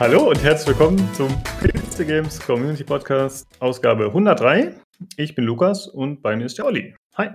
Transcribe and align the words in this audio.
Hallo 0.00 0.28
und 0.28 0.40
herzlich 0.44 0.78
willkommen 0.78 1.12
zum 1.12 1.26
PC 1.58 2.06
Games 2.06 2.38
Community 2.38 2.84
Podcast, 2.84 3.48
Ausgabe 3.58 4.04
103. 4.06 4.80
Ich 5.16 5.34
bin 5.34 5.44
Lukas 5.44 5.88
und 5.88 6.22
bei 6.22 6.36
mir 6.36 6.44
ist 6.44 6.56
der 6.56 6.66
Olli. 6.66 6.94
Hi. 7.16 7.30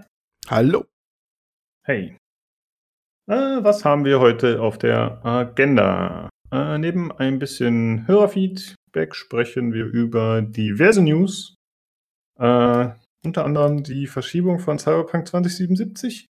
Hallo. 0.48 0.86
Hey. 1.86 2.16
Äh, 3.30 3.34
was 3.34 3.84
haben 3.84 4.06
wir 4.06 4.22
heute 4.22 4.62
auf 4.62 4.78
der 4.78 5.26
Agenda? 5.26 6.30
Äh, 6.54 6.78
neben 6.78 7.12
ein 7.12 7.38
bisschen 7.38 8.08
Hörerfeedback 8.08 9.14
sprechen 9.14 9.74
wir 9.74 9.84
über 9.84 10.42
diverse 10.42 11.02
News. 11.02 11.56
Äh, 12.40 12.92
unter 13.26 13.44
anderem 13.44 13.84
die 13.84 14.08
Verschiebung 14.08 14.60
von 14.60 14.80
Cyberpunk 14.80 15.28
2077. 15.28 16.28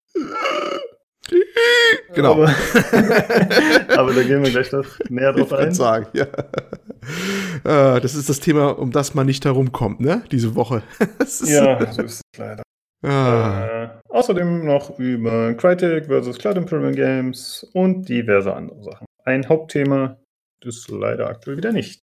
Genau. 2.13 2.33
Aber, 2.33 2.47
aber, 3.97 4.13
da 4.13 4.23
gehen 4.23 4.43
wir 4.43 4.51
gleich 4.51 4.71
noch 4.71 4.85
näher 5.09 5.33
drauf 5.33 5.51
ich 5.51 5.57
ein. 5.57 5.73
Sagen, 5.73 6.07
ja. 6.13 6.25
Äh, 6.25 8.01
das 8.01 8.15
ist 8.15 8.29
das 8.29 8.39
Thema, 8.39 8.77
um 8.77 8.91
das 8.91 9.13
man 9.13 9.25
nicht 9.25 9.45
herumkommt, 9.45 9.99
ne? 9.99 10.23
Diese 10.31 10.55
Woche. 10.55 10.83
ja, 11.45 11.91
so 11.91 12.01
ist 12.01 12.21
es 12.33 12.39
leider. 12.39 12.63
Ah. 13.03 13.83
Äh, 13.83 13.89
außerdem 14.09 14.65
noch 14.65 14.97
über 14.99 15.53
Crytek 15.55 16.05
vs. 16.05 16.37
Cloud 16.37 16.57
Imperial 16.57 16.93
Games 16.93 17.67
und 17.73 18.07
diverse 18.07 18.53
andere 18.53 18.83
Sachen. 18.83 19.05
Ein 19.25 19.47
Hauptthema 19.47 20.17
ist 20.63 20.89
leider 20.89 21.27
aktuell 21.27 21.57
wieder 21.57 21.71
nicht. 21.71 21.99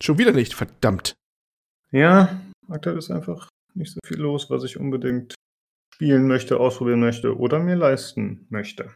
Schon 0.00 0.18
wieder 0.18 0.32
nicht, 0.32 0.54
verdammt. 0.54 1.14
Ja, 1.90 2.40
aktuell 2.68 2.98
ist 2.98 3.10
einfach 3.10 3.48
nicht 3.74 3.92
so 3.92 4.00
viel 4.06 4.18
los, 4.18 4.50
was 4.50 4.64
ich 4.64 4.78
unbedingt 4.78 5.34
spielen 5.94 6.26
möchte, 6.26 6.58
ausprobieren 6.58 6.98
möchte 6.98 7.38
oder 7.38 7.60
mir 7.60 7.76
leisten 7.76 8.46
möchte. 8.50 8.90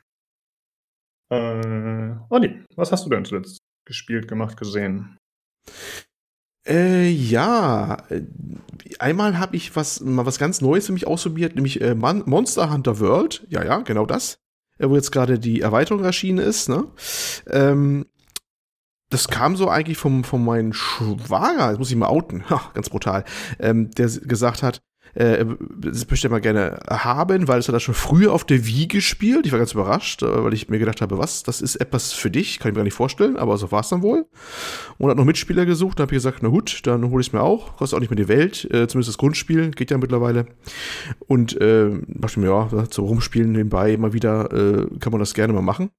Äh, 1.30 2.16
Olli, 2.28 2.64
was 2.74 2.90
hast 2.90 3.06
du 3.06 3.10
denn 3.10 3.24
zuletzt 3.24 3.58
gespielt, 3.86 4.26
gemacht, 4.26 4.56
gesehen? 4.56 5.16
Äh, 6.66 7.08
ja, 7.08 7.98
äh, 8.08 8.22
einmal 8.98 9.38
habe 9.38 9.54
ich 9.54 9.76
was, 9.76 10.00
mal 10.00 10.26
was 10.26 10.38
ganz 10.38 10.60
Neues 10.60 10.86
für 10.86 10.92
mich 10.92 11.06
ausprobiert, 11.06 11.54
nämlich 11.54 11.80
äh, 11.80 11.94
Monster 11.94 12.72
Hunter 12.72 12.98
World. 12.98 13.46
Ja, 13.48 13.64
ja, 13.64 13.78
genau 13.78 14.04
das. 14.04 14.40
Äh, 14.78 14.88
wo 14.88 14.96
jetzt 14.96 15.12
gerade 15.12 15.38
die 15.38 15.60
Erweiterung 15.60 16.02
erschienen 16.02 16.38
ist. 16.38 16.68
Ne? 16.68 16.84
Ähm, 17.48 18.06
das 19.08 19.28
kam 19.28 19.56
so 19.56 19.68
eigentlich 19.68 19.98
vom, 19.98 20.24
von 20.24 20.44
meinem 20.44 20.72
Schwager, 20.72 21.68
das 21.68 21.78
muss 21.78 21.90
ich 21.90 21.96
mal 21.96 22.08
outen, 22.08 22.50
ha, 22.50 22.72
ganz 22.74 22.90
brutal, 22.90 23.24
ähm, 23.60 23.90
der 23.92 24.08
gesagt 24.08 24.64
hat, 24.64 24.82
äh, 25.14 25.44
das 25.78 26.08
möchte 26.08 26.28
er 26.28 26.30
mal 26.30 26.40
gerne 26.40 26.80
haben, 26.88 27.48
weil 27.48 27.58
es 27.58 27.68
hat 27.68 27.74
er 27.74 27.80
schon 27.80 27.94
früher 27.94 28.32
auf 28.32 28.44
der 28.44 28.66
Wii 28.66 28.86
gespielt. 28.86 29.46
Ich 29.46 29.52
war 29.52 29.58
ganz 29.58 29.72
überrascht, 29.72 30.22
äh, 30.22 30.44
weil 30.44 30.54
ich 30.54 30.68
mir 30.68 30.78
gedacht 30.78 31.00
habe, 31.00 31.18
was, 31.18 31.42
das 31.42 31.60
ist 31.60 31.76
etwas 31.76 32.12
für 32.12 32.30
dich, 32.30 32.58
kann 32.58 32.70
ich 32.70 32.74
mir 32.74 32.80
gar 32.80 32.84
nicht 32.84 32.94
vorstellen, 32.94 33.36
aber 33.36 33.56
so 33.56 33.70
war 33.72 33.80
es 33.80 33.88
dann 33.88 34.02
wohl. 34.02 34.26
Und 34.98 35.10
hat 35.10 35.16
noch 35.16 35.24
Mitspieler 35.24 35.66
gesucht, 35.66 35.98
da 35.98 36.02
habe 36.02 36.12
ich 36.12 36.18
gesagt, 36.18 36.42
na 36.42 36.48
gut, 36.48 36.86
dann 36.86 37.10
hole 37.10 37.20
ich 37.20 37.28
es 37.28 37.32
mir 37.32 37.42
auch, 37.42 37.76
kostet 37.76 37.96
auch 37.96 38.00
nicht 38.00 38.10
mehr 38.10 38.16
die 38.16 38.28
Welt, 38.28 38.64
äh, 38.66 38.86
zumindest 38.88 39.08
das 39.08 39.18
Grundspiel, 39.18 39.70
geht 39.70 39.90
ja 39.90 39.98
mittlerweile. 39.98 40.46
Und 41.26 41.60
äh, 41.60 41.90
dachte 42.06 42.40
mir, 42.40 42.48
ja, 42.48 42.86
so 42.90 43.04
rumspielen 43.04 43.52
nebenbei 43.52 43.96
mal 43.96 44.12
wieder, 44.12 44.52
äh, 44.52 44.86
kann 45.00 45.12
man 45.12 45.20
das 45.20 45.34
gerne 45.34 45.52
mal 45.52 45.62
machen. 45.62 45.90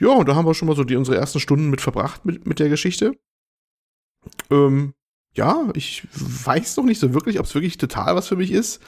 Ja, 0.00 0.08
und 0.08 0.28
da 0.28 0.34
haben 0.34 0.46
wir 0.46 0.54
schon 0.54 0.68
mal 0.68 0.76
so 0.76 0.84
die, 0.84 0.96
unsere 0.96 1.16
ersten 1.16 1.40
Stunden 1.40 1.70
mit 1.70 1.80
verbracht 1.80 2.24
mit, 2.24 2.46
mit 2.46 2.58
der 2.58 2.68
Geschichte. 2.68 3.12
Ähm, 4.50 4.94
ja, 5.34 5.68
ich 5.74 6.06
weiß 6.12 6.76
noch 6.76 6.84
nicht 6.84 7.00
so 7.00 7.14
wirklich, 7.14 7.38
ob 7.38 7.46
es 7.46 7.54
wirklich 7.54 7.78
total 7.78 8.16
was 8.16 8.28
für 8.28 8.36
mich 8.36 8.50
ist. 8.50 8.80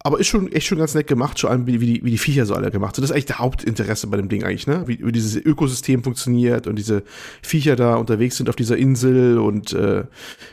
Aber 0.00 0.20
ist 0.20 0.28
schon 0.28 0.52
echt 0.52 0.68
schon 0.68 0.78
ganz 0.78 0.94
nett 0.94 1.08
gemacht, 1.08 1.40
schon 1.40 1.66
wie, 1.66 1.80
wie, 1.80 1.94
die, 1.94 2.04
wie 2.04 2.12
die 2.12 2.18
Viecher 2.18 2.46
so 2.46 2.54
alle 2.54 2.70
gemacht 2.70 2.94
sind. 2.94 3.02
Das 3.02 3.10
ist 3.10 3.14
eigentlich 3.14 3.26
der 3.26 3.40
Hauptinteresse 3.40 4.06
bei 4.06 4.16
dem 4.16 4.28
Ding 4.28 4.44
eigentlich, 4.44 4.68
ne? 4.68 4.84
Wie, 4.86 5.04
wie 5.04 5.10
dieses 5.10 5.34
Ökosystem 5.44 6.04
funktioniert 6.04 6.68
und 6.68 6.76
diese 6.76 7.02
Viecher 7.42 7.74
da 7.74 7.96
unterwegs 7.96 8.36
sind 8.36 8.48
auf 8.48 8.54
dieser 8.54 8.76
Insel 8.76 9.38
und 9.38 9.72
äh, 9.72 10.04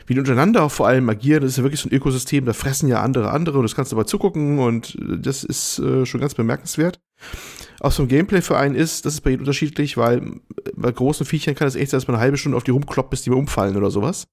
wie 0.06 0.14
die 0.14 0.18
untereinander 0.18 0.64
auch 0.64 0.72
vor 0.72 0.88
allem 0.88 1.08
agieren. 1.08 1.42
Das 1.42 1.52
ist 1.52 1.58
ja 1.58 1.62
wirklich 1.62 1.80
so 1.80 1.88
ein 1.88 1.94
Ökosystem, 1.94 2.44
da 2.44 2.54
fressen 2.54 2.88
ja 2.88 3.02
andere 3.02 3.30
andere 3.30 3.58
und 3.58 3.62
das 3.62 3.76
kannst 3.76 3.92
du 3.92 3.96
dabei 3.96 4.06
zugucken 4.06 4.58
und 4.58 4.96
äh, 4.96 5.18
das 5.20 5.44
ist 5.44 5.78
äh, 5.78 6.04
schon 6.06 6.20
ganz 6.20 6.34
bemerkenswert. 6.34 6.98
Auch 7.78 7.92
so 7.92 8.02
ein 8.02 8.08
Gameplay 8.08 8.42
für 8.42 8.56
einen 8.58 8.74
ist, 8.74 9.06
das 9.06 9.14
ist 9.14 9.20
bei 9.20 9.30
jedem 9.30 9.42
unterschiedlich, 9.42 9.96
weil 9.96 10.40
bei 10.74 10.90
großen 10.90 11.24
Viechern 11.24 11.54
kann 11.54 11.68
es 11.68 11.76
echt 11.76 11.92
sein, 11.92 11.98
dass 11.98 12.08
man 12.08 12.16
eine 12.16 12.22
halbe 12.22 12.36
Stunde 12.36 12.56
auf 12.56 12.64
die 12.64 12.72
rumkloppt, 12.72 13.10
bis 13.10 13.22
die 13.22 13.30
mal 13.30 13.36
umfallen 13.36 13.76
oder 13.76 13.92
sowas. 13.92 14.26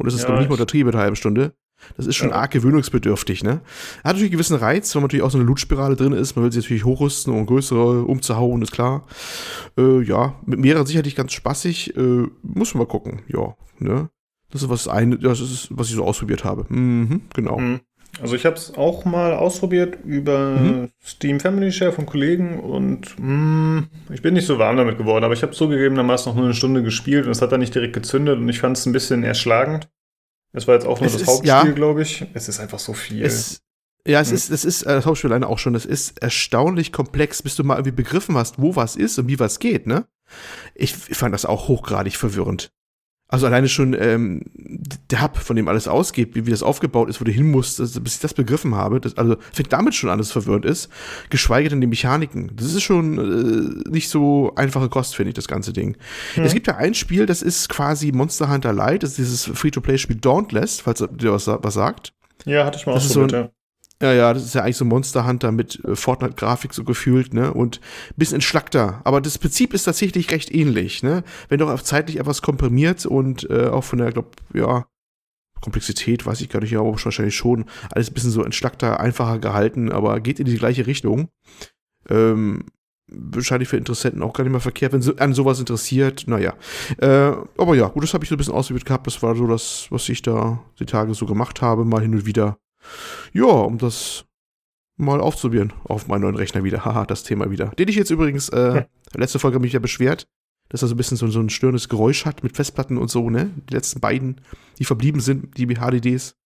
Und 0.00 0.06
das 0.06 0.14
ist, 0.14 0.20
ja, 0.20 0.26
glaube 0.26 0.40
ich, 0.40 0.44
nicht 0.44 0.50
mal 0.50 0.54
untertrieben, 0.54 0.92
eine 0.92 1.02
halbe 1.02 1.16
Stunde. 1.16 1.52
Das 1.96 2.06
ist 2.06 2.16
schon 2.16 2.30
ja. 2.30 2.36
arg 2.36 2.50
gewöhnungsbedürftig, 2.50 3.42
ne? 3.42 3.60
Hat 3.98 4.04
natürlich 4.04 4.24
einen 4.24 4.32
gewissen 4.32 4.56
Reiz, 4.56 4.94
weil 4.94 5.02
natürlich 5.02 5.22
auch 5.22 5.30
so 5.30 5.38
eine 5.38 5.46
Loot-Spirale 5.46 5.96
drin 5.96 6.12
ist. 6.12 6.36
Man 6.36 6.44
will 6.44 6.52
sie 6.52 6.58
natürlich 6.58 6.84
hochrüsten, 6.84 7.32
um 7.32 7.46
größere 7.46 8.04
umzuhauen, 8.04 8.62
ist 8.62 8.72
klar. 8.72 9.06
Äh, 9.78 10.02
ja, 10.02 10.40
mit 10.46 10.58
mehreren 10.58 10.86
sicherlich 10.86 11.16
ganz 11.16 11.32
spaßig. 11.32 11.96
Äh, 11.96 12.26
muss 12.42 12.74
man 12.74 12.82
mal 12.82 12.88
gucken, 12.88 13.22
ja, 13.28 13.54
ne? 13.78 14.10
Das 14.50 14.62
ist 14.62 14.68
was, 14.68 14.88
ein, 14.88 15.20
das 15.20 15.40
ist, 15.40 15.68
was 15.70 15.88
ich 15.88 15.94
so 15.94 16.04
ausprobiert 16.04 16.44
habe. 16.44 16.66
Mhm, 16.68 17.22
genau. 17.34 17.58
Mhm. 17.58 17.80
Also 18.20 18.36
ich 18.36 18.44
habe 18.44 18.56
es 18.56 18.74
auch 18.74 19.04
mal 19.04 19.32
ausprobiert 19.32 19.98
über 20.04 20.56
mhm. 20.56 20.90
Steam 21.04 21.40
Family 21.40 21.72
Share 21.72 21.92
von 21.92 22.06
Kollegen 22.06 22.60
und 22.60 23.18
mh, 23.18 23.26
hm, 23.26 23.88
ich 24.12 24.22
bin 24.22 24.34
nicht 24.34 24.46
so 24.46 24.58
warm 24.58 24.76
damit 24.76 24.98
geworden, 24.98 25.24
aber 25.24 25.34
ich 25.34 25.42
habe 25.42 25.52
zugegebenermaßen 25.52 26.30
noch 26.30 26.36
nur 26.36 26.44
eine 26.44 26.54
Stunde 26.54 26.82
gespielt 26.82 27.26
und 27.26 27.32
es 27.32 27.40
hat 27.40 27.52
dann 27.52 27.60
nicht 27.60 27.74
direkt 27.74 27.94
gezündet 27.94 28.38
und 28.38 28.48
ich 28.48 28.60
fand 28.60 28.76
es 28.76 28.86
ein 28.86 28.92
bisschen 28.92 29.22
erschlagend. 29.22 29.88
Es 30.52 30.66
war 30.66 30.74
jetzt 30.74 30.86
auch 30.86 31.00
nur 31.00 31.06
es 31.06 31.12
das 31.12 31.22
ist, 31.22 31.28
Hauptspiel, 31.28 31.48
ja, 31.48 31.64
glaube 31.74 32.02
ich. 32.02 32.26
Es 32.34 32.48
ist 32.48 32.60
einfach 32.60 32.80
so 32.80 32.92
viel. 32.92 33.24
Es, 33.24 33.62
ja, 34.06 34.20
es 34.20 34.30
mhm. 34.30 34.36
ist, 34.36 34.50
es 34.50 34.64
ist, 34.64 34.82
äh, 34.82 34.94
das 34.94 35.06
Hauptspiel 35.06 35.30
alleine 35.30 35.46
auch 35.46 35.58
schon, 35.58 35.74
es 35.74 35.86
ist 35.86 36.20
erstaunlich 36.22 36.92
komplex, 36.92 37.42
bis 37.42 37.56
du 37.56 37.64
mal 37.64 37.74
irgendwie 37.74 37.92
begriffen 37.92 38.36
hast, 38.36 38.60
wo 38.60 38.76
was 38.76 38.96
ist 38.96 39.18
und 39.18 39.28
wie 39.28 39.38
was 39.38 39.58
geht, 39.58 39.86
ne? 39.86 40.06
Ich, 40.74 40.94
ich 41.08 41.16
fand 41.16 41.34
das 41.34 41.44
auch 41.44 41.68
hochgradig 41.68 42.16
verwirrend. 42.16 42.72
Also 43.30 43.46
alleine 43.46 43.68
schon 43.68 43.96
ähm, 43.98 44.42
der 45.10 45.22
Hub, 45.22 45.36
von 45.36 45.54
dem 45.54 45.68
alles 45.68 45.86
ausgeht, 45.86 46.34
wie, 46.34 46.46
wie 46.46 46.50
das 46.50 46.64
aufgebaut 46.64 47.08
ist, 47.08 47.20
wo 47.20 47.24
du 47.24 47.30
hin 47.30 47.48
musst, 47.50 47.80
also, 47.80 48.00
bis 48.00 48.16
ich 48.16 48.20
das 48.20 48.34
begriffen 48.34 48.74
habe, 48.74 49.00
das, 49.00 49.16
also 49.16 49.36
fängt 49.52 49.72
damit 49.72 49.94
schon 49.94 50.10
an, 50.10 50.18
dass 50.18 50.28
es 50.28 50.32
verwirrend 50.32 50.64
ist, 50.64 50.88
geschweige 51.30 51.68
denn 51.68 51.80
die 51.80 51.86
Mechaniken. 51.86 52.50
Das 52.56 52.66
ist 52.66 52.82
schon 52.82 53.18
äh, 53.86 53.88
nicht 53.90 54.08
so 54.08 54.52
einfache 54.56 54.88
Kost, 54.88 55.14
finde 55.14 55.30
ich, 55.30 55.34
das 55.34 55.46
ganze 55.46 55.72
Ding. 55.72 55.96
Hm. 56.34 56.44
Es 56.44 56.54
gibt 56.54 56.66
ja 56.66 56.76
ein 56.76 56.94
Spiel, 56.94 57.26
das 57.26 57.40
ist 57.40 57.68
quasi 57.68 58.10
Monster 58.10 58.50
Hunter 58.50 58.72
Light, 58.72 59.04
das 59.04 59.10
ist 59.10 59.18
dieses 59.18 59.44
Free-to-Play-Spiel 59.44 60.16
Dauntless, 60.16 60.80
falls 60.80 60.98
dir 60.98 61.32
was, 61.32 61.46
was 61.46 61.74
sagt. 61.74 62.12
Ja, 62.46 62.64
hatte 62.64 62.78
ich 62.78 62.86
mal 62.86 62.94
das 62.94 63.06
ausprobiert, 63.06 63.30
so 63.30 63.36
ein, 63.36 63.48
ja. 64.02 64.12
Ja, 64.12 64.34
das 64.34 64.44
ist 64.44 64.54
ja 64.54 64.62
eigentlich 64.62 64.76
so 64.76 64.84
Monster 64.84 65.26
Hunter 65.26 65.52
mit 65.52 65.82
äh, 65.84 65.94
Fortnite-Grafik 65.94 66.74
so 66.74 66.84
gefühlt, 66.84 67.34
ne? 67.34 67.52
Und 67.52 67.80
ein 68.10 68.14
bisschen 68.16 68.36
entschlackter. 68.36 69.00
Aber 69.04 69.20
das 69.20 69.38
Prinzip 69.38 69.74
ist 69.74 69.84
tatsächlich 69.84 70.30
recht 70.30 70.52
ähnlich, 70.54 71.02
ne? 71.02 71.24
Wenn 71.48 71.58
doch 71.58 71.70
auf 71.70 71.84
zeitlich 71.84 72.18
etwas 72.18 72.42
komprimiert 72.42 73.06
und 73.06 73.48
äh, 73.50 73.66
auch 73.66 73.84
von 73.84 73.98
der, 73.98 74.12
glaub, 74.12 74.36
ja, 74.54 74.86
Komplexität, 75.60 76.24
weiß 76.24 76.40
ich 76.40 76.48
gar 76.48 76.60
nicht, 76.60 76.74
aber 76.76 76.90
wahrscheinlich 76.90 77.36
schon. 77.36 77.66
Alles 77.90 78.10
ein 78.10 78.14
bisschen 78.14 78.30
so 78.30 78.42
entschlackter, 78.42 78.98
einfacher 79.00 79.38
gehalten, 79.38 79.92
aber 79.92 80.20
geht 80.20 80.40
in 80.40 80.46
die 80.46 80.56
gleiche 80.56 80.86
Richtung. 80.86 81.28
Ähm, 82.08 82.64
wahrscheinlich 83.08 83.68
für 83.68 83.76
Interessenten 83.76 84.22
auch 84.22 84.32
gar 84.32 84.44
nicht 84.44 84.52
mehr 84.52 84.60
verkehrt, 84.60 84.92
wenn 84.92 85.02
sie 85.02 85.18
an 85.18 85.34
sowas 85.34 85.60
interessiert. 85.60 86.24
Naja. 86.26 86.54
Äh, 86.98 87.32
aber 87.58 87.74
ja, 87.74 87.88
gut, 87.88 88.02
das 88.04 88.14
habe 88.14 88.24
ich 88.24 88.30
so 88.30 88.36
ein 88.36 88.38
bisschen 88.38 88.54
ausprobiert 88.54 88.86
gehabt. 88.86 89.06
Das 89.06 89.22
war 89.22 89.36
so 89.36 89.46
das, 89.46 89.86
was 89.90 90.08
ich 90.08 90.22
da 90.22 90.60
die 90.78 90.86
Tage 90.86 91.14
so 91.14 91.26
gemacht 91.26 91.60
habe, 91.60 91.84
mal 91.84 92.00
hin 92.02 92.14
und 92.14 92.26
wieder. 92.26 92.56
Ja, 93.32 93.46
um 93.46 93.78
das 93.78 94.24
mal 94.96 95.20
aufzuprobieren 95.20 95.72
auf 95.84 96.08
meinen 96.08 96.22
neuen 96.22 96.36
Rechner 96.36 96.64
wieder. 96.64 96.84
Haha, 96.84 97.06
das 97.06 97.22
Thema 97.22 97.50
wieder. 97.50 97.68
Den 97.68 97.88
ich 97.88 97.96
jetzt 97.96 98.10
übrigens, 98.10 98.48
äh, 98.50 98.84
letzte 99.14 99.38
Folge 99.38 99.56
habe 99.56 99.66
ich 99.66 99.72
ja 99.72 99.80
beschwert, 99.80 100.28
dass 100.68 100.82
er 100.82 100.88
so 100.88 100.94
ein 100.94 100.96
bisschen 100.96 101.16
so, 101.16 101.26
so 101.28 101.40
ein 101.40 101.50
störendes 101.50 101.88
Geräusch 101.88 102.26
hat 102.26 102.42
mit 102.42 102.54
Festplatten 102.54 102.96
und 102.96 103.10
so, 103.10 103.28
ne? 103.28 103.50
Die 103.68 103.74
letzten 103.74 104.00
beiden, 104.00 104.40
die 104.78 104.84
verblieben 104.84 105.20
sind, 105.20 105.56
die 105.56 105.66
HDDs. 105.66 106.36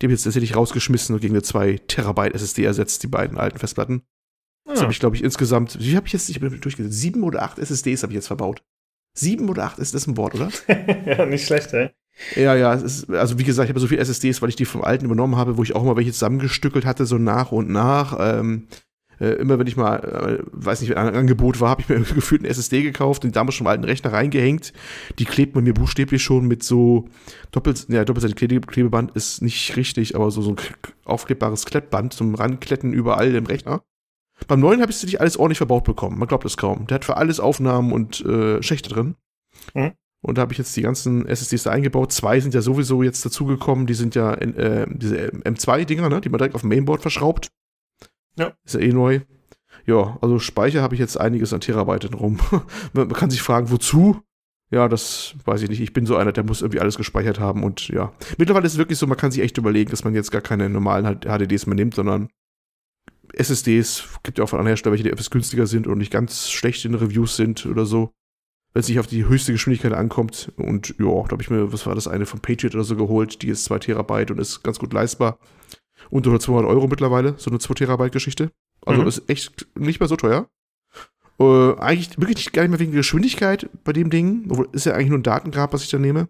Die 0.00 0.06
habe 0.06 0.12
ich 0.12 0.18
jetzt 0.18 0.24
tatsächlich 0.24 0.56
rausgeschmissen 0.56 1.14
und 1.14 1.20
gegen 1.20 1.34
eine 1.34 1.42
2 1.42 1.80
Terabyte 1.86 2.34
SSD 2.34 2.64
ersetzt, 2.64 3.02
die 3.02 3.06
beiden 3.06 3.38
alten 3.38 3.58
Festplatten. 3.58 4.02
Das 4.64 4.80
habe 4.80 4.88
ah. 4.88 4.90
ich, 4.90 4.98
glaube 4.98 5.16
ich, 5.16 5.22
insgesamt, 5.22 5.78
wie 5.80 5.96
habe 5.96 6.06
ich 6.06 6.12
jetzt, 6.12 6.28
ich 6.28 6.40
bin 6.40 6.60
durchgesetzt, 6.60 6.98
sieben 6.98 7.22
oder 7.22 7.42
acht 7.42 7.58
SSDs 7.58 8.02
habe 8.02 8.12
ich 8.12 8.16
jetzt 8.16 8.26
verbaut. 8.26 8.62
Sieben 9.14 9.48
oder 9.48 9.64
acht 9.64 9.78
ist 9.78 9.94
das 9.94 10.06
ein 10.06 10.16
Wort, 10.16 10.34
oder? 10.34 10.50
ja, 11.06 11.24
nicht 11.24 11.46
schlecht, 11.46 11.72
ey. 11.72 11.90
Ja, 12.34 12.54
ja, 12.54 12.72
ist, 12.74 13.10
also 13.10 13.38
wie 13.38 13.44
gesagt, 13.44 13.66
ich 13.66 13.70
habe 13.70 13.80
so 13.80 13.86
viele 13.86 14.00
SSDs, 14.00 14.40
weil 14.40 14.48
ich 14.48 14.56
die 14.56 14.64
vom 14.64 14.82
alten 14.82 15.04
übernommen 15.04 15.36
habe, 15.36 15.56
wo 15.56 15.62
ich 15.62 15.74
auch 15.74 15.84
mal 15.84 15.96
welche 15.96 16.12
zusammengestückelt 16.12 16.86
hatte, 16.86 17.06
so 17.06 17.18
nach 17.18 17.52
und 17.52 17.68
nach. 17.70 18.16
Ähm, 18.18 18.68
äh, 19.20 19.32
immer 19.34 19.58
wenn 19.58 19.66
ich 19.66 19.76
mal, 19.76 19.96
äh, 19.96 20.44
weiß 20.52 20.80
nicht, 20.80 20.90
wenn 20.90 20.98
ein 20.98 21.14
Angebot 21.14 21.60
war, 21.60 21.70
habe 21.70 21.82
ich 21.82 21.88
mir 21.88 22.00
gefühlt 22.14 22.42
eine 22.42 22.48
SSD 22.48 22.82
gekauft, 22.82 23.24
den 23.24 23.32
damals 23.32 23.54
schon 23.54 23.66
im 23.66 23.70
alten 23.70 23.84
Rechner 23.84 24.12
reingehängt. 24.12 24.72
Die 25.18 25.24
klebt 25.24 25.54
man 25.54 25.64
mir 25.64 25.74
buchstäblich 25.74 26.22
schon 26.22 26.46
mit 26.46 26.62
so 26.62 27.08
doppelt, 27.50 27.86
ja, 27.88 28.04
doppelseitig 28.04 28.36
Klebeband 28.36 29.12
ist 29.16 29.42
nicht 29.42 29.76
richtig, 29.76 30.14
aber 30.14 30.30
so, 30.30 30.42
so 30.42 30.50
ein 30.50 30.56
aufklebbares 31.04 31.64
Klettband 31.64 32.12
zum 32.12 32.34
Rankletten 32.34 32.92
überall 32.92 33.34
im 33.34 33.46
Rechner. 33.46 33.82
Beim 34.48 34.60
neuen 34.60 34.82
habe 34.82 34.90
ich 34.90 34.98
es 34.98 35.04
nicht 35.04 35.20
alles 35.20 35.38
ordentlich 35.38 35.58
verbaut 35.58 35.84
bekommen. 35.84 36.18
Man 36.18 36.28
glaubt 36.28 36.44
es 36.44 36.58
kaum. 36.58 36.86
Der 36.86 36.96
hat 36.96 37.06
für 37.06 37.16
alles 37.16 37.40
Aufnahmen 37.40 37.92
und 37.92 38.20
äh, 38.26 38.62
Schächte 38.62 38.90
drin. 38.90 39.14
Mhm. 39.72 39.92
Und 40.26 40.38
da 40.38 40.42
habe 40.42 40.52
ich 40.52 40.58
jetzt 40.58 40.76
die 40.76 40.82
ganzen 40.82 41.24
SSDs 41.24 41.62
da 41.62 41.70
eingebaut. 41.70 42.10
Zwei 42.10 42.40
sind 42.40 42.52
ja 42.52 42.60
sowieso 42.60 43.04
jetzt 43.04 43.24
dazugekommen. 43.24 43.86
Die 43.86 43.94
sind 43.94 44.16
ja 44.16 44.34
in, 44.34 44.56
äh, 44.56 44.84
diese 44.90 45.28
M2-Dinger, 45.28 46.08
ne? 46.08 46.20
die 46.20 46.28
man 46.28 46.38
direkt 46.38 46.56
auf 46.56 46.62
dem 46.62 46.70
Mainboard 46.70 47.00
verschraubt. 47.00 47.52
Ja. 48.36 48.52
Ist 48.64 48.74
ja 48.74 48.80
eh 48.80 48.92
neu. 48.92 49.20
Ja, 49.86 50.18
also 50.20 50.40
Speicher 50.40 50.82
habe 50.82 50.96
ich 50.96 51.00
jetzt 51.00 51.16
einiges 51.16 51.52
an 51.52 51.60
Terabyte 51.60 52.12
rum. 52.12 52.40
man 52.92 53.12
kann 53.12 53.30
sich 53.30 53.40
fragen, 53.40 53.70
wozu? 53.70 54.20
Ja, 54.72 54.88
das 54.88 55.36
weiß 55.44 55.62
ich 55.62 55.68
nicht. 55.68 55.80
Ich 55.80 55.92
bin 55.92 56.06
so 56.06 56.16
einer, 56.16 56.32
der 56.32 56.42
muss 56.42 56.60
irgendwie 56.60 56.80
alles 56.80 56.96
gespeichert 56.96 57.38
haben 57.38 57.62
und 57.62 57.86
ja. 57.86 58.12
Mittlerweile 58.36 58.66
ist 58.66 58.72
es 58.72 58.78
wirklich 58.78 58.98
so, 58.98 59.06
man 59.06 59.16
kann 59.16 59.30
sich 59.30 59.42
echt 59.42 59.58
überlegen, 59.58 59.92
dass 59.92 60.02
man 60.02 60.12
jetzt 60.12 60.32
gar 60.32 60.40
keine 60.40 60.68
normalen 60.68 61.20
HDDs 61.20 61.66
mehr 61.66 61.76
nimmt, 61.76 61.94
sondern 61.94 62.30
SSDs, 63.32 64.08
gibt 64.24 64.38
ja 64.38 64.44
auch 64.44 64.48
von 64.48 64.58
anderen 64.58 64.72
Herstellern 64.72 64.94
welche, 64.94 65.04
die 65.04 65.12
etwas 65.12 65.30
günstiger 65.30 65.68
sind 65.68 65.86
und 65.86 65.98
nicht 65.98 66.10
ganz 66.10 66.50
schlecht 66.50 66.84
in 66.84 66.96
Reviews 66.96 67.36
sind 67.36 67.64
oder 67.66 67.86
so. 67.86 68.10
Wenn 68.76 68.80
es 68.80 68.90
nicht 68.90 69.00
auf 69.00 69.06
die 69.06 69.26
höchste 69.26 69.52
Geschwindigkeit 69.52 69.94
ankommt. 69.94 70.52
Und 70.56 70.96
ja, 70.98 71.06
da 71.06 71.30
habe 71.30 71.40
ich 71.40 71.48
mir, 71.48 71.72
was 71.72 71.86
war 71.86 71.94
das, 71.94 72.06
eine 72.06 72.26
von 72.26 72.40
Patriot 72.40 72.74
oder 72.74 72.84
so 72.84 72.94
geholt, 72.94 73.40
die 73.40 73.48
ist 73.48 73.64
2 73.64 73.78
Terabyte 73.78 74.30
und 74.30 74.38
ist 74.38 74.62
ganz 74.62 74.78
gut 74.78 74.92
leistbar. 74.92 75.38
Unter 76.10 76.38
200 76.38 76.70
Euro 76.70 76.86
mittlerweile, 76.86 77.36
so 77.38 77.48
eine 77.48 77.58
2 77.58 77.72
Terabyte 77.72 78.12
Geschichte. 78.12 78.50
Also 78.84 79.00
mhm. 79.00 79.08
ist 79.08 79.30
echt 79.30 79.66
nicht 79.78 79.98
mehr 79.98 80.10
so 80.10 80.16
teuer. 80.16 80.50
Äh, 81.40 81.72
eigentlich 81.78 82.20
wirklich 82.20 82.52
gar 82.52 82.64
nicht 82.64 82.70
mehr 82.72 82.78
wegen 82.78 82.92
der 82.92 83.00
Geschwindigkeit 83.00 83.66
bei 83.82 83.94
dem 83.94 84.10
Ding, 84.10 84.44
obwohl 84.50 84.68
ist 84.72 84.84
ja 84.84 84.92
eigentlich 84.92 85.08
nur 85.08 85.20
ein 85.20 85.22
Datengrab, 85.22 85.72
was 85.72 85.82
ich 85.82 85.88
da 85.88 85.98
nehme, 85.98 86.28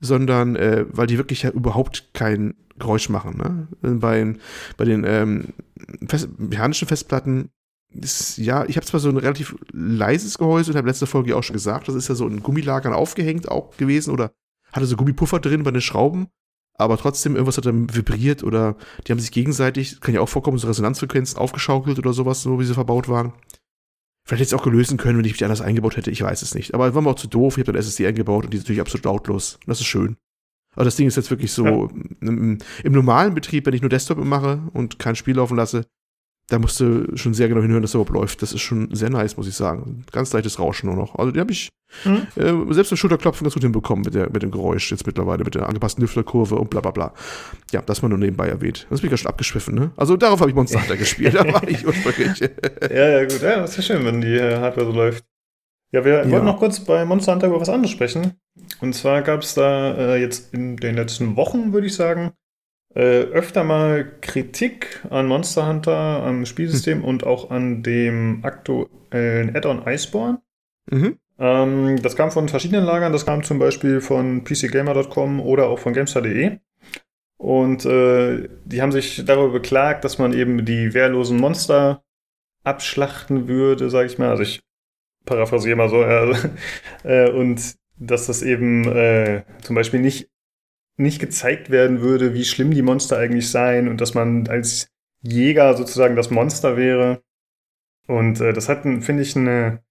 sondern 0.00 0.56
äh, 0.56 0.86
weil 0.88 1.06
die 1.06 1.18
wirklich 1.18 1.42
ja 1.42 1.50
überhaupt 1.50 2.14
kein 2.14 2.54
Geräusch 2.78 3.10
machen. 3.10 3.68
Ne? 3.82 3.98
Bei, 3.98 4.36
bei 4.78 4.86
den 4.86 5.04
ähm, 5.04 5.48
Fest 6.08 6.30
mechanischen 6.38 6.88
Festplatten 6.88 7.50
ist, 7.94 8.38
ja, 8.38 8.64
ich 8.66 8.76
habe 8.76 8.86
zwar 8.86 9.00
so 9.00 9.08
ein 9.08 9.16
relativ 9.16 9.56
leises 9.72 10.38
Gehäuse 10.38 10.70
und 10.70 10.76
habe 10.76 10.88
letzte 10.88 11.06
Folge 11.06 11.36
auch 11.36 11.42
schon 11.42 11.54
gesagt, 11.54 11.88
das 11.88 11.94
ist 11.94 12.08
ja 12.08 12.14
so 12.14 12.26
in 12.26 12.42
Gummilagern 12.42 12.92
aufgehängt 12.92 13.48
auch 13.48 13.76
gewesen 13.76 14.12
oder 14.12 14.32
hatte 14.72 14.86
so 14.86 14.96
Gummipuffer 14.96 15.40
drin 15.40 15.62
bei 15.62 15.70
den 15.70 15.80
Schrauben, 15.80 16.28
aber 16.74 16.96
trotzdem 16.96 17.34
irgendwas 17.34 17.58
hat 17.58 17.66
dann 17.66 17.94
vibriert 17.94 18.42
oder 18.42 18.76
die 19.06 19.12
haben 19.12 19.18
sich 19.18 19.32
gegenseitig, 19.32 20.00
kann 20.00 20.14
ja 20.14 20.20
auch 20.20 20.28
vorkommen, 20.28 20.58
so 20.58 20.66
Resonanzfrequenzen 20.68 21.38
aufgeschaukelt 21.38 21.98
oder 21.98 22.12
sowas, 22.12 22.42
so 22.42 22.58
wie 22.58 22.64
sie 22.64 22.74
verbaut 22.74 23.08
waren. 23.08 23.32
Vielleicht 24.24 24.40
hätte 24.40 24.42
ich 24.42 24.52
es 24.52 24.54
auch 24.54 24.64
gelösen 24.64 24.98
können, 24.98 25.18
wenn 25.18 25.24
ich 25.24 25.32
mich 25.32 25.44
anders 25.44 25.60
eingebaut 25.60 25.96
hätte, 25.96 26.10
ich 26.10 26.22
weiß 26.22 26.42
es 26.42 26.54
nicht. 26.54 26.74
Aber 26.74 26.94
war 26.94 27.02
mir 27.02 27.10
auch 27.10 27.16
zu 27.16 27.26
doof, 27.26 27.56
ich 27.56 27.62
habe 27.62 27.72
dann 27.72 27.80
SSD 27.80 28.06
eingebaut 28.06 28.44
und 28.44 28.52
die 28.52 28.56
ist 28.56 28.64
natürlich 28.64 28.80
absolut 28.80 29.04
lautlos. 29.04 29.56
Und 29.56 29.68
das 29.68 29.80
ist 29.80 29.86
schön. 29.86 30.16
Aber 30.74 30.84
das 30.84 30.96
Ding 30.96 31.06
ist 31.06 31.16
jetzt 31.16 31.30
wirklich 31.30 31.52
so, 31.52 31.66
ja. 31.66 31.88
im, 32.20 32.58
im, 32.82 32.92
normalen 32.92 33.34
Betrieb, 33.34 33.66
wenn 33.66 33.74
ich 33.74 33.82
nur 33.82 33.90
Desktop 33.90 34.18
mache 34.18 34.62
und 34.72 34.98
kein 34.98 35.16
Spiel 35.16 35.36
laufen 35.36 35.56
lasse, 35.56 35.86
da 36.48 36.58
musst 36.58 36.80
du 36.80 37.16
schon 37.16 37.34
sehr 37.34 37.48
genau 37.48 37.62
hinhören, 37.62 37.82
dass 37.82 37.92
es 37.92 37.94
überhaupt 37.94 38.12
läuft. 38.12 38.42
Das 38.42 38.52
ist 38.52 38.60
schon 38.60 38.94
sehr 38.94 39.10
nice, 39.10 39.36
muss 39.36 39.48
ich 39.48 39.54
sagen. 39.54 40.04
Ganz 40.12 40.32
leichtes 40.32 40.58
Rauschen 40.58 40.88
nur 40.88 40.96
noch. 40.96 41.14
Also 41.14 41.32
die 41.32 41.40
habe 41.40 41.52
ich 41.52 41.70
mhm. 42.04 42.26
äh, 42.36 42.74
selbst 42.74 42.90
mit 42.90 42.98
Schulterklopfen 42.98 43.44
ganz 43.44 43.54
gut 43.54 43.62
hinbekommen 43.62 44.04
mit, 44.04 44.14
der, 44.14 44.30
mit 44.30 44.42
dem 44.42 44.50
Geräusch 44.50 44.90
jetzt 44.90 45.06
mittlerweile, 45.06 45.44
mit 45.44 45.54
der 45.54 45.68
angepassten 45.68 46.02
Lüfterkurve 46.02 46.56
und 46.56 46.68
bla 46.68 46.80
bla 46.80 46.90
bla. 46.90 47.14
Ja, 47.70 47.80
das 47.80 48.02
mal 48.02 48.08
nur 48.08 48.18
nebenbei 48.18 48.48
erwähnt. 48.48 48.86
Das 48.90 49.00
bin 49.00 49.08
ich 49.08 49.12
ja 49.12 49.16
schon 49.16 49.30
abgeschwiffen, 49.30 49.74
ne? 49.74 49.92
Also 49.96 50.16
darauf 50.16 50.40
habe 50.40 50.50
ich 50.50 50.56
Monster 50.56 50.80
Hunter 50.80 50.96
gespielt, 50.96 51.34
da 51.38 51.50
war 51.50 51.66
ich 51.66 51.86
ursprünglich. 51.86 52.40
ja, 52.40 53.08
ja, 53.08 53.22
gut. 53.24 53.40
Ja, 53.40 53.60
das 53.60 53.70
ist 53.70 53.88
ja 53.88 53.94
schön, 53.94 54.04
wenn 54.04 54.20
die 54.20 54.36
äh, 54.36 54.58
Hardware 54.58 54.86
so 54.86 54.92
läuft. 54.92 55.24
Ja, 55.92 56.04
wir 56.04 56.24
ja. 56.24 56.30
wollten 56.30 56.46
noch 56.46 56.58
kurz 56.58 56.80
bei 56.80 57.04
Monster 57.04 57.32
Hunter 57.32 57.48
über 57.48 57.60
was 57.60 57.68
anderes 57.68 57.90
sprechen. 57.90 58.32
Und 58.80 58.94
zwar 58.94 59.22
gab 59.22 59.42
es 59.42 59.54
da 59.54 59.94
äh, 59.94 60.20
jetzt 60.20 60.52
in 60.52 60.76
den 60.76 60.96
letzten 60.96 61.36
Wochen, 61.36 61.72
würde 61.72 61.86
ich 61.86 61.94
sagen, 61.94 62.32
äh, 62.94 63.22
öfter 63.22 63.64
mal 63.64 64.10
Kritik 64.20 65.00
an 65.10 65.26
Monster 65.26 65.66
Hunter, 65.66 66.22
am 66.22 66.44
Spielsystem 66.46 66.98
hm. 66.98 67.04
und 67.04 67.24
auch 67.24 67.50
an 67.50 67.82
dem 67.82 68.40
aktuellen 68.44 69.54
Add-on 69.56 69.86
Iceborne. 69.86 70.40
Mhm. 70.90 71.18
Ähm, 71.38 72.02
das 72.02 72.16
kam 72.16 72.30
von 72.30 72.48
verschiedenen 72.48 72.84
Lagern. 72.84 73.12
Das 73.12 73.26
kam 73.26 73.42
zum 73.42 73.58
Beispiel 73.58 74.00
von 74.00 74.44
pcgamer.com 74.44 75.40
oder 75.40 75.68
auch 75.68 75.78
von 75.78 75.92
gamestar.de. 75.92 76.58
Und 77.36 77.84
äh, 77.84 78.48
die 78.64 78.80
haben 78.80 78.92
sich 78.92 79.24
darüber 79.24 79.52
beklagt, 79.52 80.04
dass 80.04 80.18
man 80.18 80.32
eben 80.32 80.64
die 80.64 80.94
wehrlosen 80.94 81.38
Monster 81.38 82.04
abschlachten 82.62 83.48
würde, 83.48 83.90
sage 83.90 84.06
ich 84.06 84.18
mal. 84.18 84.30
Also 84.30 84.44
ich 84.44 84.62
paraphrasiere 85.24 85.76
mal 85.76 85.88
so. 85.88 86.04
Äh, 87.04 87.30
und 87.30 87.74
dass 87.98 88.28
das 88.28 88.42
eben 88.42 88.84
äh, 88.84 89.42
zum 89.62 89.74
Beispiel 89.74 89.98
nicht, 89.98 90.30
nicht 90.96 91.20
gezeigt 91.20 91.70
werden 91.70 92.00
würde, 92.00 92.34
wie 92.34 92.44
schlimm 92.44 92.72
die 92.72 92.82
Monster 92.82 93.18
eigentlich 93.18 93.50
seien 93.50 93.88
und 93.88 94.00
dass 94.00 94.14
man 94.14 94.46
als 94.48 94.88
Jäger 95.22 95.76
sozusagen 95.76 96.16
das 96.16 96.30
Monster 96.30 96.76
wäre. 96.76 97.22
Und 98.06 98.40
äh, 98.40 98.52
das 98.52 98.68
hat, 98.68 98.82
finde 98.82 99.22
ich, 99.22 99.36
eine 99.36 99.82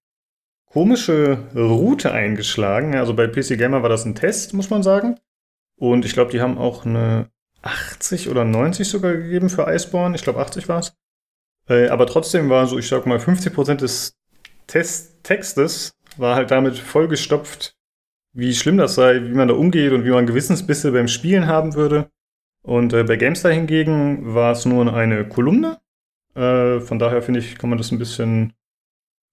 komische 0.66 1.38
Route 1.54 2.12
eingeschlagen. 2.12 2.94
Also 2.94 3.14
bei 3.14 3.26
PC 3.26 3.58
Gamer 3.58 3.82
war 3.82 3.88
das 3.88 4.04
ein 4.04 4.14
Test, 4.14 4.54
muss 4.54 4.70
man 4.70 4.82
sagen. 4.82 5.18
Und 5.76 6.04
ich 6.04 6.12
glaube, 6.12 6.30
die 6.30 6.40
haben 6.40 6.58
auch 6.58 6.86
eine 6.86 7.30
80 7.62 8.28
oder 8.28 8.44
90 8.44 8.88
sogar 8.88 9.14
gegeben 9.14 9.50
für 9.50 9.66
Iceborne. 9.66 10.14
Ich 10.14 10.22
glaube, 10.22 10.40
80 10.40 10.68
war 10.68 10.80
es. 10.80 10.96
Äh, 11.68 11.88
aber 11.88 12.06
trotzdem 12.06 12.48
war 12.48 12.66
so, 12.66 12.78
ich 12.78 12.88
sag 12.88 13.06
mal, 13.06 13.18
50% 13.18 13.76
des 13.76 14.16
Testtextes 14.66 15.92
war 16.16 16.36
halt 16.36 16.50
damit 16.50 16.78
vollgestopft, 16.78 17.76
wie 18.32 18.54
schlimm 18.54 18.78
das 18.78 18.94
sei, 18.94 19.22
wie 19.22 19.34
man 19.34 19.48
da 19.48 19.54
umgeht 19.54 19.92
und 19.92 20.04
wie 20.04 20.10
man 20.10 20.26
Gewissensbisse 20.26 20.92
beim 20.92 21.08
Spielen 21.08 21.46
haben 21.46 21.74
würde. 21.74 22.10
Und 22.62 22.92
äh, 22.92 23.04
bei 23.04 23.16
GameStar 23.16 23.52
hingegen 23.52 24.34
war 24.34 24.52
es 24.52 24.64
nur 24.64 24.92
eine 24.92 25.28
Kolumne. 25.28 25.78
Äh, 26.34 26.80
von 26.80 26.98
daher 26.98 27.22
finde 27.22 27.40
ich, 27.40 27.58
kann 27.58 27.70
man 27.70 27.78
das 27.78 27.90
ein 27.90 27.98
bisschen, 27.98 28.52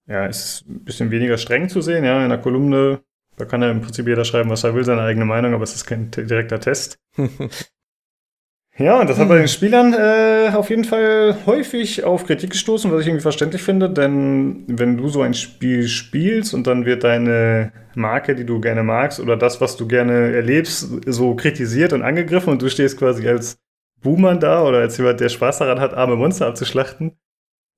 ja, 0.06 0.26
ist 0.26 0.64
ein 0.68 0.84
bisschen 0.84 1.10
weniger 1.10 1.38
streng 1.38 1.68
zu 1.68 1.80
sehen. 1.80 2.04
Ja, 2.04 2.22
in 2.22 2.30
der 2.30 2.38
Kolumne, 2.38 3.00
da 3.36 3.44
kann 3.44 3.62
er 3.62 3.70
im 3.70 3.80
Prinzip 3.80 4.06
jeder 4.06 4.24
schreiben, 4.24 4.50
was 4.50 4.64
er 4.64 4.74
will, 4.74 4.84
seine 4.84 5.02
eigene 5.02 5.24
Meinung, 5.24 5.54
aber 5.54 5.62
es 5.64 5.74
ist 5.74 5.86
kein 5.86 6.10
direkter 6.10 6.60
Test. 6.60 6.98
Ja, 8.78 8.98
und 8.98 9.10
das 9.10 9.18
hat 9.18 9.28
bei 9.28 9.36
den 9.36 9.48
Spielern 9.48 9.92
äh, 9.92 10.52
auf 10.54 10.70
jeden 10.70 10.84
Fall 10.84 11.36
häufig 11.44 12.04
auf 12.04 12.24
Kritik 12.24 12.50
gestoßen, 12.50 12.90
was 12.90 13.02
ich 13.02 13.08
irgendwie 13.08 13.22
verständlich 13.22 13.62
finde, 13.62 13.90
denn 13.90 14.64
wenn 14.68 14.96
du 14.96 15.08
so 15.08 15.20
ein 15.20 15.34
Spiel 15.34 15.86
spielst 15.86 16.54
und 16.54 16.66
dann 16.66 16.86
wird 16.86 17.04
deine 17.04 17.72
Marke, 17.94 18.34
die 18.34 18.46
du 18.46 18.58
gerne 18.60 18.82
magst, 18.82 19.20
oder 19.20 19.36
das, 19.36 19.60
was 19.60 19.76
du 19.76 19.86
gerne 19.86 20.32
erlebst, 20.34 20.88
so 21.04 21.34
kritisiert 21.34 21.92
und 21.92 22.02
angegriffen 22.02 22.52
und 22.52 22.62
du 22.62 22.70
stehst 22.70 22.98
quasi 22.98 23.28
als 23.28 23.58
Boomer 24.00 24.36
da 24.36 24.62
oder 24.64 24.78
als 24.78 24.96
jemand, 24.96 25.20
der 25.20 25.28
Spaß 25.28 25.58
daran 25.58 25.80
hat, 25.80 25.92
arme 25.92 26.16
Monster 26.16 26.46
abzuschlachten. 26.46 27.18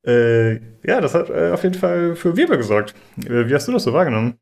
Äh, 0.06 0.54
ja, 0.86 1.00
das 1.00 1.14
hat 1.14 1.30
äh, 1.30 1.50
auf 1.52 1.62
jeden 1.64 1.74
Fall 1.76 2.14
für 2.16 2.36
Wirbel 2.36 2.58
gesorgt. 2.58 2.94
Äh, 3.24 3.48
wie 3.48 3.54
hast 3.54 3.66
du 3.66 3.72
das 3.72 3.84
so 3.84 3.92
wahrgenommen? 3.92 4.38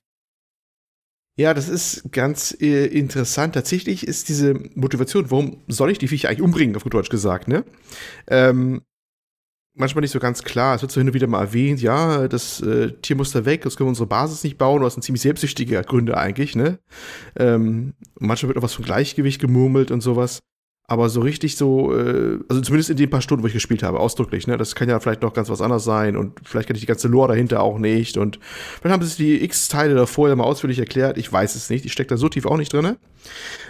Ja, 1.36 1.54
das 1.54 1.68
ist 1.68 2.12
ganz 2.12 2.56
äh, 2.60 2.86
interessant. 2.86 3.54
Tatsächlich 3.54 4.06
ist 4.06 4.28
diese 4.28 4.54
Motivation, 4.74 5.30
warum 5.30 5.62
soll 5.68 5.90
ich 5.90 5.98
die 5.98 6.08
Viecher 6.08 6.28
eigentlich 6.28 6.42
umbringen, 6.42 6.76
auf 6.76 6.82
gut 6.82 6.94
Deutsch 6.94 7.08
gesagt, 7.08 7.48
ne? 7.48 7.64
Ähm, 8.26 8.82
manchmal 9.74 10.02
nicht 10.02 10.10
so 10.10 10.18
ganz 10.18 10.42
klar. 10.42 10.74
Es 10.74 10.82
wird 10.82 10.92
so 10.92 11.00
hin 11.00 11.08
und 11.08 11.14
wieder 11.14 11.26
mal 11.26 11.40
erwähnt, 11.40 11.80
ja, 11.80 12.28
das 12.28 12.60
äh, 12.60 12.92
Tier 13.02 13.16
muss 13.16 13.32
da 13.32 13.44
weg, 13.44 13.62
das 13.62 13.76
können 13.76 13.86
wir 13.86 13.90
unsere 13.90 14.06
Basis 14.06 14.44
nicht 14.44 14.58
bauen. 14.58 14.82
Das 14.82 14.94
sind 14.94 15.02
ziemlich 15.02 15.22
selbstsüchtige 15.22 15.80
Gründe 15.82 16.16
eigentlich, 16.16 16.56
ne? 16.56 16.78
Ähm, 17.36 17.94
manchmal 18.18 18.48
wird 18.48 18.58
auch 18.58 18.62
was 18.62 18.74
von 18.74 18.84
Gleichgewicht 18.84 19.40
gemurmelt 19.40 19.90
und 19.90 20.02
sowas. 20.02 20.40
Aber 20.90 21.08
so 21.08 21.20
richtig 21.20 21.56
so, 21.56 21.96
äh, 21.96 22.40
also 22.48 22.60
zumindest 22.62 22.90
in 22.90 22.96
den 22.96 23.08
paar 23.08 23.22
Stunden, 23.22 23.44
wo 23.44 23.46
ich 23.46 23.52
gespielt 23.52 23.84
habe, 23.84 24.00
ausdrücklich, 24.00 24.48
ne? 24.48 24.58
Das 24.58 24.74
kann 24.74 24.88
ja 24.88 24.98
vielleicht 24.98 25.22
noch 25.22 25.32
ganz 25.32 25.48
was 25.48 25.60
anderes 25.60 25.84
sein 25.84 26.16
und 26.16 26.40
vielleicht 26.42 26.66
kenne 26.66 26.78
ich 26.78 26.80
die 26.80 26.88
ganze 26.88 27.06
Lore 27.06 27.28
dahinter 27.28 27.62
auch 27.62 27.78
nicht. 27.78 28.16
Und 28.16 28.40
vielleicht 28.80 28.92
haben 28.92 29.02
sie 29.04 29.24
die 29.24 29.44
X-Teile 29.44 29.94
davor 29.94 30.28
ja 30.28 30.34
mal 30.34 30.42
ausführlich 30.42 30.80
erklärt. 30.80 31.16
Ich 31.16 31.32
weiß 31.32 31.54
es 31.54 31.70
nicht. 31.70 31.84
Ich 31.84 31.92
stecke 31.92 32.08
da 32.08 32.16
so 32.16 32.28
tief 32.28 32.44
auch 32.44 32.56
nicht 32.56 32.72
drin. 32.72 32.96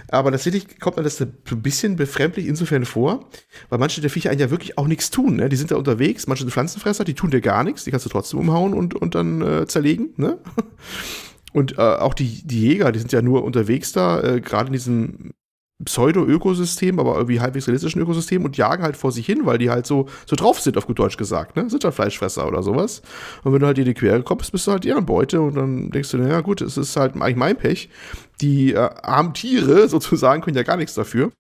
Aber 0.09 0.31
tatsächlich 0.31 0.81
kommt 0.81 0.97
mir 0.97 1.03
das 1.03 1.21
ein 1.21 1.31
bisschen 1.57 1.97
befremdlich 1.97 2.47
insofern 2.47 2.87
vor, 2.87 3.29
weil 3.69 3.79
manche 3.79 4.00
der 4.00 4.09
Viecher 4.09 4.31
einen 4.31 4.41
ja 4.41 4.50
wirklich 4.50 4.79
auch 4.79 4.87
nichts 4.87 5.11
tun. 5.11 5.37
Ne? 5.37 5.50
Die 5.50 5.57
sind 5.57 5.73
da 5.73 5.77
unterwegs, 5.77 6.27
manche 6.27 6.45
sind 6.45 6.53
Pflanzenfresser, 6.53 7.05
die 7.05 7.12
tun 7.12 7.31
dir 7.31 7.43
gar 7.43 7.65
nichts, 7.65 7.85
die 7.85 7.91
kannst 7.91 8.07
du 8.07 8.11
trotzdem 8.11 8.41
umhauen 8.41 8.73
und, 8.73 8.95
und 8.95 9.15
dann 9.15 9.43
äh, 9.43 9.67
zerlegen. 9.67 10.15
Ne? 10.17 10.39
Und 11.53 11.79
äh, 11.79 11.81
auch 11.81 12.15
die, 12.15 12.47
die 12.47 12.61
Jäger, 12.61 12.93
die 12.93 13.00
sind 13.00 13.11
ja 13.11 13.23
nur 13.23 13.43
unterwegs 13.43 13.91
da, 13.91 14.23
äh, 14.23 14.41
gerade 14.41 14.69
in 14.69 14.73
diesem 14.73 15.33
Pseudo-Ökosystem, 15.84 16.99
aber 16.99 17.16
irgendwie 17.16 17.40
halbwegs 17.40 17.66
realistischen 17.66 18.00
Ökosystem 18.00 18.44
und 18.44 18.56
jagen 18.56 18.82
halt 18.82 18.96
vor 18.96 19.12
sich 19.12 19.26
hin, 19.26 19.46
weil 19.46 19.58
die 19.58 19.70
halt 19.70 19.87
so, 19.87 20.08
so 20.26 20.37
drauf 20.37 20.60
sind, 20.60 20.76
auf 20.76 20.87
gut 20.87 20.99
Deutsch 20.99 21.16
gesagt, 21.16 21.56
ne? 21.56 21.68
Sind 21.70 21.84
halt 21.84 21.94
Fleischfresser 21.94 22.46
oder 22.46 22.62
sowas. 22.62 23.02
Und 23.44 23.52
wenn 23.52 23.60
du 23.60 23.66
halt 23.66 23.78
in 23.78 23.84
die 23.84 23.94
Quere 23.94 24.22
kommst, 24.22 24.52
bist 24.52 24.66
du 24.66 24.72
halt 24.72 24.84
deren 24.84 25.06
Beute 25.06 25.40
und 25.40 25.54
dann 25.54 25.90
denkst 25.90 26.10
du, 26.10 26.18
naja, 26.18 26.40
gut, 26.40 26.60
es 26.60 26.76
ist 26.76 26.96
halt 26.96 27.14
eigentlich 27.16 27.37
mein 27.37 27.56
Pech. 27.56 27.88
Die 28.40 28.72
äh, 28.72 28.90
armen 29.02 29.34
Tiere 29.34 29.88
sozusagen 29.90 30.42
können 30.42 30.56
ja 30.56 30.62
gar 30.62 30.76
nichts 30.76 30.94
dafür. 30.94 31.32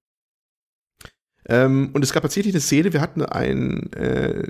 Ähm, 1.46 1.90
und 1.92 2.02
es 2.02 2.12
gab 2.12 2.22
tatsächlich 2.22 2.54
eine 2.54 2.60
Szene, 2.60 2.92
wir 2.92 3.00
hatten 3.00 3.22
ein, 3.24 3.92
äh, 3.94 4.46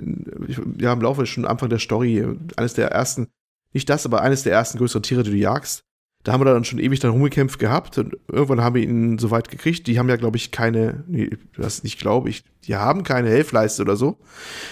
ja, 0.77 0.93
im 0.93 1.01
Laufe 1.01 1.25
schon 1.25 1.45
Anfang 1.45 1.69
der 1.69 1.79
Story, 1.79 2.25
eines 2.57 2.73
der 2.73 2.91
ersten, 2.91 3.27
nicht 3.73 3.89
das, 3.89 4.05
aber 4.05 4.21
eines 4.21 4.43
der 4.43 4.53
ersten 4.53 4.77
größeren 4.77 5.03
Tiere, 5.03 5.23
die 5.23 5.31
du 5.31 5.37
jagst, 5.37 5.83
da 6.23 6.33
haben 6.33 6.41
wir 6.41 6.53
dann 6.53 6.63
schon 6.63 6.79
ewig 6.79 6.99
dann 6.99 7.11
rumgekämpft 7.11 7.57
gehabt 7.57 7.97
und 7.97 8.15
irgendwann 8.27 8.61
haben 8.61 8.75
wir 8.75 8.83
ihn 8.83 9.17
so 9.17 9.31
weit 9.31 9.49
gekriegt. 9.49 9.87
Die 9.87 9.97
haben 9.97 10.07
ja, 10.07 10.17
glaube 10.17 10.37
ich, 10.37 10.51
keine, 10.51 11.03
nee, 11.07 11.29
das 11.57 11.83
nicht 11.83 11.99
glaube 11.99 12.29
ich, 12.29 12.43
die 12.65 12.75
haben 12.75 13.03
keine 13.03 13.29
Helfleiste 13.29 13.81
oder 13.81 13.95
so. 13.95 14.17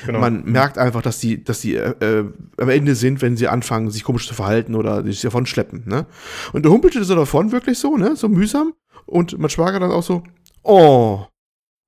Genau. 0.06 0.20
Man 0.20 0.44
merkt 0.46 0.78
einfach, 0.78 1.02
dass 1.02 1.20
die, 1.20 1.44
dass 1.44 1.62
die 1.62 1.76
äh, 1.76 1.94
äh, 2.00 2.26
am 2.58 2.70
Ende 2.70 2.94
sind, 2.94 3.22
wenn 3.22 3.36
sie 3.36 3.48
anfangen, 3.48 3.90
sich 3.90 4.04
komisch 4.04 4.28
zu 4.28 4.36
verhalten 4.36 4.76
oder 4.76 5.04
sich 5.04 5.22
davon 5.22 5.48
schleppen, 5.48 5.84
ne? 5.86 6.06
Und 6.54 6.66
da 6.66 6.70
humpelte 6.70 7.04
so 7.04 7.16
davon 7.16 7.52
wirklich 7.52 7.80
so, 7.80 7.98
ne? 7.98 8.16
So 8.16 8.30
mühsam. 8.30 8.74
Und 9.08 9.38
mein 9.40 9.50
Schwager 9.50 9.80
dann 9.80 9.92
auch 9.92 10.04
so, 10.04 10.24
oh, 10.62 11.26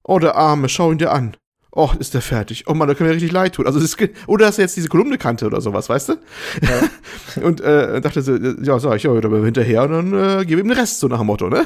oh, 0.03 0.19
der 0.19 0.35
Arme, 0.35 0.69
schau 0.69 0.91
ihn 0.91 0.97
dir 0.97 1.11
an. 1.11 1.35
Oh, 1.71 1.91
ist 1.99 2.13
der 2.13 2.21
fertig. 2.21 2.65
Oh 2.67 2.73
Mann, 2.73 2.87
da 2.87 2.93
können 2.93 3.09
wir 3.09 3.15
richtig 3.15 3.31
leid 3.31 3.55
tun. 3.55 3.65
Also 3.65 3.79
das, 3.79 3.95
oder 4.27 4.45
dass 4.45 4.57
er 4.57 4.63
jetzt 4.65 4.75
diese 4.75 4.89
Kolumne 4.89 5.17
kannte 5.17 5.45
oder 5.45 5.61
sowas, 5.61 5.89
weißt 5.89 6.09
du? 6.09 6.13
Ja. 6.61 7.43
und 7.43 7.61
äh, 7.61 8.01
dachte 8.01 8.21
so, 8.21 8.35
ja, 8.35 8.79
sag 8.79 8.97
ich, 8.97 9.03
ja, 9.03 9.19
dann 9.19 9.31
wir 9.31 9.43
hinterher 9.43 9.83
und 9.83 9.91
dann 9.91 10.39
äh, 10.41 10.45
gebe 10.45 10.61
ihm 10.61 10.67
den 10.67 10.77
Rest, 10.77 10.99
so 10.99 11.07
nach 11.07 11.19
dem 11.19 11.27
Motto, 11.27 11.49
ne? 11.49 11.65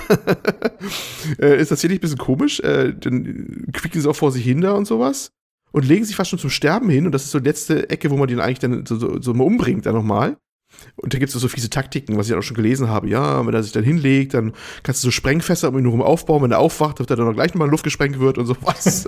äh, 1.39 1.59
ist 1.59 1.69
tatsächlich 1.69 1.99
ein 1.99 2.01
bisschen 2.01 2.17
komisch. 2.17 2.59
Äh, 2.59 2.93
dann 2.93 3.67
quicken 3.73 4.01
sie 4.01 4.09
auch 4.09 4.15
vor 4.15 4.31
sich 4.31 4.43
hin 4.43 4.61
da 4.61 4.73
und 4.73 4.85
sowas. 4.85 5.31
Und 5.71 5.85
legen 5.85 6.05
sich 6.05 6.15
fast 6.15 6.29
schon 6.29 6.39
zum 6.39 6.49
Sterben 6.49 6.89
hin. 6.89 7.05
Und 7.05 7.11
das 7.11 7.23
ist 7.23 7.31
so 7.31 7.39
die 7.39 7.49
letzte 7.49 7.89
Ecke, 7.89 8.09
wo 8.09 8.15
man 8.15 8.27
den 8.27 8.39
eigentlich 8.39 8.59
dann 8.59 8.85
so, 8.85 8.97
so, 8.97 9.21
so 9.21 9.33
mal 9.33 9.43
umbringt, 9.43 9.85
dann 9.85 9.95
nochmal. 9.95 10.37
Und 10.95 11.13
da 11.13 11.19
gibt 11.19 11.33
es 11.33 11.39
so 11.39 11.47
fiese 11.47 11.69
Taktiken, 11.69 12.17
was 12.17 12.29
ich 12.29 12.35
auch 12.35 12.41
schon 12.41 12.55
gelesen 12.55 12.89
habe. 12.89 13.09
Ja, 13.09 13.45
wenn 13.45 13.53
er 13.53 13.63
sich 13.63 13.71
dann 13.71 13.83
hinlegt, 13.83 14.33
dann 14.33 14.53
kannst 14.83 15.03
du 15.03 15.07
so 15.07 15.11
Sprengfässer 15.11 15.69
um 15.69 15.77
ihn 15.77 15.85
herum 15.85 16.01
aufbauen. 16.01 16.43
Wenn 16.43 16.51
er 16.51 16.59
aufwacht, 16.59 16.99
wird 16.99 17.09
er 17.09 17.15
dann 17.15 17.27
auch 17.27 17.33
gleich 17.33 17.53
nochmal 17.53 17.67
in 17.67 17.71
Luft 17.71 17.83
gesprengt 17.83 18.19
wird 18.19 18.37
und 18.37 18.45
sowas. 18.45 19.05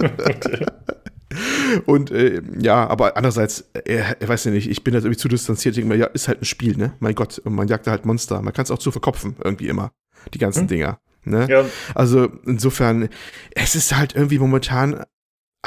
und 1.86 2.12
äh, 2.12 2.42
ja, 2.60 2.88
aber 2.88 3.16
andererseits, 3.16 3.70
er, 3.86 4.22
er 4.22 4.28
weiß 4.28 4.46
ja 4.46 4.52
nicht, 4.52 4.70
ich 4.70 4.84
bin 4.84 4.94
jetzt 4.94 5.04
irgendwie 5.04 5.20
zu 5.20 5.28
distanziert. 5.28 5.78
Ich 5.78 5.82
denke 5.82 5.96
mir, 5.96 6.00
ja, 6.00 6.08
ist 6.08 6.28
halt 6.28 6.42
ein 6.42 6.46
Spiel, 6.46 6.78
ne? 6.78 6.94
Mein 7.00 7.16
Gott, 7.16 7.42
man 7.46 7.68
jagt 7.68 7.88
da 7.88 7.92
halt 7.92 8.06
Monster. 8.06 8.42
Man 8.42 8.54
kann 8.54 8.64
es 8.64 8.72
auch 8.72 8.80
zu 8.80 8.92
verkopfen, 8.92 9.36
irgendwie 9.44 9.68
immer. 9.68 9.92
Die 10.34 10.40
ganzen 10.40 10.62
hm. 10.62 10.68
Dinger. 10.68 11.00
Ne? 11.24 11.48
Ja. 11.50 11.66
Also 11.94 12.30
insofern, 12.46 13.10
es 13.52 13.76
ist 13.76 13.96
halt 13.96 14.16
irgendwie 14.16 14.40
momentan 14.40 15.04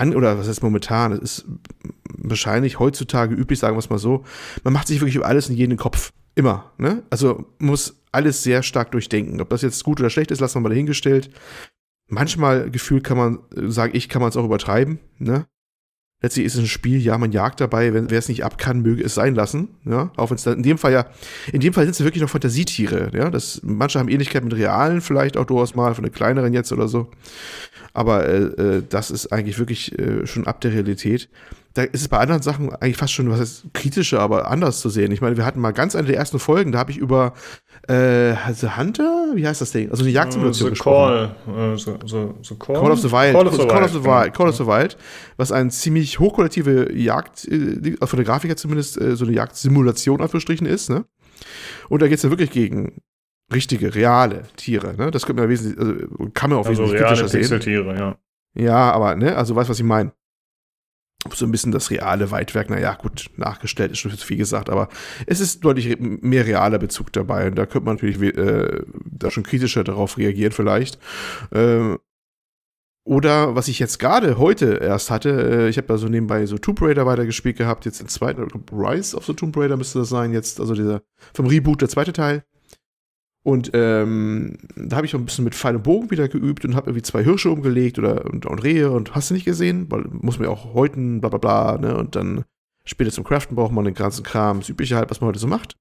an, 0.00 0.14
oder 0.14 0.38
was 0.38 0.48
heißt 0.48 0.62
momentan, 0.62 1.12
es 1.12 1.20
ist 1.20 1.44
wahrscheinlich 2.16 2.78
heutzutage 2.78 3.34
üblich, 3.34 3.58
sagen 3.58 3.76
wir 3.76 3.80
es 3.80 3.90
mal 3.90 3.98
so, 3.98 4.24
man 4.64 4.72
macht 4.72 4.88
sich 4.88 5.00
wirklich 5.00 5.16
über 5.16 5.26
alles 5.26 5.48
in 5.48 5.56
jeden 5.56 5.76
Kopf. 5.76 6.12
Immer, 6.34 6.72
ne? 6.78 7.02
Also 7.10 7.46
muss 7.58 8.02
alles 8.12 8.42
sehr 8.42 8.62
stark 8.62 8.92
durchdenken. 8.92 9.40
Ob 9.40 9.50
das 9.50 9.62
jetzt 9.62 9.84
gut 9.84 10.00
oder 10.00 10.10
schlecht 10.10 10.30
ist, 10.30 10.40
lassen 10.40 10.56
wir 10.56 10.60
mal 10.62 10.68
dahingestellt. 10.70 11.30
Manchmal, 12.08 12.70
gefühlt 12.70 13.04
kann 13.04 13.16
man, 13.16 13.38
sage 13.70 13.96
ich, 13.96 14.08
kann 14.08 14.22
man 14.22 14.30
es 14.30 14.36
auch 14.36 14.44
übertreiben, 14.44 14.98
ne? 15.18 15.46
Letztlich 16.22 16.44
ist 16.44 16.54
es 16.54 16.60
ein 16.60 16.66
Spiel, 16.66 17.00
ja, 17.00 17.16
man 17.16 17.32
jagt 17.32 17.62
dabei, 17.62 17.94
wer 17.94 18.18
es 18.18 18.28
nicht 18.28 18.44
ab 18.44 18.58
kann, 18.58 18.82
möge 18.82 19.02
es 19.02 19.14
sein 19.14 19.34
lassen. 19.34 19.68
Ja, 19.86 20.12
auch 20.16 20.28
wenn 20.28 20.36
es 20.36 20.44
in 20.44 20.62
dem 20.62 20.76
Fall 20.76 20.92
ja, 20.92 21.06
in 21.50 21.60
dem 21.60 21.72
Fall 21.72 21.84
sind 21.84 21.92
es 21.92 22.04
wirklich 22.04 22.20
noch 22.20 22.28
Fantasietiere. 22.28 23.10
Ja, 23.14 23.30
das, 23.30 23.62
manche 23.64 23.98
haben 23.98 24.10
Ähnlichkeit 24.10 24.44
mit 24.44 24.54
realen, 24.54 25.00
vielleicht 25.00 25.38
auch 25.38 25.46
durchaus 25.46 25.74
mal 25.74 25.94
von 25.94 26.04
den 26.04 26.12
kleineren 26.12 26.52
jetzt 26.52 26.72
oder 26.72 26.88
so. 26.88 27.10
Aber 27.92 28.28
äh, 28.28 28.38
äh, 28.38 28.82
das 28.88 29.10
ist 29.10 29.32
eigentlich 29.32 29.58
wirklich 29.58 29.98
äh, 29.98 30.26
schon 30.26 30.46
ab 30.46 30.60
der 30.60 30.72
Realität 30.72 31.28
da 31.74 31.82
ist 31.82 32.00
es 32.00 32.08
bei 32.08 32.18
anderen 32.18 32.42
Sachen 32.42 32.74
eigentlich 32.74 32.96
fast 32.96 33.12
schon, 33.12 33.30
was 33.30 33.38
heißt, 33.38 33.64
kritischer, 33.72 34.20
aber 34.20 34.50
anders 34.50 34.80
zu 34.80 34.88
sehen. 34.88 35.12
Ich 35.12 35.20
meine, 35.20 35.36
wir 35.36 35.44
hatten 35.44 35.60
mal 35.60 35.70
ganz 35.70 35.94
eine 35.94 36.08
der 36.08 36.16
ersten 36.16 36.40
Folgen, 36.40 36.72
da 36.72 36.78
habe 36.78 36.90
ich 36.90 36.96
über 36.96 37.32
äh, 37.86 38.34
The 38.52 38.76
Hunter, 38.76 39.28
wie 39.34 39.46
heißt 39.46 39.60
das 39.60 39.70
Ding? 39.70 39.90
Also 39.90 40.02
eine 40.02 40.12
Jagdsimulation 40.12 40.68
uh, 40.68 40.70
gesprochen. 40.70 41.30
Call, 41.46 41.72
uh, 41.72 41.76
so, 41.76 41.98
so, 42.04 42.34
so 42.42 42.56
Call? 42.56 42.74
Call 42.74 42.90
of 42.90 43.00
the 43.00 43.12
Wild. 43.12 43.34
Call 43.34 43.46
of 43.46 43.54
the, 43.54 43.66
Call 43.66 43.84
of 43.84 43.92
the 43.92 44.04
Wild. 44.04 44.34
Call 44.34 44.48
of 44.48 44.56
the 44.56 44.66
Wild, 44.66 44.96
was 45.36 45.52
eine 45.52 45.70
ziemlich 45.70 46.18
hochqualitative 46.18 46.92
Jagd, 46.92 47.46
äh, 47.46 47.96
von 48.04 48.16
der 48.16 48.24
Grafik 48.24 48.50
her 48.50 48.56
zumindest, 48.56 49.00
äh, 49.00 49.14
so 49.14 49.24
eine 49.24 49.34
Jagdsimulation 49.34 50.20
anverstrichen 50.20 50.66
ist, 50.66 50.90
ne? 50.90 51.04
Und 51.88 52.02
da 52.02 52.08
geht 52.08 52.16
es 52.16 52.22
ja 52.22 52.30
wirklich 52.30 52.50
gegen 52.50 53.00
richtige, 53.52 53.94
reale 53.94 54.42
Tiere, 54.56 54.94
ne? 54.96 55.10
Das 55.10 55.26
könnte 55.26 55.42
man 55.42 55.50
wesentlich, 55.50 55.78
also 55.78 56.30
kann 56.34 56.50
man 56.50 56.58
auch 56.58 56.66
also 56.66 56.82
wesentlich 56.82 57.02
kritischer 57.02 57.28
sehen. 57.28 57.60
Tiere, 57.60 57.96
ja. 57.98 58.16
Ja, 58.54 58.92
aber, 58.92 59.14
ne, 59.14 59.36
also 59.36 59.54
weißt 59.54 59.70
was 59.70 59.78
ich 59.78 59.84
meine 59.84 60.12
so 61.34 61.44
ein 61.44 61.52
bisschen 61.52 61.72
das 61.72 61.90
reale 61.90 62.30
Weitwerk, 62.30 62.70
naja, 62.70 62.94
gut, 62.94 63.30
nachgestellt 63.36 63.92
ist 63.92 63.98
schon 63.98 64.10
viel 64.10 64.38
gesagt, 64.38 64.70
aber 64.70 64.88
es 65.26 65.40
ist 65.40 65.64
deutlich 65.64 65.98
mehr 66.00 66.46
realer 66.46 66.78
Bezug 66.78 67.12
dabei 67.12 67.48
und 67.48 67.56
da 67.56 67.66
könnte 67.66 67.84
man 67.84 67.96
natürlich 67.96 68.36
äh, 68.36 68.82
da 69.04 69.30
schon 69.30 69.42
kritischer 69.42 69.84
darauf 69.84 70.16
reagieren 70.16 70.52
vielleicht. 70.52 70.98
Äh, 71.50 71.96
oder 73.04 73.54
was 73.54 73.68
ich 73.68 73.78
jetzt 73.78 73.98
gerade 73.98 74.38
heute 74.38 74.74
erst 74.74 75.10
hatte, 75.10 75.30
äh, 75.30 75.68
ich 75.68 75.76
habe 75.76 75.88
da 75.88 75.98
so 75.98 76.08
nebenbei 76.08 76.46
so 76.46 76.58
Tomb 76.58 76.80
Raider 76.80 77.06
weitergespielt 77.06 77.56
gehabt, 77.56 77.84
jetzt 77.84 78.00
den 78.00 78.08
zweiten, 78.08 78.46
Rise 78.72 79.16
of 79.16 79.26
the 79.26 79.34
Tomb 79.34 79.56
Raider 79.56 79.76
müsste 79.76 79.98
das 79.98 80.08
sein, 80.08 80.32
jetzt, 80.32 80.58
also 80.60 80.74
dieser 80.74 81.02
vom 81.34 81.46
Reboot 81.46 81.82
der 81.82 81.88
zweite 81.88 82.12
Teil. 82.12 82.44
Und 83.42 83.70
ähm, 83.72 84.58
da 84.76 84.96
habe 84.96 85.06
ich 85.06 85.14
auch 85.14 85.18
ein 85.18 85.24
bisschen 85.24 85.44
mit 85.44 85.54
Pfeil 85.54 85.76
und 85.76 85.82
Bogen 85.82 86.10
wieder 86.10 86.28
geübt 86.28 86.64
und 86.64 86.74
habe 86.74 86.90
irgendwie 86.90 87.02
zwei 87.02 87.24
Hirsche 87.24 87.50
umgelegt 87.50 87.98
oder 87.98 88.26
und, 88.26 88.44
und, 88.44 88.62
Rehe 88.62 88.90
und 88.90 89.14
hast 89.14 89.30
du 89.30 89.34
nicht 89.34 89.46
gesehen, 89.46 89.86
weil 89.88 90.04
muss 90.10 90.38
man 90.38 90.48
ja 90.48 90.54
auch 90.54 90.74
häuten, 90.74 91.20
bla 91.20 91.30
bla 91.30 91.38
bla, 91.38 91.78
ne? 91.78 91.96
Und 91.96 92.16
dann 92.16 92.44
später 92.84 93.10
zum 93.10 93.24
Craften 93.24 93.56
braucht 93.56 93.72
man 93.72 93.86
den 93.86 93.94
ganzen 93.94 94.24
Kram, 94.24 94.60
das 94.60 94.68
übliche 94.68 94.96
halt, 94.96 95.10
was 95.10 95.20
man 95.20 95.28
heute 95.28 95.38
so 95.38 95.46
macht. 95.46 95.76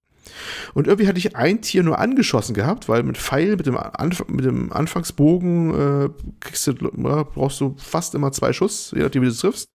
Und 0.73 0.87
irgendwie 0.87 1.07
hatte 1.07 1.17
ich 1.17 1.35
ein 1.35 1.61
Tier 1.61 1.83
nur 1.83 1.99
angeschossen 1.99 2.53
gehabt, 2.53 2.87
weil 2.87 3.03
mit 3.03 3.17
Pfeil, 3.17 3.57
mit 3.57 3.65
dem, 3.65 3.77
Anf 3.77 4.23
mit 4.27 4.45
dem 4.45 4.71
Anfangsbogen 4.71 5.73
äh, 5.73 6.09
kriegst 6.39 6.67
du, 6.67 6.73
ja, 6.73 7.23
brauchst 7.23 7.59
du 7.59 7.75
fast 7.77 8.15
immer 8.15 8.31
zwei 8.31 8.53
Schuss, 8.53 8.91
je 8.95 9.01
nachdem, 9.01 9.21
wie 9.23 9.27
du 9.27 9.31
es 9.31 9.39
triffst. 9.39 9.69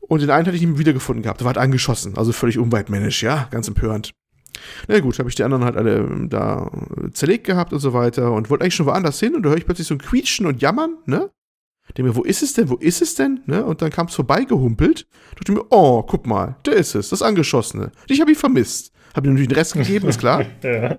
Und 0.00 0.20
den 0.20 0.30
einen 0.30 0.46
hatte 0.46 0.56
ich 0.56 0.62
nicht 0.62 0.78
wiedergefunden 0.78 1.22
gehabt, 1.22 1.40
der 1.40 1.46
war 1.46 1.54
halt 1.54 1.64
angeschossen, 1.64 2.16
also 2.16 2.32
völlig 2.32 2.58
unweitmännisch, 2.58 3.22
ja, 3.22 3.48
ganz 3.50 3.66
empörend. 3.66 4.14
Na 4.88 5.00
gut, 5.00 5.18
habe 5.18 5.28
ich 5.28 5.34
die 5.34 5.44
anderen 5.44 5.64
halt 5.64 5.76
alle 5.76 5.98
ähm, 5.98 6.28
da 6.28 6.70
zerlegt 7.12 7.44
gehabt 7.44 7.72
und 7.72 7.80
so 7.80 7.92
weiter 7.92 8.32
und 8.32 8.50
wollte 8.50 8.64
eigentlich 8.64 8.74
schon 8.74 8.86
woanders 8.86 9.20
hin 9.20 9.34
und 9.34 9.42
da 9.42 9.50
höre 9.50 9.58
ich 9.58 9.66
plötzlich 9.66 9.88
so 9.88 9.94
ein 9.94 9.98
Quietschen 9.98 10.46
und 10.46 10.62
Jammern, 10.62 10.96
ne? 11.06 11.30
Denke 11.88 12.04
mir, 12.04 12.16
wo 12.16 12.22
ist 12.22 12.42
es 12.42 12.54
denn? 12.54 12.70
Wo 12.70 12.76
ist 12.76 13.02
es 13.02 13.14
denn? 13.14 13.40
Ne? 13.44 13.62
Und 13.64 13.82
dann 13.82 13.90
kam 13.90 14.06
es 14.06 14.14
vorbeigehumpelt. 14.14 15.06
Dachte 15.36 15.52
mir, 15.52 15.64
oh, 15.68 16.02
guck 16.02 16.26
mal, 16.26 16.56
der 16.64 16.74
ist 16.74 16.94
es, 16.94 17.10
das 17.10 17.20
Angeschossene. 17.20 17.92
Ich 18.08 18.20
habe 18.20 18.30
ihn 18.30 18.36
vermisst. 18.36 18.92
Habe 19.14 19.28
ihm 19.28 19.34
natürlich 19.34 19.48
den 19.48 19.58
Rest 19.58 19.74
gegeben, 19.74 20.08
ist 20.08 20.18
klar. 20.18 20.44
ja. 20.62 20.98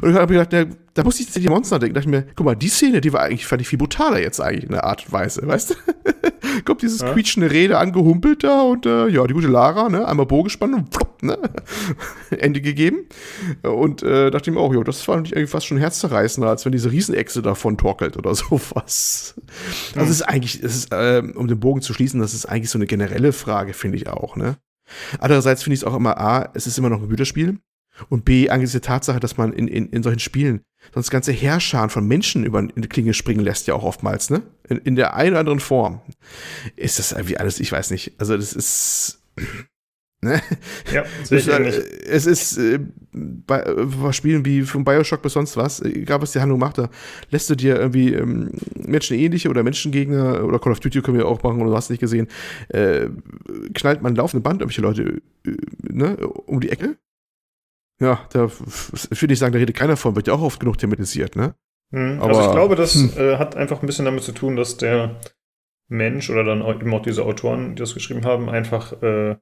Und 0.00 0.10
ich 0.10 0.16
habe 0.16 0.32
gedacht, 0.32 0.50
na, 0.52 0.66
da 0.96 1.04
muss 1.04 1.20
ich 1.20 1.26
tatsächlich 1.26 1.50
Monster 1.50 1.78
denken. 1.78 1.94
Da 1.94 2.00
dachte 2.00 2.10
ich 2.10 2.24
mir, 2.24 2.32
guck 2.34 2.46
mal, 2.46 2.54
die 2.54 2.68
Szene, 2.68 3.02
die 3.02 3.12
war 3.12 3.20
eigentlich, 3.20 3.46
fand 3.46 3.60
ich 3.60 3.68
viel 3.68 3.78
brutaler 3.78 4.18
jetzt 4.18 4.40
eigentlich 4.40 4.64
in 4.64 4.70
der 4.70 4.84
Art 4.84 5.04
und 5.04 5.12
Weise, 5.12 5.46
weißt 5.46 5.70
du? 5.70 5.74
Kommt 6.64 6.80
dieses 6.80 7.00
ja. 7.00 7.12
quietschende 7.12 7.50
Rede 7.50 7.76
angehumpelt 7.76 8.42
da 8.42 8.62
und 8.62 8.86
äh, 8.86 9.08
ja, 9.08 9.26
die 9.26 9.34
gute 9.34 9.48
Lara, 9.48 9.90
ne, 9.90 10.08
einmal 10.08 10.24
Bogen 10.24 10.44
gespannt 10.44 10.74
und 10.74 10.90
plopp, 10.90 11.22
ne, 11.22 11.38
Ende 12.30 12.62
gegeben. 12.62 13.06
Und 13.62 14.02
äh, 14.02 14.30
dachte 14.30 14.50
ich 14.50 14.54
mir 14.54 14.60
auch, 14.60 14.72
jo, 14.72 14.82
das 14.82 15.06
war 15.06 15.16
eigentlich 15.16 15.50
fast 15.50 15.66
schon 15.66 15.76
herzzerreißender, 15.76 16.48
als 16.48 16.64
wenn 16.64 16.72
diese 16.72 16.90
Riesenechse 16.90 17.42
davon 17.42 17.76
torkelt 17.76 18.16
oder 18.16 18.34
sowas. 18.34 19.34
Also 19.94 20.10
es 20.10 20.20
ist 20.20 20.22
eigentlich, 20.22 20.62
es 20.62 20.76
ist, 20.76 20.92
äh, 20.92 21.22
um 21.34 21.46
den 21.46 21.60
Bogen 21.60 21.82
zu 21.82 21.92
schließen, 21.92 22.20
das 22.20 22.32
ist 22.32 22.46
eigentlich 22.46 22.70
so 22.70 22.78
eine 22.78 22.86
generelle 22.86 23.34
Frage, 23.34 23.74
finde 23.74 23.98
ich 23.98 24.08
auch, 24.08 24.36
ne. 24.36 24.56
Andererseits 25.18 25.62
finde 25.62 25.74
ich 25.74 25.80
es 25.80 25.84
auch 25.84 25.96
immer, 25.96 26.16
A, 26.18 26.48
es 26.54 26.66
ist 26.66 26.78
immer 26.78 26.88
noch 26.88 27.02
ein 27.02 27.08
Güterspiel. 27.08 27.58
Und 28.08 28.24
B, 28.24 28.50
angesichts 28.50 28.72
der 28.72 28.82
Tatsache, 28.82 29.20
dass 29.20 29.36
man 29.36 29.52
in, 29.52 29.68
in, 29.68 29.88
in 29.88 30.02
solchen 30.02 30.20
Spielen 30.20 30.60
sonst 30.94 31.10
ganze 31.10 31.32
Herrscharen 31.32 31.90
von 31.90 32.06
Menschen 32.06 32.44
über 32.44 32.58
eine 32.58 32.88
Klinge 32.88 33.14
springen 33.14 33.40
lässt, 33.40 33.66
ja 33.66 33.74
auch 33.74 33.82
oftmals, 33.82 34.30
ne? 34.30 34.42
In, 34.68 34.78
in 34.78 34.96
der 34.96 35.14
einen 35.14 35.30
oder 35.30 35.40
anderen 35.40 35.60
Form. 35.60 36.00
Ist 36.76 36.98
das 36.98 37.12
irgendwie 37.12 37.38
alles, 37.38 37.60
ich 37.60 37.72
weiß 37.72 37.90
nicht. 37.90 38.12
Also, 38.18 38.36
das 38.36 38.52
ist. 38.52 39.22
Ne? 40.22 40.40
Ja, 40.94 41.04
sicher 41.24 41.58
nicht. 41.58 41.76
Es 41.76 42.24
ist 42.24 42.56
äh, 42.56 42.78
bei, 43.12 43.62
bei, 43.62 44.12
Spielen 44.12 44.46
wie 44.46 44.62
von 44.62 44.82
Bioshock 44.82 45.20
bis 45.20 45.34
sonst 45.34 45.58
was, 45.58 45.82
egal 45.82 46.22
was 46.22 46.32
die 46.32 46.40
Handlung 46.40 46.58
macht, 46.58 46.78
da 46.78 46.88
lässt 47.30 47.50
du 47.50 47.54
dir 47.54 47.76
irgendwie 47.76 48.14
ähm, 48.14 48.50
Menschenähnliche 48.74 49.50
oder 49.50 49.62
Menschengegner 49.62 50.42
oder 50.42 50.58
Call 50.58 50.72
of 50.72 50.80
Duty 50.80 51.02
können 51.02 51.18
wir 51.18 51.28
auch 51.28 51.42
machen 51.42 51.60
oder 51.60 51.70
du 51.70 51.76
hast 51.76 51.90
nicht 51.90 52.00
gesehen, 52.00 52.28
äh, 52.68 53.08
knallt 53.74 54.00
man 54.00 54.16
laufende 54.16 54.42
Band 54.42 54.62
irgendwelche 54.62 54.80
Leute 54.80 55.22
äh, 55.46 55.50
ne, 55.82 56.16
um 56.16 56.60
die 56.60 56.70
Ecke 56.70 56.96
ja, 58.00 58.20
da 58.32 58.50
würde 58.50 59.32
ich 59.32 59.38
sagen, 59.38 59.52
da 59.52 59.58
redet 59.58 59.76
keiner 59.76 59.96
von, 59.96 60.16
wird 60.16 60.26
ja 60.26 60.34
auch 60.34 60.42
oft 60.42 60.60
genug 60.60 60.78
thematisiert, 60.78 61.36
ne? 61.36 61.54
Mhm. 61.90 62.20
Aber, 62.20 62.28
also 62.28 62.42
ich 62.42 62.52
glaube, 62.52 62.76
das 62.76 62.94
hm. 62.94 63.12
äh, 63.16 63.36
hat 63.38 63.56
einfach 63.56 63.82
ein 63.82 63.86
bisschen 63.86 64.04
damit 64.04 64.24
zu 64.24 64.32
tun, 64.32 64.56
dass 64.56 64.76
der 64.76 65.20
Mensch 65.88 66.30
oder 66.30 66.44
dann 66.44 66.62
eben 66.62 66.92
auch 66.92 67.02
diese 67.02 67.24
Autoren, 67.24 67.76
die 67.76 67.80
das 67.80 67.94
geschrieben 67.94 68.24
haben, 68.24 68.48
einfach 68.50 69.00
äh, 69.02 69.36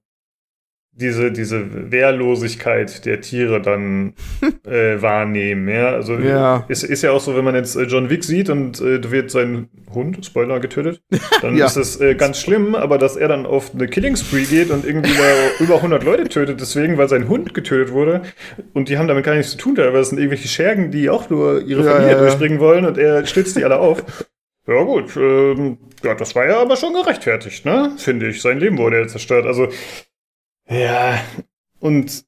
diese, 0.96 1.32
diese 1.32 1.90
Wehrlosigkeit 1.90 3.04
der 3.04 3.20
Tiere 3.20 3.60
dann 3.60 4.14
äh, 4.64 5.00
wahrnehmen. 5.02 5.68
Ja? 5.68 5.90
Also 5.90 6.14
ja. 6.18 6.64
Ist, 6.68 6.84
ist 6.84 7.02
ja 7.02 7.10
auch 7.12 7.20
so, 7.20 7.36
wenn 7.36 7.44
man 7.44 7.54
jetzt 7.54 7.76
äh, 7.76 7.82
John 7.82 8.10
Wick 8.10 8.24
sieht 8.24 8.48
und 8.48 8.80
äh, 8.80 9.00
da 9.00 9.10
wird 9.10 9.30
sein 9.30 9.68
Hund, 9.92 10.24
Spoiler, 10.24 10.60
getötet, 10.60 11.02
dann 11.42 11.56
ja. 11.56 11.66
ist 11.66 11.76
das 11.76 12.00
äh, 12.00 12.14
ganz 12.14 12.40
schlimm, 12.40 12.74
aber 12.74 12.98
dass 12.98 13.16
er 13.16 13.28
dann 13.28 13.46
auf 13.46 13.74
eine 13.74 13.88
Killing 13.88 14.16
Spree 14.16 14.44
geht 14.44 14.70
und 14.70 14.84
irgendwie 14.84 15.12
da 15.12 15.24
über 15.64 15.76
100 15.76 16.04
Leute 16.04 16.24
tötet, 16.28 16.60
deswegen, 16.60 16.96
weil 16.96 17.08
sein 17.08 17.28
Hund 17.28 17.54
getötet 17.54 17.92
wurde 17.92 18.22
und 18.72 18.88
die 18.88 18.98
haben 18.98 19.08
damit 19.08 19.24
gar 19.24 19.34
nichts 19.34 19.52
zu 19.52 19.58
tun, 19.58 19.76
weil 19.76 19.94
es 19.96 20.10
sind 20.10 20.18
irgendwelche 20.18 20.48
Schergen, 20.48 20.90
die 20.90 21.10
auch 21.10 21.28
nur 21.30 21.62
ihre 21.62 21.84
ja, 21.84 21.92
Familie 21.92 22.16
durchbringen 22.18 22.60
wollen 22.60 22.86
und 22.86 22.98
er 22.98 23.26
stützt 23.26 23.56
die 23.56 23.64
alle 23.64 23.78
auf. 23.78 24.04
Ja 24.66 24.82
gut, 24.82 25.14
ähm, 25.16 25.78
ja, 26.02 26.14
das 26.14 26.34
war 26.34 26.46
ja 26.46 26.60
aber 26.60 26.76
schon 26.76 26.94
gerechtfertigt, 26.94 27.66
ne? 27.66 27.92
Finde 27.98 28.28
ich. 28.28 28.40
Sein 28.40 28.58
Leben 28.58 28.78
wurde 28.78 29.00
ja 29.00 29.06
zerstört. 29.06 29.46
Also 29.46 29.68
ja, 30.68 31.20
und 31.80 32.24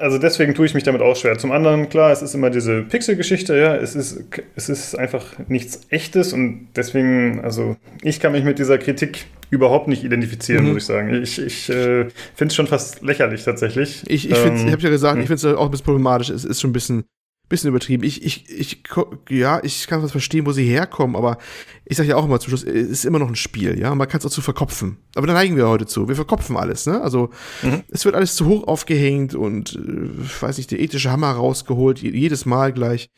also 0.00 0.18
deswegen 0.18 0.54
tue 0.54 0.64
ich 0.64 0.74
mich 0.74 0.84
damit 0.84 1.02
auch 1.02 1.16
schwer. 1.16 1.36
Zum 1.38 1.50
anderen, 1.50 1.88
klar, 1.88 2.12
es 2.12 2.22
ist 2.22 2.34
immer 2.34 2.50
diese 2.50 2.82
Pixel-Geschichte, 2.82 3.56
ja, 3.56 3.74
es 3.74 3.96
ist, 3.96 4.24
es 4.54 4.68
ist 4.68 4.96
einfach 4.96 5.24
nichts 5.48 5.80
Echtes 5.90 6.32
und 6.32 6.68
deswegen, 6.76 7.40
also 7.40 7.76
ich 8.02 8.20
kann 8.20 8.30
mich 8.32 8.44
mit 8.44 8.60
dieser 8.60 8.78
Kritik 8.78 9.26
überhaupt 9.50 9.88
nicht 9.88 10.04
identifizieren, 10.04 10.64
mhm. 10.64 10.72
muss 10.72 10.82
ich 10.82 10.86
sagen. 10.86 11.22
Ich, 11.22 11.40
ich 11.40 11.68
äh, 11.68 12.08
finde 12.34 12.46
es 12.46 12.54
schon 12.54 12.68
fast 12.68 13.02
lächerlich 13.02 13.42
tatsächlich. 13.42 14.04
Ich, 14.06 14.30
ich, 14.30 14.36
ähm, 14.36 14.66
ich 14.66 14.72
habe 14.72 14.82
ja 14.82 14.90
gesagt, 14.90 15.16
ich 15.16 15.28
hm. 15.28 15.38
finde 15.38 15.52
es 15.52 15.56
auch 15.56 15.64
ein 15.64 15.70
bisschen 15.70 15.86
problematisch. 15.86 16.30
Es 16.30 16.44
ist 16.44 16.60
schon 16.60 16.70
ein 16.70 16.74
bisschen 16.74 17.04
bisschen 17.48 17.68
übertrieben. 17.68 18.04
Ich, 18.04 18.24
ich, 18.24 18.48
ich, 18.50 18.82
ja, 19.30 19.60
ich 19.62 19.86
kann 19.86 20.02
was 20.02 20.12
verstehen, 20.12 20.46
wo 20.46 20.52
sie 20.52 20.64
herkommen, 20.64 21.16
aber 21.16 21.38
ich 21.84 21.96
sage 21.96 22.10
ja 22.10 22.16
auch 22.16 22.24
immer 22.24 22.38
zum 22.40 22.50
Schluss, 22.50 22.64
es 22.64 22.88
ist 22.88 23.04
immer 23.04 23.18
noch 23.18 23.28
ein 23.28 23.36
Spiel, 23.36 23.78
ja. 23.78 23.94
Man 23.94 24.06
kann 24.08 24.18
es 24.18 24.26
auch 24.26 24.30
zu 24.30 24.42
verkopfen. 24.42 24.98
Aber 25.14 25.26
da 25.26 25.32
neigen 25.32 25.56
wir 25.56 25.68
heute 25.68 25.86
zu. 25.86 26.08
Wir 26.08 26.16
verkopfen 26.16 26.56
alles, 26.56 26.86
ne? 26.86 27.00
Also 27.00 27.30
mhm. 27.62 27.82
es 27.88 28.04
wird 28.04 28.14
alles 28.14 28.34
zu 28.36 28.46
hoch 28.46 28.68
aufgehängt 28.68 29.34
und 29.34 29.76
äh, 29.76 30.42
weiß 30.42 30.58
nicht, 30.58 30.70
der 30.70 30.80
ethische 30.80 31.10
Hammer 31.10 31.30
rausgeholt, 31.30 32.00
jedes 32.00 32.44
Mal 32.44 32.72
gleich. 32.72 33.10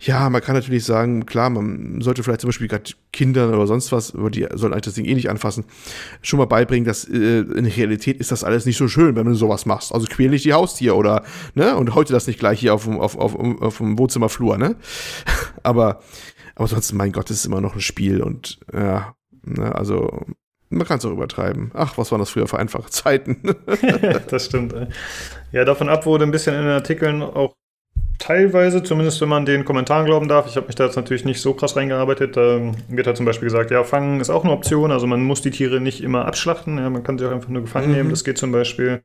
Ja, 0.00 0.28
man 0.28 0.42
kann 0.42 0.54
natürlich 0.54 0.84
sagen, 0.84 1.24
klar, 1.26 1.48
man 1.48 2.00
sollte 2.00 2.22
vielleicht 2.22 2.42
zum 2.42 2.48
Beispiel 2.48 2.68
gerade 2.68 2.92
Kindern 3.12 3.54
oder 3.54 3.66
sonst 3.66 3.92
was, 3.92 4.14
aber 4.14 4.30
die 4.30 4.46
sollen 4.54 4.72
eigentlich 4.72 4.82
das 4.84 4.94
Ding 4.94 5.04
eh 5.04 5.14
nicht 5.14 5.30
anfassen, 5.30 5.64
schon 6.22 6.38
mal 6.38 6.46
beibringen, 6.46 6.84
dass 6.84 7.04
äh, 7.08 7.40
in 7.40 7.66
Realität 7.66 8.18
ist 8.18 8.32
das 8.32 8.44
alles 8.44 8.66
nicht 8.66 8.76
so 8.76 8.88
schön, 8.88 9.16
wenn 9.16 9.26
du 9.26 9.34
sowas 9.34 9.66
machst. 9.66 9.92
Also 9.92 10.06
quäl 10.06 10.30
nicht 10.30 10.44
die 10.44 10.52
Haustier 10.52 10.96
oder, 10.96 11.24
ne? 11.54 11.76
Und 11.76 11.94
heute 11.94 12.12
das 12.12 12.26
nicht 12.26 12.38
gleich 12.38 12.60
hier 12.60 12.74
auf, 12.74 12.88
auf, 12.88 13.16
auf, 13.16 13.36
auf 13.62 13.78
dem 13.78 13.98
Wohnzimmerflur, 13.98 14.58
ne? 14.58 14.76
aber, 15.62 16.00
aber 16.54 16.66
sonst, 16.66 16.92
mein 16.92 17.12
Gott, 17.12 17.30
es 17.30 17.38
ist 17.38 17.46
immer 17.46 17.60
noch 17.60 17.74
ein 17.74 17.80
Spiel 17.80 18.22
und 18.22 18.60
ja, 18.72 19.14
ne, 19.42 19.74
also 19.74 20.24
man 20.72 20.86
kann 20.86 20.98
es 20.98 21.04
auch 21.04 21.12
übertreiben. 21.12 21.70
Ach, 21.74 21.98
was 21.98 22.10
waren 22.10 22.18
das 22.18 22.30
früher 22.30 22.46
für 22.46 22.58
einfache 22.58 22.90
Zeiten? 22.90 23.42
das 24.28 24.46
stimmt. 24.46 24.74
Ja, 25.52 25.64
davon 25.64 25.88
ab 25.88 26.06
wurde 26.06 26.24
ein 26.24 26.30
bisschen 26.30 26.54
in 26.54 26.62
den 26.62 26.70
Artikeln 26.70 27.22
auch 27.22 27.54
teilweise, 28.18 28.82
zumindest 28.82 29.20
wenn 29.20 29.28
man 29.28 29.44
den 29.44 29.64
Kommentaren 29.64 30.06
glauben 30.06 30.28
darf. 30.28 30.46
Ich 30.46 30.56
habe 30.56 30.66
mich 30.66 30.76
da 30.76 30.84
jetzt 30.84 30.96
natürlich 30.96 31.24
nicht 31.24 31.40
so 31.40 31.54
krass 31.54 31.76
reingearbeitet. 31.76 32.36
Da 32.36 32.72
wird 32.88 33.06
halt 33.06 33.16
zum 33.16 33.26
Beispiel 33.26 33.46
gesagt, 33.48 33.70
ja, 33.70 33.84
fangen 33.84 34.20
ist 34.20 34.30
auch 34.30 34.44
eine 34.44 34.52
Option. 34.52 34.92
Also 34.92 35.06
man 35.06 35.22
muss 35.22 35.42
die 35.42 35.50
Tiere 35.50 35.80
nicht 35.80 36.02
immer 36.02 36.24
abschlachten. 36.24 36.78
Ja, 36.78 36.88
man 36.88 37.02
kann 37.02 37.18
sie 37.18 37.26
auch 37.26 37.32
einfach 37.32 37.48
nur 37.48 37.62
gefangen 37.62 37.88
mhm. 37.88 37.94
nehmen. 37.94 38.10
Das 38.10 38.24
geht 38.24 38.38
zum 38.38 38.52
Beispiel. 38.52 39.02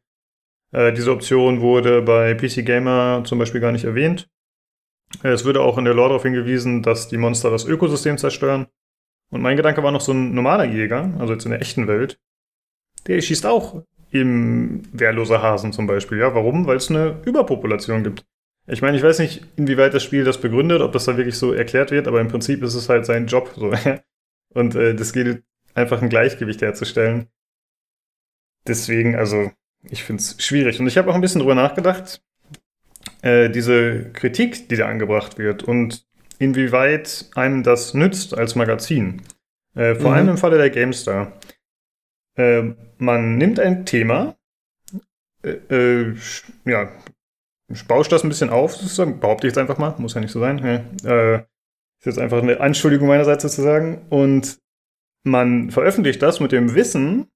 Äh, 0.72 0.94
diese 0.94 1.12
Option 1.12 1.62
wurde 1.62 2.02
bei 2.02 2.34
PC 2.34 2.66
Gamer 2.66 3.24
zum 3.26 3.40
Beispiel 3.40 3.62
gar 3.62 3.72
nicht 3.72 3.86
erwähnt. 3.86 4.30
Es 5.24 5.46
würde 5.46 5.62
auch 5.62 5.78
in 5.78 5.86
der 5.86 5.94
Lore 5.94 6.10
darauf 6.10 6.24
hingewiesen, 6.24 6.84
dass 6.84 7.08
die 7.08 7.18
Monster 7.18 7.50
das 7.50 7.66
Ökosystem 7.66 8.18
zerstören. 8.18 8.68
Und 9.30 9.42
mein 9.42 9.58
Gedanke 9.58 9.84
war 9.84 9.92
noch 9.92 10.02
so 10.02 10.14
ein 10.14 10.34
normaler 10.34 10.66
Jäger, 10.66 11.14
also 11.20 11.34
jetzt 11.34 11.46
in 11.46 11.52
der 11.52 11.62
echten 11.62 11.88
Welt. 11.88 12.20
Der 13.08 13.22
schießt 13.22 13.46
auch 13.46 13.84
im 14.12 14.84
wehrlose 14.92 15.42
Hasen 15.42 15.74
zum 15.74 15.88
Beispiel. 15.88 16.18
Ja, 16.20 16.34
warum? 16.34 16.66
Weil 16.68 16.78
es 16.78 16.90
eine 16.90 17.22
Überpopulation 17.26 18.04
gibt. 18.04 18.26
Ich 18.68 18.82
meine, 18.82 18.98
ich 18.98 19.04
weiß 19.04 19.20
nicht, 19.20 19.46
inwieweit 19.56 19.94
das 19.94 20.04
Spiel 20.04 20.24
das 20.24 20.40
begründet, 20.40 20.82
ob 20.82 20.92
das 20.92 21.06
da 21.06 21.16
wirklich 21.16 21.38
so 21.38 21.54
erklärt 21.54 21.92
wird, 21.92 22.08
aber 22.08 22.20
im 22.20 22.28
Prinzip 22.28 22.64
ist 22.64 22.76
es 22.76 22.90
halt 22.90 23.06
sein 23.06 23.28
Job. 23.28 23.54
So. 23.56 23.72
Und 24.54 24.76
äh, 24.76 24.94
das 24.94 25.14
geht 25.14 25.44
einfach 25.74 26.02
ein 26.02 26.10
Gleichgewicht 26.10 26.62
herzustellen. 26.62 27.28
Deswegen, 28.66 29.16
also, 29.16 29.52
ich 29.90 30.04
finde 30.04 30.22
es 30.22 30.36
schwierig. 30.44 30.80
Und 30.80 30.88
ich 30.88 30.98
habe 30.98 31.10
auch 31.10 31.16
ein 31.16 31.22
bisschen 31.22 31.40
drüber 31.40 31.56
nachgedacht, 31.56 32.22
äh, 33.22 33.50
diese 33.50 34.12
Kritik, 34.14 34.70
die 34.70 34.76
da 34.76 34.88
angebracht 34.88 35.38
wird 35.38 35.64
und 35.64 36.06
inwieweit 36.40 37.26
einem 37.36 37.64
das 37.64 37.94
nützt 37.94 38.38
als 38.38 38.56
Magazin. 38.56 39.22
Äh, 39.76 39.96
vor 39.96 40.12
mhm. 40.12 40.18
allem 40.18 40.30
im 40.30 40.38
Falle 40.38 40.58
der 40.58 40.70
GameStar. 40.70 41.34
Äh, 42.36 42.74
man 42.98 43.38
nimmt 43.38 43.60
ein 43.60 43.86
Thema, 43.86 44.36
äh, 45.44 45.50
äh, 45.70 46.16
ja, 46.66 46.92
bauscht 47.88 48.12
das 48.12 48.24
ein 48.24 48.30
bisschen 48.30 48.50
auf, 48.50 48.76
sozusagen, 48.76 49.20
behaupte 49.20 49.48
ich 49.48 49.52
jetzt 49.52 49.58
einfach 49.58 49.78
mal, 49.78 49.94
muss 49.98 50.14
ja 50.14 50.22
nicht 50.22 50.32
so 50.32 50.40
sein. 50.40 50.60
Ist 52.00 52.06
jetzt 52.06 52.20
einfach 52.20 52.42
eine 52.42 52.62
Anschuldigung 52.62 53.08
meinerseits 53.08 53.44
sozusagen. 53.44 54.06
Und 54.10 54.60
man 55.24 55.72
veröffentlicht 55.72 56.22
das 56.22 56.40
mit 56.40 56.54
dem 56.54 56.76
Wissen, 56.76 57.28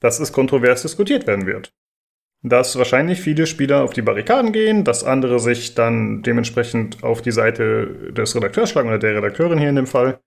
dass 0.00 0.20
es 0.20 0.32
kontrovers 0.32 0.82
diskutiert 0.82 1.26
werden 1.26 1.46
wird 1.46 1.74
dass 2.42 2.76
wahrscheinlich 2.76 3.20
viele 3.20 3.46
Spieler 3.46 3.82
auf 3.82 3.92
die 3.92 4.02
Barrikaden 4.02 4.52
gehen, 4.52 4.84
dass 4.84 5.04
andere 5.04 5.38
sich 5.38 5.74
dann 5.74 6.22
dementsprechend 6.22 7.04
auf 7.04 7.22
die 7.22 7.30
Seite 7.30 8.12
des 8.12 8.34
Redakteurs 8.34 8.70
schlagen 8.70 8.88
oder 8.88 8.98
der 8.98 9.16
Redakteurin 9.16 9.58
hier 9.58 9.68
in 9.68 9.76
dem 9.76 9.86
Fall. 9.86 10.18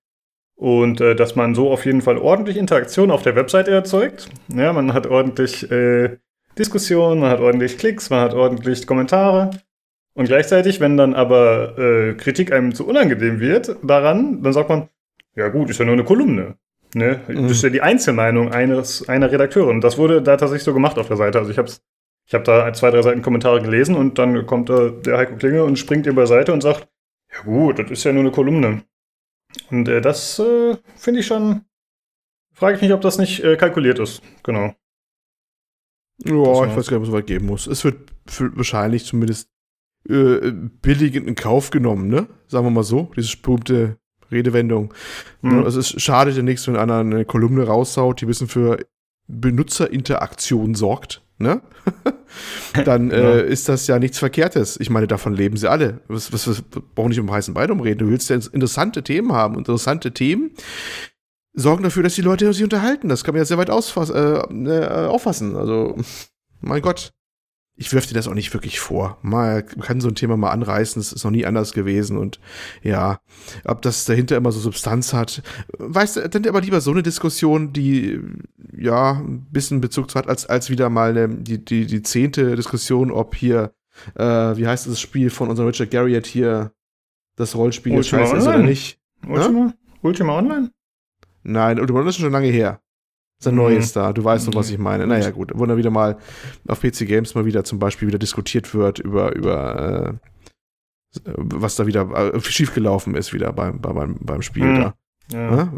Und 0.56 1.02
äh, 1.02 1.16
dass 1.16 1.36
man 1.36 1.54
so 1.54 1.70
auf 1.70 1.86
jeden 1.86 2.02
Fall 2.02 2.18
ordentlich 2.18 2.56
Interaktion 2.56 3.12
auf 3.12 3.24
der 3.24 3.36
Webseite 3.36 3.72
erzeugt. 3.72 4.30
Ja, 4.48 4.72
man 4.72 4.94
hat 4.94 5.06
ordentlich 5.06 5.70
äh, 5.70 6.18
Diskussionen, 6.58 7.20
man 7.20 7.30
hat 7.30 7.42
ordentlich 7.42 7.78
Klicks, 7.78 8.10
man 8.10 8.22
hat 8.22 8.34
ordentlich 8.34 8.88
Kommentare. 8.88 9.52
Und 10.14 10.28
gleichzeitig, 10.28 10.80
wenn 10.80 10.96
dann 10.96 11.14
aber 11.14 11.78
äh, 11.78 12.14
Kritik 12.14 12.54
einem 12.54 12.74
zu 12.74 12.88
unangenehm 12.88 13.42
wird 13.42 13.76
daran, 13.84 14.42
dann 14.42 14.54
sagt 14.54 14.70
man, 14.70 14.88
ja 15.36 15.50
gut, 15.50 15.70
ist 15.70 15.80
ja 15.80 15.84
nur 15.84 15.96
eine 15.96 16.06
Kolumne. 16.06 16.56
Ne? 16.94 17.20
Mhm. 17.28 17.44
Das 17.44 17.52
ist 17.52 17.64
ja 17.64 17.70
die 17.70 17.82
Einzelmeinung 17.82 18.54
eines, 18.54 19.10
einer 19.10 19.30
Redakteurin. 19.30 19.82
Das 19.82 19.98
wurde 19.98 20.22
da 20.22 20.38
tatsächlich 20.38 20.64
so 20.64 20.74
gemacht 20.74 20.98
auf 20.98 21.10
der 21.10 21.18
Seite. 21.18 21.40
Also 21.40 21.52
ich 21.52 21.58
habe 21.58 21.68
es 21.68 21.82
ich 22.28 22.34
habe 22.34 22.44
da 22.44 22.74
zwei, 22.74 22.90
drei 22.90 23.02
Seiten 23.02 23.22
Kommentare 23.22 23.62
gelesen 23.62 23.96
und 23.96 24.18
dann 24.18 24.46
kommt 24.48 24.70
da 24.70 24.90
der 24.90 25.18
Heiko 25.18 25.36
Klinge 25.36 25.64
und 25.64 25.78
springt 25.78 26.06
ihr 26.08 26.16
beiseite 26.16 26.54
und 26.54 26.62
sagt, 26.62 26.88
ja 27.32 27.42
gut, 27.44 27.80
das 27.80 27.92
ist 27.92 28.04
ja 28.04 28.14
nur 28.14 28.24
eine 28.24 28.32
Kolumne. 28.32 28.84
Und 29.70 29.88
äh, 29.88 30.02
das 30.02 30.40
äh, 30.40 30.76
finde 30.96 31.20
ich 31.20 31.28
schon, 31.28 31.66
frage 32.52 32.76
ich 32.76 32.82
mich, 32.82 32.94
ob 32.94 33.02
das 33.02 33.20
nicht 33.20 33.44
äh, 33.44 33.58
kalkuliert 33.58 34.00
ist. 34.00 34.24
Genau. 34.44 34.74
Ja, 36.24 36.66
ich 36.66 36.76
weiß 36.76 36.88
gar 36.88 36.98
nicht, 36.98 37.02
was 37.02 37.10
es 37.10 37.14
weit 37.14 37.28
geben 37.28 37.46
muss. 37.46 37.68
Es 37.68 37.84
wird 37.84 38.12
wahrscheinlich 38.56 39.06
zumindest 39.06 39.50
äh, 40.10 40.52
billigend 40.52 41.28
in 41.28 41.36
Kauf 41.36 41.70
genommen, 41.70 42.08
ne? 42.08 42.28
Sagen 42.48 42.66
wir 42.66 42.72
mal 42.72 42.84
so, 42.84 43.12
diese 43.16 43.38
berühmte 43.38 43.98
Redewendung. 44.32 44.94
Mhm. 45.42 45.64
Also 45.64 45.80
es 45.80 46.02
schadet 46.02 46.38
ja 46.38 46.42
nichts, 46.42 46.68
wenn 46.68 46.78
einer 46.78 47.00
eine 47.00 47.26
Kolumne 47.26 47.68
raushaut, 47.68 48.22
die 48.22 48.26
ein 48.26 48.30
bisschen 48.30 48.48
für 48.48 48.80
Benutzerinteraktion 49.28 50.74
sorgt 50.74 51.25
ne? 51.38 51.62
dann 52.86 53.12
äh, 53.12 53.22
ja. 53.22 53.40
ist 53.40 53.70
das 53.70 53.88
ja 53.88 54.00
nichts 54.00 54.20
Verkehrtes. 54.20 54.80
Ich 54.80 54.90
meine, 54.90 55.08
davon 55.08 55.34
leben 55.34 55.58
sie 55.58 55.70
alle. 55.70 56.02
Was, 56.08 56.32
was, 56.34 56.48
was 56.48 56.62
brauchen 56.62 57.10
nicht 57.10 57.20
um 57.20 57.32
heißen 57.32 57.54
Brei 57.54 57.70
umreden. 57.70 58.00
Du 58.00 58.10
willst 58.10 58.30
ja 58.30 58.36
interessante 58.36 59.04
Themen 59.04 59.34
haben. 59.34 59.58
Interessante 59.58 60.14
Themen 60.14 60.52
sorgen 61.54 61.84
dafür, 61.84 62.04
dass 62.04 62.16
die 62.16 62.22
Leute 62.22 62.52
sich 62.54 62.64
unterhalten. 62.64 63.10
Das 63.10 63.24
kann 63.24 63.34
man 63.34 63.40
ja 63.40 63.46
sehr 63.46 63.58
weit 63.58 63.70
äh, 63.70 63.74
äh, 63.74 65.08
auffassen. 65.08 65.56
Also, 65.56 65.96
mein 66.62 66.82
Gott 66.82 67.14
ich 67.78 67.92
wirf 67.92 68.08
dir 68.08 68.14
das 68.14 68.28
auch 68.28 68.34
nicht 68.34 68.54
wirklich 68.54 68.80
vor. 68.80 69.18
Mal 69.22 69.64
kann 69.64 70.00
so 70.00 70.08
ein 70.08 70.16
Thema 70.16 70.38
mal 70.38 70.52
anreißen, 70.52 71.00
das 71.00 71.12
ist 71.12 71.24
noch 71.24 71.32
nie 71.32 71.46
anders 71.46 71.74
gewesen 71.74 72.18
und 72.18 72.40
ja, 72.82 73.20
ob 73.66 73.82
das 73.82 74.06
dahinter 74.06 74.38
immer 74.38 74.52
so 74.52 74.60
Substanz 74.60 75.14
hat, 75.14 75.42
weißt 75.78 76.18
du, 76.18 76.30
dann 76.30 76.48
aber 76.48 76.62
lieber 76.62 76.80
so 76.82 76.92
eine 76.92 77.04
Diskussion, 77.04 77.74
die 77.74 78.22
ja 78.78 79.14
ein 79.14 79.48
bisschen 79.52 79.82
Bezug 79.82 80.14
hat, 80.16 80.28
als, 80.28 80.46
als 80.46 80.70
wieder 80.70 80.90
mal 80.90 81.10
eine, 81.10 81.28
die, 81.28 81.64
die, 81.64 81.86
die 81.86 82.02
zehnte 82.02 82.56
Diskussion, 82.56 83.12
ob 83.12 83.36
hier, 83.36 83.74
äh, 84.16 84.24
wie 84.24 84.68
heißt 84.68 84.88
das 84.88 85.02
Spiel 85.02 85.30
von 85.30 85.50
unserem 85.50 85.68
Richard 85.68 85.92
Garriott 85.92 86.28
hier, 86.28 86.72
das 87.36 87.56
Rollenspiel 87.56 87.94
Ultima 87.94 88.22
scheiße 88.22 88.38
ist 88.38 88.48
oder 88.48 88.60
nicht? 88.60 89.00
Ultima? 89.28 89.66
Ja? 89.66 89.74
Ultima 90.02 90.38
Online? 90.38 90.72
Nein, 91.44 91.80
Ultima 91.80 92.00
Online 92.00 92.10
ist 92.10 92.18
schon 92.18 92.32
lange 92.32 92.48
her. 92.48 92.80
Das 93.46 93.54
ist 93.54 93.60
ein 93.60 93.64
neues 93.64 93.96
mhm. 93.96 94.00
da. 94.00 94.14
Du 94.14 94.24
weißt 94.24 94.48
doch, 94.48 94.56
was 94.56 94.70
ich 94.70 94.78
meine. 94.78 95.06
Naja, 95.06 95.30
gut. 95.32 95.52
Wo 95.54 95.66
dann 95.66 95.78
wieder 95.78 95.92
mal 95.92 96.18
auf 96.68 96.82
PC 96.82 97.08
Games 97.08 97.36
mal 97.36 97.46
wieder 97.46 97.64
zum 97.64 97.80
Beispiel 97.80 98.08
wieder 98.08 98.18
diskutiert 98.18 98.74
wird 98.74 99.00
über, 99.00 99.36
über 99.36 100.10
äh, 100.10 101.30
was 101.36 101.76
da 101.76 101.86
wieder 101.86 102.34
äh, 102.34 102.40
schiefgelaufen 102.42 103.16
ist 103.16 103.34
wieder 103.34 103.54
beim, 103.54 103.80
beim, 103.80 104.18
beim 104.20 104.42
Spiel 104.42 104.66
mhm. 104.66 104.76
da. 104.76 104.94
Ja. 105.32 105.74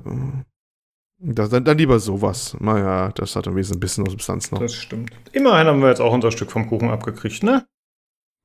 Das, 1.19 1.49
dann, 1.49 1.65
dann 1.65 1.77
lieber 1.77 1.99
sowas. 1.99 2.55
Naja, 2.59 3.11
das 3.15 3.35
hat 3.35 3.47
ein 3.47 3.55
bisschen 3.55 4.05
Substanz 4.05 4.51
noch. 4.51 4.59
Das 4.59 4.73
stimmt. 4.73 5.11
Immerhin 5.33 5.67
haben 5.67 5.81
wir 5.81 5.89
jetzt 5.89 6.01
auch 6.01 6.13
unser 6.13 6.31
Stück 6.31 6.51
vom 6.51 6.67
Kuchen 6.67 6.89
abgekriegt, 6.89 7.43
ne? 7.43 7.65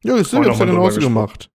Ja, 0.02 0.16
das 0.16 0.32
haben 0.32 0.44
wir 0.44 0.52
ja 0.52 0.64
genauso 0.64 1.00
gemacht. 1.00 1.48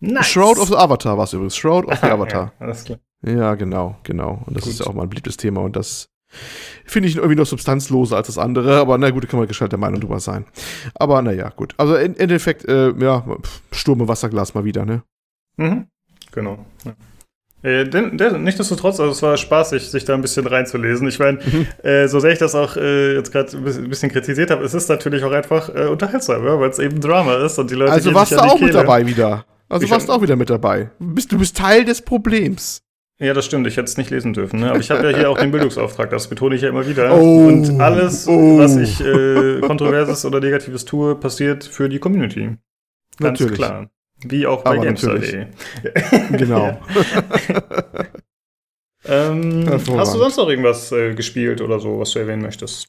Nice. 0.00 0.26
Shroud 0.26 0.58
of 0.58 0.68
the 0.68 0.76
Avatar 0.76 1.16
war 1.16 1.24
es 1.24 1.32
übrigens. 1.32 1.56
Shroud 1.56 1.86
of 1.86 1.98
the 2.00 2.06
Avatar. 2.06 2.52
ja, 2.58 2.66
alles 2.66 2.84
klar. 2.84 2.98
Ja, 3.24 3.54
genau, 3.54 3.96
genau. 4.02 4.42
Und 4.46 4.56
das 4.56 4.64
Gut. 4.64 4.72
ist 4.74 4.80
ja 4.80 4.86
auch 4.86 4.94
mal 4.94 5.04
ein 5.04 5.08
beliebtes 5.08 5.36
Thema 5.36 5.62
und 5.62 5.76
das 5.76 6.10
finde 6.84 7.08
ich 7.08 7.16
irgendwie 7.16 7.36
noch 7.36 7.46
substanzloser 7.46 8.16
als 8.16 8.26
das 8.28 8.38
andere, 8.38 8.78
aber 8.78 8.98
na 8.98 9.10
gut, 9.10 9.24
da 9.24 9.28
kann 9.28 9.38
man 9.38 9.48
gescheiter 9.48 9.76
Meinung 9.76 10.00
drüber 10.00 10.20
sein. 10.20 10.46
Aber 10.94 11.22
naja, 11.22 11.50
gut. 11.50 11.74
Also 11.76 11.96
im 11.96 12.16
Endeffekt, 12.16 12.64
äh, 12.66 12.92
ja, 12.98 13.24
Sturm 13.72 14.00
im 14.00 14.08
Wasserglas 14.08 14.54
mal 14.54 14.64
wieder, 14.64 14.84
ne? 14.84 15.02
Mhm. 15.56 15.86
Genau. 16.32 16.64
Ja. 16.84 16.92
Äh, 17.64 17.88
denn, 17.88 18.18
denn, 18.18 18.42
nichtsdestotrotz, 18.42 19.00
also 19.00 19.12
es 19.12 19.22
war 19.22 19.38
spaßig, 19.38 19.88
sich 19.88 20.04
da 20.04 20.12
ein 20.12 20.20
bisschen 20.20 20.46
reinzulesen. 20.46 21.08
Ich 21.08 21.18
meine, 21.18 21.38
mhm. 21.38 21.66
äh, 21.82 22.08
so 22.08 22.20
sehr 22.20 22.32
ich 22.32 22.38
das 22.38 22.54
auch 22.54 22.76
äh, 22.76 23.14
jetzt 23.14 23.32
gerade 23.32 23.56
ein 23.56 23.88
bisschen 23.88 24.10
kritisiert 24.10 24.50
habe, 24.50 24.62
es 24.64 24.74
ist 24.74 24.90
natürlich 24.90 25.24
auch 25.24 25.32
einfach 25.32 25.74
äh, 25.74 25.86
unterhaltsam, 25.86 26.44
ja, 26.44 26.60
weil 26.60 26.68
es 26.68 26.78
eben 26.78 27.00
Drama 27.00 27.36
ist 27.36 27.58
und 27.58 27.70
die 27.70 27.74
Leute. 27.74 27.92
Also 27.92 28.12
warst 28.12 28.32
du 28.32 28.36
auch 28.36 28.56
Kehle. 28.56 28.66
mit 28.66 28.74
dabei 28.74 29.06
wieder. 29.06 29.46
Also 29.70 29.86
ich 29.86 29.90
warst 29.90 30.08
du 30.08 30.12
auch 30.12 30.20
wieder 30.20 30.36
mit 30.36 30.50
dabei. 30.50 30.90
Bist, 30.98 31.32
du 31.32 31.38
bist 31.38 31.56
Teil 31.56 31.86
des 31.86 32.02
Problems. 32.02 32.83
Ja, 33.18 33.32
das 33.32 33.44
stimmt. 33.46 33.66
Ich 33.66 33.76
hätte 33.76 33.84
es 33.84 33.96
nicht 33.96 34.10
lesen 34.10 34.32
dürfen. 34.32 34.60
Ne? 34.60 34.70
Aber 34.70 34.80
ich 34.80 34.90
habe 34.90 35.08
ja 35.10 35.16
hier 35.16 35.30
auch 35.30 35.38
den 35.38 35.52
Bildungsauftrag. 35.52 36.10
Das 36.10 36.28
betone 36.28 36.56
ich 36.56 36.62
ja 36.62 36.68
immer 36.68 36.86
wieder. 36.86 37.16
Oh, 37.16 37.46
und 37.46 37.80
alles, 37.80 38.26
oh. 38.26 38.58
was 38.58 38.76
ich 38.76 39.00
äh, 39.00 39.60
kontroverses 39.60 40.24
oder 40.24 40.40
negatives 40.40 40.84
tue, 40.84 41.14
passiert 41.14 41.64
für 41.64 41.88
die 41.88 42.00
Community. 42.00 42.56
Ganz 43.18 43.40
natürlich. 43.40 43.58
klar. 43.58 43.88
Wie 44.24 44.46
auch 44.46 44.64
bei 44.64 44.78
GameStar.de. 44.78 45.46
genau. 46.36 46.80
ähm, 49.04 49.66
hast 49.68 50.14
du 50.14 50.18
sonst 50.18 50.36
noch 50.36 50.48
irgendwas 50.48 50.90
äh, 50.92 51.14
gespielt 51.14 51.60
oder 51.60 51.78
so, 51.78 52.00
was 52.00 52.10
du 52.12 52.18
erwähnen 52.18 52.42
möchtest? 52.42 52.88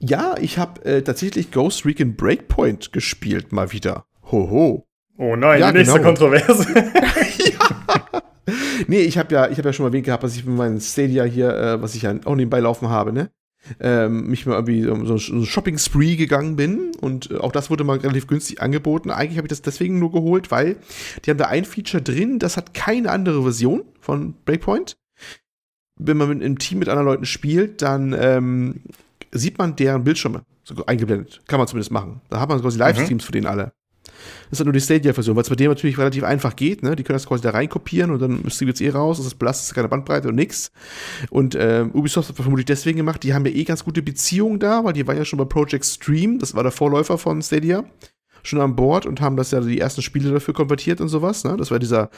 Ja, 0.00 0.36
ich 0.40 0.58
habe 0.58 0.84
äh, 0.84 1.02
tatsächlich 1.02 1.50
Ghost 1.50 1.84
Recon 1.84 2.14
Breakpoint 2.14 2.92
gespielt, 2.92 3.52
mal 3.52 3.72
wieder. 3.72 4.04
Hoho. 4.30 4.86
Oh 5.16 5.34
nein, 5.34 5.60
ja, 5.60 5.72
die 5.72 5.78
nächste 5.78 5.98
genau. 5.98 6.06
Kontroverse. 6.06 6.72
ja. 6.74 8.22
Nee, 8.86 9.00
ich 9.00 9.18
habe 9.18 9.34
ja, 9.34 9.48
ich 9.48 9.58
hab 9.58 9.64
ja 9.64 9.72
schon 9.72 9.84
mal 9.84 9.90
erwähnt 9.90 10.06
gehabt, 10.06 10.22
dass 10.22 10.36
ich 10.36 10.44
mit 10.44 10.56
meinem 10.56 10.80
Stadia 10.80 11.24
hier, 11.24 11.54
äh, 11.54 11.82
was 11.82 11.94
ich 11.94 12.02
ja 12.02 12.14
auch 12.24 12.34
nebenbei 12.34 12.60
laufen 12.60 12.88
habe, 12.88 13.12
ne? 13.12 13.30
Ähm, 13.80 14.28
mich 14.28 14.46
mal 14.46 14.54
irgendwie 14.54 14.82
so, 14.82 15.18
so 15.18 15.34
ein 15.34 15.44
Shopping-Spree 15.44 16.16
gegangen 16.16 16.56
bin 16.56 16.92
und 17.00 17.30
äh, 17.30 17.36
auch 17.36 17.52
das 17.52 17.70
wurde 17.70 17.84
mal 17.84 17.98
relativ 17.98 18.26
günstig 18.26 18.62
angeboten. 18.62 19.10
Eigentlich 19.10 19.36
habe 19.36 19.46
ich 19.46 19.50
das 19.50 19.62
deswegen 19.62 19.98
nur 19.98 20.12
geholt, 20.12 20.50
weil 20.50 20.76
die 21.24 21.30
haben 21.30 21.38
da 21.38 21.46
ein 21.46 21.64
Feature 21.64 22.02
drin, 22.02 22.38
das 22.38 22.56
hat 22.56 22.72
keine 22.72 23.10
andere 23.10 23.42
Version 23.42 23.82
von 24.00 24.34
Breakpoint. 24.44 24.96
Wenn 25.96 26.16
man 26.16 26.28
mit, 26.28 26.42
im 26.42 26.58
Team 26.58 26.78
mit 26.78 26.88
anderen 26.88 27.08
Leuten 27.08 27.26
spielt, 27.26 27.82
dann 27.82 28.14
ähm, 28.18 28.82
sieht 29.32 29.58
man 29.58 29.76
deren 29.76 30.04
Bildschirme 30.04 30.42
so 30.62 30.86
eingeblendet. 30.86 31.42
Kann 31.48 31.58
man 31.58 31.66
zumindest 31.66 31.90
machen. 31.90 32.20
Da 32.30 32.40
hat 32.40 32.48
man 32.48 32.60
quasi 32.60 32.78
Livestreams 32.78 33.24
mhm. 33.24 33.26
für 33.26 33.32
den 33.32 33.46
alle. 33.46 33.72
Das 34.50 34.60
ist 34.60 34.64
nur 34.64 34.72
die 34.72 34.80
Stadia-Version, 34.80 35.36
weil 35.36 35.42
es 35.42 35.48
bei 35.48 35.56
dem 35.56 35.70
natürlich 35.70 35.98
relativ 35.98 36.24
einfach 36.24 36.56
geht. 36.56 36.82
Ne? 36.82 36.96
Die 36.96 37.02
können 37.02 37.16
das 37.16 37.26
quasi 37.26 37.42
da 37.42 37.50
reinkopieren 37.50 38.10
und 38.10 38.20
dann 38.20 38.50
streamt 38.50 38.74
es 38.74 38.80
eh 38.80 38.90
raus. 38.90 39.18
Das 39.18 39.26
ist 39.26 39.34
belastet 39.36 39.74
keine 39.74 39.88
Bandbreite 39.88 40.28
und 40.28 40.34
nix. 40.34 40.72
Und 41.30 41.54
äh, 41.54 41.86
Ubisoft 41.92 42.28
hat 42.28 42.38
das 42.38 42.42
vermutlich 42.42 42.66
deswegen 42.66 42.98
gemacht. 42.98 43.22
Die 43.22 43.34
haben 43.34 43.44
ja 43.46 43.52
eh 43.52 43.64
ganz 43.64 43.84
gute 43.84 44.02
Beziehungen 44.02 44.58
da, 44.58 44.84
weil 44.84 44.92
die 44.92 45.06
waren 45.06 45.16
ja 45.16 45.24
schon 45.24 45.38
bei 45.38 45.44
Project 45.44 45.84
Stream. 45.84 46.38
Das 46.38 46.54
war 46.54 46.62
der 46.62 46.72
Vorläufer 46.72 47.18
von 47.18 47.42
Stadia. 47.42 47.84
Schon 48.42 48.60
an 48.60 48.76
Bord 48.76 49.04
und 49.04 49.20
haben 49.20 49.36
das 49.36 49.50
ja 49.50 49.60
die 49.60 49.80
ersten 49.80 50.00
Spiele 50.00 50.30
dafür 50.30 50.54
konvertiert 50.54 51.00
und 51.00 51.08
sowas. 51.08 51.44
Ne? 51.44 51.56
Das 51.56 51.70
war 51.70 51.78
dieser 51.78 52.10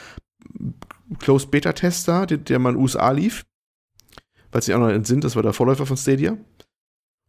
Closed 1.19 1.51
Beta-Test 1.51 2.07
da, 2.07 2.25
der, 2.25 2.37
der 2.37 2.59
mal 2.59 2.69
in 2.69 2.75
den 2.75 2.81
USA 2.81 3.11
lief. 3.11 3.45
Weil 4.51 4.61
ja 4.65 4.75
auch 4.75 4.79
noch 4.79 5.05
sind, 5.05 5.23
das 5.23 5.35
war 5.35 5.43
der 5.43 5.53
Vorläufer 5.53 5.85
von 5.85 5.97
Stadia 5.97 6.37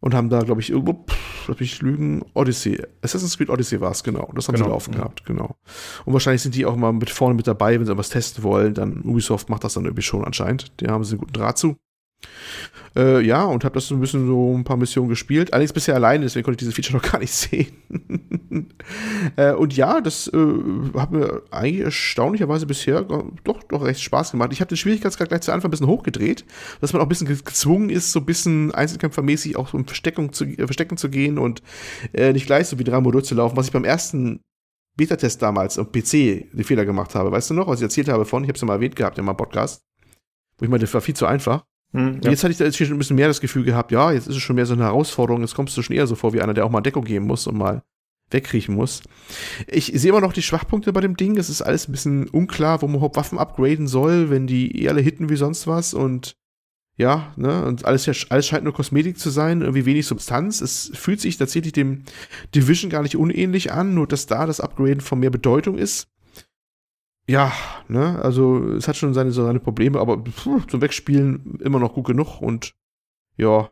und 0.03 0.15
haben 0.15 0.29
da, 0.29 0.41
glaube 0.41 0.61
ich, 0.61 0.71
irgendwo, 0.71 1.05
lass 1.47 1.61
mich 1.61 1.81
lügen, 1.81 2.23
Odyssey. 2.35 2.83
Assassin's 3.03 3.39
Creed 3.39 3.49
Odyssey 3.49 3.81
war 3.81 3.93
es, 3.93 4.03
genau. 4.03 4.29
Das 4.35 4.49
haben 4.49 4.57
genau. 4.57 4.67
sie 4.67 4.71
laufen 4.73 4.95
gehabt, 4.95 5.25
genau. 5.25 5.57
Und 6.05 6.13
wahrscheinlich 6.13 6.43
sind 6.43 6.57
die 6.57 6.67
auch 6.67 6.75
mal 6.75 6.93
mit 6.93 7.09
vorne 7.09 7.35
mit 7.35 7.47
dabei, 7.47 7.79
wenn 7.79 7.87
sie 7.87 7.97
was 7.97 8.11
testen 8.11 8.43
wollen. 8.43 8.75
Dann 8.75 9.03
Ubisoft 9.03 9.49
macht 9.49 9.63
das 9.63 9.75
dann 9.75 9.85
irgendwie 9.85 10.03
schon 10.03 10.25
anscheinend. 10.25 10.73
Die 10.81 10.89
haben 10.89 11.05
sie 11.05 11.13
einen 11.13 11.21
guten 11.21 11.33
Draht 11.33 11.57
zu. 11.57 11.77
Äh, 12.95 13.25
ja, 13.25 13.45
und 13.45 13.65
habe 13.65 13.75
das 13.75 13.87
so 13.87 13.95
ein 13.95 14.01
bisschen 14.01 14.27
so 14.27 14.55
ein 14.57 14.65
paar 14.65 14.77
Missionen 14.77 15.09
gespielt. 15.09 15.53
Allerdings 15.53 15.73
bisher 15.73 15.95
alleine, 15.95 16.25
deswegen 16.25 16.45
konnte 16.45 16.57
ich 16.63 16.69
diese 16.69 16.73
Feature 16.73 16.99
noch 16.99 17.03
gar 17.13 17.21
nicht 17.21 17.33
sehen. 17.33 17.69
äh, 19.37 19.53
und 19.53 19.75
ja, 19.75 20.01
das 20.01 20.29
äh, 20.29 20.99
hat 20.99 21.11
mir 21.11 21.43
eigentlich 21.51 21.85
erstaunlicherweise 21.85 22.67
bisher 22.67 23.03
doch, 23.03 23.63
doch 23.65 23.85
recht 23.85 24.03
Spaß 24.03 24.33
gemacht. 24.33 24.53
Ich 24.53 24.61
habe 24.61 24.69
den 24.69 24.77
Schwierigkeitsgrad 24.77 25.29
gleich 25.29 25.41
zu 25.41 25.53
Anfang 25.53 25.69
ein 25.69 25.71
bisschen 25.71 25.87
hochgedreht, 25.87 26.45
dass 26.81 26.93
man 26.93 27.01
auch 27.01 27.07
ein 27.07 27.09
bisschen 27.09 27.29
gezwungen 27.29 27.89
ist, 27.89 28.13
so 28.13 28.21
ein 28.21 28.27
bisschen 28.27 28.73
einzelkämpfermäßig 28.73 29.57
auch 29.57 29.73
um 29.73 29.87
Versteckung 29.87 30.33
zu, 30.33 30.45
äh, 30.45 30.67
Verstecken 30.67 30.99
zu 30.99 31.09
gehen 31.09 31.39
und 31.39 31.63
äh, 32.13 32.33
nicht 32.33 32.47
gleich 32.47 32.67
so 32.67 32.79
wie 32.79 32.85
drei 32.85 33.01
Modul 33.01 33.25
zu 33.25 33.35
laufen, 33.35 33.57
was 33.57 33.67
ich 33.67 33.73
beim 33.73 33.85
ersten 33.85 34.41
Beta-Test 34.99 35.41
damals 35.41 35.79
am 35.79 35.91
PC 35.91 36.51
die 36.53 36.65
Fehler 36.65 36.85
gemacht 36.85 37.15
habe. 37.15 37.33
Weißt 37.33 37.49
du 37.49 37.55
noch, 37.55 37.67
was 37.67 37.79
ich 37.81 37.85
erzählt 37.85 38.09
habe 38.09 38.27
von? 38.27 38.45
Ich 38.45 38.49
habe 38.49 38.57
es 38.57 38.61
ja 38.61 38.67
mal 38.67 38.75
erwähnt 38.75 38.97
gehabt 38.97 39.17
in 39.17 39.25
meinem 39.25 39.39
Podcast. 39.39 39.81
Wo 40.59 40.65
ich 40.65 40.71
meinte, 40.71 40.85
das 40.85 40.93
war 40.93 41.01
viel 41.01 41.17
zu 41.17 41.25
einfach. 41.25 41.65
Hm, 41.93 42.21
ja. 42.23 42.31
Jetzt 42.31 42.43
hatte 42.43 42.53
ich 42.53 42.59
da 42.59 42.65
jetzt 42.65 42.77
schon 42.77 42.89
ein 42.89 42.99
bisschen 42.99 43.17
mehr 43.17 43.29
das 43.29 43.41
Gefühl 43.41 43.65
gehabt, 43.65 43.93
ja, 43.93 44.13
jetzt 44.13 44.27
ist 44.27 44.37
es 44.37 44.43
schon 44.43 44.57
mehr 44.57 44.67
so 44.67 44.75
eine 44.75 44.85
Herausforderung, 44.85 45.43
jetzt 45.43 45.55
kommst 45.55 45.77
du 45.77 45.83
schon 45.83 45.95
eher 45.95 46.07
so 46.07 46.15
vor 46.15 46.33
wie 46.33 46.41
einer, 46.41 46.55
der 46.55 46.65
auch 46.65 46.71
mal 46.71 46.81
Deckung 46.81 47.05
geben 47.05 47.27
muss 47.27 47.47
und 47.47 47.57
mal 47.57 47.83
wegkriechen 48.31 48.75
muss. 48.75 49.03
Ich 49.67 49.93
sehe 49.95 50.11
immer 50.11 50.23
noch 50.23 50.33
die 50.33 50.43
Schwachpunkte 50.43 50.93
bei 50.93 51.03
dem 51.03 51.17
Ding. 51.17 51.37
Es 51.37 51.51
ist 51.51 51.61
alles 51.61 51.87
ein 51.87 51.93
bisschen 51.93 52.29
unklar, 52.29 52.81
wo 52.81 52.87
man 52.87 52.97
überhaupt 52.97 53.17
Waffen 53.17 53.39
upgraden 53.39 53.87
soll, 53.87 54.31
wenn 54.31 54.47
die 54.47 54.83
eh 54.83 54.89
alle 54.89 55.03
hitten 55.03 55.29
wie 55.29 55.37
sonst 55.37 55.67
was 55.67 55.93
und 55.93 56.35
ja, 56.97 57.33
ne, 57.37 57.65
und 57.65 57.87
alles, 57.87 58.09
alles 58.31 58.47
scheint 58.47 58.65
nur 58.65 58.75
Kosmetik 58.75 59.19
zu 59.19 59.31
sein, 59.31 59.63
irgendwie 59.63 59.87
wenig 59.87 60.07
Substanz. 60.07 60.61
Es 60.61 60.91
fühlt 60.95 61.21
sich 61.21 61.39
tatsächlich 61.39 61.73
dem 61.73 62.05
Division 62.55 62.91
gar 62.91 63.03
nicht 63.03 63.17
unähnlich 63.17 63.73
an, 63.73 63.95
nur 63.95 64.07
dass 64.07 64.27
da 64.27 64.47
das 64.47 64.61
Upgraden 64.61 65.01
von 65.01 65.19
mehr 65.19 65.31
Bedeutung 65.31 65.79
ist 65.79 66.09
ja, 67.29 67.53
ne, 67.89 68.21
also 68.23 68.69
es 68.73 68.89
hat 68.89 68.97
schon 68.97 69.15
seine, 69.15 69.33
seine 69.33 69.61
Probleme, 69.61 70.01
aber 70.01 70.23
pff, 70.23 70.67
zum 70.67 70.81
Wegspielen 70.81 71.59
immer 71.63 71.79
noch 71.79 71.95
gut 71.95 72.07
genug 72.07 72.41
und 72.41 72.75
ja, 73.37 73.71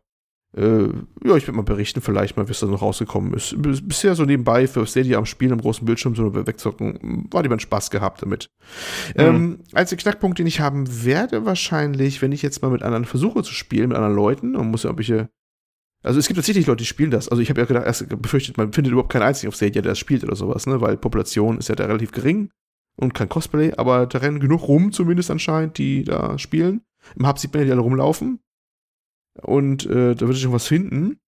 äh, 0.57 0.89
ja, 1.25 1.37
ich 1.37 1.47
werde 1.47 1.53
mal 1.53 1.63
berichten, 1.63 2.01
vielleicht 2.01 2.37
mal, 2.37 2.49
wie 2.49 2.53
es 2.53 2.61
da 2.61 2.67
noch 2.67 2.83
rausgekommen 2.83 3.35
ist. 3.35 3.55
Bisher 3.61 4.17
so 4.17 4.25
nebenbei 4.25 4.67
für 4.67 4.85
Stadia 4.87 5.19
am 5.19 5.27
Spielen 5.27 5.53
am 5.53 5.61
großen 5.61 5.85
Bildschirm 5.85 6.17
so 6.17 6.35
wegzocken, 6.35 7.29
war 7.31 7.43
jemand 7.43 7.63
Spaß 7.63 7.91
gehabt 7.91 8.23
damit. 8.23 8.51
Mhm. 9.17 9.21
Ähm, 9.21 9.59
einziger 9.75 10.03
Knackpunkt, 10.03 10.39
den 10.39 10.47
ich 10.47 10.61
haben 10.61 11.05
werde, 11.05 11.47
wahrscheinlich, 11.47 12.21
wenn 12.21 12.33
ich 12.33 12.43
jetzt 12.43 12.63
mal 12.63 12.71
mit 12.71 12.83
anderen 12.83 13.05
versuche 13.05 13.43
zu 13.43 13.53
spielen, 13.53 13.91
mit 13.91 13.97
anderen 13.97 14.17
Leuten, 14.17 14.57
und 14.57 14.71
muss 14.71 14.83
ja 14.83 14.91
irgendwelche 14.91 15.29
also 16.03 16.19
es 16.19 16.27
gibt 16.27 16.39
tatsächlich 16.39 16.67
Leute, 16.67 16.79
die 16.79 16.87
spielen 16.87 17.11
das. 17.11 17.29
Also 17.29 17.43
ich 17.43 17.51
habe 17.51 17.61
ja 17.61 17.67
gedacht, 17.67 17.85
erst 17.85 18.09
befürchtet, 18.23 18.57
man 18.57 18.73
findet 18.73 18.93
überhaupt 18.93 19.13
keinen 19.13 19.23
einzigen 19.23 19.49
auf 19.49 19.55
Stadia, 19.55 19.83
der 19.83 19.93
das 19.93 19.99
spielt 19.99 20.25
oder 20.25 20.35
sowas, 20.35 20.67
ne? 20.67 20.81
Weil 20.81 20.97
Population 20.97 21.59
ist 21.59 21.69
ja 21.69 21.75
da 21.75 21.85
relativ 21.85 22.11
gering 22.13 22.51
und 23.01 23.15
kein 23.15 23.29
Cosplay, 23.29 23.73
aber 23.77 24.07
da 24.07 24.19
rennen 24.19 24.41
genug 24.41 24.69
rum, 24.69 24.93
zumindest 24.93 25.31
anscheinend, 25.31 25.79
die 25.79 26.05
da 26.05 26.39
spielen. 26.39 26.83
Im 27.17 27.27
Hub 27.27 27.39
sieht 27.39 27.53
man 27.53 27.61
ja 27.63 27.67
die 27.67 27.73
alle 27.73 27.81
rumlaufen. 27.81 28.41
Und 29.43 29.87
äh, 29.87 30.15
da 30.15 30.21
würde 30.21 30.35
ich 30.35 30.43
schon 30.43 30.53
was 30.53 30.67
finden. 30.67 31.19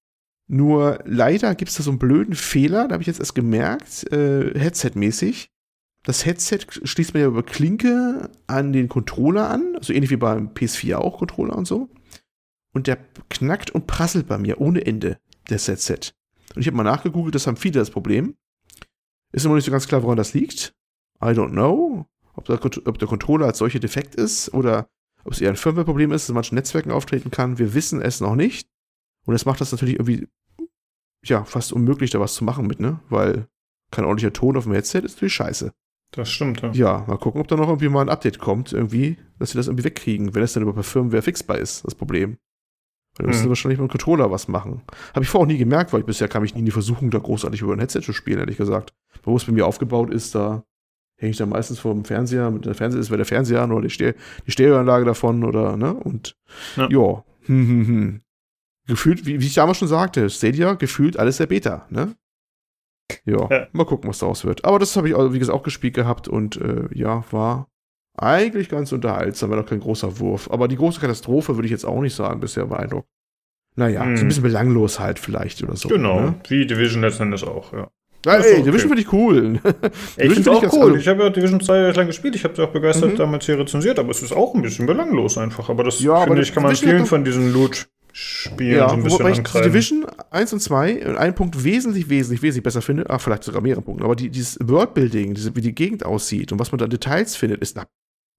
Nur 0.48 1.00
leider 1.04 1.54
gibt 1.54 1.70
es 1.70 1.76
da 1.76 1.82
so 1.82 1.90
einen 1.90 1.98
blöden 1.98 2.34
Fehler, 2.34 2.88
da 2.88 2.94
habe 2.94 3.02
ich 3.02 3.06
jetzt 3.06 3.20
erst 3.20 3.34
gemerkt, 3.34 4.12
äh, 4.12 4.58
Headset-mäßig. 4.58 5.48
Das 6.04 6.26
Headset 6.26 6.58
schließt 6.82 7.14
man 7.14 7.22
ja 7.22 7.28
über 7.28 7.44
Klinke 7.44 8.28
an 8.48 8.72
den 8.72 8.88
Controller 8.88 9.48
an, 9.48 9.76
also 9.76 9.92
ähnlich 9.92 10.10
wie 10.10 10.16
beim 10.16 10.48
PS4 10.48 10.96
auch 10.96 11.18
Controller 11.18 11.56
und 11.56 11.66
so. 11.66 11.88
Und 12.74 12.86
der 12.86 12.98
knackt 13.30 13.70
und 13.70 13.86
prasselt 13.86 14.26
bei 14.26 14.36
mir 14.36 14.60
ohne 14.60 14.84
Ende, 14.84 15.18
das 15.46 15.68
Headset. 15.68 16.12
Und 16.54 16.62
ich 16.62 16.66
habe 16.66 16.76
mal 16.76 16.82
nachgegoogelt, 16.82 17.34
das 17.34 17.46
haben 17.46 17.56
viele 17.56 17.78
das 17.78 17.90
Problem. 17.90 18.34
Ist 19.30 19.46
immer 19.46 19.54
nicht 19.54 19.64
so 19.64 19.70
ganz 19.70 19.86
klar, 19.86 20.02
woran 20.02 20.18
das 20.18 20.34
liegt. 20.34 20.74
I 21.22 21.34
don't 21.34 21.50
know, 21.50 22.06
ob 22.34 22.46
der, 22.46 22.58
ob 22.64 22.98
der 22.98 23.08
Controller 23.08 23.46
als 23.46 23.58
solche 23.58 23.80
defekt 23.80 24.14
ist 24.14 24.52
oder 24.52 24.88
ob 25.24 25.32
es 25.32 25.40
eher 25.40 25.50
ein 25.50 25.56
Firmware-Problem 25.56 26.10
ist, 26.12 26.24
das 26.24 26.30
in 26.30 26.34
manchen 26.34 26.56
Netzwerken 26.56 26.90
auftreten 26.90 27.30
kann. 27.30 27.58
Wir 27.58 27.74
wissen 27.74 28.02
es 28.02 28.20
noch 28.20 28.34
nicht. 28.34 28.68
Und 29.24 29.34
es 29.34 29.44
macht 29.44 29.60
das 29.60 29.70
natürlich 29.70 29.94
irgendwie, 29.94 30.26
ja, 31.24 31.44
fast 31.44 31.72
unmöglich, 31.72 32.10
da 32.10 32.18
was 32.18 32.34
zu 32.34 32.44
machen 32.44 32.66
mit, 32.66 32.80
ne? 32.80 32.98
Weil 33.08 33.46
kein 33.92 34.04
ordentlicher 34.04 34.32
Ton 34.32 34.56
auf 34.56 34.64
dem 34.64 34.72
Headset 34.72 35.00
ist 35.00 35.16
natürlich 35.16 35.34
scheiße. 35.34 35.72
Das 36.10 36.28
stimmt, 36.28 36.60
ja. 36.60 36.72
Ja, 36.72 37.04
mal 37.06 37.18
gucken, 37.18 37.40
ob 37.40 37.48
da 37.48 37.56
noch 37.56 37.68
irgendwie 37.68 37.88
mal 37.88 38.02
ein 38.02 38.08
Update 38.08 38.38
kommt, 38.38 38.72
irgendwie, 38.72 39.16
dass 39.38 39.50
sie 39.50 39.58
das 39.58 39.68
irgendwie 39.68 39.84
wegkriegen, 39.84 40.34
wenn 40.34 40.42
es 40.42 40.52
dann 40.52 40.62
über 40.62 40.74
per 40.74 40.82
Firmware 40.82 41.22
fixbar 41.22 41.58
ist, 41.58 41.84
das 41.84 41.94
Problem. 41.94 42.38
Weil 43.16 43.24
da 43.24 43.28
müssen 43.28 43.40
hm. 43.40 43.44
sie 43.44 43.48
wahrscheinlich 43.50 43.78
mit 43.78 43.88
dem 43.88 43.92
Controller 43.92 44.30
was 44.30 44.48
machen. 44.48 44.82
Habe 45.14 45.22
ich 45.22 45.28
vorher 45.28 45.44
auch 45.44 45.50
nie 45.50 45.58
gemerkt, 45.58 45.92
weil 45.92 46.02
bisher 46.02 46.28
kam 46.28 46.44
ich 46.44 46.54
nie 46.54 46.60
in 46.60 46.66
die 46.66 46.72
Versuchung, 46.72 47.10
da 47.10 47.18
großartig 47.18 47.60
über 47.62 47.74
ein 47.74 47.78
Headset 47.78 48.00
zu 48.00 48.12
spielen, 48.12 48.40
ehrlich 48.40 48.56
gesagt. 48.56 48.92
Wo 49.22 49.36
es 49.36 49.44
bei 49.44 49.52
mir 49.52 49.66
aufgebaut 49.66 50.10
ist, 50.10 50.34
da 50.34 50.64
hänge 51.22 51.30
ich 51.30 51.36
da 51.36 51.46
meistens 51.46 51.78
vor 51.78 51.94
dem 51.94 52.04
Fernseher. 52.04 52.50
Mit 52.50 52.66
der 52.66 52.74
Fernseher 52.74 53.00
ist 53.00 53.10
bei 53.10 53.16
der 53.16 53.24
Fernseher 53.24 53.62
an 53.62 53.72
oder 53.72 53.82
die, 53.82 53.90
Ste 53.90 54.14
die 54.46 54.50
Stereoanlage 54.50 55.04
davon 55.04 55.44
oder, 55.44 55.76
ne? 55.76 55.94
Und 55.94 56.36
ja. 56.76 57.24
Hm, 57.44 57.68
hm, 57.68 57.86
hm. 57.86 58.20
Gefühlt, 58.86 59.24
wie, 59.24 59.40
wie, 59.40 59.46
ich 59.46 59.54
damals 59.54 59.78
schon 59.78 59.88
sagte, 59.88 60.28
Stadia 60.28 60.74
gefühlt 60.74 61.16
alles 61.16 61.36
der 61.36 61.46
Beta, 61.46 61.86
ne? 61.90 62.14
Jo, 63.24 63.48
ja, 63.50 63.68
mal 63.72 63.84
gucken, 63.84 64.08
was 64.08 64.18
daraus 64.18 64.44
wird. 64.44 64.64
Aber 64.64 64.78
das 64.78 64.96
habe 64.96 65.08
ich, 65.08 65.14
wie 65.14 65.38
gesagt, 65.38 65.56
auch 65.56 65.62
gespielt 65.62 65.94
gehabt 65.94 66.28
und 66.28 66.56
äh, 66.56 66.88
ja, 66.92 67.24
war 67.30 67.68
eigentlich 68.16 68.68
ganz 68.68 68.92
unterhaltsam, 68.92 69.50
war 69.50 69.58
noch 69.58 69.66
kein 69.66 69.80
großer 69.80 70.18
Wurf. 70.18 70.50
Aber 70.50 70.66
die 70.66 70.76
große 70.76 71.00
Katastrophe 71.00 71.56
würde 71.56 71.66
ich 71.66 71.72
jetzt 71.72 71.84
auch 71.84 72.00
nicht 72.00 72.14
sagen, 72.14 72.40
bisher 72.40 72.66
beeindruckt. 72.66 73.08
Naja, 73.76 74.04
hm. 74.04 74.16
so 74.16 74.24
ein 74.24 74.28
bisschen 74.28 74.42
belanglos 74.42 74.98
halt 74.98 75.18
vielleicht 75.18 75.62
oder 75.62 75.76
so. 75.76 75.88
Genau, 75.88 76.20
ne? 76.20 76.34
wie 76.48 76.66
Division 76.66 77.02
letzten 77.02 77.24
Endes 77.24 77.44
auch, 77.44 77.72
ja. 77.72 77.90
Ja, 78.24 78.34
ey, 78.34 78.52
okay. 78.52 78.62
Division 78.62 78.88
finde 78.88 79.02
ich 79.02 79.12
cool. 79.12 79.60
ich 80.16 80.32
finde 80.32 80.40
es 80.40 80.48
auch 80.48 80.72
cool. 80.72 80.96
Ich 80.98 81.08
habe 81.08 81.24
ja 81.24 81.30
Division 81.30 81.60
2 81.60 81.90
lang 81.90 82.06
gespielt. 82.06 82.36
Ich 82.36 82.44
habe 82.44 82.54
sie 82.54 82.62
auch 82.62 82.70
begeistert 82.70 83.12
mhm. 83.12 83.16
damals 83.16 83.46
hier 83.46 83.58
rezensiert, 83.58 83.98
aber 83.98 84.10
es 84.10 84.22
ist 84.22 84.32
auch 84.32 84.54
ein 84.54 84.62
bisschen 84.62 84.86
belanglos 84.86 85.38
einfach. 85.38 85.68
Aber 85.68 85.84
das 85.84 86.00
ja, 86.00 86.22
finde 86.22 86.42
ich, 86.42 86.52
kann 86.52 86.62
man 86.62 86.76
vielen 86.76 87.06
von 87.06 87.24
diesen 87.24 87.52
Loot-Spielen 87.52 88.76
ja, 88.76 88.88
so 88.88 88.94
ein 88.94 89.02
bisschen 89.02 89.28
ich 89.28 89.42
Division 89.42 90.06
1 90.30 90.52
und 90.52 90.60
2 90.60 90.90
in 90.90 91.16
einem 91.16 91.34
Punkt 91.34 91.64
wesentlich, 91.64 92.08
wesentlich, 92.08 92.42
wesentlich 92.42 92.62
besser 92.62 92.82
finde. 92.82 93.06
Ach, 93.08 93.20
vielleicht 93.20 93.42
sogar 93.44 93.60
mehrere 93.60 93.82
Punkte. 93.82 94.04
Aber 94.04 94.14
die, 94.14 94.30
dieses 94.30 94.56
Worldbuilding, 94.62 95.34
diese, 95.34 95.56
wie 95.56 95.60
die 95.60 95.74
Gegend 95.74 96.04
aussieht 96.04 96.52
und 96.52 96.60
was 96.60 96.70
man 96.70 96.78
da 96.78 96.86
Details 96.86 97.34
findet, 97.34 97.60
ist 97.60 97.76
na, 97.76 97.86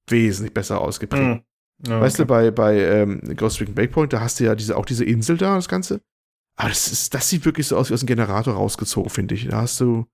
wesentlich 0.10 0.54
besser 0.54 0.80
ausgeprägt. 0.80 1.24
Mhm. 1.24 1.42
Ja, 1.88 2.00
weißt 2.00 2.22
okay. 2.22 2.24
du, 2.24 2.28
bei, 2.28 2.52
bei 2.52 2.80
ähm, 2.80 3.22
Ghost 3.36 3.60
Recon 3.60 3.76
Breakpoint, 3.76 4.14
da 4.14 4.22
hast 4.22 4.40
du 4.40 4.46
ja 4.46 4.56
diese, 4.56 4.78
auch 4.78 4.86
diese 4.86 5.04
Insel 5.04 5.38
da, 5.38 5.56
das 5.56 5.68
Ganze. 5.68 6.00
Aber 6.56 6.70
das, 6.70 6.92
ist, 6.92 7.14
das 7.14 7.30
sieht 7.30 7.46
wirklich 7.46 7.68
so 7.68 7.78
aus 7.78 7.90
wie 7.90 7.94
aus 7.94 8.02
dem 8.02 8.08
Generator 8.08 8.54
rausgezogen, 8.54 9.10
finde 9.10 9.36
ich. 9.36 9.48
Da 9.48 9.62
hast 9.62 9.80
du 9.80 10.06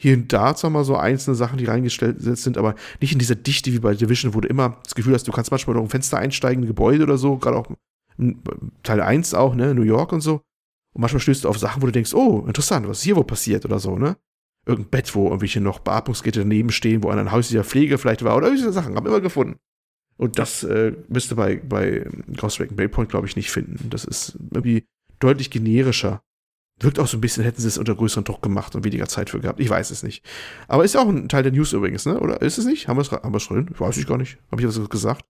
hier 0.00 0.14
und 0.14 0.32
da 0.32 0.54
zwar 0.54 0.70
mal 0.70 0.84
so 0.84 0.96
einzelne 0.96 1.34
Sachen, 1.34 1.58
die 1.58 1.64
reingestellt 1.64 2.18
sind, 2.20 2.56
aber 2.56 2.76
nicht 3.00 3.12
in 3.12 3.18
dieser 3.18 3.34
Dichte 3.34 3.72
wie 3.72 3.80
bei 3.80 3.94
Division, 3.94 4.32
wo 4.32 4.40
du 4.40 4.48
immer 4.48 4.78
das 4.84 4.94
Gefühl 4.94 5.14
hast, 5.14 5.26
du 5.26 5.32
kannst 5.32 5.50
manchmal 5.50 5.74
durch 5.74 5.84
ein 5.84 5.90
Fenster 5.90 6.18
einsteigen, 6.18 6.62
ein 6.62 6.68
Gebäude 6.68 7.02
oder 7.02 7.18
so, 7.18 7.36
gerade 7.36 7.56
auch 7.56 7.66
Teil 8.84 9.00
1 9.00 9.34
auch, 9.34 9.54
ne, 9.54 9.74
New 9.74 9.82
York 9.82 10.12
und 10.12 10.20
so. 10.20 10.42
Und 10.94 11.02
manchmal 11.02 11.20
stößt 11.20 11.44
du 11.44 11.48
auf 11.48 11.58
Sachen, 11.58 11.82
wo 11.82 11.86
du 11.86 11.92
denkst, 11.92 12.14
oh, 12.14 12.44
interessant, 12.46 12.88
was 12.88 12.98
ist 12.98 13.04
hier 13.04 13.16
wohl 13.16 13.24
passiert 13.24 13.64
oder 13.64 13.80
so, 13.80 13.98
ne? 13.98 14.16
Irgendein 14.66 14.90
Bett, 14.90 15.14
wo 15.14 15.26
irgendwelche 15.26 15.60
noch 15.60 15.80
Beatmungsgeräte 15.80 16.40
daneben 16.40 16.70
stehen, 16.70 17.02
wo 17.02 17.08
ein 17.08 17.32
Haus 17.32 17.48
dieser 17.48 17.64
Pflege 17.64 17.98
vielleicht 17.98 18.22
war 18.22 18.36
oder 18.36 18.48
solche 18.48 18.72
Sachen, 18.72 18.94
haben 18.94 19.04
wir 19.04 19.10
immer 19.10 19.20
gefunden. 19.20 19.56
Und 20.16 20.38
das 20.38 20.64
äh, 20.64 20.92
müsste 21.08 21.36
bei, 21.36 21.56
bei 21.56 22.06
Ghost 22.36 22.60
Recon 22.60 22.76
Baypoint, 22.76 23.08
glaube 23.08 23.26
ich, 23.26 23.36
nicht 23.36 23.50
finden. 23.50 23.88
Das 23.88 24.04
ist 24.04 24.36
irgendwie 24.50 24.84
deutlich 25.20 25.50
generischer. 25.50 26.22
Wirkt 26.80 27.00
auch 27.00 27.08
so 27.08 27.16
ein 27.16 27.20
bisschen, 27.20 27.42
hätten 27.42 27.60
sie 27.60 27.66
es 27.66 27.76
unter 27.76 27.94
größeren 27.96 28.24
Druck 28.24 28.40
gemacht 28.40 28.76
und 28.76 28.84
weniger 28.84 29.08
Zeit 29.08 29.30
für 29.30 29.40
gehabt. 29.40 29.58
Ich 29.58 29.68
weiß 29.68 29.90
es 29.90 30.04
nicht. 30.04 30.24
Aber 30.68 30.84
ist 30.84 30.94
ja 30.94 31.00
auch 31.00 31.08
ein 31.08 31.28
Teil 31.28 31.42
der 31.42 31.50
News 31.50 31.72
übrigens, 31.72 32.06
ne? 32.06 32.20
Oder 32.20 32.40
ist 32.40 32.58
es 32.58 32.66
nicht? 32.66 32.86
Haben 32.86 32.98
wir 32.98 33.02
es 33.02 33.10
haben 33.10 33.32
wir's 33.32 33.48
drin? 33.48 33.68
Weiß 33.76 33.96
ich 33.96 34.06
gar 34.06 34.16
nicht. 34.16 34.38
Habe 34.52 34.62
ich 34.62 34.68
was 34.68 34.88
gesagt? 34.88 35.24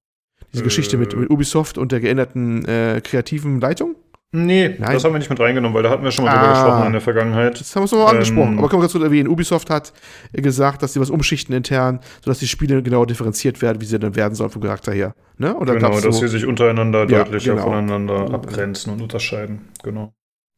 Diese 0.52 0.62
äh, 0.62 0.64
Geschichte 0.64 0.98
mit, 0.98 1.16
mit, 1.16 1.30
Ubisoft 1.30 1.78
und 1.78 1.90
der 1.90 2.00
geänderten 2.00 2.66
äh, 2.66 3.00
kreativen 3.02 3.60
Leitung? 3.60 3.96
Nee, 4.30 4.76
Nein. 4.78 4.92
das 4.92 5.04
haben 5.04 5.14
wir 5.14 5.18
nicht 5.18 5.30
mit 5.30 5.40
reingenommen, 5.40 5.74
weil 5.74 5.82
da 5.82 5.88
hatten 5.88 6.04
wir 6.04 6.10
schon 6.10 6.26
mal 6.26 6.32
ah, 6.32 6.36
drüber 6.36 6.52
gesprochen 6.52 6.86
in 6.86 6.92
der 6.92 7.00
Vergangenheit. 7.00 7.58
Das 7.58 7.74
haben 7.74 7.84
wir 7.84 7.88
schon 7.88 7.98
mal 7.98 8.10
ähm, 8.10 8.16
angesprochen. 8.16 8.58
Aber 8.58 8.68
können 8.68 8.80
wir 8.80 8.84
ganz 8.84 8.92
kurz 8.92 9.04
erwähnen, 9.04 9.28
Ubisoft 9.28 9.70
hat 9.70 9.94
gesagt, 10.32 10.82
dass 10.82 10.92
sie 10.92 11.00
was 11.00 11.08
umschichten 11.08 11.54
intern, 11.54 12.00
sodass 12.22 12.38
die 12.38 12.46
Spiele 12.46 12.82
genau 12.82 13.06
differenziert 13.06 13.62
werden, 13.62 13.80
wie 13.80 13.86
sie 13.86 13.98
dann 13.98 14.16
werden 14.16 14.34
sollen 14.34 14.50
vom 14.50 14.60
Charakter 14.60 14.92
her. 14.92 15.14
Ne? 15.38 15.54
Und 15.54 15.66
genau, 15.66 15.92
dass 15.92 16.02
so, 16.02 16.12
sie 16.12 16.28
sich 16.28 16.44
untereinander 16.44 17.08
ja, 17.08 17.24
deutlicher 17.24 17.54
genau. 17.54 17.64
voneinander 17.64 18.30
abgrenzen 18.34 18.92
und 18.92 19.00
unterscheiden. 19.00 19.68
Genau. 19.82 20.12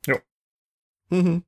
Ja. 0.05 0.17
Mhm. 1.11 1.45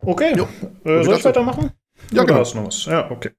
Okay, 0.00 0.34
jo. 0.36 0.46
äh, 0.84 1.02
soll 1.02 1.16
ich 1.16 1.24
weitermachen? 1.24 1.72
Ja, 2.12 2.22
Oder 2.22 2.26
genau. 2.26 2.40
Hast 2.40 2.54
noch 2.54 2.66
was? 2.66 2.84
Ja, 2.84 3.10
okay. 3.10 3.30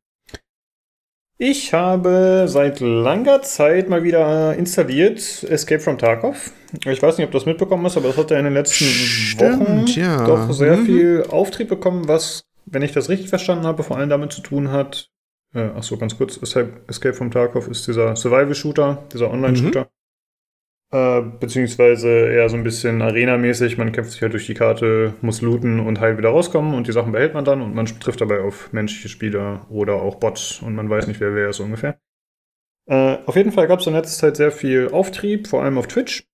Ich 1.42 1.74
habe 1.74 2.48
seit 2.48 2.82
langer 2.82 3.42
Zeit 3.44 3.88
mal 3.88 4.04
wieder 4.04 4.56
installiert 4.56 5.20
Escape 5.44 5.80
from 5.80 5.98
Tarkov. 5.98 6.52
Ich 6.86 7.02
weiß 7.02 7.18
nicht, 7.18 7.26
ob 7.26 7.32
du 7.32 7.38
das 7.38 7.46
mitbekommen 7.46 7.86
hast, 7.86 7.96
aber 7.96 8.10
das 8.10 8.18
hat 8.18 8.30
ja 8.32 8.40
in 8.40 8.44
den 8.44 8.54
letzten 8.54 8.84
Stimmt, 8.84 9.62
Wochen 9.62 9.86
ja. 9.88 10.26
doch 10.26 10.52
sehr 10.52 10.76
mhm. 10.76 10.86
viel 10.86 11.26
Auftrieb 11.30 11.70
bekommen, 11.70 12.10
was, 12.10 12.44
wenn 12.66 12.82
ich 12.82 12.92
das 12.92 13.08
richtig 13.08 13.30
verstanden 13.30 13.66
habe, 13.66 13.84
vor 13.84 13.96
allem 13.96 14.10
damit 14.10 14.34
zu 14.34 14.42
tun 14.42 14.70
hat. 14.70 15.12
Äh, 15.56 15.70
ach 15.78 15.84
so, 15.84 15.96
ganz 15.96 16.18
kurz: 16.18 16.36
Escape 16.36 17.14
from 17.14 17.32
Tarkov 17.32 17.70
ist 17.70 17.88
dieser 17.88 18.18
Survival-Shooter, 18.18 19.06
dieser 19.14 19.32
Online-Shooter. 19.32 19.84
Mhm. 19.84 19.99
Äh, 20.92 21.22
beziehungsweise 21.40 22.10
eher 22.10 22.50
so 22.50 22.58
ein 22.58 22.64
bisschen 22.64 23.04
Arena-mäßig. 23.04 23.78
Man 23.78 23.92
kämpft 23.92 24.12
sich 24.12 24.22
halt 24.24 24.34
durch 24.34 24.48
die 24.48 24.56
Karte, 24.56 25.14
muss 25.22 25.42
looten 25.42 25.80
und 25.80 26.00
halt 26.00 26.18
wieder 26.18 26.30
rauskommen 26.30 26.74
und 26.74 26.88
die 26.88 26.92
Sachen 26.92 27.12
behält 27.12 27.36
man 27.36 27.46
dann 27.46 27.62
und 27.62 27.76
man 27.76 27.86
trifft 27.86 28.22
dabei 28.22 28.42
auf 28.42 28.74
menschliche 28.74 29.08
Spieler 29.08 29.68
oder 29.70 30.02
auch 30.02 30.16
Bots 30.16 30.62
und 30.64 30.74
man 30.74 30.90
weiß 30.90 31.06
nicht, 31.06 31.20
wer 31.20 31.36
wer 31.36 31.50
ist 31.50 31.60
ungefähr. 31.60 32.00
Äh, 32.88 33.20
auf 33.28 33.36
jeden 33.36 33.52
Fall 33.52 33.68
gab 33.68 33.82
es 33.82 33.88
in 33.88 33.94
letzter 33.94 34.18
Zeit 34.20 34.38
sehr 34.38 34.52
viel 34.52 34.90
Auftrieb, 34.90 35.48
vor 35.48 35.62
allem 35.64 35.78
auf 35.78 35.86
Twitch. 35.86 36.28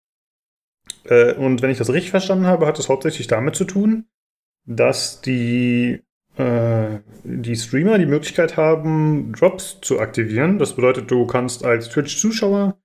Äh, 1.03 1.33
und 1.33 1.61
wenn 1.61 1.69
ich 1.69 1.77
das 1.77 1.91
richtig 1.91 2.11
verstanden 2.11 2.45
habe, 2.45 2.65
hat 2.65 2.79
es 2.79 2.87
hauptsächlich 2.87 3.27
damit 3.27 3.57
zu 3.57 3.65
tun, 3.65 4.05
dass 4.65 5.19
die, 5.19 6.01
äh, 6.37 6.99
die 7.25 7.57
Streamer 7.57 7.97
die 7.97 8.05
Möglichkeit 8.05 8.55
haben, 8.55 9.33
Drops 9.33 9.81
zu 9.81 9.99
aktivieren. 9.99 10.59
Das 10.59 10.77
bedeutet, 10.77 11.11
du 11.11 11.27
kannst 11.27 11.65
als 11.65 11.89
Twitch-Zuschauer 11.89 12.77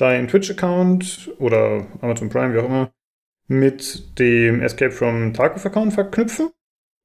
deinen 0.00 0.28
Twitch-Account 0.28 1.32
oder 1.38 1.86
Amazon 2.00 2.28
Prime, 2.28 2.54
wie 2.54 2.58
auch 2.58 2.66
immer, 2.66 2.92
mit 3.48 4.18
dem 4.18 4.62
Escape 4.62 4.92
from 4.92 5.34
Tarkov-Account 5.34 5.92
verknüpfen. 5.92 6.50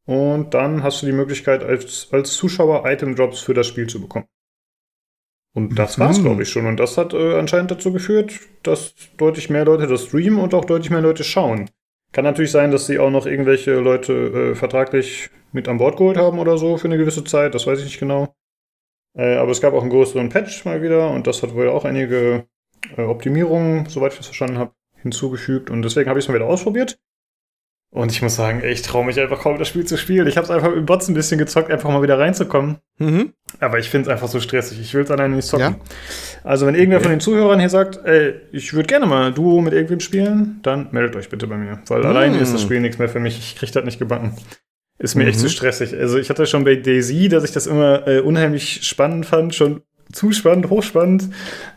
Und 0.06 0.54
dann 0.54 0.84
hast 0.84 1.02
du 1.02 1.08
die 1.08 1.12
Möglichkeit, 1.12 1.64
als, 1.64 2.10
als 2.12 2.34
Zuschauer 2.34 2.88
Item-Drops 2.88 3.40
für 3.40 3.56
das 3.56 3.68
Spiel 3.68 3.88
zu 3.88 4.00
bekommen. 4.00 4.28
Und 5.56 5.80
das 5.80 5.98
war's, 5.98 6.20
mhm. 6.20 6.24
glaube 6.24 6.44
ich, 6.44 6.50
schon. 6.50 6.68
Und 6.68 6.80
das 6.80 6.98
hat 6.98 7.14
äh, 7.14 7.40
anscheinend 7.40 7.72
dazu 7.72 7.92
geführt, 7.92 8.40
dass 8.64 8.94
deutlich 9.18 9.50
mehr 9.50 9.66
Leute 9.66 9.88
das 9.88 10.06
streamen 10.06 10.40
und 10.40 10.54
auch 10.54 10.66
deutlich 10.66 10.92
mehr 10.92 11.02
Leute 11.02 11.24
schauen. 11.24 11.70
Kann 12.12 12.26
natürlich 12.26 12.52
sein, 12.52 12.72
dass 12.72 12.88
sie 12.88 13.00
auch 13.00 13.10
noch 13.10 13.26
irgendwelche 13.26 13.80
Leute 13.80 14.14
äh, 14.14 14.56
vertraglich 14.56 15.30
mit 15.54 15.68
an 15.68 15.78
Bord 15.78 15.98
geholt 15.98 16.18
haben 16.18 16.40
oder 16.40 16.58
so 16.58 16.78
für 16.78 16.88
eine 16.88 16.98
gewisse 16.98 17.24
Zeit. 17.24 17.56
Das 17.56 17.66
weiß 17.66 17.80
ich 17.80 17.86
nicht 17.86 18.00
genau. 18.00 18.36
Äh, 19.18 19.36
aber 19.38 19.52
es 19.52 19.62
gab 19.62 19.74
auch 19.74 19.82
einen 19.82 19.90
größeren 19.90 20.30
Patch 20.30 20.66
mal 20.66 20.82
wieder 20.82 21.10
und 21.10 21.26
das 21.26 21.42
hat 21.42 21.56
wohl 21.56 21.70
auch 21.70 21.86
einige 21.86 22.48
äh, 22.98 23.02
Optimierungen, 23.02 23.88
soweit 23.88 24.12
ich 24.12 24.18
das 24.18 24.28
verstanden 24.28 24.58
habe, 24.58 24.72
hinzugefügt. 25.02 25.70
Und 25.70 25.82
deswegen 25.82 26.10
habe 26.10 26.20
ich 26.20 26.26
es 26.26 26.30
mal 26.30 26.36
wieder 26.36 26.48
ausprobiert. 26.48 26.98
Und 27.96 28.12
ich 28.12 28.22
muss 28.22 28.36
sagen, 28.36 28.62
ich 28.66 28.82
traue 28.82 29.06
mich 29.06 29.18
einfach 29.22 29.40
kaum, 29.40 29.58
das 29.58 29.70
Spiel 29.70 29.86
zu 29.86 29.98
spielen. 29.98 30.28
Ich 30.28 30.36
habe 30.36 30.44
es 30.44 30.52
einfach 30.52 30.74
im 30.74 30.86
Bots 30.86 31.08
ein 31.08 31.14
bisschen 31.14 31.38
gezockt, 31.38 31.72
einfach 31.72 31.90
mal 31.90 32.02
wieder 32.02 32.20
reinzukommen. 32.20 32.80
Mhm. 32.98 33.32
Aber 33.62 33.80
ich 33.80 33.90
finde 33.90 34.10
es 34.10 34.14
einfach 34.14 34.28
so 34.28 34.42
stressig. 34.42 34.82
Ich 34.82 34.94
will 34.94 35.04
es 35.04 35.12
alleine 35.12 35.38
nicht 35.38 35.48
zocken. 35.48 35.78
Ja? 35.80 35.80
Also, 36.44 36.66
wenn 36.66 36.76
irgendwer 36.76 36.98
okay. 36.98 37.06
von 37.06 37.12
den 37.12 37.20
Zuhörern 37.22 37.58
hier 37.58 37.70
sagt, 37.70 38.02
ey, 38.04 38.34
ich 38.52 38.74
würde 38.74 38.88
gerne 38.88 39.06
mal 39.06 39.32
Duo 39.32 39.62
mit 39.62 39.72
irgendwem 39.72 40.02
spielen, 40.02 40.60
dann 40.62 40.90
meldet 40.92 41.16
euch 41.16 41.30
bitte 41.30 41.48
bei 41.48 41.56
mir. 41.56 41.80
Weil 41.88 42.02
mhm. 42.02 42.06
alleine 42.08 42.38
ist 42.38 42.54
das 42.54 42.62
Spiel 42.62 42.82
nichts 42.82 42.98
mehr 42.98 43.08
für 43.08 43.22
mich. 43.22 43.40
Ich 43.40 43.56
kriege 43.56 43.72
das 43.72 43.86
nicht 43.86 43.98
gebacken. 43.98 44.36
Ist 44.98 45.16
mir 45.16 45.24
mhm. 45.24 45.30
echt 45.30 45.40
zu 45.40 45.50
stressig. 45.50 45.94
Also, 45.98 46.18
ich 46.18 46.30
hatte 46.30 46.46
schon 46.48 46.66
bei 46.66 46.76
Daisy, 46.76 47.30
dass 47.30 47.46
ich 47.46 47.54
das 47.54 47.66
immer 47.66 48.06
äh, 48.10 48.20
unheimlich 48.20 48.86
spannend 48.86 49.26
fand, 49.26 49.56
schon 49.56 49.84
zu 50.12 50.32
spannend, 50.32 50.70
hochspannend, 50.70 51.30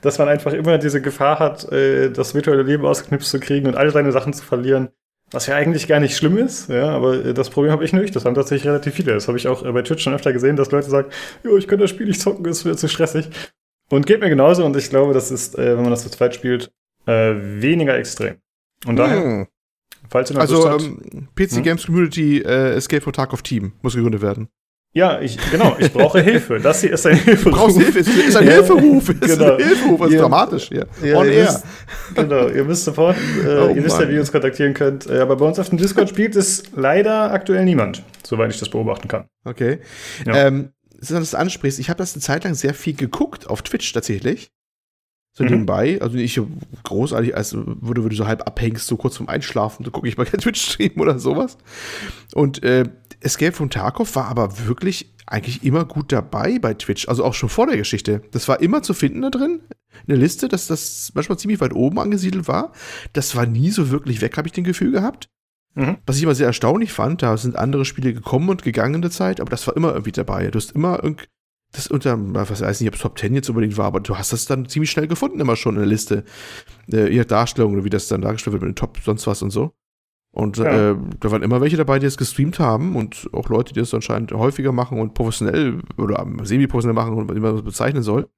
dass 0.02 0.18
man 0.18 0.28
einfach 0.28 0.52
immer 0.52 0.78
diese 0.78 1.00
Gefahr 1.00 1.38
hat, 1.38 1.70
äh, 1.72 2.10
das 2.10 2.34
virtuelle 2.34 2.62
Leben 2.62 2.84
ausgeknipst 2.84 3.30
zu 3.30 3.40
kriegen 3.40 3.66
und 3.66 3.76
all 3.76 3.90
seine 3.90 4.12
Sachen 4.12 4.32
zu 4.32 4.44
verlieren. 4.44 4.88
Was 5.30 5.46
ja 5.46 5.56
eigentlich 5.56 5.86
gar 5.88 6.00
nicht 6.00 6.16
schlimm 6.16 6.38
ist, 6.38 6.70
ja, 6.70 6.88
aber 6.88 7.24
äh, 7.24 7.34
das 7.34 7.50
Problem 7.50 7.70
habe 7.70 7.84
ich 7.84 7.92
nicht. 7.92 8.16
Das 8.16 8.24
haben 8.24 8.34
tatsächlich 8.34 8.66
relativ 8.66 8.94
viele. 8.94 9.12
Das 9.12 9.28
habe 9.28 9.36
ich 9.36 9.46
auch 9.46 9.64
äh, 9.64 9.72
bei 9.72 9.82
Twitch 9.82 10.02
schon 10.02 10.14
öfter 10.14 10.32
gesehen, 10.32 10.56
dass 10.56 10.70
Leute 10.70 10.88
sagen, 10.88 11.10
jo, 11.44 11.56
ich 11.56 11.68
könnte 11.68 11.84
das 11.84 11.90
Spiel 11.90 12.06
nicht 12.06 12.20
zocken, 12.20 12.44
ist 12.46 12.64
mir 12.64 12.76
zu 12.76 12.88
stressig. 12.88 13.28
Und 13.90 14.06
geht 14.06 14.20
mir 14.20 14.28
genauso 14.28 14.64
und 14.64 14.76
ich 14.76 14.90
glaube, 14.90 15.14
das 15.14 15.30
ist, 15.30 15.58
äh, 15.58 15.76
wenn 15.76 15.82
man 15.82 15.90
das 15.90 16.02
zu 16.02 16.10
zweit 16.10 16.34
spielt, 16.34 16.70
äh, 17.06 17.34
weniger 17.34 17.96
extrem. 17.96 18.36
Und 18.86 18.96
daher, 18.96 19.22
hm. 19.22 19.46
falls 20.08 20.30
ihr 20.30 20.34
noch 20.34 20.42
Also, 20.42 20.68
ähm, 20.68 21.28
PC 21.34 21.56
hm? 21.56 21.62
Games 21.62 21.86
Community 21.86 22.38
äh, 22.38 22.74
Escape 22.74 23.02
from 23.02 23.12
Tarkov 23.12 23.42
Team 23.42 23.72
muss 23.82 23.94
gegründet 23.94 24.22
werden. 24.22 24.48
Ja, 24.94 25.20
ich, 25.20 25.38
genau, 25.50 25.76
ich 25.78 25.92
brauche 25.92 26.20
Hilfe. 26.20 26.58
Das 26.60 26.80
hier 26.80 26.92
ist 26.92 27.06
ein 27.06 27.16
Hilferuf. 27.16 27.44
Du 27.44 27.50
brauchst 27.50 27.76
Hilfe, 27.78 27.98
es 28.00 28.08
ist 28.08 28.36
ein 28.36 28.48
Hilferuf. 28.48 29.08
Es 29.20 29.30
ist 29.30 29.42
ein 29.42 29.56
Hilferuf, 29.58 30.00
das 30.00 30.10
ist 30.10 30.20
dramatisch 30.20 30.68
hier. 30.68 30.86
Ja, 31.02 31.24
ihr 31.24 31.42
müsst, 31.44 31.64
genau, 32.14 32.48
ihr 32.48 32.64
müsst 32.64 32.84
sofort, 32.84 33.16
äh, 33.44 33.48
oh, 33.48 33.68
ihr 33.74 33.84
wisst 33.84 34.00
ja, 34.00 34.08
wie 34.08 34.14
ihr 34.14 34.20
uns 34.20 34.32
kontaktieren 34.32 34.74
könnt. 34.74 35.06
Äh, 35.06 35.18
aber 35.20 35.36
bei 35.36 35.44
uns 35.44 35.58
auf 35.58 35.68
dem 35.68 35.78
Discord 35.78 36.08
spielt 36.08 36.36
es 36.36 36.64
leider 36.74 37.30
aktuell 37.32 37.64
niemand, 37.64 38.02
soweit 38.24 38.50
ich 38.50 38.58
das 38.58 38.70
beobachten 38.70 39.08
kann. 39.08 39.26
Okay. 39.44 39.80
Ja. 40.26 40.46
Ähm, 40.46 40.70
dass 40.98 41.08
du 41.08 41.14
das 41.14 41.34
ansprichst, 41.34 41.78
ich 41.78 41.90
habe 41.90 41.98
das 41.98 42.14
eine 42.14 42.22
Zeit 42.22 42.44
lang 42.44 42.54
sehr 42.54 42.74
viel 42.74 42.94
geguckt, 42.94 43.48
auf 43.48 43.62
Twitch 43.62 43.92
tatsächlich. 43.92 44.50
So 45.38 45.44
mhm. 45.44 45.50
nebenbei. 45.50 46.02
Also 46.02 46.18
ich 46.18 46.40
großartig, 46.82 47.36
als 47.36 47.54
würde, 47.54 48.02
würde 48.02 48.16
so 48.16 48.26
halb 48.26 48.44
abhängst, 48.44 48.88
so 48.88 48.96
kurz 48.96 49.18
vorm 49.18 49.28
Einschlafen, 49.28 49.84
so 49.84 49.92
gucke 49.92 50.08
ich 50.08 50.16
mal 50.18 50.26
kein 50.26 50.40
Twitch-Stream 50.40 51.00
oder 51.00 51.20
sowas. 51.20 51.58
Und 52.34 52.64
äh, 52.64 52.88
Escape 53.20 53.52
from 53.52 53.70
Tarkov 53.70 54.16
war 54.16 54.26
aber 54.26 54.66
wirklich 54.66 55.14
eigentlich 55.26 55.62
immer 55.62 55.84
gut 55.84 56.10
dabei 56.10 56.58
bei 56.58 56.74
Twitch, 56.74 57.08
also 57.08 57.24
auch 57.24 57.34
schon 57.34 57.48
vor 57.48 57.68
der 57.68 57.76
Geschichte. 57.76 58.20
Das 58.32 58.48
war 58.48 58.60
immer 58.60 58.82
zu 58.82 58.94
finden 58.94 59.22
da 59.22 59.30
drin, 59.30 59.60
in 59.70 60.08
der 60.08 60.16
Liste, 60.16 60.48
dass 60.48 60.66
das 60.66 61.12
manchmal 61.14 61.38
ziemlich 61.38 61.60
weit 61.60 61.72
oben 61.72 62.00
angesiedelt 62.00 62.48
war. 62.48 62.72
Das 63.12 63.36
war 63.36 63.46
nie 63.46 63.70
so 63.70 63.90
wirklich 63.90 64.20
weg, 64.20 64.36
habe 64.36 64.48
ich 64.48 64.52
den 64.52 64.64
Gefühl 64.64 64.90
gehabt. 64.90 65.28
Mhm. 65.76 65.98
Was 66.04 66.16
ich 66.16 66.24
immer 66.24 66.34
sehr 66.34 66.48
erstaunlich 66.48 66.92
fand, 66.92 67.22
da 67.22 67.36
sind 67.36 67.54
andere 67.54 67.84
Spiele 67.84 68.12
gekommen 68.12 68.48
und 68.48 68.64
gegangen 68.64 68.96
in 68.96 69.02
der 69.02 69.12
Zeit, 69.12 69.40
aber 69.40 69.50
das 69.50 69.64
war 69.68 69.76
immer 69.76 69.90
irgendwie 69.90 70.10
dabei. 70.10 70.50
Du 70.50 70.56
hast 70.56 70.72
immer 70.72 71.04
das 71.72 71.86
unter, 71.86 72.16
was 72.34 72.62
weiß 72.62 72.80
nicht, 72.80 72.88
ob 72.88 72.94
es 72.94 73.00
Top 73.00 73.18
10 73.18 73.34
jetzt 73.34 73.48
unbedingt 73.50 73.76
war, 73.76 73.86
aber 73.86 74.00
du 74.00 74.16
hast 74.16 74.32
das 74.32 74.46
dann 74.46 74.68
ziemlich 74.68 74.90
schnell 74.90 75.06
gefunden, 75.06 75.40
immer 75.40 75.56
schon 75.56 75.74
in 75.74 75.80
der 75.80 75.88
Liste. 75.88 76.24
Äh, 76.90 77.14
ihre 77.14 77.26
Darstellung 77.26 77.74
oder 77.74 77.84
wie 77.84 77.90
das 77.90 78.08
dann 78.08 78.22
dargestellt 78.22 78.52
wird 78.52 78.62
mit 78.62 78.70
den 78.70 78.76
Top, 78.76 78.98
sonst 79.04 79.26
was 79.26 79.42
und 79.42 79.50
so. 79.50 79.74
Und 80.30 80.58
ja. 80.58 80.92
äh, 80.92 80.96
da 81.20 81.30
waren 81.30 81.42
immer 81.42 81.60
welche 81.60 81.76
dabei, 81.76 81.98
die 81.98 82.06
es 82.06 82.16
gestreamt 82.16 82.58
haben 82.58 82.96
und 82.96 83.28
auch 83.32 83.48
Leute, 83.48 83.72
die 83.72 83.80
das 83.80 83.94
anscheinend 83.94 84.32
häufiger 84.32 84.72
machen 84.72 85.00
und 85.00 85.14
professionell 85.14 85.80
oder 85.96 86.26
semi-professionell 86.42 86.94
machen 86.94 87.14
und 87.14 87.34
wie 87.34 87.40
man 87.40 87.54
das 87.54 87.64
bezeichnen 87.64 88.02
soll. 88.02 88.28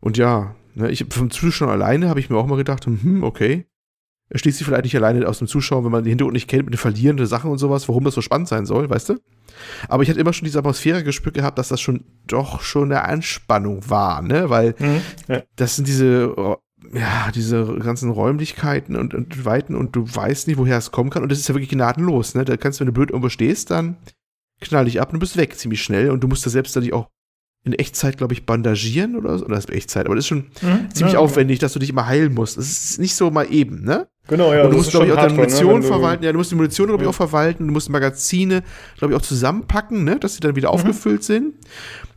Und 0.00 0.16
ja, 0.16 0.54
ne, 0.74 0.90
ich 0.90 1.06
vom 1.10 1.30
Zuschauer 1.30 1.72
alleine 1.72 2.08
habe 2.08 2.20
ich 2.20 2.30
mir 2.30 2.36
auch 2.36 2.46
mal 2.46 2.56
gedacht, 2.56 2.86
hm, 2.86 3.22
okay. 3.22 3.66
Er 4.30 4.38
schließt 4.38 4.58
sich 4.58 4.66
vielleicht 4.66 4.84
nicht 4.84 4.96
alleine 4.96 5.26
aus 5.26 5.38
dem 5.38 5.48
Zuschauer, 5.48 5.84
wenn 5.84 5.92
man 5.92 6.04
den 6.04 6.10
Hintergrund 6.10 6.34
nicht 6.34 6.48
kennt 6.48 6.64
mit 6.64 6.74
den 6.74 6.78
verlierenden 6.78 7.26
Sachen 7.26 7.50
und 7.50 7.58
sowas, 7.58 7.88
warum 7.88 8.04
das 8.04 8.14
so 8.14 8.20
spannend 8.20 8.48
sein 8.48 8.66
soll, 8.66 8.90
weißt 8.90 9.10
du? 9.10 9.18
Aber 9.88 10.02
ich 10.02 10.10
hatte 10.10 10.20
immer 10.20 10.32
schon 10.32 10.44
diese 10.44 10.58
Atmosphäre 10.58 11.02
gespürt 11.02 11.34
gehabt, 11.34 11.58
dass 11.58 11.68
das 11.68 11.80
schon 11.80 12.04
doch 12.26 12.60
schon 12.60 12.92
eine 12.92 13.04
Anspannung 13.04 13.88
war, 13.88 14.22
ne? 14.22 14.50
Weil 14.50 14.74
mhm, 14.78 15.00
ja. 15.28 15.42
das 15.56 15.76
sind 15.76 15.88
diese 15.88 16.58
ja, 16.92 17.30
diese 17.34 17.78
ganzen 17.78 18.10
Räumlichkeiten 18.10 18.96
und, 18.96 19.12
und 19.14 19.44
Weiten 19.44 19.74
und 19.74 19.96
du 19.96 20.02
weißt 20.06 20.46
nicht, 20.46 20.58
woher 20.58 20.78
es 20.78 20.92
kommen 20.92 21.10
kann. 21.10 21.22
Und 21.22 21.32
das 21.32 21.38
ist 21.38 21.48
ja 21.48 21.54
wirklich 21.54 21.70
gnadenlos, 21.70 22.34
ne? 22.34 22.44
Da 22.44 22.56
kannst 22.56 22.78
du, 22.78 22.82
wenn 22.82 22.88
du 22.88 22.92
blöd 22.92 23.10
irgendwo 23.10 23.28
stehst, 23.28 23.70
dann 23.70 23.96
knall 24.60 24.84
dich 24.84 25.00
ab 25.00 25.08
und 25.08 25.14
du 25.14 25.20
bist 25.20 25.36
weg 25.36 25.56
ziemlich 25.56 25.82
schnell. 25.82 26.10
Und 26.10 26.22
du 26.22 26.28
musst 26.28 26.46
da 26.46 26.50
selbst 26.50 26.76
dann 26.76 26.90
auch 26.92 27.08
in 27.64 27.72
Echtzeit, 27.72 28.16
glaube 28.16 28.32
ich, 28.32 28.46
bandagieren 28.46 29.16
oder 29.16 29.38
so. 29.38 29.44
Oder 29.44 29.58
ist 29.58 29.70
Echtzeit, 29.70 30.06
aber 30.06 30.14
das 30.14 30.24
ist 30.24 30.28
schon 30.28 30.46
mhm, 30.62 30.88
ziemlich 30.92 31.14
ja, 31.14 31.20
aufwendig, 31.20 31.58
dass 31.58 31.72
du 31.72 31.78
dich 31.78 31.90
immer 31.90 32.06
heilen 32.06 32.34
musst. 32.34 32.56
Das 32.56 32.66
ist 32.66 32.98
nicht 32.98 33.14
so 33.14 33.30
mal 33.30 33.52
eben, 33.52 33.84
ne? 33.84 34.08
Genau, 34.28 34.52
ja. 34.52 34.64
Und 34.64 34.72
du 34.72 34.76
musst, 34.76 34.90
glaube 34.90 35.06
ich, 35.06 35.12
auch 35.12 35.16
deine 35.16 35.32
ne, 35.32 35.40
Munition 35.40 35.80
ne, 35.80 35.86
verwalten. 35.86 36.24
Ja, 36.24 36.32
du 36.32 36.38
musst 36.38 36.50
die 36.50 36.54
Munition, 36.54 36.88
glaube 36.88 37.02
ich, 37.02 37.06
ja. 37.06 37.10
auch 37.10 37.14
verwalten. 37.14 37.66
Du 37.66 37.72
musst 37.72 37.88
Magazine, 37.88 38.62
glaube 38.98 39.12
ich, 39.12 39.18
auch 39.18 39.22
zusammenpacken, 39.22 40.04
ne? 40.04 40.18
Dass 40.18 40.34
sie 40.34 40.40
dann 40.40 40.54
wieder 40.54 40.68
mhm. 40.68 40.74
aufgefüllt 40.74 41.24
sind. 41.24 41.54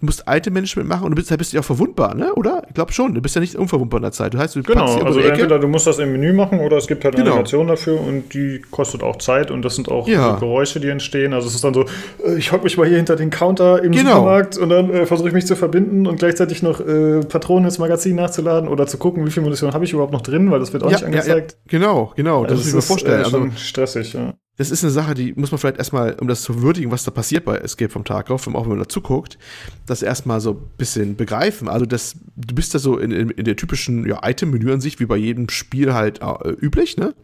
Du 0.01 0.07
musst 0.07 0.27
alte 0.27 0.49
Management 0.49 0.89
machen 0.89 1.03
und 1.03 1.11
du 1.11 1.15
bist, 1.15 1.29
da 1.29 1.35
bist 1.37 1.53
du 1.53 1.57
ja 1.57 1.61
auch 1.61 1.65
verwundbar, 1.65 2.15
ne? 2.15 2.33
Oder? 2.33 2.63
Ich 2.67 2.73
glaube 2.73 2.91
schon. 2.91 3.13
Du 3.13 3.21
bist 3.21 3.35
ja 3.35 3.41
nicht 3.41 3.55
unverwundbar 3.55 3.99
in 3.99 4.01
der 4.01 4.11
Zeit. 4.11 4.33
Du 4.33 4.39
heißt, 4.39 4.55
du 4.55 4.63
genau, 4.63 4.99
also 5.03 5.19
entweder 5.19 5.59
du 5.59 5.67
musst 5.67 5.85
das 5.85 5.99
im 5.99 6.11
Menü 6.11 6.33
machen 6.33 6.59
oder 6.59 6.77
es 6.77 6.87
gibt 6.87 7.05
halt 7.05 7.13
eine 7.13 7.23
genau. 7.23 7.35
Animation 7.35 7.67
dafür 7.67 8.01
und 8.01 8.33
die 8.33 8.63
kostet 8.71 9.03
auch 9.03 9.17
Zeit 9.17 9.51
und 9.51 9.61
das 9.61 9.75
sind 9.75 9.89
auch 9.89 10.07
ja. 10.07 10.37
Geräusche, 10.37 10.79
die 10.79 10.89
entstehen. 10.89 11.33
Also 11.33 11.47
es 11.47 11.53
ist 11.53 11.63
dann 11.63 11.75
so, 11.75 11.85
äh, 12.25 12.35
ich 12.35 12.51
hock 12.51 12.63
mich 12.63 12.77
mal 12.77 12.87
hier 12.87 12.97
hinter 12.97 13.15
den 13.15 13.29
Counter 13.29 13.83
im 13.83 13.91
genau. 13.91 14.15
Supermarkt 14.15 14.57
und 14.57 14.69
dann 14.69 14.89
äh, 14.89 15.05
versuche 15.05 15.27
ich 15.27 15.35
mich 15.35 15.45
zu 15.45 15.55
verbinden 15.55 16.07
und 16.07 16.17
gleichzeitig 16.17 16.63
noch 16.63 16.79
äh, 16.79 17.19
Patronen 17.19 17.65
ins 17.65 17.77
Magazin 17.77 18.15
nachzuladen 18.15 18.67
oder 18.67 18.87
zu 18.87 18.97
gucken, 18.97 19.23
wie 19.27 19.29
viel 19.29 19.43
Munition 19.43 19.71
habe 19.71 19.85
ich 19.85 19.93
überhaupt 19.93 20.13
noch 20.13 20.21
drin, 20.21 20.49
weil 20.49 20.59
das 20.59 20.73
wird 20.73 20.81
auch 20.83 20.89
ja, 20.89 20.97
nicht 20.97 21.05
angezeigt. 21.05 21.51
Ja, 21.51 21.77
genau, 21.77 22.11
genau. 22.15 22.41
Also 22.41 22.55
das 22.55 22.65
ist 22.65 22.73
mir 22.73 22.81
vorstellen. 22.81 23.21
Äh, 23.21 23.25
also, 23.25 23.47
stressig, 23.55 24.13
ja. 24.13 24.33
Das 24.57 24.69
ist 24.69 24.83
eine 24.83 24.91
Sache, 24.91 25.13
die 25.13 25.33
muss 25.33 25.51
man 25.51 25.59
vielleicht 25.59 25.77
erstmal, 25.77 26.13
um 26.19 26.27
das 26.27 26.41
zu 26.41 26.61
würdigen, 26.61 26.91
was 26.91 27.03
da 27.03 27.11
passiert 27.11 27.45
bei 27.45 27.57
Escape 27.57 27.89
vom 27.89 28.03
Tarkov, 28.03 28.47
auch 28.47 28.63
wenn 28.63 28.69
man 28.69 28.79
dazu 28.79 29.01
guckt, 29.01 29.37
das 29.85 30.03
erstmal 30.03 30.41
so 30.41 30.51
ein 30.51 30.61
bisschen 30.77 31.15
begreifen. 31.15 31.67
Also 31.67 31.85
das, 31.85 32.17
du 32.35 32.53
bist 32.53 32.75
da 32.75 32.79
so 32.79 32.97
in, 32.97 33.11
in, 33.11 33.29
in 33.29 33.45
der 33.45 33.55
typischen 33.55 34.05
ja, 34.05 34.19
Item-Menü 34.23 34.73
an 34.73 34.81
sich, 34.81 34.99
wie 34.99 35.05
bei 35.05 35.17
jedem 35.17 35.49
Spiel 35.49 35.93
halt 35.93 36.21
äh, 36.21 36.49
üblich, 36.49 36.97
ne? 36.97 37.15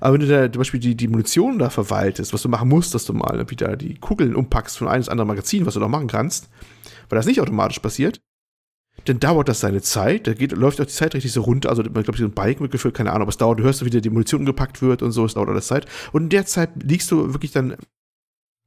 Aber 0.00 0.14
wenn 0.14 0.20
du 0.22 0.26
da 0.26 0.50
zum 0.50 0.58
Beispiel 0.58 0.80
die, 0.80 0.96
die 0.96 1.06
Munition 1.06 1.58
da 1.58 1.70
verwaltest, 1.70 2.32
was 2.32 2.42
du 2.42 2.48
machen 2.48 2.68
musst, 2.68 2.94
dass 2.94 3.04
du 3.04 3.12
mal 3.12 3.48
wieder 3.48 3.76
die 3.76 3.94
Kugeln 3.94 4.34
umpackst 4.34 4.78
von 4.78 4.88
eines 4.88 5.08
anderen 5.08 5.28
Magazin, 5.28 5.66
was 5.66 5.74
du 5.74 5.80
noch 5.80 5.88
machen 5.88 6.08
kannst, 6.08 6.48
weil 7.08 7.16
das 7.16 7.26
nicht 7.26 7.40
automatisch 7.40 7.78
passiert, 7.78 8.20
dann 9.04 9.18
dauert 9.18 9.48
das 9.48 9.60
seine 9.60 9.82
Zeit, 9.82 10.26
da 10.26 10.34
geht, 10.34 10.52
läuft 10.52 10.80
auch 10.80 10.86
die 10.86 10.92
Zeit 10.92 11.14
richtig 11.14 11.32
so 11.32 11.42
runter, 11.42 11.70
also 11.70 11.82
man 11.82 12.02
glaube 12.04 12.12
ich 12.12 12.20
so 12.20 12.24
ein 12.24 12.32
Bike 12.32 12.60
mitgeführt, 12.60 12.94
keine 12.94 13.10
Ahnung, 13.10 13.22
aber 13.22 13.30
es 13.30 13.36
dauert, 13.36 13.58
du 13.58 13.64
hörst 13.64 13.80
du 13.80 13.84
wieder 13.84 14.00
die 14.00 14.10
Munition 14.10 14.44
gepackt 14.44 14.82
wird 14.82 15.02
und 15.02 15.12
so, 15.12 15.24
es 15.24 15.34
dauert 15.34 15.48
alles 15.48 15.66
Zeit. 15.66 15.86
Und 16.12 16.24
in 16.24 16.28
der 16.28 16.46
Zeit 16.46 16.70
liegst 16.82 17.10
du 17.10 17.32
wirklich 17.32 17.52
dann 17.52 17.76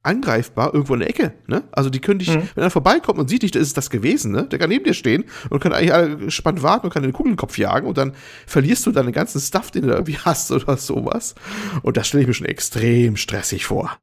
angreifbar 0.02 0.72
irgendwo 0.72 0.94
in 0.94 1.00
der 1.00 1.08
Ecke, 1.08 1.34
ne? 1.48 1.64
Also 1.72 1.90
die 1.90 2.00
können 2.00 2.20
dich, 2.20 2.30
mhm. 2.30 2.48
wenn 2.54 2.62
er 2.62 2.70
vorbeikommt 2.70 3.18
und 3.18 3.28
sieht 3.28 3.42
dich, 3.42 3.50
dann 3.50 3.60
ist 3.60 3.68
es 3.68 3.74
das 3.74 3.90
gewesen, 3.90 4.30
ne? 4.30 4.46
Der 4.46 4.58
kann 4.58 4.68
neben 4.68 4.84
dir 4.84 4.94
stehen 4.94 5.24
und 5.50 5.60
kann 5.60 5.72
eigentlich 5.72 5.92
alle 5.92 6.30
spannend 6.30 6.62
warten 6.62 6.86
und 6.86 6.92
kann 6.92 7.02
den 7.02 7.12
Kugelnkopf 7.12 7.58
jagen 7.58 7.88
und 7.88 7.98
dann 7.98 8.12
verlierst 8.46 8.86
du 8.86 8.92
deinen 8.92 9.12
ganzen 9.12 9.40
Stuff, 9.40 9.72
den 9.72 9.82
du 9.82 9.88
da 9.88 9.94
irgendwie 9.94 10.18
hast 10.24 10.52
oder 10.52 10.76
sowas. 10.76 11.34
Und 11.82 11.96
das 11.96 12.06
stelle 12.06 12.22
ich 12.22 12.28
mir 12.28 12.34
schon 12.34 12.46
extrem 12.46 13.16
stressig 13.16 13.66
vor. 13.66 13.98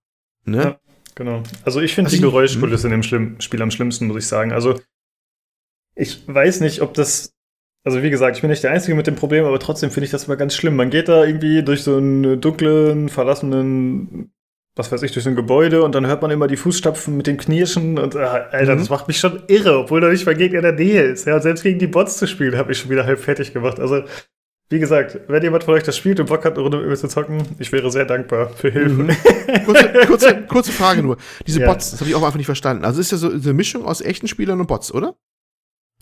Ne? 0.46 0.64
Ja, 0.64 0.78
genau. 1.16 1.44
Also 1.64 1.80
ich 1.80 1.96
finde 1.96 2.10
also 2.10 2.18
die 2.18 2.22
Geräuschkulisse 2.22 2.88
in 2.88 3.02
dem 3.02 3.40
Spiel 3.40 3.62
am 3.62 3.72
schlimmsten, 3.72 4.08
muss 4.08 4.18
ich 4.18 4.28
sagen. 4.28 4.52
Also 4.52 4.80
ich 5.96 6.28
weiß 6.28 6.62
nicht, 6.62 6.82
ob 6.82 6.94
das. 6.94 7.34
Also 7.86 8.02
wie 8.02 8.10
gesagt, 8.10 8.38
ich 8.38 8.42
bin 8.42 8.50
nicht 8.50 8.64
der 8.64 8.72
Einzige 8.72 8.96
mit 8.96 9.08
dem 9.08 9.16
Problem, 9.16 9.44
aber 9.44 9.60
trotzdem 9.60 9.92
finde 9.92 10.06
ich 10.06 10.12
das 10.12 10.26
immer 10.26 10.38
ganz 10.38 10.56
schlimm. 10.56 10.78
Man 10.78 10.90
geht 10.90 11.10
da 11.10 11.26
irgendwie 11.26 11.64
durch 11.64 11.84
so 11.84 11.98
einen 11.98 12.40
dunklen, 12.40 13.10
verlassenen, 13.10 14.32
was 14.76 14.90
weiß 14.90 15.04
ich, 15.04 15.12
durch 15.12 15.26
so 15.26 15.30
ein 15.30 15.36
Gebäude 15.36 15.84
und 15.84 15.94
dann 15.94 16.08
hört 16.08 16.22
man 16.22 16.32
immer 16.32 16.48
die 16.48 16.56
Fußstapfen 16.56 17.18
mit 17.18 17.28
den 17.28 17.38
Knirschen 17.38 18.00
und 18.00 18.16
äh, 18.16 18.20
Alter, 18.20 18.76
mhm. 18.76 18.80
das 18.80 18.90
macht 18.90 19.10
mich 19.10 19.18
schon 19.18 19.44
irre, 19.48 19.80
obwohl 19.80 20.00
da 20.00 20.08
nicht 20.08 20.26
mal 20.26 20.34
Gegner 20.34 20.60
in 20.60 20.64
der 20.64 20.72
Nähe 20.72 21.04
ist. 21.04 21.28
Ja, 21.28 21.42
selbst 21.42 21.64
gegen 21.64 21.78
die 21.78 21.88
Bots 21.88 22.18
zu 22.18 22.26
spielen, 22.26 22.58
habe 22.58 22.72
ich 22.72 22.78
schon 22.78 22.90
wieder 22.90 23.06
halb 23.06 23.20
fertig 23.20 23.52
gemacht. 23.52 23.82
Also 23.82 24.04
wie 24.70 24.80
gesagt, 24.80 25.20
wenn 25.28 25.44
jemand 25.44 25.66
von 25.66 25.76
euch 25.76 25.84
das 25.84 25.96
spielt 25.96 26.20
und 26.20 26.28
Bock 26.28 26.46
hat, 26.46 26.54
eine 26.54 26.64
Runde 26.64 26.80
mit 26.80 26.88
mir 26.88 26.96
zu 26.96 27.08
zocken, 27.08 27.44
ich 27.60 27.72
wäre 27.72 27.92
sehr 27.92 28.06
dankbar 28.06 28.50
für 28.50 28.72
Hilfe. 28.72 29.04
Mhm. 29.04 29.16
kurze, 29.66 29.92
kurze, 30.08 30.42
kurze, 30.48 30.72
Frage 30.72 31.04
nur. 31.04 31.18
Diese 31.46 31.60
ja. 31.60 31.68
Bots, 31.68 31.92
das 31.92 32.00
habe 32.00 32.10
ich 32.10 32.16
auch 32.16 32.24
einfach 32.24 32.38
nicht 32.38 32.48
verstanden. 32.48 32.84
Also 32.86 33.00
ist 33.00 33.12
ja 33.12 33.18
so 33.18 33.30
eine 33.30 33.54
Mischung 33.54 33.86
aus 33.86 34.02
echten 34.02 34.28
Spielern 34.28 34.60
und 34.60 34.68
Bots, 34.68 34.92
oder? 34.92 35.16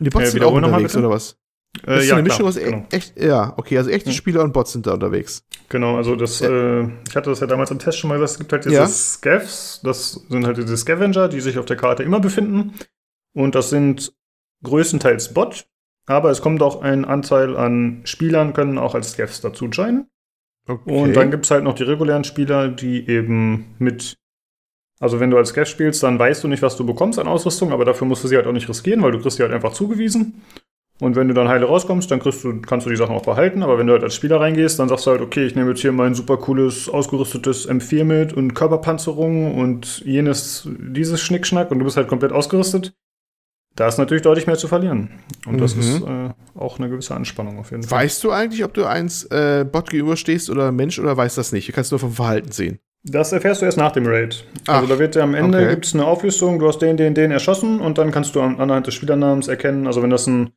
Und 0.02 0.06
die 0.06 0.10
Bots 0.10 0.30
äh, 0.30 0.32
sind 0.32 0.44
auch 0.44 0.54
unterwegs, 0.54 0.98
oder 0.98 1.12
was? 1.12 1.38
Äh, 1.84 1.86
das 1.86 2.04
ist 2.04 2.10
ja, 2.10 2.16
eine 2.16 2.24
Mischung 2.24 2.40
klar, 2.40 2.50
aus 2.50 2.58
e- 2.58 2.64
genau. 2.64 2.86
echt, 2.92 3.22
ja, 3.22 3.54
okay, 3.56 3.78
also 3.78 3.92
echte 3.92 4.12
Spieler 4.12 4.44
und 4.44 4.52
Bots 4.52 4.72
sind 4.72 4.88
da 4.88 4.96
unterwegs. 4.96 5.46
Genau, 5.70 5.96
also 5.96 6.16
das, 6.16 6.42
äh, 6.42 6.86
ich 7.08 7.16
hatte 7.16 7.30
das 7.30 7.40
ja 7.40 7.46
damals 7.46 7.70
im 7.70 7.78
Test 7.78 8.00
schon 8.00 8.08
mal 8.08 8.16
gesagt, 8.16 8.32
es 8.32 8.38
gibt 8.40 8.52
halt 8.52 8.66
diese 8.66 8.74
ja. 8.74 8.88
Scavs, 8.88 9.80
das 9.84 10.14
sind 10.28 10.48
halt 10.48 10.58
diese 10.58 10.76
Scavenger, 10.76 11.28
die 11.30 11.40
sich 11.40 11.60
auf 11.60 11.68
der 11.68 11.78
Karte 11.78 12.02
immer 12.02 12.20
befinden. 12.20 12.74
Und 13.34 13.54
das 13.54 13.70
sind 13.70 14.12
größtenteils 14.64 15.36
Bot, 15.36 15.68
aber 16.08 16.32
es 16.32 16.42
kommt 16.42 16.64
auch 16.64 16.82
ein 16.82 17.06
Anteil 17.06 17.56
an 17.56 18.02
Spielern, 18.06 18.54
können 18.54 18.80
auch 18.80 18.96
als 18.96 19.12
Scavs 19.12 19.42
dazu 19.42 19.68
joinen. 19.68 20.10
Okay. 20.68 21.00
Und 21.00 21.14
dann 21.16 21.30
gibt 21.30 21.46
es 21.46 21.52
halt 21.52 21.64
noch 21.64 21.76
die 21.76 21.84
regulären 21.84 22.24
Spieler, 22.24 22.70
die 22.70 23.08
eben 23.08 23.76
mit 23.78 24.18
also 25.02 25.20
wenn 25.20 25.32
du 25.32 25.38
als 25.38 25.54
Guest 25.54 25.72
spielst, 25.72 26.04
dann 26.04 26.20
weißt 26.20 26.44
du 26.44 26.48
nicht, 26.48 26.62
was 26.62 26.78
du 26.78 26.86
bekommst 26.86 27.18
an 27.18 27.28
Ausrüstung, 27.28 27.74
aber 27.74 27.86
dafür 27.86 28.06
musst 28.08 28.24
du 28.24 28.28
sie 28.28 28.36
halt 28.36 28.46
auch 28.46 28.52
nicht 28.54 28.70
riskieren, 28.70 29.02
weil 29.02 29.12
du 29.12 29.20
kriegst 29.20 29.38
sie 29.38 29.44
halt 29.44 29.52
einfach 29.52 29.74
zugewiesen. 29.74 30.42
Und 31.00 31.16
wenn 31.16 31.28
du 31.28 31.34
dann 31.34 31.48
heile 31.48 31.66
rauskommst, 31.66 32.12
dann 32.12 32.20
du, 32.20 32.62
kannst 32.62 32.86
du 32.86 32.92
die 32.92 32.96
Sachen 32.96 33.16
auch 33.16 33.24
behalten. 33.24 33.64
Aber 33.64 33.80
wenn 33.80 33.88
du 33.88 33.94
halt 33.94 34.04
als 34.04 34.14
Spieler 34.14 34.40
reingehst, 34.40 34.78
dann 34.78 34.88
sagst 34.88 35.08
du 35.08 35.12
halt, 35.12 35.22
okay, 35.22 35.44
ich 35.44 35.56
nehme 35.56 35.72
jetzt 35.72 35.82
hier 35.82 35.92
mein 35.92 36.14
super 36.14 36.38
cooles, 36.38 36.88
ausgerüstetes 36.88 37.68
M4 37.68 38.04
mit 38.04 38.34
und 38.34 38.54
Körperpanzerung 38.54 39.58
und 39.58 40.04
jenes, 40.06 40.70
dieses 40.70 41.20
Schnickschnack 41.20 41.72
und 41.72 41.80
du 41.80 41.86
bist 41.86 41.98
halt 41.98 42.08
komplett 42.08 42.32
ausgerüstet. 42.32 42.94
Da 43.76 43.88
ist 43.88 43.98
natürlich 43.98 44.22
deutlich 44.22 44.46
mehr 44.46 44.58
zu 44.58 44.68
verlieren. 44.68 45.10
Und 45.48 45.60
das 45.60 45.76
mhm. 45.76 45.82
ist 45.82 46.04
äh, 46.04 46.30
auch 46.54 46.78
eine 46.78 46.90
gewisse 46.90 47.16
Anspannung 47.16 47.58
auf 47.58 47.72
jeden 47.72 47.82
Fall. 47.82 48.02
Weißt 48.02 48.24
du 48.24 48.30
eigentlich, 48.30 48.64
ob 48.64 48.76
du 48.76 48.86
eins 48.86 49.24
äh, 49.32 49.66
Bot 49.66 49.90
gegenüberstehst 49.90 50.52
oder 50.52 50.72
Mensch 50.72 51.00
oder 51.00 51.18
weißt 51.18 51.40
das 51.40 51.52
nicht? 51.52 51.68
Du 51.68 51.72
kannst 51.72 51.90
nur 51.90 52.00
vom 52.00 52.12
Verhalten 52.12 52.52
sehen. 52.52 52.78
Das 53.04 53.32
erfährst 53.32 53.62
du 53.62 53.66
erst 53.66 53.78
nach 53.78 53.92
dem 53.92 54.06
Raid. 54.06 54.46
Ach, 54.68 54.76
also 54.76 54.88
da 54.88 55.00
wird 55.00 55.18
am 55.18 55.34
Ende 55.34 55.58
okay. 55.58 55.70
gibt's 55.72 55.94
eine 55.94 56.06
Auflistung, 56.06 56.60
du 56.60 56.68
hast 56.68 56.80
den, 56.80 56.98
den, 56.98 57.16
den 57.16 57.32
erschossen 57.32 57.80
und 57.80 57.98
dann 57.98 58.12
kannst 58.12 58.36
du 58.36 58.42
anhand 58.42 58.88
des 58.88 58.94
Spielernamens 58.94 59.48
erkennen, 59.48 59.88
also 59.88 60.04
wenn 60.04 60.12
das 60.12 60.28
ein, 60.28 60.52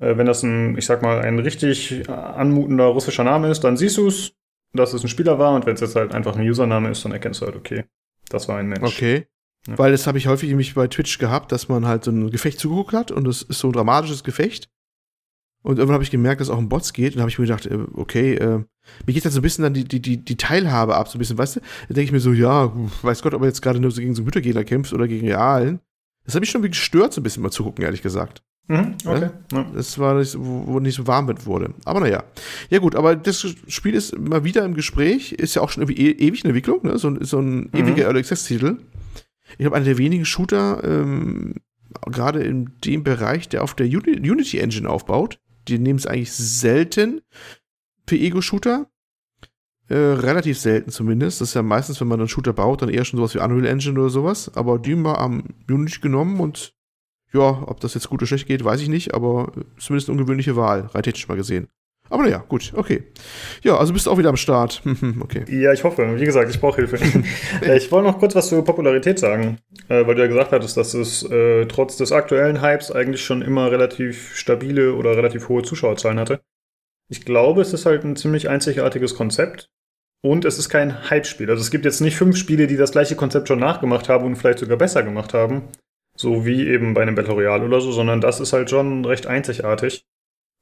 äh, 0.00 0.16
wenn 0.16 0.26
das 0.26 0.42
ein, 0.42 0.76
ich 0.76 0.86
sag 0.86 1.02
mal, 1.02 1.20
ein 1.20 1.38
richtig 1.38 2.08
anmutender 2.08 2.86
russischer 2.86 3.22
Name 3.22 3.50
ist, 3.50 3.62
dann 3.62 3.76
siehst 3.76 3.98
du 3.98 4.08
es, 4.08 4.32
dass 4.72 4.92
es 4.92 5.04
ein 5.04 5.08
Spieler 5.08 5.38
war 5.38 5.54
und 5.54 5.64
wenn 5.66 5.74
es 5.74 5.80
jetzt 5.80 5.94
halt 5.94 6.12
einfach 6.12 6.34
ein 6.34 6.42
Username 6.42 6.90
ist, 6.90 7.04
dann 7.04 7.12
erkennst 7.12 7.40
du 7.40 7.46
halt, 7.46 7.56
okay, 7.56 7.84
das 8.28 8.48
war 8.48 8.58
ein 8.58 8.66
Mensch. 8.66 8.82
Okay. 8.82 9.26
Ja. 9.68 9.78
Weil 9.78 9.92
das 9.92 10.06
habe 10.06 10.18
ich 10.18 10.26
häufig 10.26 10.48
nämlich 10.48 10.74
bei 10.74 10.88
Twitch 10.88 11.18
gehabt, 11.18 11.52
dass 11.52 11.68
man 11.68 11.86
halt 11.86 12.04
so 12.04 12.10
ein 12.10 12.30
Gefecht 12.30 12.58
zugeguckt 12.58 12.92
hat 12.92 13.10
und 13.10 13.26
es 13.28 13.42
ist 13.42 13.60
so 13.60 13.68
ein 13.68 13.72
dramatisches 13.72 14.24
Gefecht. 14.24 14.68
Und 15.64 15.78
irgendwann 15.78 15.94
habe 15.94 16.04
ich 16.04 16.10
gemerkt, 16.10 16.42
dass 16.42 16.48
es 16.48 16.54
auch 16.54 16.58
um 16.58 16.68
Bots 16.68 16.92
geht. 16.92 17.14
Und 17.14 17.22
habe 17.22 17.30
ich 17.30 17.38
mir 17.38 17.46
gedacht, 17.46 17.64
äh, 17.64 17.78
okay, 17.94 18.34
äh, 18.34 18.58
mir 19.06 19.14
geht 19.14 19.24
dann 19.24 19.32
so 19.32 19.40
ein 19.40 19.42
bisschen 19.42 19.62
dann 19.62 19.72
die, 19.72 19.84
die, 19.84 20.00
die, 20.00 20.18
die 20.18 20.36
Teilhabe 20.36 20.94
ab, 20.94 21.08
so 21.08 21.16
ein 21.16 21.18
bisschen, 21.18 21.38
weißt 21.38 21.56
du? 21.56 21.60
Da 21.60 21.94
denke 21.94 22.02
ich 22.02 22.12
mir 22.12 22.20
so, 22.20 22.34
ja, 22.34 22.70
weiß 23.00 23.22
Gott, 23.22 23.32
ob 23.32 23.40
er 23.40 23.48
jetzt 23.48 23.62
gerade 23.62 23.80
nur 23.80 23.90
so 23.90 24.02
gegen 24.02 24.14
so 24.14 24.24
Gütergegner 24.24 24.64
kämpft 24.64 24.92
oder 24.92 25.08
gegen 25.08 25.26
Realen. 25.26 25.80
Das 26.26 26.34
hat 26.34 26.42
mich 26.42 26.50
schon 26.50 26.60
gestört, 26.60 27.14
so 27.14 27.22
ein 27.22 27.24
bisschen 27.24 27.42
mal 27.42 27.50
zu 27.50 27.64
gucken, 27.64 27.82
ehrlich 27.82 28.02
gesagt. 28.02 28.42
Mhm, 28.68 28.94
okay. 29.06 29.30
Ja? 29.52 29.66
Das 29.74 29.98
war 29.98 30.18
nicht, 30.18 30.36
wo 30.38 30.80
nicht 30.80 30.96
so 30.96 31.06
warm 31.06 31.26
mit 31.26 31.46
wurde. 31.46 31.72
Aber 31.86 32.00
naja. 32.00 32.24
Ja, 32.68 32.78
gut, 32.78 32.94
aber 32.94 33.16
das 33.16 33.46
Spiel 33.66 33.94
ist 33.94 34.18
mal 34.18 34.44
wieder 34.44 34.66
im 34.66 34.74
Gespräch, 34.74 35.32
ist 35.32 35.54
ja 35.54 35.62
auch 35.62 35.70
schon 35.70 35.82
irgendwie 35.82 36.02
e 36.02 36.10
ewig 36.10 36.44
in 36.44 36.50
Entwicklung, 36.50 36.80
ne? 36.82 36.98
So, 36.98 37.16
so 37.24 37.38
ein 37.38 37.54
mhm. 37.54 37.70
ewiger 37.72 38.04
Early 38.04 38.18
Access-Titel. 38.18 38.80
Ich 39.56 39.64
habe 39.64 39.76
einer 39.76 39.86
der 39.86 39.96
wenigen 39.96 40.26
Shooter, 40.26 40.84
ähm, 40.84 41.54
gerade 42.10 42.42
in 42.42 42.72
dem 42.84 43.02
Bereich, 43.02 43.48
der 43.48 43.62
auf 43.62 43.74
der 43.74 43.86
Unity 43.86 44.58
Engine 44.58 44.90
aufbaut 44.90 45.38
die 45.68 45.78
nehmen 45.78 45.98
es 45.98 46.06
eigentlich 46.06 46.32
selten 46.32 47.22
für 48.06 48.16
Ego-Shooter. 48.16 48.86
Äh, 49.88 49.96
relativ 49.96 50.58
selten 50.58 50.90
zumindest. 50.90 51.40
Das 51.40 51.48
ist 51.48 51.54
ja 51.54 51.62
meistens, 51.62 52.00
wenn 52.00 52.08
man 52.08 52.18
einen 52.18 52.28
Shooter 52.28 52.54
baut, 52.54 52.80
dann 52.80 52.88
eher 52.88 53.04
schon 53.04 53.18
sowas 53.18 53.34
wie 53.34 53.38
Unreal 53.38 53.66
Engine 53.66 54.00
oder 54.00 54.08
sowas. 54.08 54.50
Aber 54.54 54.78
die 54.78 54.96
haben 54.96 55.54
Unity 55.68 56.00
genommen 56.00 56.40
und 56.40 56.74
ja, 57.32 57.62
ob 57.66 57.80
das 57.80 57.94
jetzt 57.94 58.08
gut 58.08 58.20
oder 58.20 58.28
schlecht 58.28 58.46
geht, 58.46 58.64
weiß 58.64 58.80
ich 58.80 58.88
nicht, 58.88 59.12
aber 59.12 59.52
zumindest 59.78 60.08
eine 60.08 60.18
ungewöhnliche 60.18 60.56
Wahl, 60.56 60.86
rein 60.86 61.02
technisch 61.02 61.28
mal 61.28 61.36
gesehen. 61.36 61.68
Aber 62.10 62.22
naja, 62.24 62.44
gut, 62.48 62.72
okay. 62.76 63.04
Ja, 63.62 63.78
also 63.78 63.92
bist 63.92 64.06
du 64.06 64.10
auch 64.10 64.18
wieder 64.18 64.28
am 64.28 64.36
Start. 64.36 64.82
okay. 65.20 65.44
Ja, 65.48 65.72
ich 65.72 65.84
hoffe. 65.84 66.20
Wie 66.20 66.24
gesagt, 66.24 66.50
ich 66.50 66.60
brauche 66.60 66.76
Hilfe. 66.76 66.98
Äh, 67.62 67.78
ich 67.78 67.90
wollte 67.90 68.08
noch 68.08 68.18
kurz 68.18 68.34
was 68.34 68.48
zur 68.48 68.64
Popularität 68.64 69.18
sagen, 69.18 69.58
äh, 69.88 70.06
weil 70.06 70.14
du 70.14 70.22
ja 70.22 70.26
gesagt 70.26 70.52
hattest, 70.52 70.76
dass 70.76 70.92
es 70.92 71.22
äh, 71.30 71.66
trotz 71.66 71.96
des 71.96 72.12
aktuellen 72.12 72.60
Hypes 72.60 72.90
eigentlich 72.90 73.24
schon 73.24 73.42
immer 73.42 73.70
relativ 73.70 74.36
stabile 74.36 74.94
oder 74.94 75.16
relativ 75.16 75.48
hohe 75.48 75.62
Zuschauerzahlen 75.62 76.18
hatte. 76.18 76.40
Ich 77.08 77.24
glaube, 77.24 77.62
es 77.62 77.72
ist 77.72 77.86
halt 77.86 78.04
ein 78.04 78.16
ziemlich 78.16 78.48
einzigartiges 78.48 79.14
Konzept. 79.14 79.70
Und 80.22 80.44
es 80.44 80.58
ist 80.58 80.70
kein 80.70 81.10
Hype-Spiel. 81.10 81.50
Also 81.50 81.60
es 81.60 81.70
gibt 81.70 81.84
jetzt 81.84 82.00
nicht 82.00 82.16
fünf 82.16 82.36
Spiele, 82.36 82.66
die 82.66 82.76
das 82.76 82.92
gleiche 82.92 83.14
Konzept 83.14 83.48
schon 83.48 83.58
nachgemacht 83.58 84.08
haben 84.08 84.24
und 84.24 84.36
vielleicht 84.36 84.58
sogar 84.58 84.78
besser 84.78 85.02
gemacht 85.02 85.34
haben. 85.34 85.68
So 86.16 86.46
wie 86.46 86.66
eben 86.66 86.94
bei 86.94 87.02
einem 87.02 87.14
Battle 87.14 87.34
Royale 87.34 87.64
oder 87.64 87.80
so, 87.80 87.92
sondern 87.92 88.20
das 88.20 88.40
ist 88.40 88.52
halt 88.52 88.70
schon 88.70 89.04
recht 89.04 89.26
einzigartig 89.26 90.06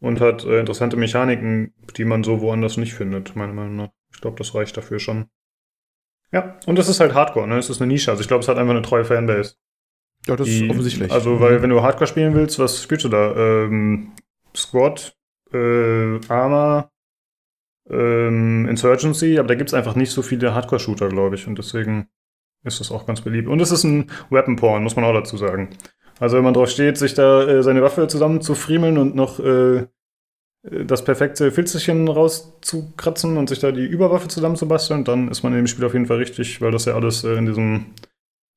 und 0.02 0.20
hat 0.20 0.44
äh, 0.44 0.58
interessante 0.58 0.96
Mechaniken, 0.96 1.72
die 1.96 2.04
man 2.04 2.24
so 2.24 2.40
woanders 2.40 2.76
nicht 2.76 2.92
findet, 2.92 3.36
meiner 3.36 3.52
Meinung 3.52 3.76
nach. 3.76 3.88
Ich 4.12 4.20
glaube, 4.20 4.36
das 4.36 4.54
reicht 4.54 4.76
dafür 4.76 4.98
schon. 4.98 5.26
Ja, 6.32 6.58
und 6.66 6.78
es 6.78 6.88
ist 6.88 7.00
halt 7.00 7.14
Hardcore, 7.14 7.46
ne? 7.46 7.58
Es 7.58 7.70
ist 7.70 7.80
eine 7.80 7.92
Nische. 7.92 8.10
Also 8.10 8.20
ich 8.20 8.28
glaube, 8.28 8.42
es 8.42 8.48
hat 8.48 8.58
einfach 8.58 8.74
eine 8.74 8.82
treue 8.82 9.04
Fanbase. 9.04 9.54
Ja, 10.26 10.34
das 10.36 10.46
die, 10.48 10.64
ist 10.64 10.70
offensichtlich. 10.70 11.12
Also, 11.12 11.40
weil 11.40 11.58
mhm. 11.58 11.62
wenn 11.62 11.70
du 11.70 11.82
Hardcore 11.82 12.08
spielen 12.08 12.34
willst, 12.34 12.58
was 12.58 12.82
spielst 12.82 13.04
du 13.04 13.08
da? 13.08 13.34
Ähm, 13.36 14.12
Squad, 14.56 15.16
äh, 15.52 16.18
Arma, 16.28 16.90
ähm, 17.88 18.66
Insurgency, 18.68 19.38
aber 19.38 19.48
da 19.48 19.54
gibt 19.54 19.70
es 19.70 19.74
einfach 19.74 19.94
nicht 19.94 20.10
so 20.10 20.22
viele 20.22 20.52
Hardcore-Shooter, 20.52 21.08
glaube 21.08 21.36
ich. 21.36 21.46
Und 21.46 21.58
deswegen 21.58 22.08
ist 22.64 22.80
das 22.80 22.90
auch 22.90 23.06
ganz 23.06 23.20
beliebt. 23.20 23.48
Und 23.48 23.60
es 23.60 23.70
ist 23.70 23.84
ein 23.84 24.10
Weapon-Porn, 24.30 24.82
muss 24.82 24.96
man 24.96 25.04
auch 25.04 25.14
dazu 25.14 25.36
sagen. 25.36 25.70
Also 26.22 26.36
wenn 26.36 26.44
man 26.44 26.54
drauf 26.54 26.70
steht, 26.70 26.98
sich 26.98 27.14
da 27.14 27.42
äh, 27.48 27.64
seine 27.64 27.82
Waffe 27.82 28.06
zusammen 28.06 28.40
zu 28.40 28.54
friemeln 28.54 28.96
und 28.96 29.16
noch 29.16 29.40
äh, 29.40 29.88
das 30.62 31.02
perfekte 31.02 31.50
Filzchen 31.50 32.06
rauszukratzen 32.06 33.36
und 33.36 33.48
sich 33.48 33.58
da 33.58 33.72
die 33.72 33.86
Überwaffe 33.86 34.28
zusammenzubasteln, 34.28 35.02
dann 35.02 35.28
ist 35.32 35.42
man 35.42 35.52
in 35.52 35.58
dem 35.58 35.66
Spiel 35.66 35.84
auf 35.84 35.94
jeden 35.94 36.06
Fall 36.06 36.18
richtig, 36.18 36.60
weil 36.60 36.70
das 36.70 36.84
ja 36.84 36.94
alles 36.94 37.24
äh, 37.24 37.34
in 37.34 37.46
diesem 37.46 37.86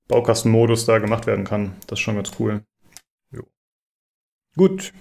Baukastenmodus 0.07 0.85
da 0.85 0.99
gemacht 0.99 1.25
werden 1.25 1.43
kann. 1.43 1.73
Das 1.87 1.97
ist 1.97 2.03
schon 2.03 2.17
ganz 2.17 2.33
cool. 2.37 2.61
Jo. 3.31 3.41
Gut. 4.55 4.93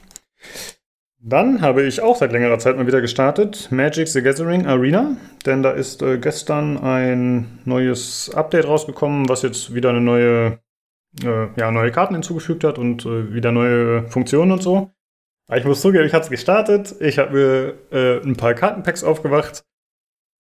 Dann 1.20 1.60
habe 1.60 1.82
ich 1.82 2.00
auch 2.00 2.16
seit 2.16 2.32
längerer 2.32 2.58
Zeit 2.58 2.78
mal 2.78 2.86
wieder 2.86 3.02
gestartet 3.02 3.70
Magic 3.72 4.08
the 4.08 4.22
Gathering 4.22 4.64
Arena, 4.64 5.18
denn 5.44 5.62
da 5.62 5.72
ist 5.72 6.00
äh, 6.00 6.16
gestern 6.16 6.78
ein 6.78 7.58
neues 7.66 8.30
Update 8.34 8.66
rausgekommen, 8.66 9.28
was 9.28 9.42
jetzt 9.42 9.74
wieder 9.74 9.90
eine 9.90 10.00
neue 10.00 10.63
äh, 11.22 11.48
ja, 11.56 11.70
neue 11.70 11.90
Karten 11.90 12.14
hinzugefügt 12.14 12.64
hat 12.64 12.78
und 12.78 13.04
äh, 13.06 13.32
wieder 13.32 13.52
neue 13.52 14.08
Funktionen 14.08 14.52
und 14.52 14.62
so. 14.62 14.90
Aber 15.46 15.58
ich 15.58 15.64
muss 15.64 15.80
zugeben, 15.80 16.06
ich 16.06 16.14
habe 16.14 16.24
es 16.24 16.30
gestartet, 16.30 16.94
ich 17.00 17.18
habe 17.18 17.32
mir 17.32 17.74
äh, 17.92 18.26
ein 18.26 18.36
paar 18.36 18.54
Kartenpacks 18.54 19.04
aufgemacht 19.04 19.64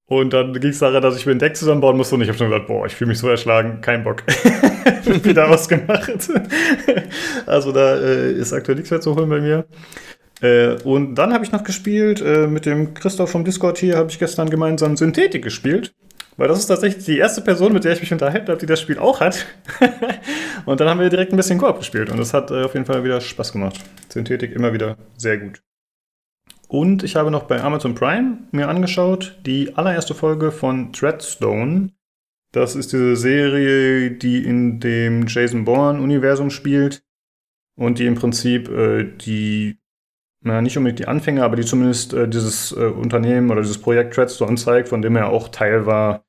Und 0.06 0.32
dann 0.32 0.52
ging 0.54 0.70
es 0.70 0.78
daran, 0.78 1.02
dass 1.02 1.16
ich 1.16 1.26
mir 1.26 1.32
ein 1.32 1.38
Deck 1.38 1.56
zusammenbauen 1.56 1.96
musste 1.96 2.14
und 2.14 2.22
ich 2.22 2.28
habe 2.28 2.38
schon 2.38 2.50
gesagt, 2.50 2.66
boah, 2.66 2.86
ich 2.86 2.94
fühle 2.94 3.08
mich 3.08 3.18
so 3.18 3.28
erschlagen, 3.28 3.80
kein 3.80 4.02
Bock. 4.02 4.22
Wieder 5.04 5.48
ausgemacht. 5.48 6.30
also 7.46 7.72
da 7.72 7.96
äh, 7.96 8.32
ist 8.32 8.52
aktuell 8.52 8.76
nichts 8.76 8.90
mehr 8.90 9.00
zu 9.00 9.14
holen 9.14 9.28
bei 9.28 9.40
mir. 9.40 9.66
Äh, 10.40 10.82
und 10.82 11.14
dann 11.14 11.32
habe 11.32 11.44
ich 11.44 11.52
noch 11.52 11.64
gespielt, 11.64 12.20
äh, 12.20 12.46
mit 12.46 12.66
dem 12.66 12.94
Christoph 12.94 13.30
vom 13.30 13.44
Discord 13.44 13.78
hier, 13.78 13.96
habe 13.96 14.10
ich 14.10 14.18
gestern 14.18 14.50
gemeinsam 14.50 14.96
Synthetik 14.96 15.42
gespielt. 15.42 15.94
Weil 16.36 16.48
das 16.48 16.58
ist 16.58 16.66
tatsächlich 16.66 17.04
die 17.04 17.18
erste 17.18 17.40
Person, 17.40 17.72
mit 17.72 17.84
der 17.84 17.92
ich 17.92 18.00
mich 18.00 18.12
unterhalten 18.12 18.48
habe, 18.48 18.58
die 18.58 18.66
das 18.66 18.80
Spiel 18.80 18.98
auch 18.98 19.20
hat. 19.20 19.46
und 20.66 20.80
dann 20.80 20.88
haben 20.88 21.00
wir 21.00 21.08
direkt 21.08 21.32
ein 21.32 21.36
bisschen 21.36 21.58
Koop 21.58 21.78
gespielt 21.78 22.10
und 22.10 22.18
das 22.18 22.34
hat 22.34 22.50
äh, 22.50 22.64
auf 22.64 22.74
jeden 22.74 22.86
Fall 22.86 23.04
wieder 23.04 23.20
Spaß 23.20 23.52
gemacht. 23.52 23.76
Synthetik 24.08 24.52
immer 24.52 24.72
wieder 24.72 24.96
sehr 25.16 25.38
gut. 25.38 25.62
Und 26.68 27.04
ich 27.04 27.14
habe 27.14 27.30
noch 27.30 27.44
bei 27.44 27.62
Amazon 27.62 27.94
Prime 27.94 28.38
mir 28.50 28.68
angeschaut 28.68 29.38
die 29.46 29.76
allererste 29.76 30.14
Folge 30.14 30.50
von 30.50 30.92
Treadstone. 30.92 31.90
Das 32.52 32.74
ist 32.74 32.92
diese 32.92 33.16
Serie, 33.16 34.10
die 34.10 34.44
in 34.44 34.80
dem 34.80 35.26
Jason 35.26 35.64
Bourne-Universum 35.64 36.50
spielt 36.50 37.04
und 37.76 37.98
die 37.98 38.06
im 38.06 38.14
Prinzip 38.14 38.68
äh, 38.68 39.04
die, 39.04 39.78
na, 40.44 40.60
nicht 40.60 40.76
unbedingt 40.76 40.98
die 40.98 41.08
Anfänger, 41.08 41.42
aber 41.42 41.56
die 41.56 41.64
zumindest 41.64 42.12
äh, 42.12 42.28
dieses 42.28 42.70
äh, 42.72 42.84
Unternehmen 42.84 43.50
oder 43.50 43.62
dieses 43.62 43.78
Projekt 43.78 44.14
Treadstone 44.14 44.56
zeigt, 44.56 44.88
von 44.88 45.00
dem 45.00 45.16
er 45.16 45.30
auch 45.30 45.48
Teil 45.48 45.86
war, 45.86 46.22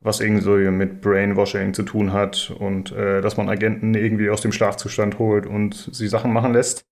was 0.00 0.20
irgendwie 0.20 0.42
so 0.42 0.52
mit 0.70 1.00
Brainwashing 1.00 1.72
zu 1.72 1.82
tun 1.82 2.12
hat 2.12 2.54
und 2.58 2.92
äh, 2.92 3.22
dass 3.22 3.38
man 3.38 3.48
Agenten 3.48 3.94
irgendwie 3.94 4.28
aus 4.28 4.42
dem 4.42 4.52
Schlafzustand 4.52 5.18
holt 5.18 5.46
und 5.46 5.88
sie 5.92 6.06
Sachen 6.06 6.32
machen 6.32 6.52
lässt. 6.52 6.84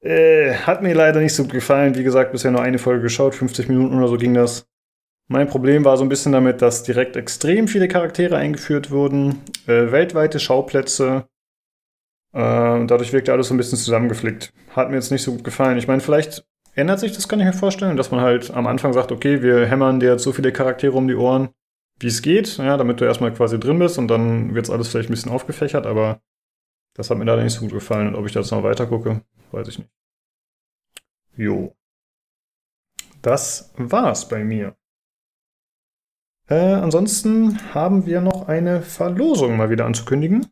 Äh, 0.00 0.54
hat 0.54 0.82
mir 0.82 0.94
leider 0.94 1.20
nicht 1.20 1.34
so 1.34 1.46
gefallen. 1.46 1.94
Wie 1.94 2.04
gesagt, 2.04 2.32
bisher 2.32 2.50
nur 2.50 2.62
eine 2.62 2.78
Folge 2.78 3.02
geschaut, 3.02 3.34
50 3.34 3.68
Minuten 3.68 3.96
oder 3.96 4.08
so 4.08 4.16
ging 4.16 4.34
das. 4.34 4.66
Mein 5.28 5.48
Problem 5.48 5.84
war 5.84 5.96
so 5.96 6.04
ein 6.04 6.08
bisschen 6.08 6.32
damit, 6.32 6.60
dass 6.60 6.82
direkt 6.82 7.14
extrem 7.14 7.68
viele 7.68 7.86
Charaktere 7.86 8.36
eingeführt 8.36 8.90
wurden, 8.90 9.42
äh, 9.66 9.92
weltweite 9.92 10.40
Schauplätze. 10.40 11.28
Äh, 12.32 12.86
dadurch 12.86 13.12
wirkte 13.12 13.32
alles 13.32 13.48
so 13.48 13.54
ein 13.54 13.56
bisschen 13.56 13.78
zusammengeflickt. 13.78 14.52
Hat 14.70 14.90
mir 14.90 14.96
jetzt 14.96 15.10
nicht 15.10 15.22
so 15.22 15.32
gut 15.32 15.44
gefallen. 15.44 15.78
Ich 15.78 15.88
meine, 15.88 16.00
vielleicht 16.00 16.44
ändert 16.74 17.00
sich 17.00 17.12
das, 17.12 17.28
kann 17.28 17.40
ich 17.40 17.46
mir 17.46 17.52
vorstellen, 17.52 17.96
dass 17.96 18.10
man 18.10 18.20
halt 18.20 18.50
am 18.52 18.66
Anfang 18.66 18.92
sagt, 18.92 19.10
okay, 19.12 19.42
wir 19.42 19.66
hämmern 19.66 20.00
dir 20.00 20.12
jetzt 20.12 20.22
so 20.22 20.32
viele 20.32 20.52
Charaktere 20.52 20.92
um 20.92 21.08
die 21.08 21.16
Ohren, 21.16 21.48
wie 21.98 22.06
es 22.06 22.22
geht, 22.22 22.58
ja, 22.58 22.76
damit 22.76 23.00
du 23.00 23.04
erstmal 23.04 23.32
quasi 23.32 23.58
drin 23.58 23.78
bist 23.78 23.98
und 23.98 24.08
dann 24.08 24.54
wird 24.54 24.66
es 24.66 24.70
alles 24.70 24.88
vielleicht 24.88 25.08
ein 25.10 25.14
bisschen 25.14 25.32
aufgefächert, 25.32 25.86
aber 25.86 26.20
das 26.94 27.10
hat 27.10 27.18
mir 27.18 27.24
leider 27.24 27.42
nicht 27.42 27.54
so 27.54 27.60
gut 27.60 27.72
gefallen. 27.72 28.08
Und 28.08 28.14
ob 28.14 28.26
ich 28.26 28.32
da 28.32 28.40
jetzt 28.40 28.50
noch 28.50 28.62
weiter 28.62 28.86
gucke, 28.86 29.22
weiß 29.52 29.68
ich 29.68 29.78
nicht. 29.78 29.90
Jo. 31.36 31.74
Das 33.22 33.72
war's 33.76 34.28
bei 34.28 34.44
mir. 34.44 34.76
Äh, 36.48 36.74
ansonsten 36.74 37.58
haben 37.74 38.06
wir 38.06 38.20
noch 38.20 38.48
eine 38.48 38.82
Verlosung 38.82 39.56
mal 39.56 39.70
wieder 39.70 39.84
anzukündigen. 39.84 40.46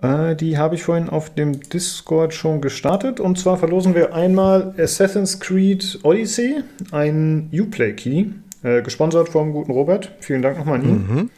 Äh, 0.00 0.36
die 0.36 0.58
habe 0.58 0.76
ich 0.76 0.82
vorhin 0.84 1.08
auf 1.08 1.34
dem 1.34 1.60
Discord 1.60 2.32
schon 2.32 2.60
gestartet. 2.60 3.20
Und 3.20 3.38
zwar 3.38 3.56
verlosen 3.56 3.94
wir 3.94 4.14
einmal 4.14 4.74
Assassin's 4.78 5.40
Creed 5.40 5.98
Odyssey, 6.02 6.62
ein 6.92 7.50
Uplay-Key, 7.52 8.26
äh, 8.62 8.82
gesponsert 8.82 9.28
vom 9.28 9.52
guten 9.52 9.72
Robert. 9.72 10.14
Vielen 10.20 10.42
Dank 10.42 10.58
nochmal 10.58 10.80
an 10.80 10.88
ihn. 10.88 11.06
Mhm. 11.08 11.30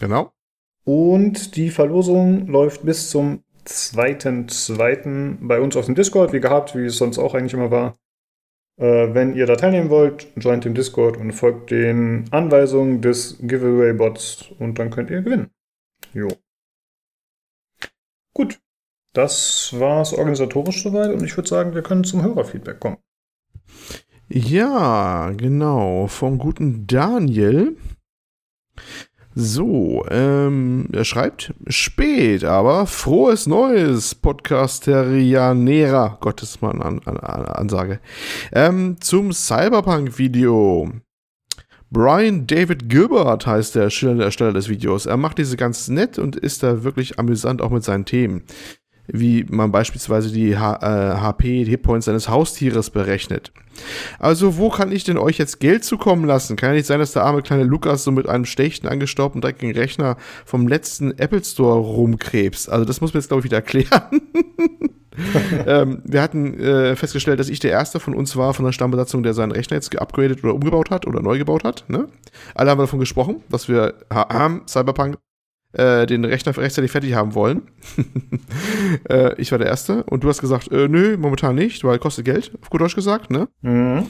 Genau. 0.00 0.32
Und 0.84 1.56
die 1.56 1.70
Verlosung 1.70 2.48
läuft 2.48 2.84
bis 2.84 3.10
zum 3.10 3.44
2.2. 3.66 5.36
bei 5.40 5.60
uns 5.60 5.76
auf 5.76 5.86
dem 5.86 5.94
Discord, 5.94 6.32
wie 6.32 6.40
gehabt, 6.40 6.74
wie 6.74 6.86
es 6.86 6.96
sonst 6.96 7.18
auch 7.18 7.34
eigentlich 7.34 7.54
immer 7.54 7.70
war. 7.70 7.96
Äh, 8.76 9.14
wenn 9.14 9.34
ihr 9.36 9.46
da 9.46 9.56
teilnehmen 9.56 9.90
wollt, 9.90 10.26
joint 10.36 10.64
dem 10.64 10.74
Discord 10.74 11.16
und 11.16 11.32
folgt 11.32 11.70
den 11.70 12.24
Anweisungen 12.30 13.02
des 13.02 13.36
Giveaway-Bots 13.40 14.52
und 14.58 14.78
dann 14.78 14.90
könnt 14.90 15.10
ihr 15.10 15.22
gewinnen. 15.22 15.50
Jo. 16.12 16.28
Gut, 18.34 18.60
das 19.12 19.74
war 19.78 20.02
es 20.02 20.12
organisatorisch 20.12 20.82
soweit 20.82 21.12
und 21.12 21.24
ich 21.24 21.36
würde 21.36 21.48
sagen, 21.48 21.74
wir 21.74 21.82
können 21.82 22.04
zum 22.04 22.22
Hörerfeedback 22.22 22.78
kommen. 22.78 22.98
Ja, 24.28 25.30
genau, 25.30 26.06
vom 26.06 26.38
guten 26.38 26.86
Daniel. 26.86 27.76
So, 29.34 30.04
ähm, 30.10 30.88
er 30.92 31.04
schreibt, 31.04 31.54
spät, 31.68 32.44
aber 32.44 32.86
frohes 32.86 33.46
Neues, 33.46 34.14
Podcasterianera, 34.14 36.18
Gottes 36.20 36.60
Mann, 36.60 36.82
an, 36.82 37.00
an, 37.04 37.16
an, 37.16 37.44
Ansage. 37.46 38.00
Ähm, 38.52 38.96
zum 39.00 39.32
Cyberpunk-Video. 39.32 40.90
Brian 41.90 42.46
David 42.46 42.88
Gilbert 42.88 43.46
heißt 43.46 43.74
der 43.74 43.84
Ersteller 43.84 44.52
des 44.52 44.68
Videos. 44.68 45.06
Er 45.06 45.16
macht 45.16 45.38
diese 45.38 45.56
ganz 45.56 45.88
nett 45.88 46.18
und 46.18 46.36
ist 46.36 46.62
da 46.62 46.84
wirklich 46.84 47.18
amüsant 47.18 47.62
auch 47.62 47.70
mit 47.70 47.84
seinen 47.84 48.04
Themen 48.04 48.44
wie 49.12 49.44
man 49.48 49.72
beispielsweise 49.72 50.30
die 50.32 50.56
H 50.56 50.78
äh, 50.82 51.20
HP, 51.20 51.64
die 51.64 51.70
Hitpoints 51.70 52.06
seines 52.06 52.28
Haustieres 52.28 52.90
berechnet. 52.90 53.52
Also, 54.18 54.56
wo 54.56 54.68
kann 54.68 54.92
ich 54.92 55.04
denn 55.04 55.18
euch 55.18 55.38
jetzt 55.38 55.60
Geld 55.60 55.84
zukommen 55.84 56.24
lassen? 56.24 56.56
Kann 56.56 56.70
ja 56.70 56.76
nicht 56.76 56.86
sein, 56.86 56.98
dass 56.98 57.12
der 57.12 57.24
arme 57.24 57.42
kleine 57.42 57.64
Lukas 57.64 58.04
so 58.04 58.10
mit 58.10 58.28
einem 58.28 58.44
schlechten, 58.44 58.88
angestaubten, 58.88 59.40
dreckigen 59.40 59.74
Rechner 59.74 60.16
vom 60.44 60.68
letzten 60.68 61.18
Apple 61.18 61.42
Store 61.44 61.78
rumkrebst. 61.78 62.70
Also, 62.70 62.84
das 62.84 63.00
muss 63.00 63.14
man 63.14 63.20
jetzt, 63.20 63.28
glaube 63.28 63.40
ich, 63.40 63.44
wieder 63.44 63.56
erklären. 63.64 64.20
ähm, 65.66 66.02
wir 66.04 66.22
hatten 66.22 66.58
äh, 66.58 66.96
festgestellt, 66.96 67.40
dass 67.40 67.48
ich 67.48 67.60
der 67.60 67.70
Erste 67.70 68.00
von 68.00 68.14
uns 68.14 68.36
war, 68.36 68.54
von 68.54 68.64
der 68.64 68.72
Stammbesatzung, 68.72 69.22
der 69.22 69.34
seinen 69.34 69.52
Rechner 69.52 69.76
jetzt 69.76 69.90
geupgradet 69.90 70.44
oder 70.44 70.54
umgebaut 70.54 70.90
hat 70.90 71.06
oder 71.06 71.22
neu 71.22 71.38
gebaut 71.38 71.64
hat. 71.64 71.84
Ne? 71.88 72.08
Alle 72.54 72.70
haben 72.70 72.78
davon 72.78 73.00
gesprochen, 73.00 73.42
dass 73.48 73.68
wir 73.68 73.94
haben 74.10 74.62
Cyberpunk 74.66 75.16
äh, 75.72 76.06
den 76.06 76.24
Rechner 76.24 76.56
rechtzeitig 76.56 76.90
fertig 76.90 77.14
haben 77.14 77.34
wollen. 77.34 77.62
äh, 79.08 79.40
ich 79.40 79.52
war 79.52 79.58
der 79.58 79.68
Erste 79.68 80.04
und 80.04 80.24
du 80.24 80.28
hast 80.28 80.40
gesagt, 80.40 80.70
äh, 80.72 80.88
nö, 80.88 81.16
momentan 81.16 81.54
nicht, 81.54 81.84
weil 81.84 81.98
kostet 81.98 82.24
Geld, 82.24 82.52
auf 82.60 82.70
gut 82.70 82.80
Deutsch 82.80 82.96
gesagt, 82.96 83.30
ne? 83.30 83.48
Mhm. 83.62 84.06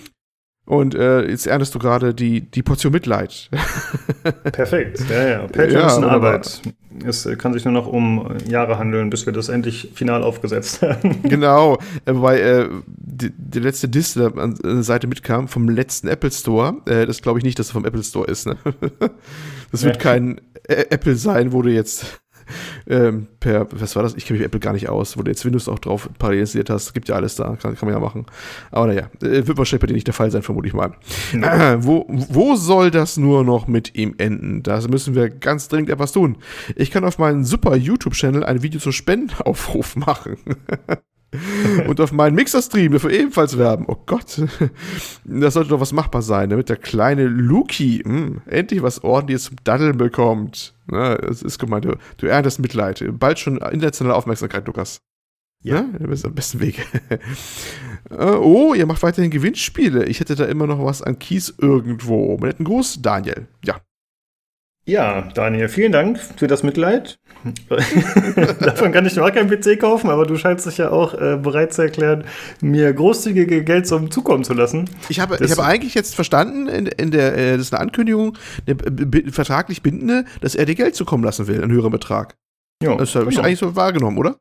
Und 0.66 0.94
äh, 0.94 1.28
jetzt 1.28 1.46
erntest 1.46 1.74
du 1.74 1.78
gerade 1.78 2.14
die, 2.14 2.42
die 2.42 2.62
Portion 2.62 2.92
Mitleid. 2.92 3.50
Perfekt, 4.52 5.02
ja, 5.10 5.28
ja. 5.28 5.38
Patreon 5.46 5.72
ja, 5.72 5.86
ist 5.86 5.96
eine 5.96 6.08
Arbeit. 6.08 6.62
Es 7.04 7.28
kann 7.38 7.52
sich 7.52 7.64
nur 7.64 7.72
noch 7.72 7.86
um 7.86 8.36
Jahre 8.46 8.78
handeln, 8.78 9.10
bis 9.10 9.26
wir 9.26 9.32
das 9.32 9.48
endlich 9.48 9.90
final 9.94 10.22
aufgesetzt 10.22 10.82
haben. 10.82 11.22
Genau, 11.30 11.78
äh, 12.04 12.14
wobei 12.14 12.40
äh, 12.40 12.68
die, 12.86 13.32
der 13.36 13.62
letzte 13.62 13.88
Diss, 13.88 14.14
der 14.14 14.36
an 14.36 14.54
der 14.62 14.82
Seite 14.82 15.06
mitkam, 15.06 15.48
vom 15.48 15.68
letzten 15.68 16.08
Apple 16.08 16.30
Store, 16.30 16.76
äh, 16.86 17.06
das 17.06 17.22
glaube 17.22 17.38
ich 17.38 17.44
nicht, 17.44 17.58
dass 17.58 17.70
er 17.70 17.74
vom 17.74 17.84
Apple 17.84 18.02
Store 18.02 18.26
ist. 18.26 18.46
Ne? 18.46 18.56
Das 19.72 19.84
wird 19.84 20.00
kein 20.00 20.40
Apple 20.64 21.14
sein, 21.14 21.52
wo 21.52 21.62
du 21.62 21.70
jetzt 21.70 22.20
ähm, 22.86 23.26
per, 23.40 23.66
was 23.72 23.96
war 23.96 24.02
das? 24.02 24.14
Ich 24.14 24.26
kenne 24.26 24.38
mich 24.38 24.44
mit 24.44 24.46
Apple 24.46 24.60
gar 24.60 24.72
nicht 24.72 24.88
aus, 24.88 25.16
wo 25.16 25.22
du 25.22 25.30
jetzt 25.30 25.44
Windows 25.44 25.68
auch 25.68 25.78
drauf 25.78 26.08
parallel 26.18 26.40
installiert 26.40 26.70
hast. 26.70 26.92
Gibt 26.94 27.08
ja 27.08 27.16
alles 27.16 27.36
da, 27.36 27.56
kann, 27.56 27.76
kann 27.76 27.88
man 27.88 27.94
ja 27.94 28.00
machen. 28.00 28.26
Aber 28.70 28.86
naja, 28.88 29.10
äh, 29.22 29.46
wird 29.46 29.58
wahrscheinlich 29.58 29.80
bei 29.80 29.86
dir 29.86 29.94
nicht 29.94 30.06
der 30.06 30.14
Fall 30.14 30.30
sein, 30.30 30.42
vermute 30.42 30.68
ich 30.68 30.74
mal. 30.74 30.92
Äh, 31.32 31.76
wo, 31.80 32.06
wo 32.08 32.56
soll 32.56 32.90
das 32.90 33.16
nur 33.16 33.44
noch 33.44 33.66
mit 33.66 33.94
ihm 33.94 34.14
enden? 34.18 34.62
Da 34.62 34.80
müssen 34.88 35.14
wir 35.14 35.30
ganz 35.30 35.68
dringend 35.68 35.90
etwas 35.90 36.12
tun. 36.12 36.36
Ich 36.76 36.90
kann 36.90 37.04
auf 37.04 37.18
meinen 37.18 37.44
super 37.44 37.76
YouTube-Channel 37.76 38.44
ein 38.44 38.62
Video 38.62 38.80
zur 38.80 38.92
Spendenaufruf 38.92 39.96
machen. 39.96 40.36
und 41.86 42.00
auf 42.00 42.12
meinen 42.12 42.34
Mixer-Stream 42.34 42.92
dafür 42.92 43.10
ebenfalls 43.10 43.56
werben. 43.56 43.84
Oh 43.88 43.96
Gott, 44.06 44.42
das 45.24 45.54
sollte 45.54 45.70
doch 45.70 45.80
was 45.80 45.92
machbar 45.92 46.22
sein, 46.22 46.50
damit 46.50 46.68
der 46.68 46.76
kleine 46.76 47.26
Luki 47.26 48.02
mh, 48.04 48.12
hm, 48.12 48.42
endlich 48.46 48.82
was 48.82 49.04
ordentliches 49.04 49.44
zum 49.44 49.56
Daddeln 49.62 49.96
bekommt. 49.96 50.74
Na, 50.86 51.14
es 51.14 51.42
ist 51.42 51.58
gemeint, 51.58 51.84
du, 51.84 51.96
du 52.16 52.26
erntest 52.26 52.58
Mitleid. 52.58 53.04
Bald 53.18 53.38
schon 53.38 53.58
internationale 53.58 54.16
Aufmerksamkeit, 54.16 54.66
Lukas. 54.66 55.00
Ja, 55.62 55.82
du 55.82 56.08
bist 56.08 56.24
am 56.24 56.34
besten 56.34 56.60
Weg. 56.60 56.86
Äh, 58.08 58.24
oh, 58.24 58.72
ihr 58.74 58.86
macht 58.86 59.02
weiterhin 59.02 59.30
Gewinnspiele. 59.30 60.06
Ich 60.06 60.20
hätte 60.20 60.34
da 60.34 60.46
immer 60.46 60.66
noch 60.66 60.82
was 60.82 61.02
an 61.02 61.18
Kies 61.18 61.54
irgendwo. 61.58 62.38
Mit 62.38 62.58
einem 62.58 62.64
Gruß, 62.64 63.02
Daniel. 63.02 63.46
Ja. 63.62 63.80
Ja, 64.86 65.28
Daniel, 65.34 65.68
vielen 65.68 65.92
Dank 65.92 66.18
für 66.18 66.46
das 66.46 66.62
Mitleid. 66.62 67.18
Davon 68.60 68.92
kann 68.92 69.06
ich 69.06 69.14
mir 69.14 69.24
auch 69.24 69.32
keinen 69.32 69.48
PC 69.48 69.78
kaufen, 69.78 70.10
aber 70.10 70.26
du 70.26 70.36
scheinst 70.36 70.66
dich 70.66 70.78
ja 70.78 70.90
auch 70.90 71.14
äh, 71.14 71.36
bereit 71.36 71.72
zu 71.72 71.82
erklären, 71.82 72.24
mir 72.60 72.92
großzügige 72.92 73.62
Geldsummen 73.62 74.10
zukommen 74.10 74.44
zu 74.44 74.52
lassen. 74.52 74.90
Ich 75.08 75.20
habe, 75.20 75.36
ich 75.42 75.50
habe 75.50 75.64
eigentlich 75.64 75.94
jetzt 75.94 76.14
verstanden, 76.14 76.66
in, 76.66 76.86
in 76.86 77.10
der, 77.10 77.36
äh, 77.36 77.52
das 77.52 77.66
ist 77.66 77.74
eine 77.74 77.82
Ankündigung, 77.82 78.36
eine 78.66 79.32
vertraglich 79.32 79.82
bindende, 79.82 80.24
dass 80.40 80.54
er 80.54 80.66
dir 80.66 80.74
Geld 80.74 80.96
zukommen 80.96 81.24
lassen 81.24 81.46
will, 81.46 81.62
einen 81.62 81.72
höheren 81.72 81.92
Betrag. 81.92 82.36
Ja, 82.82 82.96
das 82.96 83.14
habe 83.14 83.26
genau. 83.26 83.40
ich 83.40 83.46
eigentlich 83.46 83.58
so 83.58 83.76
wahrgenommen, 83.76 84.18
oder? 84.18 84.36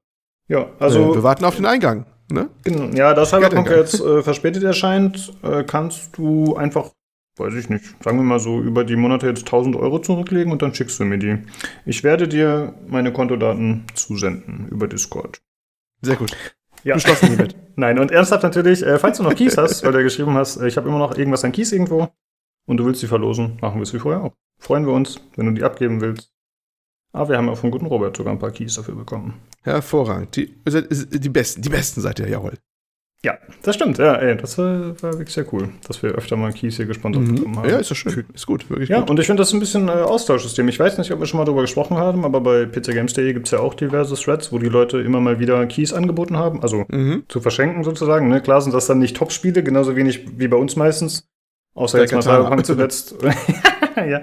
Ja, 0.48 0.68
also. 0.80 1.12
Äh, 1.12 1.16
wir 1.16 1.24
warten 1.24 1.46
auf 1.46 1.56
den 1.56 1.66
Eingang. 1.66 2.06
Ne? 2.32 2.50
Genau. 2.64 2.96
Ja, 2.96 3.14
da 3.14 3.26
Cyberpunk 3.26 3.70
jetzt 3.72 4.00
äh, 4.00 4.22
verspätet 4.22 4.64
erscheint, 4.64 5.34
äh, 5.42 5.64
kannst 5.64 6.18
du 6.18 6.56
einfach 6.56 6.92
weiß 7.40 7.54
ich 7.56 7.70
nicht, 7.70 8.04
sagen 8.04 8.18
wir 8.18 8.24
mal 8.24 8.40
so, 8.40 8.62
über 8.62 8.84
die 8.84 8.96
Monate 8.96 9.28
jetzt 9.28 9.46
1000 9.46 9.76
Euro 9.76 10.00
zurücklegen 10.00 10.52
und 10.52 10.62
dann 10.62 10.74
schickst 10.74 11.00
du 11.00 11.06
mir 11.06 11.18
die. 11.18 11.40
Ich 11.86 12.04
werde 12.04 12.28
dir 12.28 12.74
meine 12.88 13.14
Kontodaten 13.14 13.86
zusenden 13.94 14.68
über 14.70 14.88
Discord. 14.88 15.42
Sehr 16.02 16.16
gut. 16.16 16.36
Ja. 16.84 16.96
Beschlossen 16.96 17.28
hiermit. 17.30 17.56
Nein, 17.76 18.00
und 18.00 18.12
ernsthaft 18.12 18.44
natürlich, 18.44 18.86
äh, 18.86 19.00
falls 19.00 19.18
du 19.18 19.24
noch 19.24 19.36
Keys 19.36 19.58
hast, 19.58 19.84
weil 19.84 19.92
du 19.92 20.04
geschrieben 20.04 20.34
hast, 20.36 20.58
äh, 20.58 20.68
ich 20.68 20.78
habe 20.78 20.88
immer 20.88 21.00
noch 21.00 21.18
irgendwas 21.18 21.44
an 21.44 21.52
Keys 21.52 21.72
irgendwo, 21.72 22.10
und 22.70 22.78
du 22.78 22.86
willst 22.86 23.02
sie 23.02 23.08
verlosen, 23.08 23.58
machen 23.62 23.80
wir 23.80 23.84
es 23.84 23.94
wie 23.96 24.00
vorher 24.00 24.24
auch. 24.24 24.36
Freuen 24.60 24.86
wir 24.86 24.94
uns, 24.94 25.20
wenn 25.36 25.48
du 25.48 25.54
die 25.54 25.64
abgeben 25.64 26.02
willst. 26.02 26.32
Aber 27.12 27.30
wir 27.30 27.38
haben 27.38 27.50
auch 27.50 27.58
vom 27.58 27.72
guten 27.72 27.88
Robert 27.88 28.16
sogar 28.16 28.32
ein 28.32 28.38
paar 28.38 28.52
Keys 28.52 28.76
dafür 28.76 28.94
bekommen. 28.94 29.42
Hervorragend. 29.64 30.36
Die, 30.36 30.56
die 30.66 31.30
besten, 31.30 31.64
die 31.64 31.70
besten 31.70 32.02
seid 32.02 32.20
ihr, 32.20 32.30
jawohl. 32.30 32.54
Ja, 33.24 33.38
das 33.64 33.76
stimmt. 33.76 33.98
Ja, 33.98 34.16
ey, 34.16 34.38
das 34.38 34.58
war, 34.58 35.02
war, 35.02 35.14
wirklich 35.14 35.34
sehr 35.34 35.46
cool, 35.54 35.70
dass 35.86 36.02
wir 36.02 36.12
öfter 36.12 36.38
mal 36.38 36.54
Keys 36.54 36.78
hier 36.78 36.86
gesponsert 36.86 37.24
mhm. 37.24 37.36
bekommen 37.36 37.58
haben. 37.58 37.70
Ja, 37.70 37.78
ist 37.78 37.92
das 37.92 37.98
schön. 37.98 38.26
Ist 38.34 38.46
gut, 38.46 38.70
wirklich 38.70 38.88
Ja, 38.88 39.02
gut. 39.02 39.10
und 39.10 39.20
ich 39.20 39.26
finde 39.26 39.42
das 39.42 39.52
ein 39.52 39.60
bisschen 39.60 39.90
äh, 39.90 39.92
Austauschsystem. 39.92 40.66
Ich 40.70 40.80
weiß 40.80 40.98
nicht, 40.98 41.12
ob 41.12 41.20
wir 41.20 41.26
schon 41.26 41.38
mal 41.38 41.44
darüber 41.44 41.62
gesprochen 41.62 41.98
haben, 41.98 42.24
aber 42.24 42.40
bei 42.40 42.66
pizza-games.de 42.66 43.34
gibt 43.34 43.48
es 43.48 43.52
ja 43.52 43.60
auch 43.60 43.74
diverse 43.74 44.16
Threads, 44.16 44.54
wo 44.54 44.58
die 44.58 44.70
Leute 44.70 45.02
immer 45.02 45.20
mal 45.20 45.38
wieder 45.38 45.66
Keys 45.66 45.92
angeboten 45.92 46.38
haben, 46.38 46.64
also 46.64 46.86
mhm. 46.88 47.24
zu 47.28 47.42
verschenken 47.42 47.84
sozusagen. 47.84 48.30
Ne? 48.30 48.42
Klar 48.42 48.62
sind 48.62 48.74
das 48.74 48.88
dann 48.88 49.00
nicht 49.00 49.18
Top-Spiele, 49.18 49.64
genauso 49.64 49.98
wenig 49.98 50.40
wie 50.40 50.48
bei 50.48 50.58
uns 50.58 50.78
meistens. 50.78 51.28
Außer 51.74 51.98
Der 51.98 52.06
jetzt 52.06 52.14
mal 52.14 52.22
Cyberpunk 52.22 52.66
zuletzt. 52.66 53.16
ja. 53.96 54.22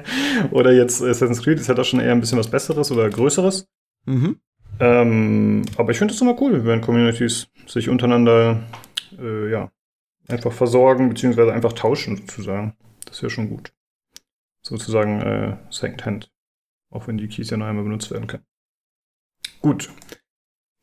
Oder 0.51 0.73
jetzt 0.73 1.03
Assassin's 1.03 1.43
Creed 1.43 1.61
ist 1.61 1.69
ja 1.69 1.75
doch 1.75 1.85
schon 1.85 2.01
eher 2.01 2.13
ein 2.13 2.21
bisschen 2.21 2.39
was 2.39 2.49
Besseres 2.49 2.91
oder 2.91 3.11
Größeres. 3.11 3.67
Mhm. 4.07 4.37
Ähm, 4.79 5.63
aber 5.77 5.91
ich 5.91 5.99
finde 5.99 6.15
es 6.15 6.21
immer 6.21 6.41
cool, 6.41 6.65
wenn 6.65 6.81
Communities 6.81 7.49
sich 7.67 7.89
untereinander 7.89 8.63
äh, 9.19 9.51
ja, 9.51 9.71
einfach 10.29 10.53
versorgen, 10.53 11.09
beziehungsweise 11.09 11.53
einfach 11.53 11.73
tauschen 11.73 12.17
sozusagen. 12.17 12.77
Das 13.05 13.23
wäre 13.23 13.31
schon 13.31 13.49
gut. 13.49 13.73
Sozusagen 14.63 15.21
äh, 15.21 15.57
Secondhand. 15.71 16.33
Auch 16.91 17.09
wenn 17.09 17.19
die 17.19 17.29
Keys 17.29 17.51
ja 17.51 17.57
noch 17.57 17.67
einmal 17.67 17.85
benutzt 17.85 18.11
werden 18.11 18.27
können. 18.27 18.45
Gut. 19.61 19.91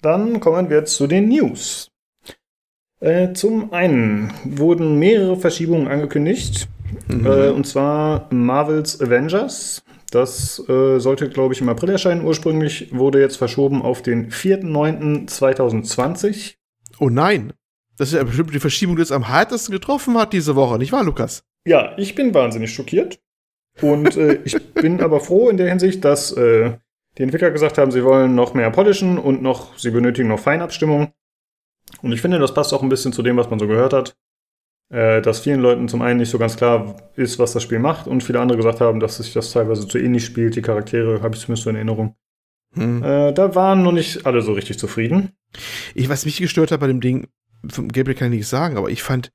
Dann 0.02 0.40
kommen 0.40 0.70
wir 0.70 0.78
jetzt 0.78 0.96
zu 0.96 1.08
den 1.08 1.28
News. 1.30 1.92
Äh, 3.00 3.34
zum 3.34 3.74
einen 3.74 4.32
wurden 4.44 5.00
mehrere 5.00 5.38
Verschiebungen 5.38 5.88
angekündigt. 5.88 6.68
Mhm. 7.08 7.26
Äh, 7.26 7.50
und 7.50 7.68
zwar 7.68 8.28
Marvels 8.32 9.02
Avengers. 9.02 9.84
Das 10.12 10.60
äh, 10.70 11.00
sollte, 11.00 11.30
glaube 11.30 11.54
ich, 11.54 11.62
im 11.62 11.70
April 11.70 11.90
erscheinen. 11.90 12.24
Ursprünglich 12.24 12.94
wurde 12.94 13.20
jetzt 13.20 13.38
verschoben 13.38 13.82
auf 13.82 14.02
den 14.02 14.30
4.9.2020. 14.30 16.56
Oh 17.00 17.10
nein. 17.10 17.54
Das 17.98 18.10
ist 18.10 18.16
ja 18.16 18.24
bestimmt 18.24 18.54
die 18.54 18.60
Verschiebung, 18.60 18.96
die 18.96 19.02
es 19.02 19.12
am 19.12 19.28
härtesten 19.28 19.72
getroffen 19.72 20.18
hat 20.18 20.34
diese 20.34 20.56
Woche, 20.56 20.78
nicht 20.78 20.92
wahr, 20.92 21.04
Lukas? 21.04 21.44
Ja, 21.66 21.96
ich 21.98 22.16
bin 22.16 22.34
wahnsinnig 22.34 22.74
schockiert. 22.74 23.20
Und 23.82 24.18
äh, 24.18 24.40
ich 24.44 24.56
bin 24.74 25.02
aber 25.02 25.20
froh 25.20 25.50
in 25.50 25.58
der 25.58 25.70
Hinsicht, 25.70 26.04
dass 26.04 26.32
äh, 26.32 26.78
die 27.18 27.24
Entwickler 27.24 27.52
gesagt 27.52 27.78
haben, 27.78 27.92
sie 27.92 28.04
wollen 28.04 28.36
noch 28.36 28.54
mehr 28.54 28.72
polischen 28.72 29.18
und 29.18 29.42
noch, 29.42 29.78
sie 29.78 29.92
benötigen 29.92 30.30
noch 30.30 30.40
Feinabstimmung. 30.40 31.14
Und 32.02 32.12
ich 32.12 32.22
finde, 32.22 32.40
das 32.40 32.54
passt 32.54 32.74
auch 32.74 32.82
ein 32.82 32.90
bisschen 32.90 33.14
zu 33.14 33.22
dem, 33.22 33.38
was 33.38 33.50
man 33.50 33.60
so 33.60 33.68
gehört 33.68 33.94
hat. 33.94 34.16
Äh, 34.90 35.22
dass 35.22 35.40
vielen 35.40 35.62
Leuten 35.62 35.88
zum 35.88 36.02
einen 36.02 36.20
nicht 36.20 36.30
so 36.30 36.38
ganz 36.38 36.58
klar 36.58 36.96
ist, 37.16 37.40
was 37.40 37.54
das 37.54 37.64
Spiel 37.64 37.80
macht, 37.80 38.08
und 38.08 38.24
viele 38.24 38.40
andere 38.40 38.58
gesagt 38.58 38.82
haben, 38.82 39.00
dass 39.00 39.18
sich 39.18 39.34
das 39.34 39.52
teilweise 39.52 39.88
zu 39.88 39.98
ähnlich 39.98 40.26
spielt. 40.26 40.56
Die 40.56 40.62
Charaktere 40.62 41.22
habe 41.22 41.36
ich 41.36 41.42
zumindest 41.42 41.64
so 41.64 41.70
in 41.70 41.76
Erinnerung. 41.76 42.16
Hm. 42.74 43.04
Äh, 43.04 43.34
da 43.34 43.56
waren 43.56 43.84
noch 43.84 43.92
nicht 43.92 44.26
alle 44.26 44.42
so 44.42 44.54
richtig 44.54 44.80
zufrieden. 44.80 45.32
Ich, 45.96 46.10
was 46.10 46.26
mich 46.26 46.38
gestört 46.38 46.72
hat 46.72 46.80
bei 46.80 46.88
dem 46.88 47.02
Ding, 47.02 47.28
vom 47.70 47.90
Gameplay 47.90 48.16
kann 48.16 48.32
ich 48.32 48.40
nicht 48.40 48.48
sagen, 48.48 48.78
aber 48.78 48.90
ich 48.90 49.04
fand 49.04 49.32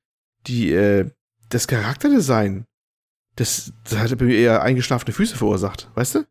die, 0.46 0.72
äh, 0.72 1.10
das 1.48 1.66
Charakterdesign, 1.66 2.64
das, 3.36 3.72
das 3.84 3.98
hat 3.98 4.18
bei 4.18 4.24
mir 4.26 4.36
eher 4.36 4.62
eingeschlafene 4.62 5.12
Füße 5.12 5.36
verursacht, 5.36 5.90
weißt 5.94 6.16
du? 6.16 6.24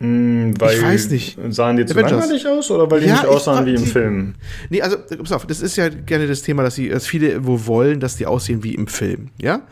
Mm, 0.00 0.54
weil 0.58 0.76
ich 0.76 0.82
weiß 0.82 1.10
nicht. 1.10 1.38
Sahen 1.50 1.76
die 1.76 1.86
zu 1.86 1.94
langweilig 1.94 2.46
aus 2.48 2.70
oder 2.70 2.90
weil 2.90 3.00
die 3.00 3.06
ja, 3.06 3.14
nicht 3.14 3.26
aussahen 3.26 3.64
wie 3.66 3.74
im 3.74 3.84
die, 3.84 3.90
Film? 3.90 4.34
Nee, 4.68 4.82
also, 4.82 4.96
pass 4.98 5.32
auf, 5.32 5.46
das 5.46 5.60
ist 5.60 5.76
ja 5.76 5.88
gerne 5.88 6.26
das 6.26 6.42
Thema, 6.42 6.62
dass, 6.62 6.74
sie, 6.74 6.88
dass 6.88 7.06
viele 7.06 7.46
wo 7.46 7.66
wollen, 7.66 8.00
dass 8.00 8.16
die 8.16 8.26
aussehen 8.26 8.64
wie 8.64 8.74
im 8.74 8.88
Film, 8.88 9.30
ja? 9.40 9.62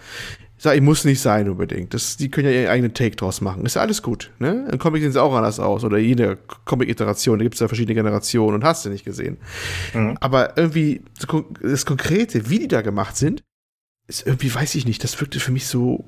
Sag, 0.62 0.76
ich 0.76 0.82
muss 0.82 1.04
nicht 1.04 1.20
sein 1.20 1.48
unbedingt. 1.48 1.92
Das, 1.92 2.16
die 2.16 2.30
können 2.30 2.48
ja 2.48 2.54
ihren 2.54 2.70
eigenen 2.70 2.94
Take 2.94 3.16
draus 3.16 3.40
machen. 3.40 3.66
Ist 3.66 3.74
ja 3.74 3.82
alles 3.82 4.00
gut. 4.00 4.30
Ne? 4.38 4.68
Ein 4.70 4.78
Comic 4.78 5.02
sieht 5.02 5.16
auch 5.16 5.34
anders 5.34 5.58
aus. 5.58 5.82
Oder 5.82 5.98
jede 5.98 6.38
Comic-Iteration, 6.64 7.40
da 7.40 7.42
gibt 7.42 7.54
es 7.54 7.60
ja 7.60 7.66
verschiedene 7.66 7.96
Generationen 7.96 8.54
und 8.54 8.64
hast 8.64 8.84
du 8.84 8.90
nicht 8.90 9.04
gesehen. 9.04 9.38
Mhm. 9.92 10.16
Aber 10.20 10.56
irgendwie 10.56 11.02
das 11.60 11.84
Konkrete, 11.84 12.48
wie 12.48 12.60
die 12.60 12.68
da 12.68 12.82
gemacht 12.82 13.16
sind, 13.16 13.42
ist 14.06 14.24
irgendwie, 14.24 14.54
weiß 14.54 14.76
ich 14.76 14.86
nicht, 14.86 15.02
das 15.02 15.20
wirkte 15.20 15.40
für 15.40 15.50
mich 15.50 15.66
so. 15.66 16.06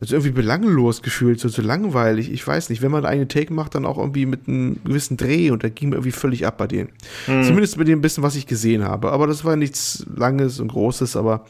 Also 0.00 0.14
irgendwie 0.14 0.30
belanglos 0.30 1.02
gefühlt, 1.02 1.40
so, 1.40 1.48
so 1.48 1.60
langweilig. 1.60 2.30
Ich 2.30 2.46
weiß 2.46 2.70
nicht, 2.70 2.82
wenn 2.82 2.92
man 2.92 3.04
einen 3.04 3.28
Take 3.28 3.52
macht, 3.52 3.74
dann 3.74 3.84
auch 3.84 3.98
irgendwie 3.98 4.26
mit 4.26 4.46
einem 4.46 4.78
gewissen 4.84 5.16
Dreh 5.16 5.50
und 5.50 5.64
da 5.64 5.68
ging 5.68 5.88
mir 5.88 5.96
irgendwie 5.96 6.12
völlig 6.12 6.46
ab 6.46 6.56
bei 6.56 6.68
denen. 6.68 6.90
Mhm. 7.26 7.42
Zumindest 7.42 7.76
mit 7.76 7.88
dem 7.88 8.00
bisschen, 8.00 8.22
was 8.22 8.36
ich 8.36 8.46
gesehen 8.46 8.84
habe. 8.84 9.10
Aber 9.10 9.26
das 9.26 9.44
war 9.44 9.56
nichts 9.56 10.06
Langes 10.14 10.60
und 10.60 10.68
Großes, 10.68 11.16
aber 11.16 11.46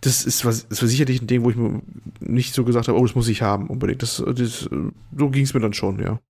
das 0.00 0.24
ist, 0.24 0.44
was, 0.44 0.68
das 0.68 0.82
war 0.82 0.88
sicherlich 0.88 1.22
ein 1.22 1.26
Ding, 1.26 1.42
wo 1.42 1.50
ich 1.50 1.56
mir 1.56 1.80
nicht 2.20 2.54
so 2.54 2.64
gesagt 2.64 2.88
habe, 2.88 2.98
oh, 2.98 3.04
das 3.04 3.14
muss 3.14 3.28
ich 3.28 3.42
haben 3.42 3.68
unbedingt. 3.68 4.02
Das, 4.02 4.22
das, 4.24 4.68
so 5.16 5.30
ging 5.30 5.44
es 5.44 5.54
mir 5.54 5.60
dann 5.60 5.72
schon, 5.72 6.00
ja. 6.00 6.20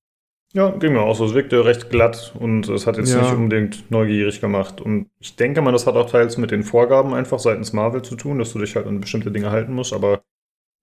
Ja, 0.52 0.70
ging 0.70 0.92
mir 0.92 1.00
auch 1.00 1.14
so. 1.14 1.26
Es 1.26 1.34
wirkte 1.34 1.64
recht 1.64 1.90
glatt 1.90 2.34
und 2.38 2.68
es 2.68 2.86
hat 2.86 2.96
jetzt 2.96 3.12
ja. 3.12 3.20
nicht 3.20 3.32
unbedingt 3.32 3.90
neugierig 3.90 4.40
gemacht. 4.40 4.80
Und 4.80 5.10
ich 5.18 5.36
denke 5.36 5.60
mal, 5.60 5.72
das 5.72 5.86
hat 5.86 5.96
auch 5.96 6.08
teils 6.08 6.38
mit 6.38 6.50
den 6.50 6.62
Vorgaben 6.62 7.12
einfach 7.12 7.38
seitens 7.38 7.72
Marvel 7.72 8.02
zu 8.02 8.16
tun, 8.16 8.38
dass 8.38 8.52
du 8.52 8.60
dich 8.60 8.74
halt 8.76 8.86
an 8.86 9.00
bestimmte 9.00 9.30
Dinge 9.30 9.50
halten 9.50 9.74
musst. 9.74 9.92
Aber 9.92 10.22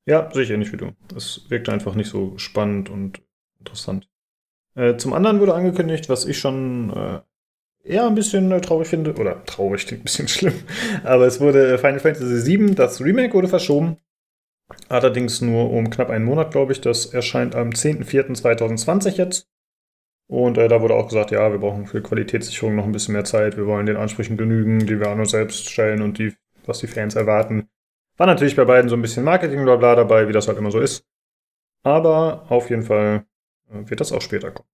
ja, 0.06 0.30
sehe 0.32 0.44
ich 0.44 0.52
ähnlich 0.52 0.72
wie 0.74 0.78
du. 0.78 0.92
Es 1.16 1.46
wirkte 1.50 1.72
einfach 1.72 1.96
nicht 1.96 2.10
so 2.10 2.38
spannend 2.38 2.90
und 2.90 3.22
interessant. 3.60 4.08
Äh, 4.76 4.98
zum 4.98 5.14
anderen 5.14 5.40
wurde 5.40 5.56
angekündigt, 5.56 6.10
was 6.10 6.26
ich 6.26 6.38
schon 6.38 6.92
äh, 6.92 7.22
eher 7.84 8.06
ein 8.06 8.16
bisschen 8.16 8.52
äh, 8.52 8.62
traurig 8.62 8.88
finde, 8.88 9.14
oder 9.16 9.44
traurig 9.46 9.86
klingt 9.86 10.02
ein 10.02 10.06
bisschen 10.06 10.28
schlimm, 10.28 10.56
aber 11.04 11.28
es 11.28 11.40
wurde 11.40 11.78
Final 11.78 12.00
Fantasy 12.00 12.58
VII, 12.58 12.76
das 12.76 13.02
Remake 13.02 13.34
wurde 13.34 13.48
verschoben. 13.48 13.98
Allerdings 14.90 15.42
nur 15.42 15.72
um 15.72 15.90
knapp 15.90 16.10
einen 16.10 16.26
Monat, 16.26 16.52
glaube 16.52 16.72
ich. 16.72 16.82
Das 16.82 17.06
erscheint 17.06 17.56
am 17.56 17.70
10.04.2020 17.70 19.18
jetzt. 19.18 19.48
Und 20.28 20.58
äh, 20.58 20.68
da 20.68 20.82
wurde 20.82 20.96
auch 20.96 21.08
gesagt, 21.10 21.32
ja, 21.32 21.52
wir 21.52 21.60
brauchen 21.60 21.86
für 21.86 22.02
Qualitätssicherung 22.02 22.76
noch 22.76 22.86
ein 22.86 22.92
bisschen 22.92 23.14
mehr 23.14 23.26
Zeit. 23.26 23.58
Wir 23.58 23.68
wollen 23.68 23.86
den 23.86 23.98
Ansprüchen 23.98 24.38
genügen, 24.38 24.86
die 24.86 25.00
wir 25.00 25.10
an 25.10 25.20
uns 25.20 25.32
selbst 25.32 25.70
stellen 25.70 26.02
und 26.02 26.18
die, 26.18 26.34
was 26.66 26.80
die 26.80 26.88
Fans 26.88 27.16
erwarten. 27.16 27.70
War 28.18 28.28
natürlich 28.28 28.56
bei 28.56 28.66
beiden 28.66 28.90
so 28.90 28.96
ein 28.96 29.02
bisschen 29.02 29.24
Marketing 29.24 29.64
bla 29.64 29.76
bla 29.76 29.96
dabei, 29.96 30.28
wie 30.28 30.34
das 30.34 30.48
halt 30.48 30.58
immer 30.58 30.72
so 30.72 30.80
ist. 30.80 31.06
Aber 31.84 32.46
auf 32.50 32.70
jeden 32.70 32.84
Fall 32.84 33.26
äh, 33.70 33.90
wird 33.90 34.00
das 34.00 34.12
auch 34.12 34.22
später 34.22 34.52
kommen. 34.52 34.70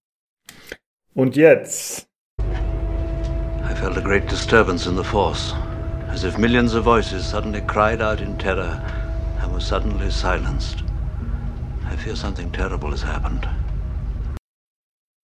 Und 1.14 1.36
jetzt 1.36 2.09
felt 3.74 3.96
a 3.96 4.00
great 4.00 4.28
disturbance 4.28 4.86
in 4.86 4.96
the 4.96 5.04
force, 5.04 5.54
as 6.08 6.24
if 6.24 6.38
millions 6.38 6.74
of 6.74 6.84
voices 6.84 7.24
suddenly 7.24 7.60
cried 7.60 8.00
out 8.00 8.20
in 8.20 8.36
terror 8.38 8.80
and 9.40 9.52
were 9.52 9.60
suddenly 9.60 10.10
silenced. 10.10 10.82
I 11.90 11.96
fear 11.96 12.16
something 12.16 12.52
terrible 12.52 12.90
has 12.90 13.02
happened. 13.02 13.48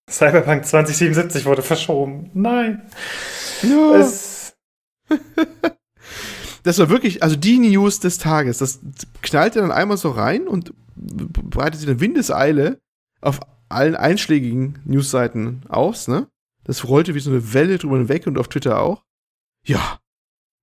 Cyberpunk 0.09 0.65
2077 0.65 1.45
wurde 1.45 1.63
verschoben. 1.63 2.31
Nein. 2.35 2.83
Ja. 3.63 3.97
Es 3.97 4.37
das 6.63 6.79
war 6.79 6.89
wirklich, 6.89 7.23
also 7.23 7.37
die 7.37 7.59
News 7.59 8.01
des 8.01 8.19
Tages. 8.19 8.59
Das 8.59 8.81
knallte 9.23 9.61
dann 9.61 9.73
einmal 9.73 9.97
so 9.97 10.11
rein 10.11 10.49
und 10.49 10.73
breitete 10.97 11.87
dann 11.87 12.01
Windeseile 12.01 12.81
auf 13.21 13.41
allen 13.69 13.97
einschlägigen 13.97 14.79
Newsseiten 14.85 15.63
aus, 15.69 16.09
ne? 16.09 16.29
Das 16.67 16.87
rollte 16.89 17.15
wie 17.15 17.21
so 17.21 17.31
eine 17.31 17.55
Welle 17.55 17.79
drüber 17.79 17.97
hinweg 17.97 18.27
und 18.27 18.39
auf 18.39 18.49
Twitter 18.49 18.81
auch. 18.81 19.05
Ja. 19.65 20.01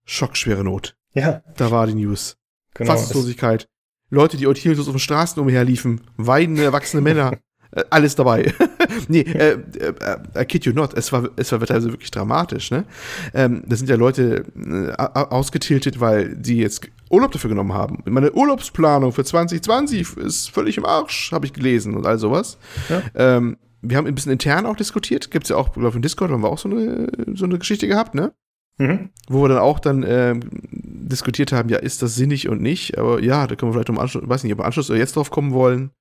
Schockschwere 0.05 0.63
Not. 0.63 0.97
Ja. 1.13 1.41
Da 1.55 1.71
war 1.71 1.87
die 1.87 1.95
News. 1.95 2.37
Genau. 2.73 2.91
Fassungslosigkeit. 2.91 3.69
Leute, 4.09 4.35
die 4.35 4.45
orientierungslos 4.45 4.87
auf 4.87 4.95
den 4.95 4.99
Straßen 4.99 5.41
umherliefen. 5.41 6.01
Weinende, 6.17 6.63
erwachsene 6.63 7.01
Männer. 7.01 7.37
Äh, 7.75 7.85
alles 7.89 8.15
dabei. 8.15 8.53
nee, 9.07 9.21
äh, 9.21 9.57
äh, 9.79 10.41
I 10.41 10.45
kid 10.45 10.63
you 10.65 10.73
not. 10.73 10.93
Es 10.93 11.11
war, 11.11 11.29
es 11.37 11.51
war 11.51 11.59
teilweise 11.59 11.91
wirklich 11.91 12.11
dramatisch, 12.11 12.69
ne? 12.69 12.85
Ähm, 13.33 13.63
da 13.65 13.75
sind 13.75 13.89
ja 13.89 13.95
Leute 13.95 14.45
äh, 14.55 14.91
ausgetiltet, 14.95 15.99
weil 15.99 16.35
die 16.35 16.57
jetzt 16.57 16.87
Urlaub 17.09 17.31
dafür 17.31 17.49
genommen 17.49 17.73
haben. 17.73 18.03
Meine 18.05 18.31
Urlaubsplanung 18.31 19.11
für 19.11 19.23
2020 19.23 20.17
ist 20.17 20.51
völlig 20.51 20.77
im 20.77 20.85
Arsch, 20.85 21.31
habe 21.31 21.47
ich 21.47 21.53
gelesen 21.53 21.95
und 21.95 22.05
all 22.05 22.19
sowas. 22.19 22.59
Ja. 22.89 23.01
Ähm, 23.15 23.57
wir 23.83 23.97
haben 23.97 24.07
ein 24.07 24.15
bisschen 24.15 24.31
intern 24.31 24.65
auch 24.65 24.75
diskutiert. 24.75 25.29
Gibt 25.29 25.45
es 25.45 25.49
ja 25.49 25.57
auch, 25.57 25.73
glaube 25.73 25.89
ich, 25.89 25.95
in 25.95 26.01
Discord 26.01 26.31
haben 26.31 26.41
wir 26.41 26.49
auch 26.49 26.57
so 26.57 26.69
eine, 26.69 27.07
so 27.33 27.45
eine 27.45 27.59
Geschichte 27.59 27.87
gehabt, 27.87 28.15
ne? 28.15 28.33
Mhm. 28.77 29.09
Wo 29.27 29.43
wir 29.43 29.49
dann 29.49 29.59
auch 29.59 29.79
dann 29.79 30.03
ähm, 30.07 30.39
diskutiert 30.71 31.51
haben, 31.51 31.69
ja, 31.69 31.77
ist 31.77 32.01
das 32.01 32.15
sinnig 32.15 32.49
und 32.49 32.61
nicht? 32.61 32.97
Aber 32.97 33.21
ja, 33.21 33.45
da 33.45 33.55
können 33.55 33.69
wir 33.69 33.73
vielleicht 33.73 33.89
im 33.89 33.99
Anschluss, 33.99 34.27
weiß 34.27 34.43
nicht, 34.43 34.53
ob 34.53 34.59
wir 34.59 34.65
Anschluss 34.65 34.89
oder 34.89 34.99
jetzt 34.99 35.15
drauf 35.15 35.29
kommen 35.29 35.51
wollen. 35.51 35.91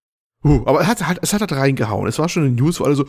Huh, 0.44 0.62
aber 0.66 0.80
es 0.80 0.86
hat, 0.86 1.06
halt, 1.06 1.18
es 1.22 1.32
hat 1.32 1.40
halt 1.40 1.52
reingehauen. 1.52 2.08
Es 2.08 2.18
war 2.18 2.28
schon 2.28 2.44
eine 2.44 2.52
News, 2.52 2.80
wo 2.80 2.84
alle 2.84 2.94
so 2.94 3.04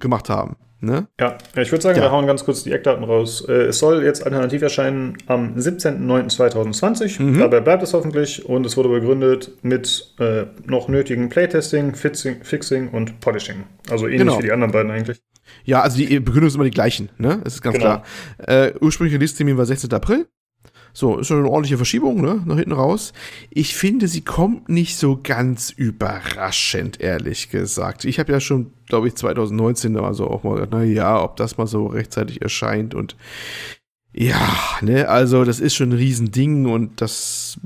gemacht 0.00 0.28
haben. 0.28 0.56
Ne? 0.84 1.06
Ja, 1.20 1.38
ich 1.56 1.70
würde 1.70 1.80
sagen, 1.80 1.96
ja. 1.96 2.06
wir 2.06 2.10
hauen 2.10 2.26
ganz 2.26 2.44
kurz 2.44 2.64
die 2.64 2.72
Eckdaten 2.72 3.04
raus. 3.04 3.46
Äh, 3.48 3.66
es 3.66 3.78
soll 3.78 4.02
jetzt 4.02 4.24
alternativ 4.24 4.62
erscheinen 4.62 5.16
am 5.26 5.54
17.09.2020. 5.54 7.22
Mhm. 7.22 7.38
Dabei 7.38 7.60
bleibt 7.60 7.84
es 7.84 7.94
hoffentlich 7.94 8.44
und 8.44 8.66
es 8.66 8.76
wurde 8.76 8.88
begründet 8.88 9.52
mit 9.62 10.12
äh, 10.18 10.46
noch 10.66 10.88
nötigen 10.88 11.28
Playtesting, 11.28 11.94
Fixing, 11.94 12.42
Fixing 12.42 12.88
und 12.88 13.20
Polishing. 13.20 13.62
Also 13.90 14.06
ähnlich 14.06 14.22
genau. 14.22 14.38
wie 14.40 14.42
die 14.42 14.52
anderen 14.52 14.72
beiden 14.72 14.90
eigentlich. 14.90 15.22
Ja, 15.64 15.82
also 15.82 15.98
die 15.98 16.06
Begründungen 16.18 16.50
sind 16.50 16.60
immer 16.60 16.68
die 16.68 16.74
gleichen, 16.74 17.10
ne? 17.16 17.40
Das 17.44 17.54
ist 17.54 17.62
ganz 17.62 17.78
genau. 17.78 18.02
klar. 18.38 18.64
Äh, 18.64 18.72
ursprüngliche 18.80 19.18
Release-Termin 19.18 19.56
war 19.56 19.66
16. 19.66 19.92
April. 19.92 20.26
So, 20.94 21.18
ist 21.18 21.28
schon 21.28 21.38
eine 21.38 21.48
ordentliche 21.48 21.76
Verschiebung, 21.78 22.20
ne? 22.20 22.42
Nach 22.44 22.56
hinten 22.56 22.72
raus. 22.72 23.12
Ich 23.50 23.74
finde, 23.74 24.08
sie 24.08 24.20
kommt 24.20 24.68
nicht 24.68 24.96
so 24.96 25.18
ganz 25.22 25.70
überraschend, 25.70 27.00
ehrlich 27.00 27.48
gesagt. 27.50 28.04
Ich 28.04 28.18
habe 28.18 28.32
ja 28.32 28.40
schon, 28.40 28.72
glaube 28.86 29.08
ich, 29.08 29.14
2019 29.14 29.94
da 29.94 30.02
mal 30.02 30.14
so 30.14 30.28
auch 30.28 30.44
mal 30.44 30.54
gedacht, 30.54 30.70
na 30.72 30.82
ja, 30.82 31.22
ob 31.22 31.36
das 31.36 31.56
mal 31.56 31.66
so 31.66 31.86
rechtzeitig 31.86 32.42
erscheint 32.42 32.94
und 32.94 33.16
ja, 34.14 34.58
ne, 34.82 35.08
also 35.08 35.44
das 35.44 35.58
ist 35.58 35.74
schon 35.74 35.90
ein 35.90 35.96
Riesending 35.96 36.66
und 36.66 37.00
das 37.00 37.58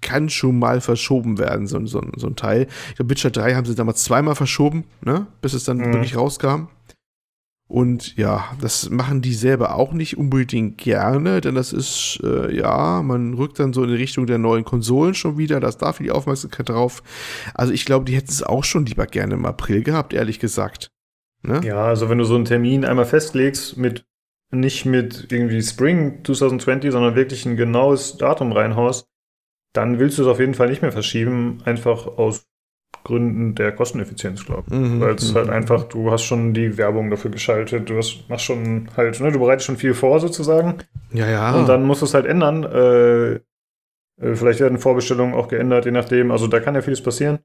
kann 0.00 0.28
schon 0.28 0.58
mal 0.58 0.80
verschoben 0.80 1.38
werden, 1.38 1.66
so, 1.66 1.84
so, 1.86 2.00
so 2.16 2.26
ein 2.26 2.36
Teil. 2.36 2.68
Ich 2.90 2.96
glaube, 2.96 3.10
Witcher 3.10 3.30
3 3.30 3.54
haben 3.54 3.64
sie 3.64 3.74
damals 3.74 4.04
zweimal 4.04 4.34
verschoben, 4.34 4.84
ne, 5.04 5.26
bis 5.40 5.54
es 5.54 5.64
dann 5.64 5.78
mhm. 5.78 5.92
wirklich 5.92 6.16
rauskam. 6.16 6.68
Und 7.72 8.18
ja, 8.18 8.54
das 8.60 8.90
machen 8.90 9.22
die 9.22 9.32
selber 9.32 9.76
auch 9.76 9.94
nicht 9.94 10.18
unbedingt 10.18 10.76
gerne, 10.76 11.40
denn 11.40 11.54
das 11.54 11.72
ist, 11.72 12.20
äh, 12.22 12.54
ja, 12.54 13.00
man 13.02 13.32
rückt 13.32 13.58
dann 13.58 13.72
so 13.72 13.82
in 13.82 13.88
die 13.88 13.96
Richtung 13.96 14.26
der 14.26 14.36
neuen 14.36 14.66
Konsolen 14.66 15.14
schon 15.14 15.38
wieder, 15.38 15.58
da 15.58 15.68
ist 15.68 15.78
da 15.78 15.94
viel 15.94 16.10
Aufmerksamkeit 16.10 16.68
drauf. 16.68 17.02
Also 17.54 17.72
ich 17.72 17.86
glaube, 17.86 18.04
die 18.04 18.14
hätten 18.14 18.28
es 18.28 18.42
auch 18.42 18.62
schon 18.62 18.84
lieber 18.84 19.06
gerne 19.06 19.32
im 19.32 19.46
April 19.46 19.82
gehabt, 19.82 20.12
ehrlich 20.12 20.38
gesagt. 20.38 20.90
Ne? 21.42 21.62
Ja, 21.64 21.86
also 21.86 22.10
wenn 22.10 22.18
du 22.18 22.24
so 22.24 22.34
einen 22.34 22.44
Termin 22.44 22.84
einmal 22.84 23.06
festlegst, 23.06 23.78
mit 23.78 24.04
nicht 24.50 24.84
mit 24.84 25.32
irgendwie 25.32 25.62
Spring 25.62 26.22
2020, 26.22 26.92
sondern 26.92 27.14
wirklich 27.14 27.46
ein 27.46 27.56
genaues 27.56 28.18
Datum 28.18 28.52
reinhaust, 28.52 29.08
dann 29.72 29.98
willst 29.98 30.18
du 30.18 30.22
es 30.22 30.28
auf 30.28 30.40
jeden 30.40 30.52
Fall 30.52 30.68
nicht 30.68 30.82
mehr 30.82 30.92
verschieben, 30.92 31.62
einfach 31.64 32.06
aus 32.06 32.44
Gründen 33.04 33.54
der 33.54 33.72
Kosteneffizienz, 33.72 34.44
glaube 34.44 34.64
ich. 34.68 34.74
Mhm. 34.74 35.00
Weil 35.00 35.14
es 35.14 35.32
mhm. 35.32 35.36
halt 35.36 35.50
einfach, 35.50 35.84
du 35.84 36.10
hast 36.10 36.22
schon 36.22 36.54
die 36.54 36.76
Werbung 36.78 37.10
dafür 37.10 37.30
geschaltet, 37.30 37.88
du 37.88 37.96
hast, 37.96 38.28
machst 38.28 38.44
schon 38.44 38.88
halt, 38.96 39.20
ne, 39.20 39.32
du 39.32 39.38
bereitest 39.38 39.66
schon 39.66 39.76
viel 39.76 39.94
vor 39.94 40.20
sozusagen. 40.20 40.74
Ja, 41.12 41.28
ja. 41.28 41.54
Und 41.54 41.68
dann 41.68 41.84
musst 41.84 42.02
du 42.02 42.06
es 42.06 42.14
halt 42.14 42.26
ändern. 42.26 42.64
Äh, 42.64 43.32
äh, 43.34 43.40
vielleicht 44.34 44.60
werden 44.60 44.78
Vorbestellungen 44.78 45.34
auch 45.34 45.48
geändert, 45.48 45.84
je 45.84 45.90
nachdem. 45.90 46.30
Also 46.30 46.46
da 46.46 46.60
kann 46.60 46.74
ja 46.74 46.82
vieles 46.82 47.02
passieren. 47.02 47.38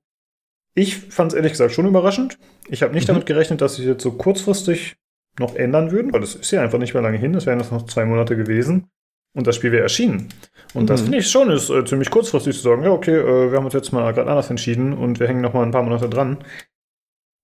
Ich 0.75 0.97
fand 0.97 1.31
es 1.31 1.35
ehrlich 1.35 1.53
gesagt 1.53 1.73
schon 1.73 1.87
überraschend. 1.87 2.37
Ich 2.67 2.83
habe 2.83 2.93
nicht 2.93 3.07
mhm. 3.07 3.13
damit 3.13 3.25
gerechnet, 3.25 3.61
dass 3.61 3.75
sie 3.75 3.85
jetzt 3.85 4.03
so 4.03 4.11
kurzfristig 4.11 4.97
noch 5.39 5.55
ändern 5.55 5.91
würden, 5.91 6.13
weil 6.13 6.21
das 6.21 6.35
ist 6.35 6.51
ja 6.51 6.61
einfach 6.61 6.79
nicht 6.79 6.93
mehr 6.93 7.03
lange 7.03 7.17
hin. 7.17 7.33
Das 7.33 7.45
wären 7.45 7.59
jetzt 7.59 7.71
noch 7.71 7.85
zwei 7.85 8.05
Monate 8.05 8.35
gewesen. 8.35 8.89
Und 9.37 9.45
das 9.45 9.55
Spiel 9.55 9.71
wäre 9.71 9.83
erschienen. 9.83 10.29
Und 10.73 10.83
mhm. 10.83 10.87
das 10.87 11.01
finde 11.01 11.19
ich 11.19 11.29
schon 11.29 11.51
ist 11.51 11.69
äh, 11.69 11.85
ziemlich 11.85 12.09
kurzfristig 12.09 12.55
zu 12.55 12.63
sagen, 12.63 12.83
ja, 12.83 12.89
okay, 12.89 13.15
äh, 13.15 13.51
wir 13.51 13.57
haben 13.57 13.65
uns 13.65 13.75
jetzt 13.75 13.91
mal 13.91 14.11
gerade 14.11 14.31
anders 14.31 14.49
entschieden 14.49 14.93
und 14.93 15.19
wir 15.19 15.27
hängen 15.27 15.41
noch 15.41 15.53
mal 15.53 15.61
ein 15.61 15.69
paar 15.69 15.83
Monate 15.83 16.09
dran. 16.09 16.39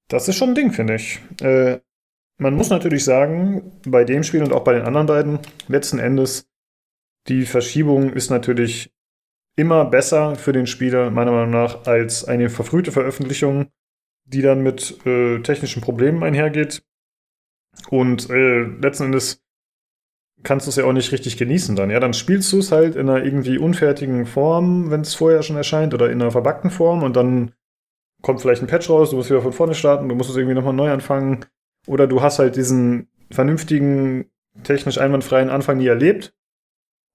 Das 0.08 0.28
ist 0.28 0.36
schon 0.36 0.50
ein 0.50 0.56
Ding, 0.56 0.72
finde 0.72 0.96
ich. 0.96 1.20
Äh, 1.40 1.82
man 2.40 2.56
muss 2.56 2.72
natürlich 2.72 3.04
sagen, 3.04 3.80
bei 3.86 4.06
dem 4.06 4.24
Spiel 4.24 4.42
und 4.42 4.54
auch 4.54 4.64
bei 4.64 4.74
den 4.74 4.82
anderen 4.82 5.06
beiden, 5.06 5.40
letzten 5.68 6.00
Endes, 6.00 6.50
die 7.28 7.46
Verschiebung 7.46 8.12
ist 8.12 8.32
natürlich 8.32 8.92
immer 9.56 9.86
besser 9.86 10.36
für 10.36 10.52
den 10.52 10.66
Spieler, 10.66 11.12
meiner 11.12 11.32
Meinung 11.32 11.52
nach, 11.52 11.86
als 11.86 12.26
eine 12.26 12.50
verfrühte 12.50 12.92
Veröffentlichung, 12.92 13.68
die 14.26 14.42
dann 14.42 14.64
mit 14.64 15.06
äh, 15.06 15.42
technischen 15.42 15.84
Problemen 15.84 16.24
einhergeht. 16.24 16.84
Und 17.92 18.32
äh, 18.32 18.64
letzten 18.64 19.06
Endes 19.06 19.43
kannst 20.44 20.68
du 20.68 20.70
es 20.70 20.76
ja 20.76 20.86
auch 20.86 20.94
nicht 20.94 21.12
richtig 21.12 21.38
genießen 21.38 21.76
dann. 21.76 21.90
Ja, 21.90 22.00
dann 22.00 22.14
spielst 22.14 22.52
du 22.54 22.60
es 22.60 22.72
halt 22.72 22.96
in 22.96 23.10
einer 23.10 23.24
irgendwie 23.24 23.58
unfertigen 23.58 24.26
Form, 24.26 24.92
wenn 24.92 25.02
es 25.02 25.16
vorher 25.16 25.42
schon 25.42 25.56
erscheint, 25.56 25.94
oder 25.94 26.10
in 26.12 26.22
einer 26.22 26.32
verbackten 26.32 26.70
Form 26.70 27.04
und 27.04 27.16
dann 27.16 27.54
kommt 28.22 28.42
vielleicht 28.42 28.62
ein 28.62 28.68
Patch 28.68 28.90
raus, 28.90 29.12
du 29.12 29.18
musst 29.18 29.30
wieder 29.30 29.42
von 29.42 29.54
vorne 29.54 29.76
starten, 29.76 30.10
du 30.10 30.16
musst 30.16 30.30
es 30.30 30.36
irgendwie 30.36 30.56
nochmal 30.56 30.74
neu 30.74 30.92
anfangen. 30.92 31.46
Oder 31.88 32.08
du 32.08 32.22
hast 32.22 32.40
halt 32.40 32.56
diesen 32.56 33.10
vernünftigen, 33.30 34.32
technisch 34.64 34.98
einwandfreien 34.98 35.50
Anfang 35.50 35.78
nie 35.78 35.88
erlebt. 35.88 36.34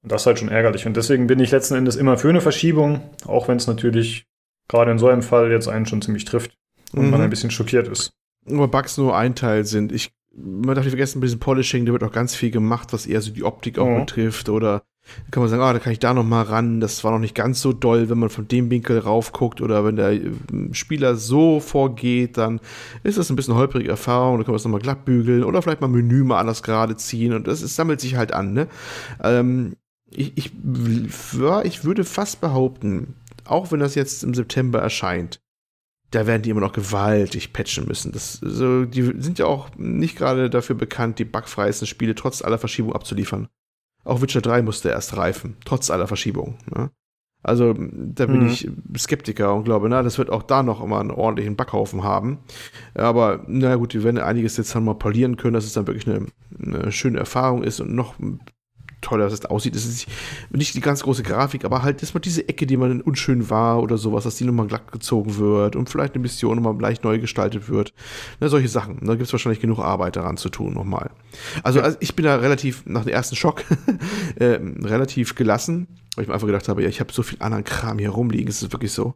Und 0.03 0.13
das 0.13 0.23
ist 0.23 0.27
halt 0.27 0.39
schon 0.39 0.51
ärgerlich. 0.51 0.87
Und 0.87 0.97
deswegen 0.97 1.27
bin 1.27 1.41
ich 1.41 1.51
letzten 1.51 1.75
Endes 1.75 1.97
immer 1.97 2.19
für 2.19 2.29
eine 2.29 2.43
Verschiebung, 2.43 3.01
auch 3.25 3.49
wenn 3.49 3.57
es 3.57 3.67
natürlich 3.67 4.27
gerade 4.69 4.91
in 4.91 4.99
so 4.99 5.09
einem 5.09 5.23
Fall 5.23 5.51
jetzt 5.51 5.69
einen 5.69 5.87
schon 5.87 6.03
ziemlich 6.03 6.27
trifft 6.27 6.57
und 6.93 7.07
mhm. 7.07 7.11
man 7.11 7.21
ein 7.23 7.31
bisschen 7.31 7.51
schockiert 7.51 7.89
ist. 7.89 8.13
Nur 8.45 8.71
Bugs 8.71 8.99
nur 8.99 9.17
ein 9.17 9.35
Teil 9.35 9.65
sind. 9.65 9.93
Ich 9.93 10.13
man 10.43 10.75
darf 10.75 10.85
nicht 10.85 10.93
vergessen, 10.93 11.21
bei 11.21 11.27
diesem 11.27 11.41
Polishing, 11.41 11.87
da 11.87 11.93
wird 11.93 12.05
auch 12.05 12.13
ganz 12.13 12.35
viel 12.35 12.51
gemacht, 12.51 12.93
was 12.93 13.07
eher 13.07 13.21
so 13.21 13.31
die 13.31 13.45
Optik 13.45 13.79
auch 13.79 13.89
mhm. 13.89 14.01
betrifft. 14.01 14.49
Oder 14.49 14.83
kann 15.31 15.43
man 15.43 15.51
sagen, 15.51 15.63
ah, 15.63 15.73
da 15.73 15.79
kann 15.79 15.93
ich 15.93 15.99
da 15.99 16.15
noch 16.15 16.25
mal 16.25 16.43
ran. 16.43 16.81
Das 16.81 17.03
war 17.05 17.13
noch 17.13 17.19
nicht 17.19 17.35
ganz 17.35 17.61
so 17.61 17.73
doll, 17.73 18.11
wenn 18.11 18.19
man 18.19 18.31
von 18.31 18.49
dem 18.49 18.71
Winkel 18.71 18.99
raufguckt 18.99 19.61
oder 19.61 19.85
wenn 19.85 19.97
der 19.97 20.13
äh, 20.13 20.31
Spieler 20.73 21.17
so 21.17 21.61
vorgeht, 21.61 22.37
dann 22.37 22.61
ist 23.03 23.19
das 23.19 23.31
ein 23.31 23.37
bisschen 23.37 23.55
holprige 23.55 23.89
Erfahrung. 23.89 24.39
Da 24.39 24.45
kann 24.45 24.53
man 24.53 24.59
es 24.59 24.65
nochmal 24.65 24.81
glatt 24.81 25.05
bügeln 25.05 25.45
oder 25.45 25.63
vielleicht 25.63 25.81
mal 25.81 25.89
Menü 25.89 26.25
mal 26.25 26.41
anders 26.41 26.63
gerade 26.63 26.97
ziehen 26.97 27.33
und 27.33 27.47
das, 27.47 27.61
das 27.61 27.75
sammelt 27.75 28.01
sich 28.01 28.17
halt 28.17 28.33
an. 28.33 28.53
Ne? 28.53 28.69
Ähm, 29.23 29.77
ich, 30.11 30.37
ich, 30.37 30.53
ich 31.65 31.85
würde 31.85 32.05
fast 32.05 32.41
behaupten, 32.41 33.15
auch 33.45 33.73
wenn 33.73 33.81
das 33.81 33.95
jetzt 33.95 34.25
im 34.25 34.35
September 34.35 34.79
erscheint, 34.79 35.41
da 36.11 36.27
werden 36.27 36.43
die 36.43 36.51
immer 36.51 36.61
noch 36.61 36.73
gewaltig 36.73 37.53
patchen 37.53 37.87
müssen. 37.87 38.13
Das, 38.13 38.35
so, 38.35 38.85
die 38.85 39.03
sind 39.03 39.39
ja 39.39 39.47
auch 39.47 39.69
nicht 39.77 40.17
gerade 40.17 40.49
dafür 40.49 40.77
bekannt, 40.77 41.19
die 41.19 41.25
bugfreiesten 41.25 41.87
Spiele 41.87 42.15
trotz 42.15 42.43
aller 42.43 42.59
Verschiebung 42.59 42.95
abzuliefern. 42.95 43.49
Auch 44.05 44.23
Witcher 44.23 44.41
3 44.41 44.63
musste 44.63 44.89
erst 44.89 45.17
reifen, 45.17 45.57
trotz 45.65 45.91
aller 45.91 46.07
Verschiebungen. 46.07 46.57
Ne? 46.75 46.91
Also 47.43 47.75
da 47.75 48.27
bin 48.27 48.43
mhm. 48.43 48.49
ich 48.49 48.71
Skeptiker 48.97 49.55
und 49.55 49.65
glaube, 49.65 49.89
na, 49.89 50.03
das 50.03 50.19
wird 50.19 50.31
auch 50.31 50.43
da 50.43 50.63
noch 50.63 50.83
immer 50.83 50.99
einen 50.99 51.11
ordentlichen 51.11 51.57
Backhaufen 51.57 52.03
haben. 52.03 52.39
Aber 52.95 53.45
na 53.47 53.77
gut, 53.77 53.93
die 53.93 54.03
werden 54.03 54.19
einiges 54.19 54.57
jetzt 54.57 54.75
dann 54.75 54.85
mal 54.85 54.95
polieren 54.95 55.37
können, 55.37 55.55
dass 55.55 55.65
es 55.65 55.73
dann 55.73 55.87
wirklich 55.87 56.09
eine, 56.09 56.27
eine 56.61 56.91
schöne 56.91 57.19
Erfahrung 57.19 57.63
ist 57.63 57.81
und 57.81 57.95
noch 57.95 58.15
toll 59.09 59.21
dass 59.21 59.33
es 59.33 59.45
aussieht. 59.47 59.75
Es 59.75 59.87
ist 59.87 60.07
nicht 60.51 60.75
die 60.75 60.81
ganz 60.81 61.03
große 61.03 61.23
Grafik, 61.23 61.65
aber 61.65 61.83
halt, 61.83 62.03
dass 62.03 62.15
man 62.15 62.23
diese 62.23 62.49
Ecke, 62.49 62.67
die 62.67 62.77
man 62.77 63.01
unschön 63.01 63.51
war 63.51 63.83
oder 63.83 63.99
sowas, 63.99 64.25
dass 64.25 64.37
die 64.37 64.45
nochmal 64.45 64.67
glatt 64.67 64.93
gezogen 64.93 65.37
wird 65.39 65.77
und 65.77 65.89
vielleicht 65.89 66.15
eine 66.15 66.23
Mission 66.23 66.57
nochmal 66.57 66.81
leicht 66.81 67.05
neu 67.05 67.19
gestaltet 67.19 67.69
wird. 67.69 67.93
Ne, 68.41 68.49
solche 68.49 68.69
Sachen. 68.69 68.99
Da 69.03 69.15
gibt 69.15 69.27
es 69.27 69.33
wahrscheinlich 69.33 69.61
genug 69.61 69.79
Arbeit 69.79 70.17
daran 70.17 70.37
zu 70.37 70.49
tun 70.49 70.75
nochmal. 70.75 71.11
Also, 71.63 71.81
also 71.81 71.97
ich 72.01 72.15
bin 72.15 72.25
da 72.25 72.37
relativ, 72.37 72.85
nach 72.87 73.05
dem 73.05 73.13
ersten 73.13 73.37
Schock, 73.37 73.65
äh, 74.37 74.59
relativ 74.83 75.35
gelassen, 75.35 75.89
weil 76.15 76.23
ich 76.23 76.29
mir 76.29 76.35
einfach 76.35 76.47
gedacht 76.47 76.69
habe, 76.69 76.83
ja, 76.83 76.89
ich 76.89 77.01
habe 77.01 77.13
so 77.13 77.23
viel 77.23 77.39
anderen 77.41 77.65
Kram 77.65 77.99
hier 77.99 78.11
rumliegen. 78.11 78.49
Es 78.49 78.63
ist 78.63 78.73
wirklich 78.73 78.93
so. 78.93 79.15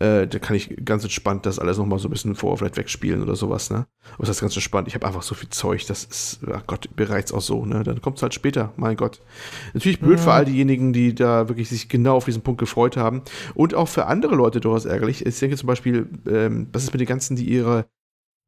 Äh, 0.00 0.28
da 0.28 0.38
kann 0.38 0.54
ich 0.54 0.76
ganz 0.84 1.02
entspannt 1.02 1.44
das 1.44 1.58
alles 1.58 1.76
nochmal 1.76 1.98
so 1.98 2.06
ein 2.06 2.12
bisschen 2.12 2.36
vor 2.36 2.56
vielleicht 2.56 2.76
wegspielen 2.76 3.20
oder 3.20 3.34
sowas, 3.34 3.70
ne? 3.70 3.86
Aber 4.14 4.26
das 4.26 4.36
ist 4.36 4.40
ganz 4.40 4.54
entspannt. 4.54 4.86
Ich 4.86 4.94
habe 4.94 5.04
einfach 5.06 5.22
so 5.22 5.34
viel 5.34 5.48
Zeug, 5.48 5.86
das 5.86 6.04
ist, 6.04 6.40
ach 6.52 6.64
Gott, 6.68 6.88
bereits 6.94 7.32
auch 7.32 7.40
so, 7.40 7.66
ne? 7.66 7.82
Dann 7.82 8.00
kommt 8.00 8.18
es 8.18 8.22
halt 8.22 8.32
später, 8.32 8.72
mein 8.76 8.96
Gott. 8.96 9.20
Natürlich 9.74 9.98
blöd 9.98 10.18
ja. 10.18 10.24
für 10.24 10.32
all 10.32 10.44
diejenigen, 10.44 10.92
die 10.92 11.16
da 11.16 11.48
wirklich 11.48 11.68
sich 11.68 11.88
genau 11.88 12.16
auf 12.16 12.26
diesen 12.26 12.42
Punkt 12.42 12.60
gefreut 12.60 12.96
haben. 12.96 13.22
Und 13.54 13.74
auch 13.74 13.88
für 13.88 14.06
andere 14.06 14.36
Leute 14.36 14.60
durchaus 14.60 14.84
ärgerlich. 14.84 15.26
Ich 15.26 15.38
denke 15.40 15.56
zum 15.56 15.66
Beispiel, 15.66 16.08
ähm, 16.28 16.68
was 16.72 16.84
ist 16.84 16.92
mit 16.92 17.00
den 17.00 17.08
ganzen, 17.08 17.34
die 17.34 17.48
ihre 17.48 17.86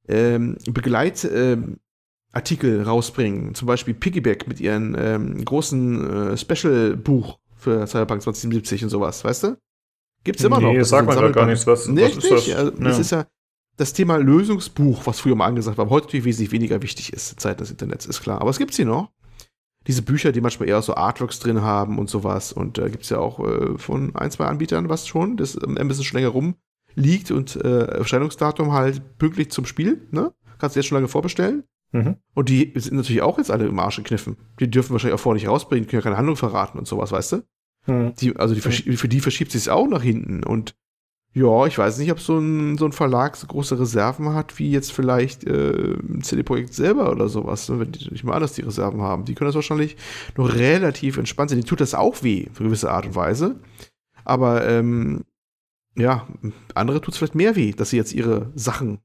ähm, 0.09 0.57
Begleit, 0.66 1.24
ähm, 1.24 1.78
Artikel 2.32 2.82
rausbringen. 2.82 3.57
Zum 3.57 3.66
Beispiel 3.66 3.94
Piggyback 3.94 4.46
mit 4.46 4.61
ihren 4.61 4.96
ähm, 4.96 5.44
großen 5.44 6.30
äh, 6.32 6.36
Special-Buch 6.36 7.38
für 7.57 7.86
Cyberpunk 7.88 8.22
2077 8.22 8.84
und 8.84 8.90
sowas, 8.90 9.24
weißt 9.24 9.42
du? 9.44 9.57
Gibt's 10.24 10.44
immer 10.44 10.60
nee, 10.60 10.78
noch. 10.78 10.84
sagt 10.84 11.06
man 11.06 11.16
ja 11.16 11.28
gar 11.30 11.46
nichts. 11.46 11.66
Was, 11.66 11.88
nee, 11.88 12.02
was 12.02 12.10
ist 12.10 12.16
nicht. 12.16 12.32
das? 12.32 12.56
Also, 12.56 12.72
ja. 12.72 12.84
das 12.84 12.98
ist 12.98 13.10
ja 13.10 13.26
das 13.80 13.94
Thema 13.94 14.18
Lösungsbuch, 14.18 15.06
was 15.06 15.20
früher 15.20 15.34
mal 15.34 15.46
angesagt 15.46 15.78
war, 15.78 15.86
aber 15.86 15.94
heute 15.94 16.06
natürlich 16.06 16.26
wesentlich 16.26 16.52
weniger 16.52 16.82
wichtig 16.82 17.14
ist, 17.14 17.32
in 17.32 17.38
Zeiten 17.38 17.60
des 17.60 17.70
Internets, 17.70 18.04
ist 18.04 18.20
klar. 18.20 18.40
Aber 18.40 18.50
es 18.50 18.58
gibt 18.58 18.74
sie 18.74 18.84
noch. 18.84 19.10
Diese 19.86 20.02
Bücher, 20.02 20.32
die 20.32 20.42
manchmal 20.42 20.68
eher 20.68 20.82
so 20.82 20.94
Artlooks 20.94 21.38
drin 21.38 21.62
haben 21.62 21.98
und 21.98 22.10
sowas. 22.10 22.52
Und 22.52 22.76
da 22.76 22.84
äh, 22.84 22.90
gibt 22.90 23.04
es 23.04 23.08
ja 23.08 23.18
auch 23.18 23.40
äh, 23.40 23.78
von 23.78 24.14
ein, 24.14 24.30
zwei 24.30 24.44
Anbietern 24.44 24.90
was 24.90 25.06
schon, 25.06 25.38
das 25.38 25.54
ähm, 25.54 25.78
ein 25.78 25.88
bisschen 25.88 26.04
schon 26.04 26.20
länger 26.20 26.28
rumliegt 26.28 27.30
und 27.30 27.56
äh, 27.56 27.84
Erscheinungsdatum 27.86 28.72
halt 28.72 29.16
pünktlich 29.16 29.50
zum 29.50 29.64
Spiel, 29.64 30.06
ne? 30.10 30.34
Kannst 30.58 30.76
du 30.76 30.80
jetzt 30.80 30.88
schon 30.88 30.96
lange 30.96 31.08
vorbestellen. 31.08 31.64
Mhm. 31.92 32.16
Und 32.34 32.50
die 32.50 32.72
sind 32.76 32.98
natürlich 32.98 33.22
auch 33.22 33.38
jetzt 33.38 33.50
alle 33.50 33.66
im 33.66 33.78
Arsch 33.78 33.96
gekniffen. 33.96 34.36
Die 34.60 34.70
dürfen 34.70 34.92
wahrscheinlich 34.92 35.14
auch 35.14 35.22
vorher 35.22 35.40
nicht 35.40 35.48
rausbringen, 35.48 35.88
können 35.88 36.00
ja 36.00 36.04
keine 36.04 36.18
Handlung 36.18 36.36
verraten 36.36 36.78
und 36.78 36.86
sowas, 36.86 37.12
weißt 37.12 37.32
du? 37.32 37.42
Hm. 37.85 38.14
Die, 38.20 38.37
also 38.37 38.55
die, 38.55 38.61
für 38.61 39.09
die 39.09 39.20
verschiebt 39.20 39.53
sich 39.53 39.62
es 39.62 39.68
auch 39.68 39.89
nach 39.89 40.03
hinten. 40.03 40.45
Und 40.45 40.74
ja, 41.33 41.66
ich 41.66 41.78
weiß 41.78 41.99
nicht, 41.99 42.11
ob 42.11 42.20
so 42.20 42.39
ein, 42.39 42.76
so 42.76 42.87
ein 42.87 42.93
Verlag 42.93 43.37
so 43.37 43.47
große 43.47 43.78
Reserven 43.78 44.35
hat, 44.35 44.59
wie 44.59 44.70
jetzt 44.70 44.93
vielleicht 44.93 45.45
äh, 45.45 45.97
CD-Projekt 46.22 46.74
selber 46.74 47.12
oder 47.12 47.28
sowas. 47.28 47.68
Ne? 47.68 47.78
Wenn 47.78 47.93
die 47.93 48.11
nicht 48.11 48.24
mal 48.24 48.35
anders 48.35 48.55
die 48.55 48.62
Reserven 48.62 49.01
haben. 49.01 49.24
Die 49.24 49.35
können 49.35 49.49
das 49.49 49.55
wahrscheinlich 49.55 49.97
noch 50.37 50.53
relativ 50.55 51.18
entspannt 51.18 51.51
sein. 51.51 51.61
Die 51.61 51.66
tut 51.66 51.81
das 51.81 51.95
auch 51.95 52.22
weh, 52.22 52.49
für 52.53 52.64
gewisse 52.64 52.91
Art 52.91 53.07
und 53.07 53.14
Weise. 53.14 53.61
Aber 54.24 54.68
ähm, 54.68 55.24
ja, 55.97 56.26
andere 56.74 57.01
tut 57.01 57.14
es 57.14 57.18
vielleicht 57.18 57.37
mehr 57.37 57.55
weh, 57.55 57.72
dass 57.72 57.91
sie 57.91 57.97
jetzt 57.97 58.12
ihre 58.12 58.51
Sachen, 58.55 58.99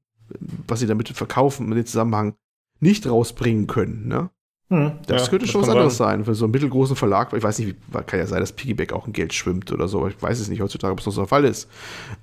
was 0.66 0.80
sie 0.80 0.86
damit 0.86 1.08
verkaufen, 1.08 1.68
in 1.68 1.76
den 1.76 1.86
Zusammenhang 1.86 2.34
nicht 2.80 3.06
rausbringen 3.06 3.68
können. 3.68 4.08
Ne? 4.08 4.30
Hm, 4.68 4.98
das 5.06 5.22
ja, 5.22 5.28
könnte 5.30 5.46
schon 5.46 5.62
was 5.62 5.68
anderes 5.68 5.96
sein. 5.96 6.24
Für 6.24 6.34
so 6.34 6.44
einen 6.44 6.52
mittelgroßen 6.52 6.96
Verlag. 6.96 7.32
Ich 7.32 7.42
weiß 7.42 7.60
nicht, 7.60 7.76
kann 8.06 8.18
ja 8.18 8.26
sein, 8.26 8.40
dass 8.40 8.52
Piggyback 8.52 8.92
auch 8.92 9.06
ein 9.06 9.12
Geld 9.12 9.32
schwimmt 9.32 9.70
oder 9.70 9.86
so. 9.86 10.08
Ich 10.08 10.20
weiß 10.20 10.40
es 10.40 10.48
nicht 10.48 10.60
heutzutage, 10.60 10.92
ob 10.92 10.98
es 10.98 11.06
noch 11.06 11.12
so 11.12 11.20
der 11.20 11.28
Fall 11.28 11.44
ist. 11.44 11.68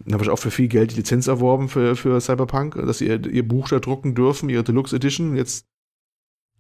Dann 0.03 0.13
habe 0.13 0.25
ich 0.25 0.29
auch 0.29 0.39
für 0.39 0.51
viel 0.51 0.67
Geld 0.67 0.91
die 0.91 0.97
Lizenz 0.97 1.27
erworben 1.27 1.69
für, 1.69 1.95
für 1.95 2.19
Cyberpunk, 2.19 2.75
dass 2.75 2.97
sie 2.97 3.07
ihr, 3.07 3.25
ihr 3.27 3.47
Buch 3.47 3.69
da 3.69 3.79
drucken 3.79 4.13
dürfen, 4.13 4.49
ihre 4.49 4.63
Deluxe 4.63 4.97
Edition. 4.97 5.37
Jetzt 5.37 5.67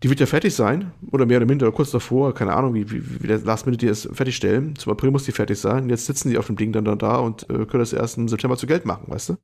Die 0.03 0.09
wird 0.09 0.21
ja 0.21 0.25
fertig 0.25 0.55
sein, 0.55 0.93
oder 1.11 1.25
mehr 1.25 1.37
oder 1.37 1.47
minder, 1.47 1.67
oder 1.67 1.75
kurz 1.75 1.91
davor, 1.91 2.33
keine 2.33 2.53
Ahnung, 2.53 2.73
wie, 2.73 2.89
wie, 2.89 3.21
wie 3.21 3.27
der 3.27 3.39
Last 3.39 3.65
Minute 3.65 3.85
die 3.85 3.91
es 3.91 4.07
fertigstellen. 4.11 4.77
Zum 4.77 4.93
April 4.93 5.11
muss 5.11 5.25
die 5.25 5.33
fertig 5.33 5.59
sein. 5.59 5.89
Jetzt 5.89 6.05
sitzen 6.05 6.29
die 6.29 6.37
auf 6.37 6.47
dem 6.47 6.55
Ding 6.55 6.71
dann, 6.71 6.85
dann 6.85 6.97
da 6.97 7.17
und 7.17 7.43
äh, 7.49 7.65
können 7.65 7.79
das 7.79 7.91
erst 7.91 8.17
im 8.17 8.29
September 8.29 8.55
zu 8.55 8.67
Geld 8.67 8.85
machen, 8.85 9.05
weißt 9.07 9.29
du? 9.29 9.37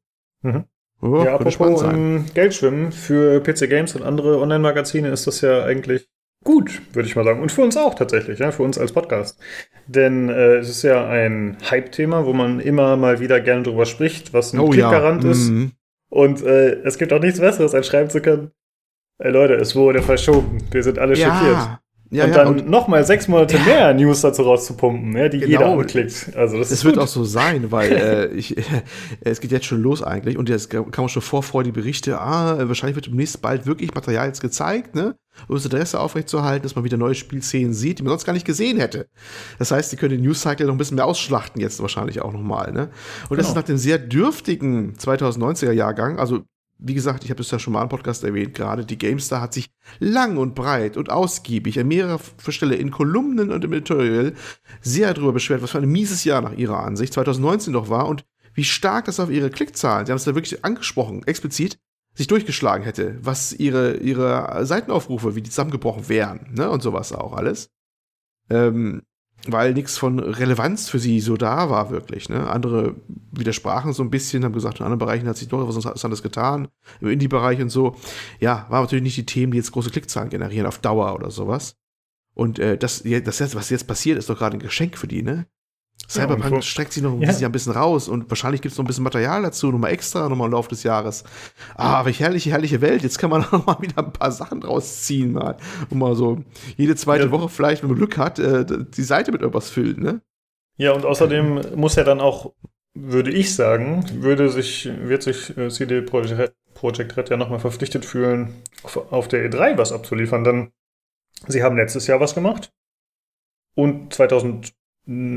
Mhm. 0.44 0.64
Oh, 1.02 1.24
ja, 1.24 1.36
apropos 1.36 1.82
ähm, 1.84 2.26
Geld 2.34 2.54
schwimmen, 2.54 2.92
für 2.92 3.42
PC 3.42 3.70
Games 3.70 3.96
und 3.96 4.04
andere 4.04 4.40
Online-Magazine 4.40 5.10
ist 5.10 5.28
das 5.28 5.42
ja 5.42 5.64
eigentlich 5.64 6.10
gut, 6.44 6.82
würde 6.94 7.08
ich 7.08 7.16
mal 7.16 7.24
sagen. 7.24 7.42
Und 7.42 7.52
für 7.52 7.62
uns 7.62 7.78
auch 7.78 7.96
tatsächlich, 7.96 8.40
ja, 8.40 8.52
für 8.52 8.64
uns 8.64 8.78
als 8.78 8.92
Podcast. 8.92 9.40
Denn 9.88 10.30
äh, 10.30 10.58
es 10.58 10.70
ist 10.70 10.84
ja 10.84 11.08
ein 11.08 11.58
Hype-Thema, 11.70 12.26
wo 12.26 12.34
man 12.34 12.60
immer 12.60 12.98
mal 12.98 13.20
wieder 13.20 13.40
gerne 13.42 13.64
drüber 13.64 13.86
spricht, 13.86 14.34
was 14.34 14.54
ein 14.54 14.60
oh, 14.60 14.70
Klickgarant 14.70 15.24
ja. 15.24 15.32
ist. 15.32 15.50
Mhm. 15.50 15.72
Und 16.10 16.44
äh, 16.44 16.82
es 16.84 16.98
gibt 16.98 17.14
auch 17.14 17.22
nichts 17.22 17.40
Besseres, 17.40 17.76
als 17.76 17.88
schreiben 17.88 18.10
zu 18.10 18.22
können, 18.22 18.52
Ey 19.22 19.32
Leute, 19.32 19.56
es 19.56 19.76
wurde 19.76 20.02
verschoben. 20.02 20.60
Wir 20.72 20.82
sind 20.82 20.98
alle 20.98 21.14
ja. 21.14 21.28
schockiert. 21.28 21.80
Ja, 22.12 22.26
und 22.26 22.32
ja, 22.32 22.44
dann 22.44 22.70
nochmal 22.70 23.06
sechs 23.06 23.28
Monate 23.28 23.58
ja. 23.58 23.64
mehr 23.64 23.94
News 23.94 24.22
dazu 24.22 24.42
rauszupumpen, 24.42 25.16
ja, 25.16 25.30
die 25.30 25.40
genau. 25.40 25.52
jeder 25.52 25.66
anklickt. 25.68 26.32
Also 26.36 26.58
das 26.58 26.72
es 26.72 26.84
wird 26.84 26.98
auch 26.98 27.08
so 27.08 27.24
sein, 27.24 27.72
weil 27.72 27.92
äh, 27.92 28.28
ich, 28.34 28.58
äh, 28.58 28.64
es 29.22 29.40
geht 29.40 29.52
jetzt 29.52 29.68
schon 29.68 29.82
los 29.82 30.02
eigentlich 30.02 30.36
und 30.36 30.50
jetzt 30.50 30.72
kann 30.72 30.86
man 30.98 31.10
schon 31.10 31.22
vorfreudige 31.22 31.74
Berichte, 31.74 32.20
ah, 32.20 32.58
wahrscheinlich 32.68 32.96
wird 32.96 33.08
demnächst 33.08 33.44
bald 33.44 33.68
wirklich 33.68 33.94
Material 33.94 34.26
jetzt 34.26 34.42
gezeigt, 34.42 34.96
ne? 34.96 35.16
Um 35.48 35.56
das 35.56 35.66
Interesse 35.66 36.00
aufrechtzuerhalten, 36.00 36.64
dass 36.64 36.76
man 36.76 36.84
wieder 36.84 36.98
neue 36.98 37.14
Spielszenen 37.14 37.74
sieht, 37.74 38.00
die 38.00 38.04
man 38.04 38.10
sonst 38.10 38.26
gar 38.26 38.34
nicht 38.34 38.46
gesehen 38.46 38.80
hätte. 38.80 39.08
Das 39.60 39.70
heißt, 39.70 39.92
die 39.92 39.96
können 39.96 40.16
den 40.16 40.24
News-Cycle 40.24 40.66
noch 40.66 40.74
ein 40.74 40.80
bisschen 40.80 40.96
mehr 40.96 41.06
ausschlachten 41.06 41.62
jetzt 41.62 41.80
wahrscheinlich 41.80 42.22
auch 42.22 42.34
nochmal, 42.34 42.72
ne? 42.72 42.82
Und 42.82 43.30
genau. 43.30 43.38
das 43.38 43.50
ist 43.50 43.56
nach 43.56 43.64
dem 43.64 43.78
sehr 43.78 44.00
dürftigen 44.00 44.96
2090er 44.98 45.72
Jahrgang, 45.72 46.18
also 46.18 46.42
wie 46.80 46.94
gesagt, 46.94 47.26
ich 47.26 47.30
habe 47.30 47.42
es 47.42 47.52
ja 47.52 47.60
schon 47.60 47.74
mal 47.74 47.84
im 47.84 47.90
Podcast 47.90 48.24
erwähnt, 48.24 48.54
gerade 48.56 48.86
die 48.86 48.98
GameStar 48.98 49.42
hat 49.42 49.54
sich 49.54 49.70
lang 50.00 50.38
und 50.38 50.56
breit 50.56 50.96
und 50.96 51.10
ausgiebig 51.10 51.78
an 51.80 51.88
mehrerer 51.88 52.20
Stelle 52.48 52.76
in 52.76 52.90
Kolumnen 52.90 53.52
und 53.52 53.64
im 53.66 53.74
Editorial 53.74 54.34
sehr 54.82 55.14
darüber 55.14 55.34
beschwert, 55.34 55.62
was 55.62 55.72
für 55.72 55.80
ein 55.80 55.90
mieses 55.90 56.24
Jahr 56.24 56.42
nach 56.42 56.54
ihrer 56.54 56.80
Ansicht 56.80 57.14
2019 57.14 57.74
doch 57.74 57.90
war 57.90 58.08
und 58.08 58.26
wie 58.54 58.64
stark 58.64 59.06
das 59.06 59.20
auf 59.20 59.30
ihre 59.30 59.50
Klickzahlen, 59.50 60.06
sie 60.06 60.12
haben 60.12 60.18
es 60.18 60.24
da 60.24 60.36
wirklich 60.36 60.64
angesprochen, 60.64 61.24
explizit, 61.28 61.80
sich 62.14 62.28
durchgeschlagen 62.28 62.84
hätte, 62.84 63.18
was 63.22 63.54
ihre, 63.54 63.98
ihre 63.98 64.66
Seitenaufrufe, 64.66 65.36
wie 65.36 65.42
die 65.42 65.50
zusammengebrochen 65.50 66.10
wären, 66.10 66.48
ne, 66.54 66.70
und 66.70 66.82
sowas 66.82 67.14
auch 67.14 67.34
alles. 67.34 67.70
Ähm, 68.50 69.04
weil 69.48 69.74
nichts 69.74 69.98
von 69.98 70.20
Relevanz 70.20 70.90
für 70.90 71.00
sie 71.00 71.20
so 71.20 71.38
da 71.38 71.70
war, 71.70 71.90
wirklich. 71.90 72.30
Ne? 72.30 72.50
Andere 72.50 72.96
widersprachen 73.32 73.94
so 73.94 74.04
ein 74.04 74.10
bisschen, 74.10 74.44
haben 74.44 74.54
gesagt, 74.54 74.80
in 74.80 74.86
anderen 74.86 75.00
Bereichen 75.00 75.28
hat 75.28 75.38
sich 75.38 75.48
doch 75.48 75.68
was 75.68 75.76
Interessantes 75.76 76.22
getan, 76.22 76.68
im 77.00 77.10
Indie-Bereich 77.10 77.62
und 77.62 77.70
so. 77.70 77.96
Ja, 78.40 78.66
waren 78.70 78.84
natürlich 78.84 79.04
nicht 79.04 79.18
die 79.18 79.26
Themen, 79.26 79.52
die 79.52 79.58
jetzt 79.58 79.72
große 79.72 79.92
Klickzahlen 79.92 80.30
generieren 80.30 80.68
auf 80.68 80.80
Dauer 80.80 81.16
oder 81.16 81.32
sowas. 81.32 81.76
Und 82.34 82.60
äh, 82.60 82.78
das, 82.78 83.04
das, 83.04 83.56
was 83.56 83.70
jetzt 83.70 83.88
passiert, 83.88 84.18
ist 84.18 84.30
doch 84.30 84.38
gerade 84.38 84.58
ein 84.58 84.62
Geschenk 84.62 84.98
für 84.98 85.08
die, 85.08 85.24
ne? 85.24 85.46
Cyberpunk 86.08 86.56
ja, 86.56 86.62
streckt 86.64 86.94
sich 86.94 87.04
noch 87.04 87.14
ein 87.14 87.20
bisschen, 87.20 87.42
ja. 87.42 87.50
ein 87.50 87.52
bisschen 87.52 87.72
raus 87.72 88.08
und 88.08 88.30
wahrscheinlich 88.32 88.62
gibt 88.62 88.72
es 88.72 88.78
noch 88.78 88.84
ein 88.84 88.88
bisschen 88.88 89.04
Material 89.04 89.44
dazu, 89.44 89.72
nochmal 89.72 89.92
extra, 89.92 90.28
nochmal 90.28 90.48
im 90.48 90.54
Laufe 90.54 90.70
des 90.70 90.82
Jahres. 90.82 91.24
Ah, 91.76 92.04
welche 92.04 92.24
herrliche, 92.24 92.50
herrliche 92.50 92.82
Welt. 92.82 93.04
Jetzt 93.04 93.20
kann 93.20 93.30
man 93.30 93.42
noch 93.52 93.66
mal 93.66 93.78
wieder 93.80 94.00
ein 94.00 94.12
paar 94.12 94.32
Sachen 94.32 94.62
draus 94.62 95.04
ziehen, 95.04 95.34
mal. 95.34 95.58
Und 95.90 96.00
mal 96.00 96.16
so 96.16 96.44
jede 96.78 96.96
zweite 96.96 97.26
ja. 97.26 97.32
Woche 97.32 97.48
vielleicht, 97.48 97.84
wenn 97.84 97.90
man 97.90 97.98
Glück 97.98 98.18
hat, 98.18 98.40
äh, 98.40 98.66
die 98.68 99.04
Seite 99.04 99.32
mit 99.32 99.42
irgendwas 99.42 99.70
füllen, 99.70 100.02
ne? 100.02 100.22
Ja, 100.78 100.94
und 100.94 101.06
außerdem 101.06 101.76
muss 101.76 101.96
ja 101.96 102.04
dann 102.04 102.22
auch, 102.22 102.54
würde 102.96 103.32
ich 103.32 103.54
sagen, 103.54 104.04
würde 104.24 104.50
sich, 104.50 104.90
wird 105.02 105.22
sich 105.22 105.56
äh, 105.58 105.70
CD 105.70 106.02
Projekt, 106.02 106.56
Projekt 106.74 107.18
Red 107.18 107.30
ja 107.30 107.38
nochmal 107.38 107.60
verpflichtet 107.60 108.06
fühlen, 108.06 108.64
auf, 108.82 109.12
auf 109.12 109.28
der 109.28 109.48
E3 109.48 109.78
was 109.78 109.92
abzuliefern. 109.92 110.44
Denn 110.44 110.72
sie 111.48 111.62
haben 111.62 111.76
letztes 111.76 112.08
Jahr 112.08 112.20
was 112.20 112.34
gemacht. 112.34 112.72
Und 113.76 114.14
2000 114.14 114.74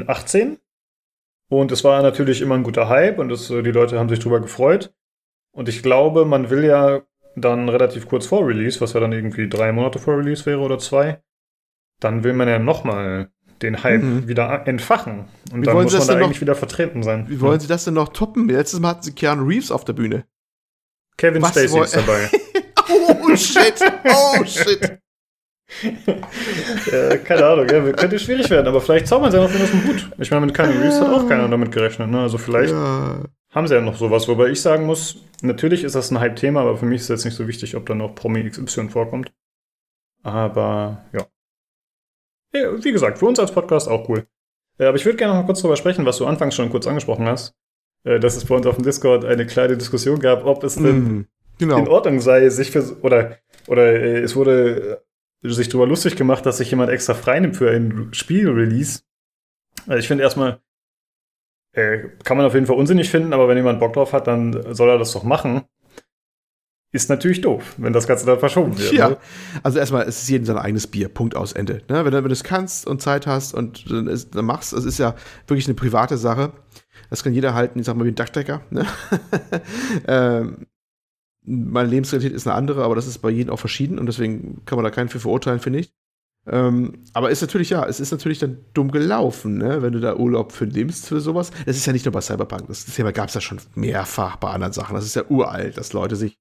18. 0.07 0.59
Und 1.49 1.70
es 1.73 1.85
war 1.85 2.03
natürlich 2.03 2.41
immer 2.41 2.55
ein 2.55 2.62
guter 2.62 2.89
Hype 2.89 3.18
und 3.18 3.29
das, 3.29 3.49
die 3.49 3.55
Leute 3.55 3.99
haben 3.99 4.09
sich 4.09 4.20
drüber 4.20 4.41
gefreut. 4.41 4.95
Und 5.53 5.68
ich 5.68 5.83
glaube, 5.83 6.25
man 6.25 6.49
will 6.49 6.64
ja 6.64 7.03
dann 7.37 7.68
relativ 7.68 8.09
kurz 8.09 8.27
vor 8.27 8.47
Release, 8.47 8.81
was 8.81 8.93
ja 8.95 9.01
dann 9.01 9.12
irgendwie 9.12 9.49
drei 9.49 9.73
Monate 9.73 9.99
vor 9.99 10.16
Release 10.16 10.47
wäre 10.47 10.61
oder 10.61 10.79
zwei, 10.79 11.23
dann 12.01 12.25
will 12.25 12.33
man 12.33 12.49
ja 12.49 12.59
nochmal 12.59 13.31
den 13.61 13.83
Hype 13.83 14.03
mhm. 14.03 14.29
wieder 14.29 14.66
entfachen. 14.66 15.27
Und 15.53 15.62
wie 15.62 15.66
dann 15.66 15.75
muss 15.75 15.93
man 15.93 16.07
da 16.07 16.14
eigentlich 16.14 16.37
noch, 16.37 16.41
wieder 16.41 16.55
vertreten 16.55 17.03
sein. 17.03 17.29
Wie 17.29 17.41
wollen 17.41 17.55
ja. 17.55 17.61
sie 17.61 17.68
das 17.68 17.85
denn 17.85 17.95
noch 17.95 18.09
toppen? 18.09 18.49
Letztes 18.49 18.81
Mal 18.81 18.89
hatten 18.91 19.03
sie 19.03 19.12
Keanu 19.12 19.45
Reeves 19.45 19.70
auf 19.70 19.85
der 19.85 19.93
Bühne. 19.93 20.25
Kevin 21.16 21.43
was 21.43 21.51
Spacey 21.51 21.83
ist 21.83 21.97
dabei. 21.97 22.29
oh 22.91 23.37
shit! 23.37 23.75
Oh 24.05 24.45
shit! 24.45 24.99
ja, 26.93 27.16
keine 27.18 27.47
Ahnung, 27.47 27.68
ja, 27.68 27.93
könnte 27.93 28.18
schwierig 28.18 28.49
werden, 28.51 28.66
aber 28.66 28.80
vielleicht 28.80 29.07
zaubern 29.07 29.30
sie 29.30 29.37
ja 29.37 29.43
noch 29.43 29.53
was 29.53 29.70
dem 29.70 29.89
Hut. 29.89 30.11
Ich 30.18 30.30
meine, 30.30 30.47
mit 30.47 30.55
Keanu 30.55 30.72
Reeves 30.80 31.01
hat 31.01 31.09
auch 31.09 31.28
keiner 31.28 31.49
damit 31.49 31.72
gerechnet, 31.72 32.11
ne? 32.11 32.20
Also 32.20 32.39
vielleicht 32.39 32.72
ja. 32.72 33.20
haben 33.51 33.66
sie 33.66 33.74
ja 33.74 33.80
noch 33.80 33.97
sowas, 33.97 34.28
wobei 34.28 34.49
ich 34.49 34.61
sagen 34.61 34.87
muss, 34.87 35.22
natürlich 35.43 35.85
ist 35.85 35.95
das 35.95 36.11
ein 36.11 36.20
Hype-Thema, 36.20 36.61
aber 36.61 36.76
für 36.76 36.87
mich 36.87 37.01
ist 37.01 37.05
es 37.05 37.09
jetzt 37.09 37.24
nicht 37.24 37.37
so 37.37 37.49
wichtig, 37.49 37.76
ob 37.76 37.87
da 37.87 37.95
noch 37.95 38.14
Promi 38.14 38.49
XY 38.49 38.89
vorkommt. 38.89 39.33
Aber 40.22 41.05
ja. 41.12 41.26
ja 42.55 42.85
wie 42.85 42.93
gesagt, 42.93 43.18
für 43.18 43.26
uns 43.26 43.39
als 43.39 43.53
Podcast 43.53 43.89
auch 43.89 44.09
cool. 44.09 44.26
Ja, 44.78 44.89
aber 44.89 44.97
ich 44.97 45.05
würde 45.05 45.18
gerne 45.18 45.35
noch 45.35 45.41
mal 45.43 45.47
kurz 45.47 45.61
darüber 45.61 45.76
sprechen, 45.76 46.07
was 46.07 46.18
du 46.18 46.26
anfangs 46.26 46.55
schon 46.55 46.70
kurz 46.70 46.87
angesprochen 46.87 47.26
hast, 47.26 47.55
äh, 48.05 48.18
dass 48.18 48.37
es 48.37 48.45
bei 48.45 48.55
uns 48.55 48.66
auf 48.66 48.76
dem 48.76 48.85
Discord 48.85 49.24
eine 49.24 49.47
kleine 49.47 49.76
Diskussion 49.76 50.18
gab, 50.18 50.45
ob 50.45 50.64
es 50.64 50.76
denn 50.76 51.18
mm, 51.18 51.26
genau. 51.59 51.78
in 51.78 51.89
Ordnung 51.89 52.20
sei, 52.20 52.49
sich 52.49 52.70
für 52.70 52.97
oder 53.03 53.37
oder 53.66 53.93
äh, 53.93 54.20
es 54.20 54.35
wurde 54.35 55.05
sich 55.43 55.68
darüber 55.68 55.86
lustig 55.86 56.16
gemacht, 56.16 56.47
dass 56.47 56.59
sich 56.59 56.70
jemand 56.70 56.90
extra 56.90 57.14
freinimmt 57.14 57.57
für 57.57 57.70
ein 57.70 58.09
Spielrelease. 58.12 59.03
Also 59.86 59.99
ich 59.99 60.09
finde 60.09 60.24
erstmal, 60.24 60.61
äh, 61.72 62.09
kann 62.24 62.36
man 62.36 62.47
auf 62.47 62.55
jeden 62.55 62.66
Fall 62.66 62.76
unsinnig 62.76 63.11
finden, 63.11 63.32
aber 63.32 63.49
wenn 63.49 63.57
jemand 63.57 63.80
Bock 63.80 63.95
drauf 63.95 64.12
hat, 64.12 64.26
dann 64.26 64.74
soll 64.74 64.88
er 64.88 64.99
das 64.99 65.12
doch 65.12 65.24
machen. 65.24 65.62
Ist 66.95 67.09
natürlich 67.09 67.40
doof, 67.40 67.74
wenn 67.78 67.95
das 67.95 68.07
Ganze 68.07 68.26
dann 68.26 68.38
verschoben 68.38 68.78
wird. 68.78 68.93
Ja, 68.93 69.11
ne? 69.11 69.16
also 69.62 69.78
erstmal, 69.78 70.07
es 70.07 70.22
ist 70.22 70.28
jedem 70.28 70.45
sein 70.45 70.59
eigenes 70.59 70.86
Bier, 70.86 71.09
Punkt 71.09 71.34
aus 71.34 71.55
Ende. 71.55 71.82
Ne? 71.88 72.05
Wenn, 72.05 72.12
du, 72.12 72.18
wenn 72.18 72.24
du 72.24 72.32
es 72.32 72.45
kannst 72.45 72.86
und 72.86 73.01
Zeit 73.01 73.26
hast 73.26 73.55
und 73.55 73.90
dann, 73.90 74.07
ist, 74.09 74.34
dann 74.34 74.45
machst, 74.45 74.74
es 74.74 74.84
ist 74.84 74.99
ja 74.99 75.14
wirklich 75.47 75.66
eine 75.66 75.74
private 75.74 76.18
Sache. 76.18 76.53
Das 77.09 77.24
kann 77.24 77.32
jeder 77.32 77.55
halten, 77.55 77.78
ich 77.78 77.86
sag 77.86 77.97
mal, 77.97 78.05
wie 78.05 78.11
ein 78.11 78.14
Dachdecker. 78.14 78.61
Ne? 78.68 78.86
ähm, 80.07 80.66
meine 81.45 81.88
Lebensrealität 81.88 82.32
ist 82.32 82.47
eine 82.47 82.55
andere, 82.57 82.84
aber 82.84 82.95
das 82.95 83.07
ist 83.07 83.18
bei 83.18 83.30
jedem 83.30 83.53
auch 83.53 83.59
verschieden 83.59 83.99
und 83.99 84.07
deswegen 84.07 84.64
kann 84.64 84.76
man 84.76 84.84
da 84.84 84.90
keinen 84.90 85.09
für 85.09 85.20
verurteilen, 85.20 85.61
finde 85.61 85.80
ich. 85.80 85.93
Ähm, 86.45 87.05
aber 87.12 87.30
ist 87.30 87.40
natürlich, 87.40 87.70
ja, 87.70 87.86
es 87.86 88.01
ist 88.01 88.11
natürlich 88.11 88.40
dann 88.40 88.59
dumm 88.74 88.90
gelaufen, 88.90 89.59
ne? 89.59 89.80
wenn 89.80 89.93
du 89.93 90.01
da 90.01 90.16
Urlaub 90.16 90.51
für 90.53 90.66
nimmst 90.66 91.07
für 91.07 91.20
sowas. 91.20 91.53
Es 91.66 91.76
ist 91.76 91.86
ja 91.86 91.93
nicht 91.93 92.05
nur 92.05 92.12
bei 92.12 92.20
Cyberpunk, 92.20 92.66
das 92.66 92.84
Thema 92.84 93.12
gab 93.12 93.28
es 93.28 93.34
ja 93.34 93.40
schon 93.40 93.61
mehrfach 93.74 94.36
bei 94.36 94.51
anderen 94.51 94.72
Sachen. 94.72 94.95
Das 94.95 95.05
ist 95.05 95.14
ja 95.14 95.24
uralt, 95.28 95.76
dass 95.76 95.93
Leute 95.93 96.16
sich, 96.16 96.38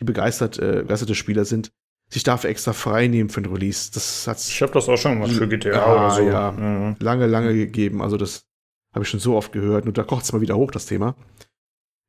die 0.00 0.04
begeistert, 0.04 0.58
äh, 0.58 0.82
begeisterte 0.82 1.14
Spieler 1.14 1.44
sind, 1.44 1.70
sich 2.10 2.24
dafür 2.24 2.50
extra 2.50 2.72
frei 2.72 3.06
nehmen 3.06 3.28
für 3.28 3.40
ein 3.40 3.46
Release. 3.46 3.90
Das 3.92 4.26
hat's 4.26 4.48
ich 4.48 4.60
habe 4.60 4.72
das 4.72 4.88
auch 4.88 4.96
schon 4.96 5.18
mal 5.18 5.28
für 5.28 5.46
GTA 5.46 5.70
ja, 5.70 5.94
oder 5.94 6.10
so. 6.10 6.22
Ja, 6.22 6.52
mhm. 6.52 6.96
lange, 6.98 7.26
lange 7.26 7.54
gegeben. 7.54 8.02
Also 8.02 8.16
das 8.16 8.46
habe 8.92 9.04
ich 9.04 9.08
schon 9.08 9.20
so 9.20 9.36
oft 9.36 9.52
gehört. 9.52 9.86
Und 9.86 9.96
da 9.98 10.02
kocht 10.02 10.24
es 10.24 10.32
mal 10.32 10.40
wieder 10.40 10.56
hoch, 10.56 10.70
das 10.70 10.86
Thema. 10.86 11.14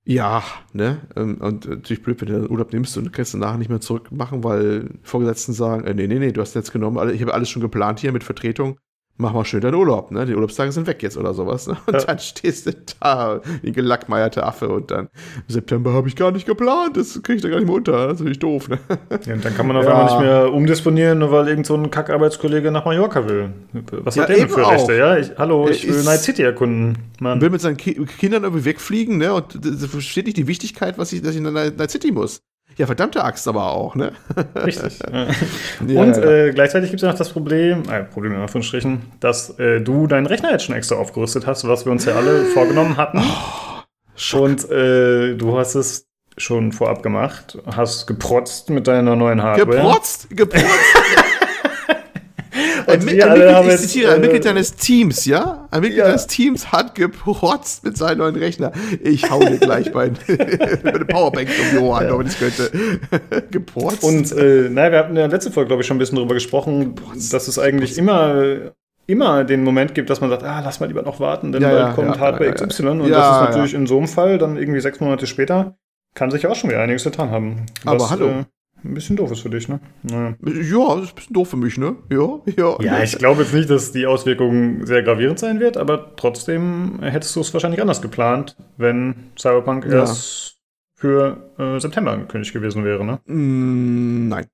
Ja, 0.08 0.44
ne? 0.74 1.08
Ähm, 1.16 1.42
und 1.42 1.68
natürlich 1.68 2.04
blöd, 2.04 2.22
wenn 2.22 2.28
du 2.28 2.42
den 2.42 2.52
Urlaub 2.52 2.72
nimmst 2.74 2.96
und 2.98 3.06
du 3.06 3.12
kannst 3.12 3.34
nachher 3.36 3.58
nicht 3.58 3.70
mehr 3.70 3.82
zurückmachen, 3.82 4.44
weil 4.44 5.00
Vorgesetzten 5.02 5.54
sagen, 5.54 5.84
äh, 5.86 5.96
nee, 5.96 6.06
nee, 6.08 6.20
nee, 6.20 6.32
du 6.32 6.42
hast 6.42 6.54
jetzt 6.54 6.72
genommen, 6.72 7.10
ich 7.14 7.22
habe 7.22 7.34
alles 7.34 7.50
schon 7.50 7.62
geplant 7.64 8.00
hier 8.00 8.12
mit 8.12 8.24
Vertretung 8.24 8.78
mach 9.18 9.34
mal 9.34 9.46
schön 9.46 9.62
deinen 9.62 9.76
Urlaub, 9.76 10.12
ne? 10.12 10.26
Die 10.26 10.36
Urlaubstage 10.36 10.72
sind 10.72 10.88
weg 10.88 11.02
jetzt 11.02 11.18
oder 11.18 11.34
sowas. 11.34 11.68
Ne? 11.68 11.78
Und 11.86 11.94
ja. 11.94 12.00
dann 12.02 12.20
stehst 12.20 12.68
du 12.68 12.72
da, 13.00 13.42
wie 13.62 13.72
gelackmeierte 13.72 14.44
Affe 14.44 14.70
und 14.70 14.92
dann 14.92 15.10
im 15.48 15.54
September 15.54 15.94
habe 15.94 16.08
ich 16.08 16.16
gar 16.16 16.32
nicht 16.32 16.46
geplant, 16.46 16.98
das 16.98 17.22
kriege 17.24 17.38
ich 17.38 17.42
da 17.42 17.50
gar 17.50 17.58
nicht 17.58 17.68
mehr 17.68 17.76
unter. 17.76 18.08
Das 18.08 18.14
ist 18.14 18.20
natürlich 18.20 18.40
doof, 18.40 18.70
ne? 18.70 18.80
Ja, 19.26 19.34
und 19.34 19.46
dann 19.46 19.56
kann 19.56 19.68
man 19.68 19.78
auf 19.78 19.86
ja. 19.86 19.92
einmal 19.92 20.06
nicht 20.06 20.20
mehr 20.20 20.54
umdisponieren, 20.54 21.20
nur 21.20 21.32
weil 21.32 21.48
irgend 21.48 21.66
so 21.66 21.76
ein 21.76 21.90
Kackarbeitskollege 21.90 22.72
nach 22.72 22.86
Mallorca 22.86 23.28
will. 23.28 23.54
Was 23.92 24.18
hat 24.18 24.30
ja, 24.30 24.36
der 24.36 24.46
denn 24.46 24.54
für 24.54 24.66
auch. 24.66 24.72
Rechte, 24.72 24.96
ja? 24.96 25.18
Ich, 25.18 25.32
hallo, 25.38 25.68
ich 25.70 25.88
will 25.88 26.04
Night 26.04 26.22
City 26.22 26.44
erkunden. 26.44 26.98
Mann. 27.20 27.40
Will 27.42 27.50
mit 27.50 27.62
seinen 27.62 27.78
Ki 27.78 27.94
Kindern 28.18 28.44
irgendwie 28.44 28.66
wegfliegen, 28.66 29.18
ne? 29.18 29.34
Und 29.34 29.60
das 29.64 29.86
versteht 29.86 30.26
nicht 30.26 30.38
die 30.38 30.48
Wichtigkeit, 30.48 30.98
was 30.98 31.14
ich, 31.14 31.22
dass 31.22 31.32
ich 31.32 31.38
in 31.38 31.54
Night 31.54 31.92
City 31.92 32.12
muss. 32.12 32.42
Ja, 32.78 32.86
verdammte 32.88 33.24
Axt 33.24 33.48
aber 33.48 33.72
auch, 33.72 33.96
ne? 33.96 34.12
Richtig. 34.56 35.00
ja, 35.88 36.02
und 36.02 36.18
äh, 36.18 36.52
gleichzeitig 36.52 36.90
gibt 36.90 37.02
es 37.02 37.06
ja 37.06 37.12
noch 37.12 37.18
das 37.18 37.30
Problem, 37.30 37.84
äh, 37.90 38.04
Problem 38.04 38.34
in 38.34 38.40
Anführungsstrichen, 38.40 39.04
dass 39.20 39.58
äh, 39.60 39.80
du 39.80 40.08
deinen 40.08 40.26
Rechner 40.26 40.52
jetzt 40.52 40.66
schon 40.66 40.76
extra 40.76 40.96
aufgerüstet 40.96 41.48
hast, 41.48 41.68
was 41.68 41.86
wir 41.86 41.92
uns 41.92 42.06
ja 42.06 42.16
alle 42.16 42.46
vorgenommen 42.54 42.98
hatten. 42.98 43.22
Oh, 44.34 44.38
und 44.38 44.70
äh, 44.70 45.36
du 45.36 45.58
hast 45.58 45.76
es 45.76 46.08
schon 46.38 46.74
vorab 46.74 47.02
gemacht, 47.02 47.58
hast 47.66 48.08
geprotzt 48.08 48.70
mit 48.70 48.88
deiner 48.88 49.16
neuen 49.16 49.42
Hardware. 49.42 49.78
Geprotzt? 49.78 50.28
Geprotzt? 50.30 50.66
ein, 52.88 52.94
ein, 52.94 53.00
ein 53.00 53.06
Mitglied, 53.06 53.74
ich 53.74 53.80
zitiere, 53.82 54.14
ein 54.14 54.22
Mitglied 54.22 54.46
äh, 54.46 54.48
deines 54.50 54.76
Teams, 54.76 55.26
ja? 55.26 55.68
Ein 55.72 55.82
Mitglied 55.82 56.00
ja. 56.00 56.06
deines 56.08 56.28
Teams 56.28 56.72
hat 56.72 56.96
geprotzt 56.96 57.84
mit 57.84 57.98
seinem 57.98 58.20
neuen 58.20 58.36
Rechner. 58.36 58.72
Ich 59.02 59.30
hau 59.30 59.40
dir 59.40 59.58
gleich 59.58 59.94
mein, 59.94 60.18
meine 60.84 61.06
Powerbank 61.06 61.50
um 61.50 61.78
die 61.78 61.78
Ohren, 61.78 62.08
ja. 62.08 62.20
wenn 62.20 62.28
ich 62.28 62.40
könnte. 62.40 62.72
geprotzt. 63.52 64.04
Und, 64.04 64.32
äh, 64.32 64.70
naja, 64.70 64.92
wir 64.92 65.00
hatten 65.00 65.10
in 65.10 65.16
der 65.16 65.28
letzten 65.28 65.52
Folge, 65.52 65.68
glaube 65.68 65.82
ich, 65.82 65.88
schon 65.88 65.98
ein 65.98 66.00
bisschen 66.00 66.18
darüber 66.18 66.34
gesprochen, 66.34 66.96
geprotzt. 66.96 67.34
dass 67.34 67.48
es 67.48 67.60
eigentlich 67.60 67.98
immer 67.98 68.72
immer 69.08 69.44
den 69.44 69.64
Moment 69.64 69.94
gibt, 69.94 70.10
dass 70.10 70.22
man 70.22 70.30
sagt, 70.30 70.44
ah, 70.44 70.62
lass 70.64 70.80
mal 70.80 70.88
lieber 70.88 71.04
noch 71.04 71.20
warten, 71.20 71.52
denn 71.52 71.62
ja, 71.62 71.70
bald 71.70 71.80
ja, 71.80 71.94
kommt 71.94 72.16
ja, 72.16 72.20
Hardware 72.20 72.52
XY. 72.52 72.88
Und 72.88 73.10
das 73.10 73.36
ist 73.36 73.50
natürlich 73.50 73.74
in 73.74 73.86
so 73.88 73.98
einem 73.98 74.08
Fall 74.08 74.38
dann 74.38 74.58
irgendwie 74.58 74.82
sechs 74.82 75.00
Monate 75.00 75.28
später, 75.28 75.78
kann 76.16 76.32
sich 76.32 76.48
auch 76.48 76.56
schon 76.56 76.70
wieder 76.70 76.82
einiges 76.82 77.04
getan 77.04 77.30
haben. 77.30 77.66
Was, 77.84 77.94
Aber 77.94 78.10
hallo. 78.10 78.28
Äh, 78.28 78.46
ein 78.86 78.94
bisschen 78.94 79.16
doof 79.16 79.32
ist 79.32 79.42
für 79.42 79.50
dich, 79.50 79.68
ne? 79.68 79.80
Naja. 80.04 80.36
Ja, 80.46 80.96
das 80.96 81.06
ist 81.06 81.12
ein 81.12 81.16
bisschen 81.16 81.34
doof 81.34 81.50
für 81.50 81.58
mich, 81.58 81.78
ne? 81.78 81.96
Ja, 82.10 82.40
ja. 82.58 82.78
Ja, 82.82 83.04
ich 83.04 83.18
glaube 83.18 83.42
jetzt 83.42 83.54
nicht, 83.54 83.70
dass 83.70 83.92
die 83.92 84.06
Auswirkung 84.06 84.86
sehr 84.86 85.04
gravierend 85.04 85.40
sein 85.40 85.60
wird, 85.60 85.78
aber 85.78 86.16
trotzdem 86.16 87.00
hättest 87.02 87.36
du 87.36 87.42
es 87.42 87.54
wahrscheinlich 87.54 87.82
anders 87.82 88.02
geplant, 88.02 88.56
wenn 88.78 89.32
Cyberpunk 89.38 89.86
ja. 89.86 90.00
erst 90.00 90.58
für 90.96 91.52
äh, 91.58 91.80
September 91.80 92.12
angekündigt 92.12 92.54
gewesen 92.54 92.86
wäre, 92.86 93.04
ne? 93.06 93.20
Mm, 93.26 94.30
nein. 94.30 94.46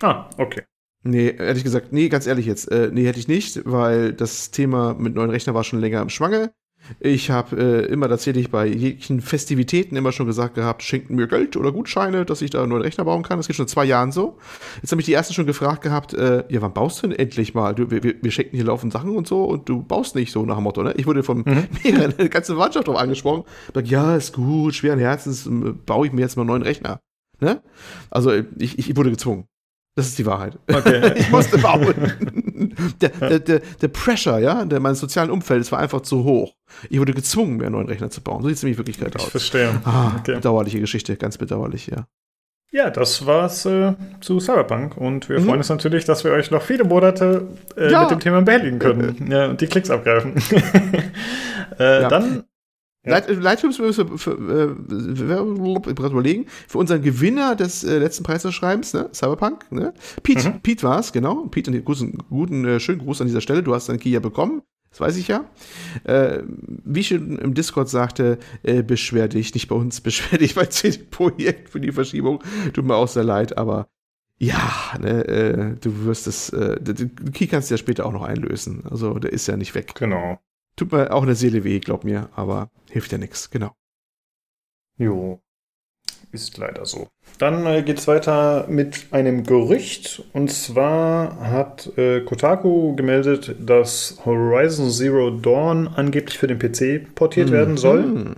Ah, 0.00 0.28
okay. 0.38 0.62
Nee, 1.04 1.34
ehrlich 1.38 1.64
gesagt, 1.64 1.92
nee, 1.92 2.08
ganz 2.08 2.26
ehrlich 2.26 2.46
jetzt, 2.46 2.70
äh, 2.70 2.90
nee, 2.92 3.06
hätte 3.06 3.20
ich 3.20 3.28
nicht, 3.28 3.62
weil 3.64 4.12
das 4.12 4.50
Thema 4.50 4.94
mit 4.94 5.14
neuen 5.14 5.30
Rechner 5.30 5.54
war 5.54 5.64
schon 5.64 5.80
länger 5.80 6.02
im 6.02 6.08
Schwange. 6.08 6.52
Ich 7.00 7.30
habe 7.30 7.56
äh, 7.56 7.86
immer 7.86 8.08
tatsächlich 8.08 8.50
bei 8.50 8.66
jeglichen 8.66 9.20
Festivitäten 9.20 9.96
immer 9.96 10.12
schon 10.12 10.26
gesagt 10.26 10.54
gehabt, 10.54 10.82
schenken 10.82 11.14
mir 11.14 11.26
Geld 11.26 11.56
oder 11.56 11.72
Gutscheine, 11.72 12.24
dass 12.24 12.42
ich 12.42 12.50
da 12.50 12.60
einen 12.60 12.70
neuen 12.70 12.82
Rechner 12.82 13.04
bauen 13.04 13.22
kann. 13.22 13.38
Das 13.38 13.46
geht 13.46 13.56
schon 13.56 13.68
zwei 13.68 13.84
Jahren 13.84 14.12
so. 14.12 14.38
Jetzt 14.82 14.92
habe 14.92 15.00
ich 15.00 15.06
die 15.06 15.12
ersten 15.12 15.34
schon 15.34 15.46
gefragt 15.46 15.82
gehabt, 15.82 16.14
äh, 16.14 16.44
ja, 16.48 16.62
wann 16.62 16.72
baust 16.72 17.02
du 17.02 17.08
denn 17.08 17.18
endlich 17.18 17.54
mal? 17.54 17.74
Du, 17.74 17.90
wir, 17.90 18.02
wir, 18.02 18.30
schenken 18.30 18.56
hier 18.56 18.64
laufend 18.64 18.92
Sachen 18.92 19.16
und 19.16 19.26
so 19.26 19.44
und 19.44 19.68
du 19.68 19.82
baust 19.82 20.14
nicht 20.14 20.32
so 20.32 20.44
nach 20.44 20.56
dem 20.56 20.64
Motto, 20.64 20.82
ne? 20.82 20.94
Ich 20.96 21.06
wurde 21.06 21.22
von 21.22 21.38
mhm. 21.38 21.68
mehreren, 21.84 22.14
eine 22.18 22.28
ganze 22.28 22.54
Mannschaft 22.54 22.88
drauf 22.88 22.96
angesprochen. 22.96 23.44
Ich 23.68 23.74
sag, 23.74 23.86
ja, 23.86 24.16
ist 24.16 24.34
gut, 24.34 24.74
schweren 24.74 24.98
Herzens 24.98 25.48
baue 25.86 26.06
ich 26.06 26.12
mir 26.12 26.22
jetzt 26.22 26.36
mal 26.36 26.42
einen 26.42 26.50
neuen 26.50 26.62
Rechner. 26.62 27.00
Ne? 27.40 27.62
Also 28.10 28.32
ich, 28.58 28.78
ich 28.78 28.96
wurde 28.96 29.10
gezwungen. 29.10 29.46
Das 29.94 30.06
ist 30.06 30.18
die 30.18 30.26
Wahrheit. 30.26 30.58
Okay. 30.72 31.12
ich 31.16 31.30
musste 31.30 31.58
bauen. 31.58 31.92
der, 33.00 33.08
der, 33.08 33.40
der, 33.40 33.60
der, 33.60 33.88
Pressure, 33.88 34.38
ja, 34.38 34.64
der 34.64 34.78
meines 34.78 35.00
sozialen 35.00 35.30
Umfelds 35.30 35.72
war 35.72 35.80
einfach 35.80 36.02
zu 36.02 36.22
hoch. 36.22 36.54
Ich 36.90 36.98
wurde 36.98 37.14
gezwungen, 37.14 37.56
mir 37.56 37.66
einen 37.66 37.74
neuen 37.74 37.88
Rechner 37.88 38.10
zu 38.10 38.20
bauen. 38.20 38.42
So 38.42 38.48
sieht 38.48 38.56
es 38.56 38.62
nämlich 38.62 38.78
Wirklichkeit 38.78 39.14
aus. 39.16 39.24
Ich 39.24 39.30
verstehe. 39.30 39.80
Ah, 39.84 40.16
okay. 40.18 40.34
Bedauerliche 40.36 40.80
Geschichte, 40.80 41.16
ganz 41.16 41.38
bedauerlich, 41.38 41.88
ja. 41.88 42.06
Ja, 42.70 42.90
das 42.90 43.24
war's 43.24 43.64
äh, 43.64 43.94
zu 44.20 44.40
Cyberpunk 44.40 44.96
und 44.98 45.30
wir 45.30 45.40
mhm. 45.40 45.46
freuen 45.46 45.58
uns 45.58 45.70
natürlich, 45.70 46.04
dass 46.04 46.22
wir 46.24 46.32
euch 46.32 46.50
noch 46.50 46.60
viele 46.60 46.84
Monate 46.84 47.48
äh, 47.76 47.90
ja. 47.90 48.02
mit 48.02 48.10
dem 48.10 48.20
Thema 48.20 48.42
behelligen 48.42 48.78
können 48.78 49.26
ja, 49.30 49.46
und 49.46 49.60
die 49.62 49.66
Klicks 49.66 49.88
abgreifen. 49.88 50.34
äh, 51.78 52.02
ja. 52.02 52.08
Dann 52.08 52.44
Leit, 53.04 53.28
Lightroom 53.28 53.72
müssen 53.78 54.10
wir 54.10 54.18
für, 54.18 54.30
äh, 54.32 55.90
überlegen. 55.90 56.46
Für 56.66 56.78
unseren 56.78 57.00
Gewinner 57.00 57.56
des 57.56 57.84
äh, 57.84 57.98
letzten 57.98 58.24
Preisausschreibens, 58.24 58.92
ne? 58.92 59.08
Cyberpunk, 59.14 59.70
ne? 59.70 59.94
Pete, 60.22 60.50
mhm. 60.50 60.60
Pete 60.60 60.82
war 60.82 60.98
es, 60.98 61.12
genau. 61.12 61.46
Pete, 61.46 61.70
einen 61.70 61.84
guten, 61.84 62.18
guten 62.28 62.64
äh, 62.64 62.80
schönen 62.80 62.98
Gruß 62.98 63.20
an 63.20 63.28
dieser 63.28 63.40
Stelle. 63.40 63.62
Du 63.62 63.74
hast 63.74 63.88
deinen 63.88 64.00
ja 64.02 64.20
bekommen. 64.20 64.62
Das 64.90 65.00
weiß 65.00 65.16
ich 65.16 65.28
ja. 65.28 65.44
Äh, 66.04 66.42
wie 66.46 67.00
ich 67.00 67.12
im 67.12 67.54
Discord 67.54 67.88
sagte, 67.88 68.38
äh, 68.62 68.82
beschwer 68.82 69.28
dich, 69.28 69.54
nicht 69.54 69.68
bei 69.68 69.76
uns, 69.76 70.00
beschwer 70.02 70.38
dich 70.38 70.54
bei 70.54 70.66
CD-Projekt 70.66 71.70
für 71.70 71.80
die 71.80 71.92
Verschiebung. 71.92 72.42
Tut 72.72 72.84
mir 72.84 72.96
auch 72.96 73.08
sehr 73.08 73.24
leid, 73.24 73.58
aber 73.58 73.88
ja, 74.38 74.94
ne, 75.00 75.26
äh, 75.26 75.74
du 75.80 76.04
wirst 76.04 76.26
es, 76.26 76.50
äh, 76.50 76.80
den 76.80 77.14
Key 77.32 77.46
kannst 77.48 77.70
du 77.70 77.74
ja 77.74 77.78
später 77.78 78.06
auch 78.06 78.12
noch 78.12 78.22
einlösen. 78.22 78.84
Also 78.88 79.18
der 79.18 79.32
ist 79.32 79.46
ja 79.48 79.56
nicht 79.56 79.74
weg. 79.74 79.94
Genau. 79.96 80.38
Tut 80.76 80.92
mir 80.92 81.12
auch 81.12 81.22
in 81.22 81.26
der 81.26 81.36
Seele 81.36 81.64
weh, 81.64 81.80
glaub 81.80 82.04
mir, 82.04 82.30
aber 82.36 82.70
hilft 82.88 83.10
ja 83.10 83.18
nichts, 83.18 83.50
genau. 83.50 83.74
Jo, 84.96 85.42
ist 86.32 86.58
leider 86.58 86.86
so. 86.86 87.08
Dann 87.38 87.66
äh, 87.66 87.82
geht 87.82 87.98
es 87.98 88.08
weiter 88.08 88.66
mit 88.68 89.06
einem 89.12 89.44
Gerücht. 89.44 90.22
Und 90.32 90.50
zwar 90.50 91.40
hat 91.40 91.90
äh, 91.96 92.20
Kotaku 92.20 92.96
gemeldet, 92.96 93.54
dass 93.60 94.18
Horizon 94.24 94.90
Zero 94.90 95.30
Dawn 95.30 95.88
angeblich 95.88 96.38
für 96.38 96.46
den 96.46 96.58
PC 96.58 97.14
portiert 97.14 97.50
mhm. 97.50 97.52
werden 97.52 97.76
soll. 97.76 98.34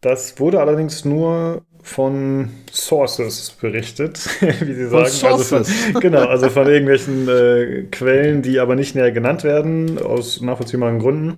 Das 0.00 0.40
wurde 0.40 0.60
allerdings 0.60 1.04
nur 1.04 1.62
von 1.82 2.50
Sources 2.70 3.50
berichtet, 3.60 4.18
wie 4.40 4.74
sie 4.74 4.88
sagen. 4.88 5.06
Von 5.06 5.32
also 5.32 5.64
von, 5.64 6.00
genau, 6.00 6.26
also 6.26 6.48
von 6.50 6.66
irgendwelchen 6.66 7.28
äh, 7.28 7.86
Quellen, 7.90 8.42
die 8.42 8.58
aber 8.58 8.76
nicht 8.76 8.94
näher 8.94 9.12
genannt 9.12 9.44
werden, 9.44 9.98
aus 9.98 10.40
nachvollziehbaren 10.40 10.98
Gründen. 10.98 11.36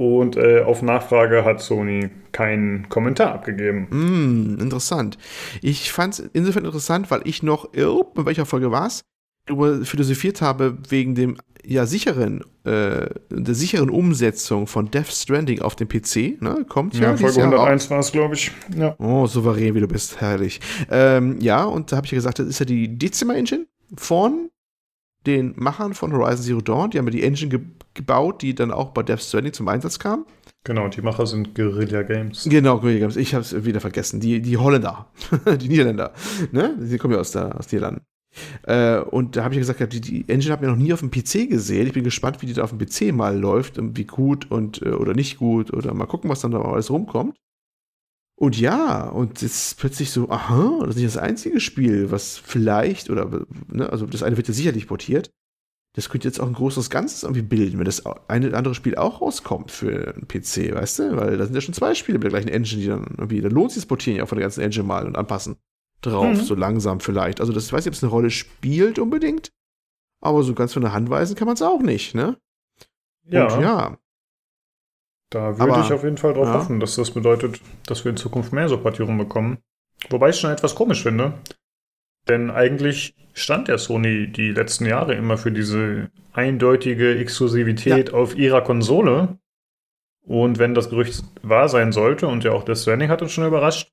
Und 0.00 0.38
äh, 0.38 0.62
auf 0.62 0.80
Nachfrage 0.80 1.44
hat 1.44 1.60
Sony 1.60 2.08
keinen 2.32 2.88
Kommentar 2.88 3.34
abgegeben. 3.34 3.86
Mm, 3.90 4.58
interessant. 4.58 5.18
Ich 5.60 5.92
fand 5.92 6.14
es 6.14 6.20
insofern 6.32 6.64
interessant, 6.64 7.10
weil 7.10 7.20
ich 7.24 7.42
noch, 7.42 7.74
in 7.74 7.84
welcher 8.14 8.46
Folge 8.46 8.70
war 8.70 8.86
es, 8.86 9.02
darüber 9.44 9.84
philosophiert 9.84 10.40
habe, 10.40 10.78
wegen 10.88 11.14
dem 11.14 11.36
ja 11.62 11.84
sicheren, 11.84 12.42
äh, 12.64 13.10
der 13.28 13.54
sicheren 13.54 13.90
Umsetzung 13.90 14.66
von 14.66 14.90
Death 14.90 15.08
Stranding 15.08 15.60
auf 15.60 15.76
dem 15.76 15.88
PC. 15.88 16.40
Ne? 16.40 16.64
Kommt 16.66 16.94
ja. 16.94 17.10
Ja, 17.10 17.16
Folge 17.18 17.42
101 17.42 17.90
war 17.90 17.98
es, 17.98 18.10
glaube 18.10 18.36
ich. 18.36 18.52
Ja. 18.74 18.96
Oh, 18.98 19.26
souverän, 19.26 19.74
wie 19.74 19.80
du 19.80 19.86
bist, 19.86 20.18
herrlich. 20.22 20.60
Ähm, 20.90 21.36
ja, 21.42 21.64
und 21.64 21.92
da 21.92 21.96
habe 21.96 22.06
ich 22.06 22.12
ja 22.12 22.16
gesagt, 22.16 22.38
das 22.38 22.46
ist 22.46 22.58
ja 22.58 22.64
die 22.64 22.96
Decima 22.96 23.34
Engine 23.34 23.66
von 23.94 24.48
den 25.26 25.52
Machern 25.56 25.92
von 25.92 26.10
Horizon 26.14 26.42
Zero 26.42 26.60
Dawn. 26.62 26.88
Die 26.88 26.98
haben 26.98 27.04
ja 27.04 27.10
die 27.10 27.22
Engine 27.22 27.60
gebaut, 27.94 28.42
die 28.42 28.54
dann 28.54 28.70
auch 28.70 28.90
bei 28.90 29.02
Death 29.02 29.20
Stranding 29.20 29.52
zum 29.52 29.68
Einsatz 29.68 29.98
kam. 29.98 30.26
Genau, 30.64 30.88
die 30.88 31.00
Macher 31.00 31.26
sind 31.26 31.54
Guerilla 31.54 32.02
Games. 32.02 32.44
Genau, 32.48 32.78
Guerilla 32.78 33.00
Games. 33.00 33.16
Ich 33.16 33.34
habe 33.34 33.42
es 33.42 33.64
wieder 33.64 33.80
vergessen. 33.80 34.20
Die, 34.20 34.42
die 34.42 34.56
Holländer, 34.58 35.06
die 35.60 35.68
Niederländer. 35.68 36.12
Ne? 36.52 36.76
Die 36.78 36.98
kommen 36.98 37.14
ja 37.14 37.20
aus, 37.20 37.32
der, 37.32 37.58
aus 37.58 37.72
Niederlanden. 37.72 38.02
Äh, 38.62 38.98
und 38.98 39.36
da 39.36 39.44
habe 39.44 39.54
ich 39.54 39.60
gesagt, 39.60 39.92
die, 39.92 40.00
die 40.00 40.28
Engine 40.28 40.52
habe 40.52 40.64
ich 40.64 40.70
noch 40.70 40.76
nie 40.76 40.92
auf 40.92 41.00
dem 41.00 41.10
PC 41.10 41.48
gesehen. 41.48 41.86
Ich 41.86 41.94
bin 41.94 42.04
gespannt, 42.04 42.42
wie 42.42 42.46
die 42.46 42.52
da 42.52 42.62
auf 42.62 42.70
dem 42.70 42.78
PC 42.78 43.14
mal 43.14 43.38
läuft 43.38 43.78
und 43.78 43.96
wie 43.96 44.04
gut 44.04 44.50
und 44.50 44.82
äh, 44.82 44.90
oder 44.90 45.14
nicht 45.14 45.38
gut 45.38 45.72
oder 45.72 45.94
mal 45.94 46.06
gucken, 46.06 46.30
was 46.30 46.40
dann 46.40 46.52
da 46.52 46.60
alles 46.60 46.90
rumkommt. 46.90 47.36
Und 48.36 48.58
ja, 48.58 49.08
und 49.08 49.42
jetzt 49.42 49.78
plötzlich 49.78 50.10
so, 50.10 50.30
aha, 50.30 50.78
das 50.80 50.90
ist 50.90 50.96
nicht 50.96 51.14
das 51.14 51.18
einzige 51.18 51.60
Spiel, 51.60 52.10
was 52.10 52.38
vielleicht, 52.38 53.10
oder, 53.10 53.44
ne, 53.68 53.90
also 53.90 54.06
das 54.06 54.22
eine 54.22 54.38
wird 54.38 54.48
ja 54.48 54.54
sicherlich 54.54 54.86
portiert. 54.86 55.30
Das 55.94 56.08
könnte 56.08 56.28
jetzt 56.28 56.40
auch 56.40 56.46
ein 56.46 56.52
großes 56.52 56.88
Ganzes 56.88 57.24
irgendwie 57.24 57.42
bilden, 57.42 57.78
wenn 57.78 57.84
das 57.84 58.04
eine 58.28 58.48
oder 58.48 58.58
andere 58.58 58.74
Spiel 58.74 58.94
auch 58.94 59.20
rauskommt 59.20 59.72
für 59.72 60.14
einen 60.14 60.28
PC, 60.28 60.74
weißt 60.74 60.98
du? 61.00 61.16
Weil 61.16 61.36
da 61.36 61.44
sind 61.44 61.54
ja 61.54 61.60
schon 61.60 61.74
zwei 61.74 61.94
Spiele 61.94 62.18
mit 62.18 62.24
der 62.24 62.30
gleichen 62.30 62.48
Engine, 62.48 62.80
die 62.80 62.86
dann 62.86 63.06
irgendwie, 63.18 63.40
dann 63.40 63.50
lohnt 63.50 63.72
sich 63.72 63.82
das 63.82 63.88
Portieren 63.88 64.18
ja 64.18 64.24
auch 64.24 64.28
von 64.28 64.38
der 64.38 64.44
ganzen 64.44 64.60
Engine 64.60 64.84
mal 64.84 65.06
und 65.06 65.16
anpassen 65.16 65.56
drauf, 66.00 66.36
mhm. 66.36 66.40
so 66.40 66.54
langsam 66.54 67.00
vielleicht. 67.00 67.40
Also 67.40 67.52
das 67.52 67.66
ich 67.66 67.72
weiß 67.72 67.84
nicht, 67.84 67.90
ob 67.90 67.94
es 67.94 68.04
eine 68.04 68.12
Rolle 68.12 68.30
spielt 68.30 68.98
unbedingt, 68.98 69.50
aber 70.20 70.44
so 70.44 70.54
ganz 70.54 70.72
von 70.72 70.82
der 70.82 70.92
Hand 70.92 71.10
weisen 71.10 71.34
kann 71.34 71.46
man 71.46 71.54
es 71.54 71.62
auch 71.62 71.80
nicht, 71.80 72.14
ne? 72.14 72.38
Ja. 73.24 73.52
Und 73.52 73.60
ja, 73.60 73.98
da 75.30 75.56
würde 75.58 75.72
Aber, 75.72 75.84
ich 75.84 75.92
auf 75.92 76.02
jeden 76.02 76.18
Fall 76.18 76.34
drauf 76.34 76.48
ja. 76.48 76.54
hoffen, 76.54 76.80
dass 76.80 76.96
das 76.96 77.12
bedeutet, 77.12 77.60
dass 77.86 78.04
wir 78.04 78.10
in 78.10 78.16
Zukunft 78.16 78.52
mehr 78.52 78.68
so 78.68 78.76
bekommen. 78.78 79.58
Wobei 80.10 80.30
ich 80.30 80.36
es 80.36 80.40
schon 80.40 80.50
etwas 80.50 80.74
komisch 80.74 81.04
finde. 81.04 81.34
Denn 82.28 82.50
eigentlich 82.50 83.14
stand 83.32 83.68
der 83.68 83.78
Sony 83.78 84.30
die 84.30 84.52
letzten 84.52 84.86
Jahre 84.86 85.14
immer 85.14 85.38
für 85.38 85.52
diese 85.52 86.10
eindeutige 86.32 87.18
Exklusivität 87.18 88.08
ja. 88.08 88.14
auf 88.14 88.36
ihrer 88.36 88.62
Konsole. 88.62 89.38
Und 90.22 90.58
wenn 90.58 90.74
das 90.74 90.90
Gerücht 90.90 91.24
wahr 91.42 91.68
sein 91.68 91.92
sollte, 91.92 92.26
und 92.26 92.44
ja 92.44 92.52
auch 92.52 92.64
der 92.64 92.76
Stranding 92.76 93.08
hat 93.08 93.22
uns 93.22 93.32
schon 93.32 93.46
überrascht, 93.46 93.90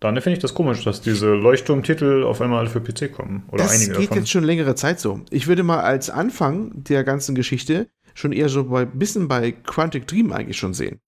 dann 0.00 0.20
finde 0.20 0.36
ich 0.36 0.42
das 0.42 0.54
komisch, 0.54 0.82
dass 0.82 1.00
diese 1.00 1.32
Leuchtturmtitel 1.32 2.24
auf 2.24 2.40
einmal 2.40 2.66
für 2.66 2.80
PC 2.80 3.12
kommen. 3.12 3.44
Oder 3.48 3.64
das 3.64 3.74
einige 3.74 3.92
geht 3.92 4.10
davon. 4.10 4.18
jetzt 4.18 4.30
schon 4.30 4.44
längere 4.44 4.74
Zeit 4.74 4.98
so. 4.98 5.20
Ich 5.30 5.46
würde 5.46 5.62
mal 5.62 5.80
als 5.80 6.10
Anfang 6.10 6.82
der 6.82 7.04
ganzen 7.04 7.34
Geschichte 7.36 7.88
schon 8.14 8.32
eher 8.32 8.48
so 8.48 8.74
ein 8.74 8.98
bisschen 8.98 9.28
bei 9.28 9.52
Quantic 9.52 10.06
Dream 10.08 10.32
eigentlich 10.32 10.56
schon 10.56 10.74
sehen. 10.74 11.00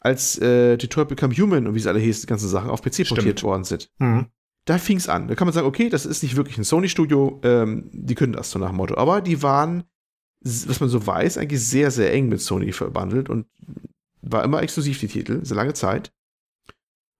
Als 0.00 0.38
äh, 0.38 0.76
Detroit 0.76 1.08
Become 1.08 1.34
Human 1.34 1.66
und 1.66 1.74
wie 1.74 1.80
sie 1.80 1.88
alle 1.88 2.00
hieß, 2.00 2.22
die 2.22 2.26
ganzen 2.26 2.48
Sachen 2.48 2.70
auf 2.70 2.82
PC 2.82 3.08
portiert 3.08 3.42
worden 3.42 3.64
sind. 3.64 3.90
Mhm. 3.98 4.26
Da 4.68 4.76
fing 4.76 4.98
es 4.98 5.08
an. 5.08 5.28
Da 5.28 5.34
kann 5.34 5.46
man 5.46 5.54
sagen, 5.54 5.66
okay, 5.66 5.88
das 5.88 6.04
ist 6.04 6.22
nicht 6.22 6.36
wirklich 6.36 6.58
ein 6.58 6.64
Sony-Studio, 6.64 7.40
ähm, 7.42 7.88
die 7.90 8.14
können 8.14 8.34
das 8.34 8.50
so 8.50 8.58
nach 8.58 8.68
dem 8.68 8.76
Motto. 8.76 8.98
Aber 8.98 9.22
die 9.22 9.42
waren, 9.42 9.84
was 10.40 10.80
man 10.80 10.90
so 10.90 11.06
weiß, 11.06 11.38
eigentlich 11.38 11.64
sehr, 11.64 11.90
sehr 11.90 12.12
eng 12.12 12.28
mit 12.28 12.42
Sony 12.42 12.72
verbandelt 12.72 13.30
und 13.30 13.46
war 14.20 14.44
immer 14.44 14.62
exklusiv 14.62 15.00
die 15.00 15.08
Titel, 15.08 15.42
sehr 15.42 15.56
lange 15.56 15.72
Zeit. 15.72 16.12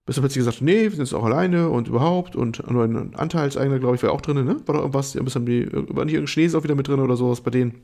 Bis 0.05 0.15
dann 0.15 0.21
plötzlich 0.21 0.45
gesagt, 0.45 0.61
nee, 0.61 0.83
wir 0.83 0.91
sind 0.91 0.99
jetzt 0.99 1.15
auch 1.15 1.23
alleine 1.23 1.69
und 1.69 1.87
überhaupt 1.87 2.35
und 2.35 2.69
nur 2.69 2.83
ein 2.83 3.15
Anteilseigner, 3.15 3.79
glaube 3.79 3.95
ich, 3.95 4.03
war 4.03 4.11
auch 4.11 4.21
drin, 4.21 4.45
ne? 4.45 4.61
War 4.67 4.75
da 4.75 4.81
irgendwas, 4.81 5.15
ein 5.15 5.25
bisschen 5.25 5.47
die, 5.47 5.73
war 5.73 6.05
nicht 6.05 6.13
irgendein 6.13 6.27
Chinese 6.27 6.55
auch 6.55 6.63
wieder 6.63 6.75
mit 6.75 6.87
drin 6.87 6.99
oder 6.99 7.17
sowas 7.17 7.41
bei 7.41 7.49
denen 7.49 7.81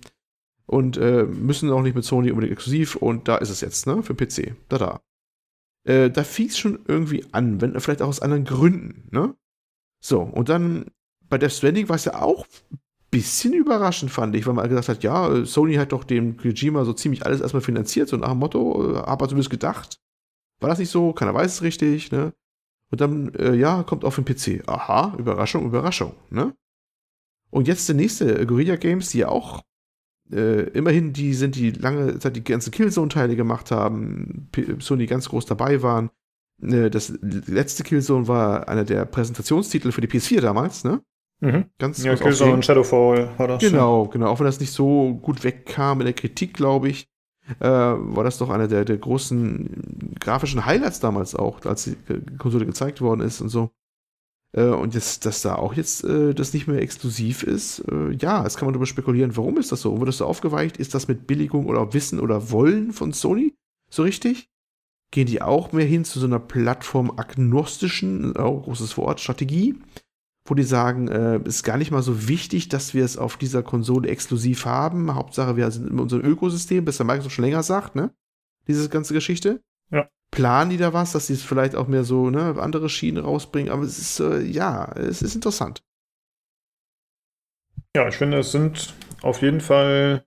und 0.67 0.97
äh, 0.97 1.23
müssen 1.23 1.71
auch 1.71 1.81
nicht 1.81 1.95
mit 1.95 2.05
Sony 2.05 2.29
unbedingt 2.29 2.53
exklusiv 2.53 2.97
und 2.97 3.27
da 3.27 3.37
ist 3.37 3.49
es 3.49 3.61
jetzt, 3.61 3.87
ne, 3.87 4.03
für 4.03 4.13
PC. 4.13 4.55
Da, 4.69 4.77
da. 4.77 5.01
Äh, 5.85 6.11
da 6.11 6.23
fing 6.23 6.49
es 6.49 6.57
schon 6.59 6.81
irgendwie 6.87 7.25
an, 7.31 7.61
wenn 7.61 7.79
vielleicht 7.79 8.03
auch 8.03 8.09
aus 8.09 8.19
anderen 8.19 8.45
Gründen, 8.45 9.07
ne? 9.09 9.35
So, 10.05 10.21
und 10.21 10.49
dann 10.49 10.85
bei 11.29 11.39
Death 11.39 11.53
Stranding 11.53 11.89
war 11.89 11.95
es 11.95 12.05
ja 12.05 12.21
auch 12.21 12.45
ein 12.71 12.77
bisschen 13.09 13.53
überraschend, 13.53 14.11
fand 14.11 14.35
ich, 14.35 14.45
weil 14.45 14.53
man 14.53 14.69
gesagt 14.69 14.87
hat, 14.87 15.01
ja, 15.01 15.43
Sony 15.47 15.73
hat 15.77 15.93
doch 15.93 16.03
dem 16.03 16.37
Kojima 16.37 16.85
so 16.85 16.93
ziemlich 16.93 17.25
alles 17.25 17.41
erstmal 17.41 17.63
finanziert, 17.63 18.07
so 18.07 18.15
nach 18.15 18.29
dem 18.29 18.37
Motto, 18.37 18.97
äh, 18.97 18.97
aber 18.99 19.27
zumindest 19.27 19.49
gedacht. 19.49 19.97
War 20.59 20.69
das 20.69 20.77
nicht 20.77 20.91
so? 20.91 21.11
Keiner 21.11 21.33
weiß 21.33 21.53
es 21.53 21.61
richtig, 21.63 22.11
ne? 22.11 22.33
Und 22.91 23.01
dann, 23.01 23.33
äh, 23.33 23.55
ja, 23.55 23.81
kommt 23.81 24.05
auf 24.05 24.13
den 24.13 24.25
PC. 24.25 24.61
Aha, 24.67 25.15
Überraschung, 25.17 25.65
Überraschung, 25.65 26.13
ne? 26.29 26.55
Und 27.49 27.67
jetzt 27.67 27.89
der 27.89 27.95
nächste, 27.95 28.39
äh, 28.39 28.45
Guerilla 28.45 28.75
Games, 28.75 29.09
die 29.09 29.19
ja 29.19 29.29
auch 29.29 29.63
äh, 30.31 30.69
immerhin 30.69 31.13
die 31.13 31.33
sind, 31.33 31.55
die 31.55 31.71
lange 31.71 32.19
Zeit 32.19 32.35
die 32.35 32.43
ganzen 32.43 32.69
Killzone-Teile 32.69 33.35
gemacht 33.35 33.71
haben, 33.71 34.49
P 34.51 34.75
Sony 34.79 35.07
ganz 35.07 35.29
groß 35.29 35.47
dabei 35.47 35.81
waren. 35.81 36.11
Äh, 36.65 36.89
das 36.89 37.13
letzte 37.21 37.83
Killzone 37.83 38.27
war 38.27 38.67
einer 38.67 38.83
der 38.83 39.05
Präsentationstitel 39.05 39.91
für 39.91 40.01
die 40.01 40.07
PS4 40.07 40.41
damals, 40.41 40.83
ne? 40.83 41.01
Mhm. 41.41 41.65
Ganz 41.77 42.03
ja, 42.03 42.15
Killzone 42.15 42.53
und 42.53 42.65
Shadowfall 42.65 43.29
war 43.37 43.47
das. 43.47 43.61
Genau, 43.61 44.07
genau. 44.07 44.27
Auch 44.27 44.39
wenn 44.39 44.45
das 44.45 44.59
nicht 44.59 44.71
so 44.71 45.15
gut 45.21 45.43
wegkam 45.43 45.99
in 46.01 46.05
der 46.05 46.13
Kritik, 46.13 46.53
glaube 46.53 46.89
ich, 46.89 47.07
äh, 47.59 47.67
war 47.67 48.23
das 48.23 48.37
doch 48.37 48.49
einer 48.49 48.67
der, 48.67 48.85
der 48.85 48.97
großen 48.97 50.15
grafischen 50.19 50.65
Highlights 50.65 50.99
damals 50.99 51.35
auch, 51.35 51.63
als 51.65 51.83
die 51.83 51.95
Konsole 52.37 52.65
gezeigt 52.65 53.01
worden 53.01 53.21
ist 53.21 53.41
und 53.41 53.49
so. 53.49 53.71
Äh, 54.53 54.63
und 54.63 54.95
jetzt, 54.95 55.25
dass 55.25 55.41
da 55.41 55.55
auch 55.55 55.73
jetzt 55.73 56.03
äh, 56.05 56.33
das 56.33 56.53
nicht 56.53 56.67
mehr 56.67 56.81
exklusiv 56.81 57.43
ist, 57.43 57.79
äh, 57.91 58.11
ja, 58.19 58.43
jetzt 58.43 58.57
kann 58.57 58.65
man 58.65 58.73
darüber 58.73 58.85
spekulieren, 58.85 59.35
warum 59.35 59.57
ist 59.57 59.71
das 59.71 59.81
so? 59.81 59.93
Wurde 59.93 60.07
das 60.07 60.17
so 60.17 60.25
aufgeweicht? 60.25 60.77
Ist 60.77 60.95
das 60.95 61.07
mit 61.07 61.27
Billigung 61.27 61.67
oder 61.67 61.93
Wissen 61.93 62.19
oder 62.19 62.49
Wollen 62.51 62.93
von 62.93 63.11
Sony 63.11 63.53
so 63.89 64.03
richtig? 64.03 64.49
Gehen 65.15 65.27
die 65.27 65.41
auch 65.41 65.71
mehr 65.71 65.85
hin 65.85 66.03
zu 66.03 66.19
so 66.19 66.25
einer 66.25 66.39
plattformagnostischen, 66.39 68.35
auch 68.35 68.63
großes 68.63 68.97
Wort, 68.97 69.21
Strategie? 69.21 69.75
wo 70.47 70.53
die 70.53 70.63
sagen, 70.63 71.07
äh, 71.07 71.39
ist 71.45 71.63
gar 71.63 71.77
nicht 71.77 71.91
mal 71.91 72.03
so 72.03 72.27
wichtig, 72.27 72.67
dass 72.67 72.93
wir 72.93 73.03
es 73.05 73.17
auf 73.17 73.37
dieser 73.37 73.63
Konsole 73.63 74.09
exklusiv 74.09 74.65
haben. 74.65 75.15
Hauptsache, 75.15 75.55
wir 75.55 75.71
sind 75.71 75.89
in 75.89 75.99
unserem 75.99 76.23
Ökosystem, 76.23 76.83
bis 76.83 76.97
der 76.97 77.05
Microsoft 77.05 77.33
schon 77.33 77.45
länger 77.45 77.63
sagt, 77.63 77.95
ne? 77.95 78.13
Diese 78.67 78.89
ganze 78.89 79.13
Geschichte. 79.13 79.63
Ja. 79.89 80.09
Planen 80.31 80.69
die 80.69 80.77
da 80.77 80.93
was, 80.93 81.13
dass 81.13 81.27
sie 81.27 81.33
es 81.33 81.43
vielleicht 81.43 81.75
auch 81.75 81.87
mehr 81.87 82.03
so, 82.03 82.29
ne, 82.29 82.55
andere 82.59 82.89
Schienen 82.89 83.23
rausbringen, 83.23 83.71
aber 83.71 83.83
es 83.83 83.97
ist, 83.97 84.19
äh, 84.19 84.41
ja, 84.41 84.91
es 84.95 85.21
ist 85.21 85.33
interessant. 85.33 85.81
Ja, 87.95 88.07
ich 88.07 88.15
finde, 88.15 88.39
es 88.39 88.51
sind 88.51 88.93
auf 89.21 89.41
jeden 89.41 89.61
Fall 89.61 90.25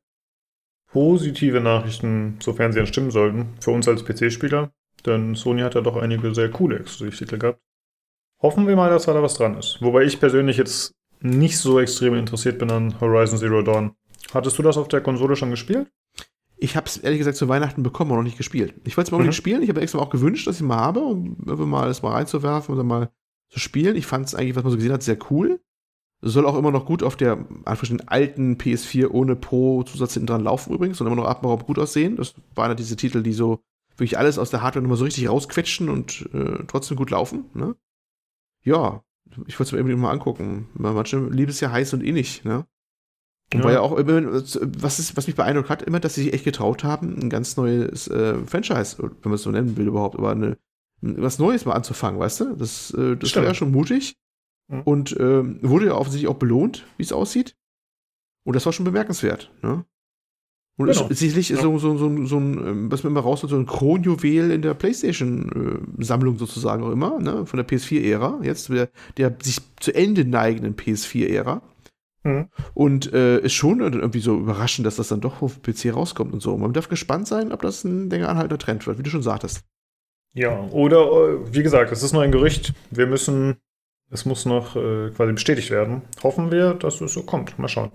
positive 0.91 1.61
Nachrichten, 1.61 2.39
sofern 2.41 2.73
sie 2.73 2.87
stimmen 2.87 3.11
sollten, 3.11 3.55
für 3.61 3.71
uns 3.71 3.87
als 3.87 4.03
PC-Spieler. 4.05 4.73
Denn 5.07 5.35
Sony 5.35 5.63
hat 5.63 5.75
ja 5.75 5.81
doch 5.81 5.97
einige 5.97 6.35
sehr 6.35 6.51
coole 6.51 6.79
Exklusivtitel 6.79 7.39
gehabt. 7.39 7.61
Hoffen 8.41 8.67
wir 8.67 8.77
mal, 8.77 8.91
dass 8.91 9.07
da 9.07 9.21
was 9.23 9.35
dran 9.35 9.57
ist. 9.57 9.79
Wobei 9.81 10.05
ich 10.05 10.21
persönlich 10.21 10.57
jetzt 10.57 10.95
nicht 11.21 11.59
so 11.59 11.81
extrem 11.81 12.15
interessiert 12.15 12.59
bin 12.59 12.71
an 12.71 13.01
Horizon 13.01 13.39
Zero 13.39 13.63
Dawn. 13.63 13.93
Hattest 14.33 14.59
du 14.59 14.63
das 14.63 14.77
auf 14.77 14.89
der 14.89 15.01
Konsole 15.01 15.37
schon 15.37 15.51
gespielt? 15.51 15.91
Ich 16.57 16.77
habe 16.77 16.87
es 16.87 16.99
ehrlich 16.99 17.19
gesagt 17.19 17.37
zu 17.37 17.49
Weihnachten 17.49 17.83
bekommen 17.83 18.11
und 18.11 18.19
noch 18.19 18.25
nicht 18.25 18.37
gespielt. 18.37 18.75
Ich 18.85 18.97
wollte 18.97 19.09
es 19.09 19.13
mal 19.13 19.19
mhm. 19.19 19.27
nicht 19.27 19.37
spielen. 19.37 19.63
Ich 19.63 19.69
habe 19.69 19.81
extra 19.81 19.99
auch 19.99 20.11
gewünscht, 20.11 20.47
dass 20.47 20.57
ich 20.57 20.63
mal 20.63 20.79
habe, 20.79 21.01
um 21.01 21.37
mal 21.71 21.87
das 21.87 22.03
mal 22.03 22.13
reinzuwerfen 22.13 22.75
oder 22.75 22.85
mal 22.85 23.11
zu 23.49 23.61
spielen. 23.61 23.97
Ich 23.97 24.07
fand 24.07 24.27
es 24.27 24.35
eigentlich, 24.35 24.57
was 24.57 24.65
man 24.65 24.73
so 24.73 24.77
gesehen 24.77 24.93
hat, 24.93 25.03
sehr 25.03 25.19
cool. 25.31 25.61
Soll 26.21 26.47
auch 26.47 26.59
immer 26.59 26.73
noch 26.73 26.85
gut 26.85 27.05
auf 27.05 27.15
der 27.15 27.47
alten 27.65 28.57
PS4 28.57 29.09
ohne 29.09 29.37
Pro-Zusatz 29.37 30.15
hinten 30.15 30.27
dran 30.27 30.43
laufen 30.43 30.75
übrigens 30.75 31.01
und 31.01 31.07
immer 31.07 31.15
noch 31.15 31.29
atemberaubend 31.29 31.67
gut 31.67 31.79
aussehen. 31.79 32.17
Das 32.17 32.35
waren 32.57 32.73
ja 32.73 32.75
diese 32.75 32.97
Titel, 32.97 33.23
die 33.23 33.33
so 33.33 33.63
wirklich 33.99 34.19
alles 34.19 34.39
aus 34.39 34.51
der 34.51 34.63
Hardware 34.63 34.83
nochmal 34.83 34.99
so 34.99 35.05
richtig 35.05 35.29
rausquetschen 35.29 35.89
und 35.89 36.29
äh, 36.33 36.65
trotzdem 36.67 36.97
gut 36.97 37.11
laufen. 37.11 37.47
Ne? 37.55 37.77
ja, 38.69 39.03
ich 39.47 39.59
wollte 39.59 39.69
es 39.69 39.73
mir 39.73 39.79
irgendwie 39.79 39.97
mal 39.97 40.11
angucken. 40.11 40.69
Manche 40.75 41.19
lieben 41.19 41.51
es 41.51 41.61
ja 41.61 41.71
heiß 41.71 41.95
und 41.95 42.03
innig, 42.03 42.45
ne? 42.45 42.67
Und 43.53 43.61
ja. 43.61 43.65
war 43.65 43.73
ja 43.73 43.81
auch 43.81 43.97
immer, 43.97 44.31
was, 44.31 44.99
ist, 44.99 45.17
was 45.17 45.27
mich 45.27 45.37
beeindruckt 45.37 45.71
hat, 45.71 45.83
immer, 45.83 46.01
dass 46.01 46.15
sie 46.15 46.25
sich 46.25 46.35
echt 46.35 46.45
getraut 46.45 46.85
haben, 46.85 47.19
ein 47.19 47.31
ganz 47.31 47.57
neues 47.57 48.07
äh, 48.09 48.35
Franchise, 48.45 48.99
wenn 48.99 49.15
man 49.25 49.35
es 49.35 49.43
so 49.43 49.51
nennen 49.51 49.79
will 49.79 49.87
überhaupt, 49.87 50.17
aber 50.17 50.33
eine, 50.33 50.59
was 51.01 51.39
Neues 51.39 51.65
mal 51.65 51.73
anzufangen, 51.73 52.21
weißt 52.21 52.41
du? 52.41 52.57
Das, 52.57 52.93
äh, 52.93 53.17
das 53.17 53.35
war 53.37 53.45
ja 53.45 53.55
schon 53.55 53.71
mutig. 53.71 54.19
Mhm. 54.67 54.83
Und 54.83 55.13
äh, 55.17 55.63
wurde 55.63 55.87
ja 55.87 55.95
offensichtlich 55.95 56.29
auch 56.29 56.39
belohnt, 56.39 56.85
wie 56.99 57.05
es 57.05 57.13
aussieht. 57.13 57.57
Und 58.45 58.55
das 58.55 58.67
war 58.67 58.75
schon 58.75 58.85
bemerkenswert, 58.85 59.51
ne? 59.63 59.87
Und 60.79 60.93
genau. 60.93 61.09
ist 61.09 61.19
sicherlich 61.19 61.49
ja. 61.49 61.57
so, 61.57 61.77
so, 61.79 61.99
so, 61.99 62.27
so 62.27 62.39
ein, 62.39 62.67
ähm, 62.67 62.93
was 62.93 63.03
mir 63.03 63.11
immer 63.11 63.21
raus 63.21 63.41
so 63.41 63.57
ein 63.57 63.67
Kronjuwel 63.67 64.53
in 64.53 64.63
der 64.63 64.75
PlayStation-Sammlung 64.75 66.39
sozusagen 66.39 66.85
auch 66.85 66.93
immer, 66.93 67.19
ne? 67.19 67.45
von 67.47 67.57
der 67.57 67.67
PS4-Ära, 67.67 68.39
jetzt 68.45 68.69
der, 68.69 68.89
der 69.17 69.37
sich 69.43 69.59
zu 69.81 69.93
Ende 69.93 70.25
neigenden 70.25 70.77
PS4-Ära. 70.77 71.63
Mhm. 72.23 72.49
Und 72.75 73.13
äh, 73.13 73.41
ist 73.41 73.55
schon 73.55 73.81
irgendwie 73.81 74.21
so 74.21 74.39
überraschend, 74.39 74.87
dass 74.87 74.97
das 74.97 75.09
dann 75.09 75.21
doch 75.21 75.43
auf 75.43 75.63
PC 75.63 75.93
rauskommt 75.93 76.33
und 76.33 76.41
so. 76.41 76.57
Man 76.57 76.73
darf 76.73 76.89
gespannt 76.89 77.27
sein, 77.27 77.51
ob 77.51 77.63
das 77.63 77.83
ein 77.83 78.09
länger 78.09 78.29
anhaltender 78.29 78.59
Trend 78.59 78.87
wird, 78.87 78.99
wie 78.99 79.03
du 79.03 79.11
schon 79.11 79.23
sagtest. 79.23 79.65
Ja, 80.35 80.61
oder 80.71 81.01
äh, 81.01 81.55
wie 81.55 81.65
gesagt, 81.65 81.91
es 81.91 82.05
ist 82.05 82.13
nur 82.13 82.23
ein 82.23 82.31
Gerücht. 82.31 82.73
Wir 82.93 83.09
müssen, 83.09 83.57
es 84.11 84.25
muss 84.27 84.47
noch 84.47 84.77
äh, 84.77 85.11
quasi 85.11 85.33
bestätigt 85.33 85.71
werden. 85.71 86.03
Hoffen 86.23 86.53
wir, 86.53 86.75
dass 86.75 87.01
es 87.01 87.15
so 87.15 87.25
kommt. 87.25 87.59
Mal 87.59 87.69
schauen. 87.69 87.91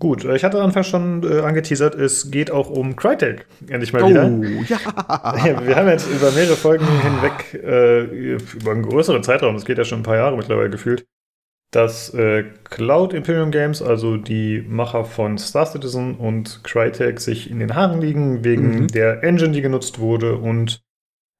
Gut, 0.00 0.24
ich 0.24 0.42
hatte 0.42 0.60
Anfang 0.60 0.82
schon 0.82 1.22
äh, 1.22 1.40
angeteasert, 1.40 1.94
es 1.94 2.30
geht 2.30 2.50
auch 2.50 2.68
um 2.68 2.96
Crytek. 2.96 3.46
Endlich 3.68 3.92
mal 3.92 4.02
oh, 4.02 4.08
wieder. 4.08 4.24
Ja. 4.68 5.66
Wir 5.66 5.76
haben 5.76 5.88
jetzt 5.88 6.10
über 6.10 6.32
mehrere 6.32 6.56
Folgen 6.56 6.86
hinweg, 7.00 7.54
äh, 7.62 8.00
über 8.02 8.72
einen 8.72 8.82
größeren 8.82 9.22
Zeitraum, 9.22 9.54
das 9.54 9.64
geht 9.64 9.78
ja 9.78 9.84
schon 9.84 10.00
ein 10.00 10.04
paar 10.04 10.16
Jahre 10.16 10.36
mittlerweile 10.36 10.70
gefühlt, 10.70 11.06
dass 11.70 12.12
äh, 12.12 12.44
Cloud 12.64 13.14
Imperium 13.14 13.52
Games, 13.52 13.82
also 13.82 14.16
die 14.16 14.64
Macher 14.68 15.04
von 15.04 15.38
Star 15.38 15.66
Citizen 15.66 16.16
und 16.16 16.64
Crytek, 16.64 17.20
sich 17.20 17.48
in 17.48 17.60
den 17.60 17.74
Haaren 17.74 18.00
liegen 18.00 18.44
wegen 18.44 18.80
mhm. 18.80 18.88
der 18.88 19.22
Engine, 19.22 19.52
die 19.52 19.62
genutzt 19.62 20.00
wurde 20.00 20.36
und 20.36 20.82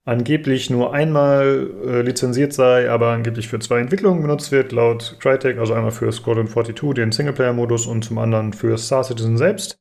angeblich 0.04 0.70
nur 0.70 0.92
einmal 0.92 1.70
äh, 1.84 2.02
lizenziert 2.02 2.52
sei, 2.52 2.90
aber 2.90 3.08
angeblich 3.08 3.48
für 3.48 3.58
zwei 3.58 3.80
Entwicklungen 3.80 4.22
benutzt 4.22 4.52
wird, 4.52 4.72
laut 4.72 5.16
Crytek, 5.20 5.58
also 5.58 5.72
einmal 5.72 5.92
für 5.92 6.12
Squadron 6.12 6.46
42, 6.46 6.94
den 6.94 7.12
Singleplayer-Modus, 7.12 7.86
und 7.86 8.04
zum 8.04 8.18
anderen 8.18 8.52
für 8.52 8.76
Star 8.76 9.04
Citizen 9.04 9.38
selbst. 9.38 9.78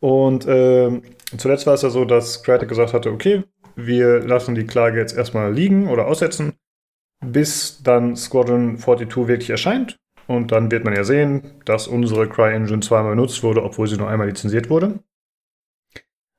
Und 0.00 0.46
äh, 0.46 1.00
zuletzt 1.38 1.66
war 1.66 1.74
es 1.74 1.82
ja 1.82 1.90
so, 1.90 2.04
dass 2.04 2.42
Crytek 2.42 2.68
gesagt 2.68 2.92
hatte, 2.92 3.10
okay, 3.10 3.44
wir 3.76 4.20
lassen 4.20 4.54
die 4.54 4.66
Klage 4.66 4.98
jetzt 4.98 5.16
erstmal 5.16 5.52
liegen 5.52 5.88
oder 5.88 6.06
aussetzen, 6.06 6.54
bis 7.24 7.82
dann 7.82 8.16
Squadron 8.16 8.78
42 8.78 9.28
wirklich 9.28 9.50
erscheint. 9.50 9.98
Und 10.26 10.52
dann 10.52 10.70
wird 10.70 10.84
man 10.84 10.94
ja 10.94 11.04
sehen, 11.04 11.60
dass 11.66 11.86
unsere 11.86 12.28
CryEngine 12.28 12.80
zweimal 12.80 13.14
benutzt 13.14 13.42
wurde, 13.42 13.62
obwohl 13.62 13.86
sie 13.86 13.96
nur 13.96 14.08
einmal 14.08 14.28
lizenziert 14.28 14.70
wurde. 14.70 15.00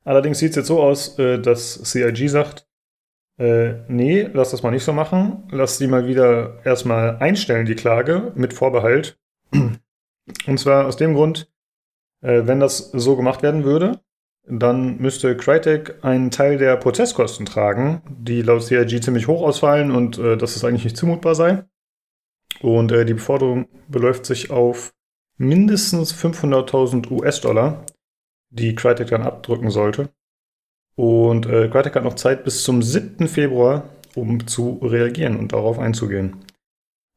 Allerdings 0.04 0.38
sieht 0.38 0.50
es 0.50 0.56
jetzt 0.56 0.66
so 0.68 0.80
aus, 0.80 1.18
äh, 1.18 1.40
dass 1.40 1.82
CIG 1.84 2.28
sagt, 2.28 2.65
äh, 3.38 3.74
nee, 3.88 4.28
lass 4.32 4.50
das 4.50 4.62
mal 4.62 4.70
nicht 4.70 4.84
so 4.84 4.92
machen. 4.92 5.44
Lass 5.50 5.78
die 5.78 5.86
mal 5.86 6.06
wieder 6.06 6.64
erstmal 6.64 7.18
einstellen, 7.18 7.66
die 7.66 7.74
Klage, 7.74 8.32
mit 8.34 8.52
Vorbehalt. 8.52 9.18
Und 9.52 10.58
zwar 10.58 10.86
aus 10.86 10.96
dem 10.96 11.14
Grund, 11.14 11.50
äh, 12.22 12.42
wenn 12.46 12.60
das 12.60 12.90
so 12.90 13.16
gemacht 13.16 13.42
werden 13.42 13.64
würde, 13.64 14.00
dann 14.48 14.98
müsste 14.98 15.36
Crytek 15.36 16.04
einen 16.04 16.30
Teil 16.30 16.56
der 16.56 16.76
Prozesskosten 16.76 17.46
tragen, 17.46 18.02
die 18.08 18.42
laut 18.42 18.62
CIG 18.62 19.02
ziemlich 19.02 19.26
hoch 19.26 19.42
ausfallen 19.42 19.90
und 19.90 20.18
äh, 20.18 20.36
dass 20.36 20.56
es 20.56 20.64
eigentlich 20.64 20.84
nicht 20.84 20.96
zumutbar 20.96 21.34
sei. 21.34 21.64
Und 22.60 22.92
äh, 22.92 23.04
die 23.04 23.14
Beforderung 23.14 23.68
beläuft 23.88 24.24
sich 24.24 24.50
auf 24.50 24.94
mindestens 25.36 26.14
500.000 26.14 27.10
US-Dollar 27.10 27.84
die 28.50 28.74
Crytek 28.74 29.08
dann 29.08 29.22
abdrücken 29.22 29.70
sollte. 29.70 30.08
Und 30.96 31.46
äh, 31.46 31.68
Crytek 31.68 31.94
hat 31.94 32.04
noch 32.04 32.14
Zeit 32.14 32.44
bis 32.44 32.64
zum 32.64 32.82
7. 32.82 33.28
Februar, 33.28 33.84
um 34.14 34.46
zu 34.46 34.80
reagieren 34.82 35.36
und 35.36 35.52
darauf 35.52 35.78
einzugehen. 35.78 36.36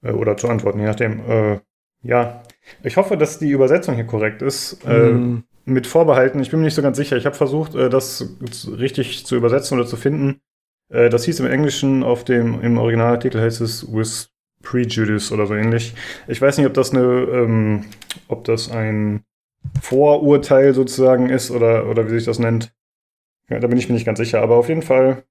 Äh, 0.03 0.11
oder 0.11 0.37
zu 0.37 0.49
antworten, 0.49 0.79
je 0.79 0.85
nachdem. 0.85 1.19
Äh, 1.27 1.59
ja, 2.01 2.43
ich 2.83 2.97
hoffe, 2.97 3.17
dass 3.17 3.39
die 3.39 3.49
Übersetzung 3.49 3.95
hier 3.95 4.05
korrekt 4.05 4.41
ist. 4.41 4.85
Mm. 4.85 5.39
mit 5.65 5.85
Vorbehalten, 5.85 6.39
ich 6.39 6.49
bin 6.49 6.59
mir 6.59 6.65
nicht 6.65 6.75
so 6.75 6.81
ganz 6.81 6.97
sicher. 6.97 7.17
Ich 7.17 7.25
habe 7.25 7.35
versucht, 7.35 7.75
äh, 7.75 7.89
das 7.89 8.35
richtig 8.67 9.25
zu 9.25 9.35
übersetzen 9.35 9.77
oder 9.77 9.87
zu 9.87 9.97
finden. 9.97 10.41
Äh, 10.89 11.09
das 11.09 11.25
hieß 11.25 11.39
im 11.39 11.47
Englischen 11.47 12.03
auf 12.03 12.23
dem, 12.23 12.61
im 12.61 12.77
Originalartikel 12.77 13.41
heißt 13.41 13.61
es 13.61 13.91
with 13.91 14.29
prejudice 14.61 15.31
oder 15.31 15.45
so 15.45 15.55
ähnlich. 15.55 15.93
Ich 16.27 16.41
weiß 16.41 16.57
nicht, 16.57 16.67
ob 16.67 16.73
das 16.73 16.91
eine, 16.91 17.01
ähm, 17.01 17.85
ob 18.27 18.43
das 18.43 18.71
ein 18.71 19.23
Vorurteil 19.81 20.73
sozusagen 20.73 21.29
ist 21.29 21.51
oder, 21.51 21.87
oder 21.87 22.05
wie 22.05 22.15
sich 22.15 22.25
das 22.25 22.39
nennt. 22.39 22.73
Ja, 23.49 23.59
da 23.59 23.67
bin 23.67 23.77
ich 23.77 23.89
mir 23.89 23.95
nicht 23.95 24.05
ganz 24.05 24.19
sicher, 24.19 24.41
aber 24.41 24.55
auf 24.55 24.69
jeden 24.69 24.81
Fall 24.81 25.23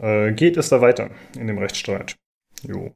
äh, 0.00 0.32
geht 0.32 0.56
es 0.56 0.68
da 0.68 0.80
weiter 0.80 1.10
in 1.38 1.46
dem 1.46 1.58
Rechtsstreit. 1.58 2.16
Jo. 2.62 2.94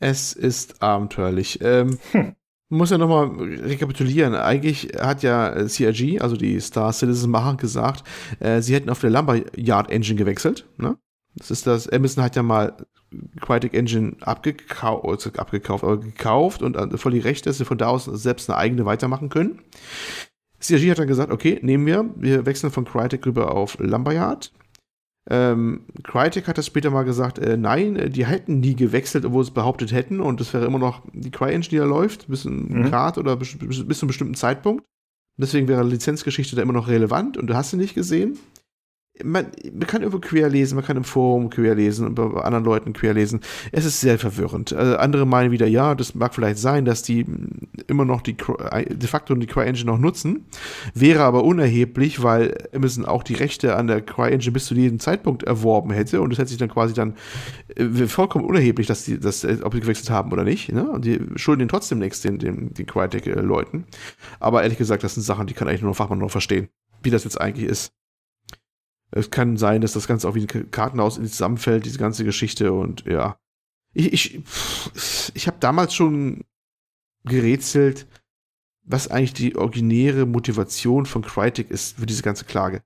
Es 0.00 0.32
ist 0.32 0.82
abenteuerlich. 0.82 1.60
Ähm, 1.62 1.98
hm. 2.12 2.34
Muss 2.70 2.90
ja 2.90 2.98
nochmal 2.98 3.28
rekapitulieren. 3.28 4.34
Eigentlich 4.34 4.90
hat 4.98 5.22
ja 5.22 5.66
CRG, 5.66 6.20
also 6.20 6.36
die 6.36 6.60
Star 6.60 6.92
Citizen 6.92 7.30
Macher, 7.30 7.56
gesagt, 7.56 8.04
äh, 8.40 8.60
sie 8.60 8.74
hätten 8.74 8.90
auf 8.90 9.00
der 9.00 9.08
Lumberyard 9.08 9.90
Engine 9.90 10.18
gewechselt. 10.18 10.68
Ne? 10.76 10.98
Das 11.34 11.50
ist 11.50 11.66
das, 11.66 11.88
Amazon 11.88 12.24
hat 12.24 12.36
ja 12.36 12.42
mal 12.42 12.76
Crytek 13.40 13.72
Engine 13.72 14.16
abgekau 14.20 15.00
also 15.00 15.30
abgekauft, 15.32 15.82
aber 15.82 15.98
gekauft 15.98 16.62
und 16.62 16.76
äh, 16.76 16.98
voll 16.98 17.12
die 17.12 17.20
Rechte, 17.20 17.48
dass 17.48 17.58
sie 17.58 17.64
von 17.64 17.78
da 17.78 17.88
aus 17.88 18.04
selbst 18.04 18.50
eine 18.50 18.58
eigene 18.58 18.84
weitermachen 18.84 19.30
können. 19.30 19.62
CRG 20.60 20.90
hat 20.90 20.98
dann 20.98 21.08
gesagt, 21.08 21.32
okay, 21.32 21.58
nehmen 21.62 21.86
wir, 21.86 22.10
wir 22.16 22.46
wechseln 22.46 22.72
von 22.72 22.84
Crytek 22.84 23.24
rüber 23.26 23.52
auf 23.52 23.78
Lumberyard. 23.78 24.52
Ähm, 25.30 25.82
Crytek 26.04 26.48
hat 26.48 26.56
das 26.56 26.66
später 26.66 26.90
mal 26.90 27.04
gesagt, 27.04 27.38
äh, 27.38 27.56
nein, 27.56 27.96
äh, 27.96 28.10
die 28.10 28.26
hätten 28.26 28.60
nie 28.60 28.74
gewechselt, 28.74 29.26
obwohl 29.26 29.44
sie 29.44 29.50
es 29.50 29.54
behauptet 29.54 29.92
hätten 29.92 30.20
und 30.20 30.40
es 30.40 30.54
wäre 30.54 30.64
immer 30.64 30.78
noch 30.78 31.02
die 31.12 31.30
Cry-Engine, 31.30 31.70
die 31.70 31.76
da 31.76 31.84
läuft, 31.84 32.28
bis 32.28 32.44
mhm. 32.44 32.84
Grad 32.84 33.18
oder 33.18 33.36
bis, 33.36 33.58
bis, 33.58 33.86
bis 33.86 33.98
zu 33.98 34.04
einem 34.04 34.08
bestimmten 34.08 34.34
Zeitpunkt. 34.34 34.84
Deswegen 35.36 35.68
wäre 35.68 35.84
Lizenzgeschichte 35.84 36.56
da 36.56 36.62
immer 36.62 36.72
noch 36.72 36.88
relevant 36.88 37.36
und 37.36 37.46
du 37.46 37.54
hast 37.54 37.70
sie 37.70 37.76
nicht 37.76 37.94
gesehen 37.94 38.38
man, 39.24 39.46
man 39.72 39.86
kann 39.86 40.02
irgendwo 40.02 40.20
quer 40.20 40.48
lesen, 40.48 40.76
man 40.76 40.84
kann 40.84 40.96
im 40.96 41.04
Forum 41.04 41.50
quer 41.50 41.74
lesen 41.74 42.14
bei 42.14 42.24
anderen 42.42 42.64
Leuten 42.64 42.92
quer 42.92 43.14
lesen. 43.14 43.40
Es 43.72 43.84
ist 43.84 44.00
sehr 44.00 44.18
verwirrend. 44.18 44.72
Also 44.72 44.96
andere 44.96 45.26
meinen 45.26 45.50
wieder, 45.50 45.66
ja, 45.66 45.94
das 45.94 46.14
mag 46.14 46.34
vielleicht 46.34 46.58
sein, 46.58 46.84
dass 46.84 47.02
die 47.02 47.26
immer 47.86 48.04
noch 48.04 48.22
die 48.22 48.36
de 48.36 49.08
facto 49.08 49.34
die 49.34 49.46
CryEngine 49.46 49.86
noch 49.86 49.98
nutzen, 49.98 50.46
wäre 50.94 51.22
aber 51.22 51.44
unerheblich, 51.44 52.22
weil 52.22 52.56
Amazon 52.74 53.04
auch 53.04 53.22
die 53.22 53.34
Rechte 53.34 53.76
an 53.76 53.86
der 53.86 54.00
CryEngine 54.02 54.52
bis 54.52 54.66
zu 54.66 54.74
jedem 54.74 54.98
Zeitpunkt 54.98 55.42
erworben 55.42 55.90
hätte 55.90 56.20
und 56.20 56.32
es 56.32 56.38
hätte 56.38 56.50
sich 56.50 56.58
dann 56.58 56.70
quasi 56.70 56.94
dann 56.94 57.14
äh, 57.76 58.06
vollkommen 58.06 58.44
unerheblich, 58.44 58.86
dass 58.86 59.04
die, 59.04 59.18
dass, 59.18 59.44
äh, 59.44 59.58
ob 59.62 59.74
sie 59.74 59.80
gewechselt 59.80 60.10
haben 60.10 60.32
oder 60.32 60.44
nicht. 60.44 60.72
Ne? 60.72 60.88
Und 60.88 61.04
die 61.04 61.20
schulden 61.36 61.60
den 61.60 61.68
trotzdem 61.68 61.98
nichts, 61.98 62.20
den, 62.20 62.38
den, 62.38 62.72
den 62.74 62.86
Crytek-Leuten. 62.86 63.84
Aber 64.40 64.62
ehrlich 64.62 64.78
gesagt, 64.78 65.02
das 65.04 65.14
sind 65.14 65.22
Sachen, 65.22 65.46
die 65.46 65.54
kann 65.54 65.68
eigentlich 65.68 65.82
nur 65.82 65.90
noch 65.90 65.96
Fachmann 65.96 66.18
noch 66.18 66.30
verstehen, 66.30 66.68
wie 67.02 67.10
das 67.10 67.24
jetzt 67.24 67.40
eigentlich 67.40 67.68
ist. 67.68 67.92
Es 69.10 69.30
kann 69.30 69.56
sein, 69.56 69.80
dass 69.80 69.92
das 69.92 70.06
Ganze 70.06 70.28
auch 70.28 70.34
wie 70.34 70.46
ein 70.46 70.70
Kartenhaus 70.70 71.14
zusammenfällt, 71.14 71.86
diese 71.86 71.98
ganze 71.98 72.24
Geschichte 72.24 72.72
und 72.72 73.04
ja. 73.06 73.38
Ich, 73.94 74.12
ich, 74.12 74.42
ich 75.34 75.46
habe 75.46 75.56
damals 75.60 75.94
schon 75.94 76.44
gerätselt, 77.24 78.06
was 78.82 79.08
eigentlich 79.08 79.34
die 79.34 79.56
originäre 79.56 80.26
Motivation 80.26 81.06
von 81.06 81.22
Crytek 81.22 81.70
ist 81.70 81.98
für 81.98 82.06
diese 82.06 82.22
ganze 82.22 82.44
Klage. 82.44 82.82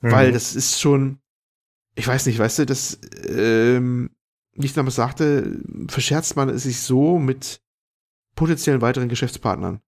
Mhm. 0.00 0.10
Weil 0.10 0.32
das 0.32 0.54
ist 0.54 0.80
schon, 0.80 1.18
ich 1.94 2.06
weiß 2.06 2.26
nicht, 2.26 2.38
weißt 2.38 2.60
du, 2.60 2.66
das, 2.66 2.98
ähm, 3.26 4.10
wie 4.52 4.66
ich 4.66 4.74
damals 4.74 4.94
sagte, 4.94 5.60
verscherzt 5.88 6.36
man 6.36 6.48
es 6.48 6.62
sich 6.62 6.80
so 6.80 7.18
mit 7.18 7.62
potenziellen 8.34 8.80
weiteren 8.80 9.08
Geschäftspartnern. 9.08 9.80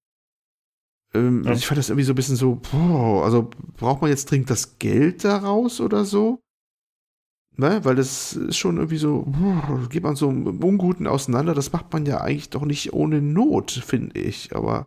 Ähm, 1.14 1.44
ja. 1.44 1.52
Ich 1.52 1.66
fand 1.66 1.78
das 1.78 1.88
irgendwie 1.88 2.04
so 2.04 2.12
ein 2.12 2.16
bisschen 2.16 2.36
so, 2.36 2.56
boah, 2.56 3.24
also 3.24 3.50
braucht 3.76 4.02
man 4.02 4.10
jetzt 4.10 4.30
dringend 4.30 4.50
das 4.50 4.78
Geld 4.78 5.24
daraus 5.24 5.80
oder 5.80 6.04
so? 6.04 6.40
Ne? 7.56 7.84
Weil 7.84 7.94
das 7.94 8.34
ist 8.34 8.58
schon 8.58 8.76
irgendwie 8.76 8.98
so, 8.98 9.24
boah, 9.26 9.88
geht 9.88 10.02
man 10.02 10.16
so 10.16 10.28
im 10.28 10.62
Unguten 10.62 11.06
auseinander. 11.06 11.54
Das 11.54 11.72
macht 11.72 11.92
man 11.92 12.04
ja 12.04 12.20
eigentlich 12.20 12.50
doch 12.50 12.64
nicht 12.64 12.92
ohne 12.92 13.22
Not, 13.22 13.70
finde 13.70 14.18
ich. 14.20 14.54
Aber 14.54 14.86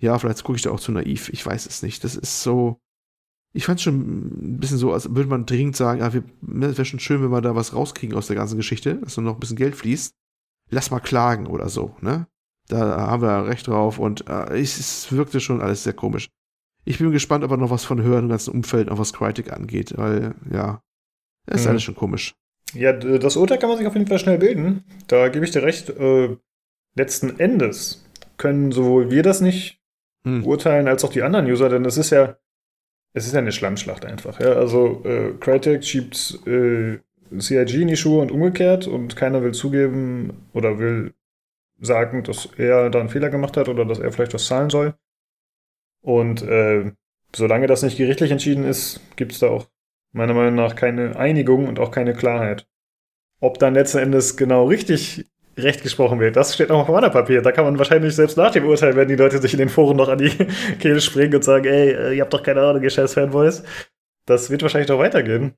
ja, 0.00 0.18
vielleicht 0.18 0.44
gucke 0.44 0.56
ich 0.56 0.62
da 0.62 0.70
auch 0.70 0.80
zu 0.80 0.92
naiv. 0.92 1.30
Ich 1.30 1.44
weiß 1.44 1.66
es 1.66 1.82
nicht. 1.82 2.04
Das 2.04 2.14
ist 2.14 2.42
so. 2.42 2.78
Ich 3.56 3.66
fand 3.66 3.78
es 3.78 3.84
schon 3.84 3.94
ein 4.54 4.58
bisschen 4.58 4.78
so, 4.78 4.92
als 4.92 5.14
würde 5.14 5.28
man 5.28 5.46
dringend 5.46 5.76
sagen, 5.76 6.02
ah, 6.02 6.10
ne, 6.40 6.66
es 6.66 6.76
wäre 6.76 6.84
schon 6.84 6.98
schön, 6.98 7.22
wenn 7.22 7.30
wir 7.30 7.40
da 7.40 7.54
was 7.54 7.72
rauskriegen 7.72 8.16
aus 8.16 8.26
der 8.26 8.36
ganzen 8.36 8.56
Geschichte, 8.56 8.96
dass 8.96 9.16
nur 9.16 9.24
noch 9.24 9.34
ein 9.34 9.40
bisschen 9.40 9.56
Geld 9.56 9.76
fließt. 9.76 10.12
Lass 10.70 10.90
mal 10.90 10.98
klagen 10.98 11.46
oder 11.46 11.68
so, 11.68 11.94
ne? 12.00 12.26
Da 12.68 12.78
haben 12.78 13.22
wir 13.22 13.46
recht 13.46 13.66
drauf 13.66 13.98
und 13.98 14.28
äh, 14.28 14.58
es, 14.58 15.12
wirkte 15.12 15.40
schon 15.40 15.60
alles 15.60 15.84
sehr 15.84 15.92
komisch. 15.92 16.30
Ich 16.84 16.98
bin 16.98 17.10
gespannt, 17.12 17.44
ob 17.44 17.50
wir 17.50 17.56
noch 17.56 17.70
was 17.70 17.84
von 17.84 18.02
hören 18.02 18.24
im 18.24 18.30
ganzen 18.30 18.52
Umfeld, 18.52 18.90
auch 18.90 18.98
was 18.98 19.12
Crytek 19.12 19.52
angeht, 19.52 19.94
weil, 19.96 20.34
ja, 20.50 20.82
es 21.46 21.60
ist 21.60 21.64
mhm. 21.64 21.70
alles 21.70 21.82
schon 21.82 21.94
komisch. 21.94 22.34
Ja, 22.74 22.92
das 22.92 23.36
Urteil 23.36 23.58
kann 23.58 23.68
man 23.68 23.78
sich 23.78 23.86
auf 23.86 23.94
jeden 23.94 24.06
Fall 24.06 24.18
schnell 24.18 24.38
bilden. 24.38 24.84
Da 25.06 25.28
gebe 25.28 25.44
ich 25.44 25.50
dir 25.50 25.62
recht. 25.62 25.90
Äh, 25.90 26.36
letzten 26.96 27.38
Endes 27.38 28.04
können 28.36 28.72
sowohl 28.72 29.10
wir 29.10 29.22
das 29.22 29.40
nicht 29.40 29.80
hm. 30.24 30.44
urteilen, 30.44 30.88
als 30.88 31.04
auch 31.04 31.12
die 31.12 31.22
anderen 31.22 31.46
User, 31.46 31.68
denn 31.68 31.84
es 31.84 31.96
ist 31.96 32.10
ja, 32.10 32.36
es 33.12 33.26
ist 33.26 33.32
ja 33.32 33.40
eine 33.40 33.52
Schlammschlacht 33.52 34.04
einfach. 34.04 34.40
Ja? 34.40 34.54
Also 34.54 35.02
äh, 35.04 35.32
Crytek 35.38 35.84
schiebt 35.84 36.40
äh, 36.46 36.98
CIG 37.38 37.74
in 37.74 37.88
die 37.88 37.96
Schuhe 37.96 38.22
und 38.22 38.32
umgekehrt 38.32 38.86
und 38.86 39.16
keiner 39.16 39.42
will 39.42 39.52
zugeben 39.52 40.32
oder 40.52 40.78
will 40.78 41.14
sagen, 41.80 42.22
dass 42.22 42.48
er 42.56 42.90
da 42.90 43.00
einen 43.00 43.08
Fehler 43.08 43.30
gemacht 43.30 43.56
hat 43.56 43.68
oder 43.68 43.84
dass 43.84 43.98
er 43.98 44.12
vielleicht 44.12 44.34
was 44.34 44.46
zahlen 44.46 44.70
soll. 44.70 44.94
Und 46.00 46.42
äh, 46.42 46.92
solange 47.34 47.66
das 47.66 47.82
nicht 47.82 47.96
gerichtlich 47.96 48.30
entschieden 48.30 48.64
ist, 48.64 49.00
gibt 49.16 49.32
es 49.32 49.38
da 49.38 49.48
auch 49.48 49.66
meiner 50.12 50.34
Meinung 50.34 50.54
nach 50.54 50.76
keine 50.76 51.16
Einigung 51.16 51.68
und 51.68 51.78
auch 51.78 51.90
keine 51.90 52.14
Klarheit. 52.14 52.66
Ob 53.40 53.58
dann 53.58 53.74
letzten 53.74 53.98
Endes 53.98 54.36
genau 54.36 54.66
richtig 54.66 55.26
recht 55.56 55.82
gesprochen 55.82 56.20
wird, 56.20 56.36
das 56.36 56.54
steht 56.54 56.68
noch 56.68 56.80
auf 56.80 56.88
meinem 56.88 57.10
Papier. 57.10 57.42
Da 57.42 57.52
kann 57.52 57.64
man 57.64 57.78
wahrscheinlich 57.78 58.14
selbst 58.14 58.36
nach 58.36 58.52
dem 58.52 58.66
Urteil, 58.66 58.96
wenn 58.96 59.08
die 59.08 59.16
Leute 59.16 59.38
sich 59.38 59.52
in 59.52 59.58
den 59.58 59.68
Foren 59.68 59.96
noch 59.96 60.08
an 60.08 60.18
die 60.18 60.30
Kehle 60.78 61.00
springen 61.00 61.34
und 61.34 61.44
sagen, 61.44 61.66
ey, 61.66 61.90
äh, 61.92 62.16
ihr 62.16 62.22
habt 62.22 62.32
doch 62.32 62.42
keine 62.42 62.62
Ahnung, 62.62 62.82
ihr 62.82 62.90
scheiß 62.90 63.14
Fanboys. 63.14 63.62
Das 64.26 64.50
wird 64.50 64.62
wahrscheinlich 64.62 64.88
noch 64.88 64.98
weitergehen. 64.98 65.54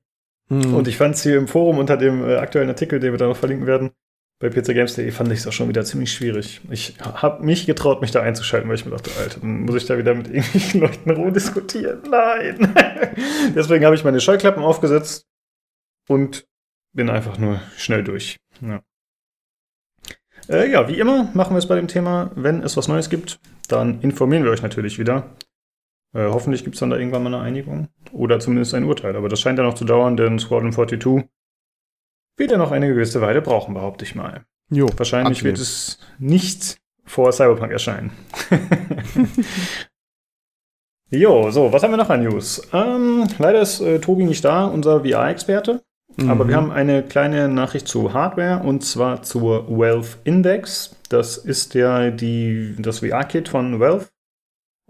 Hm. 0.49 0.75
Und 0.75 0.87
ich 0.87 0.97
fand 0.97 1.15
es 1.15 1.23
hier 1.23 1.37
im 1.37 1.47
Forum 1.47 1.77
unter 1.77 1.97
dem 1.97 2.27
äh, 2.27 2.35
aktuellen 2.35 2.69
Artikel, 2.69 2.99
den 2.99 3.13
wir 3.13 3.17
da 3.17 3.27
noch 3.27 3.37
verlinken 3.37 3.67
werden, 3.67 3.91
bei 4.39 4.49
pcgames.de 4.49 5.09
fand 5.11 5.31
ich 5.31 5.39
es 5.39 5.47
auch 5.47 5.51
schon 5.51 5.67
wieder 5.67 5.83
ziemlich 5.83 6.13
schwierig. 6.13 6.61
Ich 6.69 6.95
habe 7.01 7.43
mich 7.43 7.65
getraut, 7.65 8.01
mich 8.01 8.11
da 8.11 8.21
einzuschalten, 8.21 8.69
weil 8.69 8.75
ich 8.75 8.85
mir 8.85 8.91
dachte, 8.91 9.09
Alter, 9.19 9.39
dann 9.39 9.61
muss 9.61 9.75
ich 9.75 9.85
da 9.85 9.97
wieder 9.97 10.13
mit 10.13 10.27
irgendwelchen 10.27 10.81
Leuten 10.81 11.09
rumdiskutieren. 11.09 12.03
Nein! 12.09 12.73
Deswegen 13.55 13.83
habe 13.83 13.95
ich 13.95 14.03
meine 14.03 14.21
Scheuklappen 14.21 14.63
aufgesetzt 14.63 15.25
und 16.07 16.45
bin 16.93 17.09
einfach 17.09 17.39
nur 17.39 17.61
schnell 17.77 18.03
durch. 18.03 18.37
Ja. 18.61 18.81
Äh, 20.49 20.71
ja, 20.71 20.87
wie 20.87 20.99
immer 20.99 21.29
machen 21.33 21.55
wir 21.55 21.59
es 21.59 21.67
bei 21.67 21.75
dem 21.75 21.87
Thema. 21.87 22.31
Wenn 22.35 22.61
es 22.61 22.77
was 22.77 22.87
Neues 22.87 23.09
gibt, 23.09 23.39
dann 23.67 24.01
informieren 24.01 24.43
wir 24.43 24.51
euch 24.51 24.61
natürlich 24.61 24.99
wieder. 24.99 25.35
Äh, 26.13 26.27
hoffentlich 26.27 26.63
gibt 26.63 26.75
es 26.75 26.79
dann 26.79 26.91
da 26.91 26.97
irgendwann 26.97 27.23
mal 27.23 27.33
eine 27.33 27.43
Einigung 27.43 27.89
oder 28.11 28.39
zumindest 28.39 28.73
ein 28.75 28.85
Urteil. 28.85 29.15
Aber 29.15 29.29
das 29.29 29.41
scheint 29.41 29.57
ja 29.57 29.65
noch 29.65 29.73
zu 29.73 29.85
dauern, 29.85 30.15
denn 30.15 30.39
Squadron 30.39 30.71
42 30.71 30.99
wird 32.37 32.51
er 32.51 32.57
noch 32.57 32.71
eine 32.71 32.87
gewisse 32.87 33.21
Weile 33.21 33.41
brauchen, 33.41 33.73
behaupte 33.73 34.05
ich 34.05 34.15
mal. 34.15 34.45
Jo, 34.69 34.87
Wahrscheinlich 34.95 35.39
angenehm. 35.39 35.57
wird 35.57 35.59
es 35.59 35.99
nicht 36.19 36.77
vor 37.05 37.31
Cyberpunk 37.31 37.71
erscheinen. 37.71 38.11
jo, 41.09 41.51
so, 41.51 41.71
was 41.71 41.83
haben 41.83 41.91
wir 41.91 41.97
noch 41.97 42.09
an 42.09 42.23
News? 42.23 42.67
Ähm, 42.73 43.27
leider 43.39 43.61
ist 43.61 43.79
äh, 43.79 43.99
Tobi 43.99 44.25
nicht 44.25 44.43
da, 44.43 44.65
unser 44.65 45.03
VR-Experte. 45.05 45.81
Mhm. 46.17 46.29
Aber 46.29 46.47
wir 46.47 46.55
haben 46.55 46.71
eine 46.71 47.03
kleine 47.03 47.47
Nachricht 47.47 47.87
zu 47.87 48.13
Hardware 48.13 48.61
und 48.63 48.83
zwar 48.83 49.23
zur 49.23 49.67
Wealth 49.69 50.17
Index. 50.23 50.95
Das 51.09 51.37
ist 51.37 51.73
ja 51.73 52.11
die, 52.11 52.75
das 52.77 52.99
VR-Kit 52.99 53.49
von 53.49 53.79
Wealth. 53.79 54.11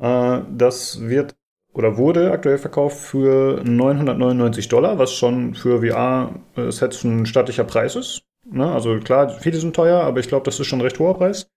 Äh, 0.01 0.41
das 0.49 1.01
wird 1.01 1.35
oder 1.77 1.95
wurde 1.95 2.31
aktuell 2.31 2.57
verkauft 2.57 2.97
für 2.97 3.61
999 3.63 4.67
Dollar, 4.67 4.97
was 4.97 5.13
schon 5.13 5.53
für 5.53 5.81
VR-Sets 5.81 7.03
ein 7.03 7.27
stattlicher 7.27 7.65
Preis 7.65 7.95
ist. 7.95 8.23
Ne? 8.49 8.69
Also 8.71 8.97
klar, 8.99 9.29
viele 9.29 9.59
sind 9.59 9.75
teuer, 9.75 10.01
aber 10.01 10.19
ich 10.19 10.27
glaube, 10.27 10.43
das 10.45 10.59
ist 10.59 10.65
schon 10.65 10.79
ein 10.79 10.83
recht 10.83 10.97
hoher 10.97 11.15
Preis. 11.15 11.51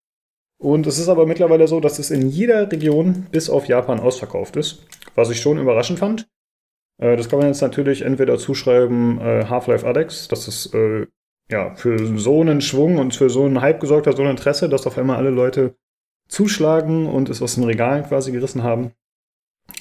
Und 0.61 0.87
es 0.87 0.99
ist 0.99 1.09
aber 1.09 1.25
mittlerweile 1.25 1.67
so, 1.67 1.81
dass 1.81 1.99
es 1.99 2.11
in 2.11 2.29
jeder 2.29 2.71
Region 2.71 3.29
bis 3.31 3.49
auf 3.49 3.67
Japan 3.67 3.99
ausverkauft 3.99 4.57
ist, 4.57 4.87
was 5.15 5.31
ich 5.31 5.41
schon 5.41 5.59
überraschend 5.59 5.99
fand. 5.99 6.29
Äh, 6.99 7.17
das 7.17 7.31
kann 7.31 7.39
man 7.39 7.49
jetzt 7.49 7.63
natürlich 7.63 8.03
entweder 8.03 8.37
zuschreiben 8.37 9.19
äh, 9.23 9.47
Half-Life 9.47 9.87
Adex, 9.87 10.29
dass 10.29 10.49
es 10.49 10.67
äh, 10.75 11.07
ja, 11.51 11.75
für 11.77 12.19
so 12.19 12.43
einen 12.43 12.61
Schwung 12.61 12.99
und 12.99 13.15
für 13.15 13.31
so 13.31 13.47
einen 13.47 13.63
Hype 13.63 13.81
gesorgt 13.81 14.07
hat, 14.07 14.19
so 14.19 14.23
ein 14.23 14.29
Interesse, 14.29 14.69
dass 14.69 14.87
auf 14.87 14.99
einmal 14.99 15.17
alle 15.17 15.31
Leute 15.31 15.77
zuschlagen 16.29 17.07
und 17.07 17.31
es 17.31 17.41
aus 17.41 17.55
den 17.55 17.65
Regalen 17.65 18.05
quasi 18.05 18.33
gerissen 18.33 18.63
haben. 18.63 18.93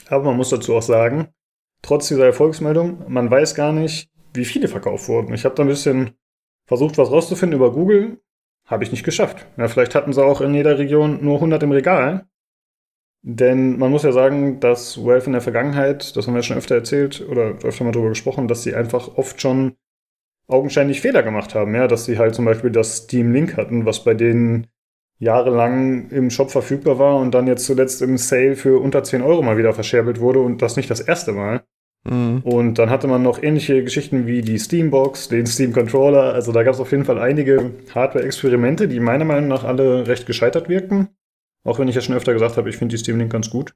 Aber 0.10 0.26
man 0.26 0.38
muss 0.38 0.50
dazu 0.50 0.76
auch 0.76 0.82
sagen, 0.82 1.30
trotz 1.82 2.08
dieser 2.08 2.26
Erfolgsmeldung, 2.26 3.06
man 3.08 3.30
weiß 3.30 3.56
gar 3.56 3.72
nicht, 3.72 4.10
wie 4.34 4.46
viele 4.46 4.68
verkauft 4.68 5.08
wurden. 5.08 5.34
Ich 5.34 5.46
habe 5.46 5.56
da 5.56 5.64
ein 5.64 5.70
bisschen 5.70 6.12
versucht, 6.66 6.98
was 6.98 7.12
rauszufinden 7.12 7.58
über 7.58 7.72
Google. 7.72 8.20
Habe 8.66 8.84
ich 8.84 8.92
nicht 8.92 9.04
geschafft. 9.04 9.48
Ja, 9.58 9.68
vielleicht 9.68 9.96
hatten 9.96 10.14
sie 10.14 10.24
auch 10.24 10.42
in 10.42 10.54
jeder 10.54 10.78
Region 10.78 11.24
nur 11.24 11.36
100 11.36 11.64
im 11.64 11.72
Regal. 11.72 12.28
Denn 13.22 13.78
man 13.78 13.92
muss 13.92 14.04
ja 14.04 14.12
sagen, 14.12 14.60
dass 14.60 15.04
Valve 15.04 15.26
in 15.26 15.34
der 15.34 15.42
Vergangenheit, 15.42 16.16
das 16.16 16.26
haben 16.26 16.34
wir 16.34 16.40
ja 16.40 16.44
schon 16.44 16.58
öfter 16.58 16.76
erzählt 16.76 17.28
oder 17.28 17.56
öfter 17.64 17.84
mal 17.84 17.92
darüber 17.92 18.10
gesprochen, 18.10 18.48
dass 18.48 18.64
sie 18.64 18.76
einfach 18.76 19.18
oft 19.18 19.42
schon 19.42 19.76
augenscheinlich 20.48 21.02
Fehler 21.02 21.24
gemacht 21.24 21.54
haben. 21.54 21.76
Ja, 21.76 21.88
dass 21.88 22.06
sie 22.06 22.18
halt 22.18 22.36
zum 22.36 22.46
Beispiel 22.46 22.72
das 22.72 22.98
Steam 22.98 23.32
Link 23.32 23.58
hatten, 23.58 23.86
was 23.86 24.04
bei 24.04 24.14
denen 24.14 24.68
jahrelang 25.20 26.10
im 26.10 26.30
Shop 26.30 26.50
verfügbar 26.50 26.98
war 26.98 27.18
und 27.18 27.32
dann 27.32 27.48
jetzt 27.48 27.66
zuletzt 27.66 28.02
im 28.02 28.18
Sale 28.18 28.56
für 28.56 28.80
unter 28.80 29.04
10 29.04 29.22
Euro 29.22 29.42
mal 29.42 29.58
wieder 29.58 29.74
verscherbelt 29.74 30.20
wurde 30.20 30.40
und 30.40 30.62
das 30.62 30.78
nicht 30.78 30.90
das 30.90 31.02
erste 31.02 31.34
Mal. 31.34 31.64
Mhm. 32.06 32.40
Und 32.44 32.80
dann 32.80 32.90
hatte 32.90 33.08
man 33.08 33.22
noch 33.22 33.44
ähnliche 33.44 33.84
Geschichten 33.84 34.26
wie 34.26 34.42
die 34.42 34.58
Steambox, 34.58 35.28
den 35.28 35.46
Steam 35.46 35.74
Controller. 35.74 36.34
Also 36.34 36.52
da 36.52 36.64
gab 36.64 36.74
es 36.74 36.80
auf 36.80 36.92
jeden 36.92 37.06
Fall 37.06 37.20
einige 37.20 37.72
Hardware-Experimente, 37.94 38.88
die 38.88 39.02
meiner 39.02 39.26
Meinung 39.26 39.50
nach 39.50 39.66
alle 39.66 40.08
recht 40.08 40.26
gescheitert 40.26 40.70
wirkten. 40.70 41.10
Auch 41.66 41.78
wenn 41.80 41.90
ich 41.90 41.96
ja 41.96 42.02
schon 42.02 42.16
öfter 42.16 42.34
gesagt 42.34 42.56
habe, 42.56 42.70
ich 42.70 42.78
finde 42.78 42.94
die 42.94 43.00
Steam 43.00 43.18
Link 43.18 43.32
ganz 43.32 43.50
gut. 43.50 43.76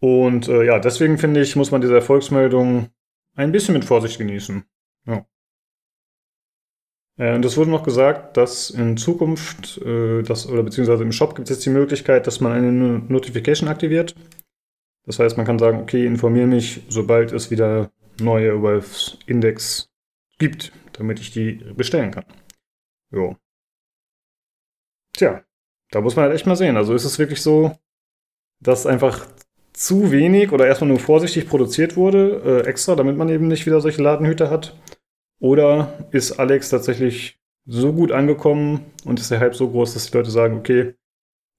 Und 0.00 0.48
äh, 0.48 0.64
ja, 0.64 0.78
deswegen 0.78 1.18
finde 1.18 1.42
ich, 1.42 1.56
muss 1.56 1.70
man 1.70 1.80
diese 1.82 1.94
Erfolgsmeldung 1.94 2.88
ein 3.34 3.52
bisschen 3.52 3.74
mit 3.74 3.84
Vorsicht 3.84 4.18
genießen. 4.18 4.64
Ja. 5.06 5.26
Äh, 7.18 7.34
und 7.34 7.44
es 7.44 7.56
wurde 7.56 7.70
noch 7.70 7.82
gesagt, 7.82 8.36
dass 8.36 8.70
in 8.70 8.96
Zukunft, 8.96 9.78
äh, 9.82 10.22
das, 10.22 10.46
oder 10.48 10.62
beziehungsweise 10.62 11.02
im 11.02 11.12
Shop 11.12 11.34
gibt 11.34 11.48
es 11.48 11.56
jetzt 11.56 11.66
die 11.66 11.70
Möglichkeit, 11.70 12.26
dass 12.26 12.40
man 12.40 12.52
eine 12.52 12.72
Notification 12.72 13.68
aktiviert. 13.68 14.14
Das 15.06 15.18
heißt, 15.18 15.36
man 15.36 15.46
kann 15.46 15.58
sagen, 15.58 15.80
okay, 15.80 16.04
informiere 16.04 16.46
mich, 16.46 16.82
sobald 16.88 17.32
es 17.32 17.50
wieder 17.50 17.90
neue 18.20 18.62
Wealth 18.62 19.18
Index 19.26 19.88
gibt, 20.38 20.72
damit 20.92 21.20
ich 21.20 21.30
die 21.30 21.52
bestellen 21.76 22.10
kann. 22.10 22.24
Jo. 23.12 23.36
Tja, 25.12 25.42
da 25.90 26.00
muss 26.00 26.16
man 26.16 26.26
halt 26.26 26.34
echt 26.34 26.46
mal 26.46 26.56
sehen. 26.56 26.76
Also 26.76 26.94
ist 26.94 27.04
es 27.04 27.18
wirklich 27.18 27.40
so, 27.40 27.72
dass 28.60 28.86
einfach 28.86 29.26
zu 29.72 30.10
wenig 30.10 30.52
oder 30.52 30.66
erstmal 30.66 30.88
nur 30.88 30.98
vorsichtig 30.98 31.48
produziert 31.48 31.96
wurde, 31.96 32.62
äh, 32.64 32.68
extra, 32.68 32.96
damit 32.96 33.16
man 33.16 33.28
eben 33.28 33.46
nicht 33.46 33.66
wieder 33.66 33.80
solche 33.80 34.02
Ladenhüter 34.02 34.50
hat? 34.50 34.76
Oder 35.38 36.06
ist 36.12 36.38
Alex 36.38 36.70
tatsächlich 36.70 37.38
so 37.66 37.92
gut 37.92 38.12
angekommen 38.12 38.86
und 39.04 39.20
ist 39.20 39.30
der 39.30 39.40
Hype 39.40 39.54
so 39.54 39.68
groß, 39.68 39.94
dass 39.94 40.10
die 40.10 40.16
Leute 40.16 40.30
sagen, 40.30 40.58
okay, 40.58 40.94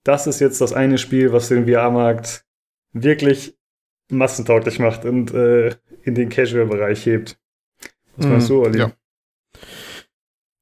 das 0.03 0.25
ist 0.25 0.39
jetzt 0.39 0.61
das 0.61 0.73
eine 0.73 0.97
Spiel, 0.97 1.33
was 1.33 1.49
den 1.49 1.67
VR-Markt 1.67 2.45
wirklich 2.93 3.57
massentauglich 4.09 4.79
macht 4.79 5.05
und 5.05 5.33
äh, 5.33 5.75
in 6.03 6.15
den 6.15 6.29
Casual-Bereich 6.29 7.05
hebt. 7.05 7.37
Was 8.15 8.25
mm, 8.25 8.29
meinst 8.29 8.49
du, 8.49 8.63
Olli? 8.63 8.79
Ja. 8.79 8.91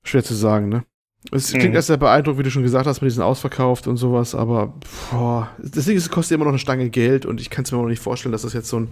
Schwer 0.03 0.23
zu 0.23 0.33
sagen, 0.33 0.69
ne? 0.69 0.83
Es 1.31 1.49
klingt 1.51 1.69
mhm. 1.69 1.75
erst 1.75 1.87
sehr 1.87 1.97
beeindruckend, 1.97 2.39
wie 2.39 2.43
du 2.43 2.51
schon 2.51 2.63
gesagt 2.63 2.85
hast, 2.85 3.01
mit 3.01 3.09
diesen 3.09 3.23
ausverkauft 3.23 3.87
und 3.87 3.97
sowas, 3.97 4.35
aber 4.35 4.75
boah, 5.11 5.49
deswegen 5.57 5.97
es 5.97 6.09
kostet 6.09 6.35
immer 6.35 6.45
noch 6.45 6.51
eine 6.51 6.59
Stange 6.59 6.89
Geld 6.89 7.25
und 7.25 7.41
ich 7.41 7.49
kann 7.49 7.65
es 7.65 7.71
mir 7.71 7.79
auch 7.79 7.87
nicht 7.87 8.01
vorstellen, 8.01 8.31
dass 8.31 8.43
das 8.43 8.53
jetzt 8.53 8.69
so 8.69 8.77
einen 8.77 8.89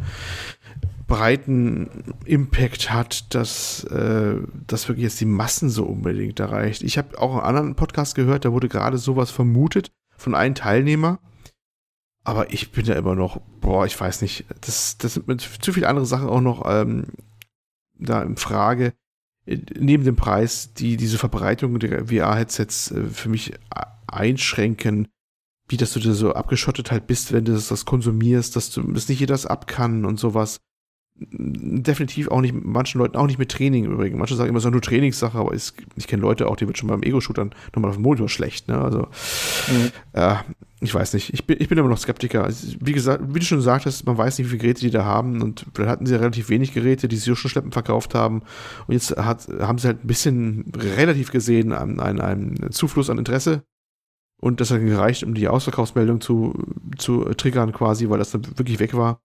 breiten 1.08 2.16
Impact 2.26 2.92
hat, 2.92 3.34
dass 3.34 3.84
äh, 3.86 4.36
das 4.68 4.88
wirklich 4.88 5.04
jetzt 5.04 5.20
die 5.20 5.26
Massen 5.26 5.70
so 5.70 5.86
unbedingt 5.86 6.40
erreicht. 6.40 6.84
Ich 6.84 6.98
habe 6.98 7.20
auch 7.20 7.32
einen 7.32 7.42
anderen 7.42 7.76
Podcast 7.76 8.16
gehört, 8.16 8.46
da 8.46 8.52
wurde 8.52 8.70
gerade 8.70 8.98
sowas 8.98 9.32
vermutet 9.32 9.92
von 10.16 10.36
einem 10.36 10.56
Teilnehmer, 10.56 11.20
aber 12.24 12.54
ich 12.54 12.72
bin 12.72 12.86
ja 12.86 12.96
immer 12.96 13.16
noch, 13.16 13.42
boah, 13.60 13.86
ich 13.86 14.00
weiß 14.00 14.22
nicht, 14.22 14.46
das, 14.62 14.98
das 14.98 15.16
sind 15.16 15.42
zu 15.42 15.74
viele 15.74 15.90
andere 15.90 16.06
Sachen 16.06 16.30
auch 16.30 16.42
noch 16.42 16.64
ähm, 16.66 17.08
da 17.96 18.22
in 18.22 18.38
Frage 18.38 18.94
neben 19.46 20.06
dem 20.06 20.16
Preis, 20.16 20.74
die 20.74 20.96
diese 20.96 21.18
Verbreitung 21.18 21.78
der 21.80 22.08
VR-Headsets 22.08 22.92
äh, 22.92 23.06
für 23.06 23.30
mich 23.30 23.54
einschränken, 24.08 25.08
wie 25.68 25.78
dass 25.78 25.94
du 25.94 26.00
da 26.00 26.14
so 26.14 26.34
abgeschottet 26.34 26.92
halt 26.92 27.08
bist, 27.08 27.34
wenn 27.34 27.46
du 27.46 27.54
das, 27.54 27.68
das 27.68 27.86
konsumierst, 27.86 28.56
dass 28.56 28.70
du 28.70 28.82
dass 28.94 29.10
nicht 29.10 29.20
jeder 29.20 29.34
das 29.34 29.46
ab 29.46 29.68
kann 29.68 30.06
und 30.06 30.20
sowas. 30.20 30.60
Definitiv 31.16 32.28
auch 32.30 32.42
nicht, 32.42 32.56
manchen 32.56 32.98
Leuten 32.98 33.18
auch 33.18 33.28
nicht 33.28 33.38
mit 33.38 33.52
Training 33.52 33.86
übrigens. 33.86 34.18
Manche 34.18 34.36
sagen 34.36 34.50
immer, 34.50 34.58
es 34.58 34.66
ist 34.66 34.72
nur 34.72 34.82
Trainingssache, 34.82 35.38
aber 35.38 35.54
ich, 35.54 35.72
ich 35.96 36.08
kenne 36.08 36.24
Leute 36.24 36.48
auch, 36.48 36.56
die 36.56 36.66
wird 36.66 36.78
schon 36.78 36.90
beim 36.90 37.04
Ego-Shootern 37.04 37.54
nochmal 37.74 37.90
auf 37.90 37.98
dem 37.98 38.02
Monitor 38.02 38.30
schlecht. 38.30 38.68
Ne? 38.68 38.80
Also, 38.80 39.08
mhm. 39.68 39.92
äh, 40.14 40.36
ich 40.82 40.94
weiß 40.94 41.14
nicht. 41.14 41.32
Ich 41.32 41.46
bin, 41.46 41.58
ich 41.60 41.70
bin 41.70 41.78
immer 41.78 41.88
noch 41.88 42.00
Skeptiker. 42.00 42.50
Wie 42.80 42.92
gesagt, 42.94 43.24
wie 43.30 43.40
du 43.40 43.46
schon 43.46 43.62
sagtest, 43.62 44.06
man 44.06 44.18
weiß 44.18 44.38
nicht, 44.38 44.48
wie 44.48 44.50
viele 44.50 44.62
Geräte 44.64 44.82
die 44.82 44.90
da 44.90 45.06
haben. 45.06 45.42
Und 45.42 45.66
dann 45.76 45.88
hatten 45.88 46.06
sie 46.06 46.14
ja 46.14 46.20
relativ 46.20 46.50
wenig 46.50 46.74
Geräte, 46.74 47.08
die 47.08 47.16
sie 47.16 47.36
schon 47.36 47.50
schleppend 47.50 47.74
verkauft 47.74 48.16
haben. 48.16 48.42
Und 48.88 48.94
jetzt 48.94 49.16
hat, 49.16 49.48
haben 49.62 49.78
sie 49.78 49.88
halt 49.88 50.04
ein 50.04 50.08
bisschen 50.08 50.72
relativ 50.76 51.32
gesehen 51.32 51.74
an, 51.74 52.00
an 52.00 52.20
einem 52.20 52.72
Zufluss 52.72 53.10
an 53.10 53.20
Interesse. 53.20 53.64
Und 54.42 54.60
das 54.60 54.72
hat 54.72 54.82
gereicht, 54.82 55.24
um 55.24 55.36
die 55.36 55.48
Ausverkaufsmeldung 55.48 56.20
zu, 56.20 56.54
zu 56.98 57.24
triggern 57.36 57.72
quasi, 57.72 58.10
weil 58.10 58.20
das 58.20 58.32
dann 58.32 58.46
wirklich 58.58 58.80
weg 58.80 58.94
war. 58.94 59.22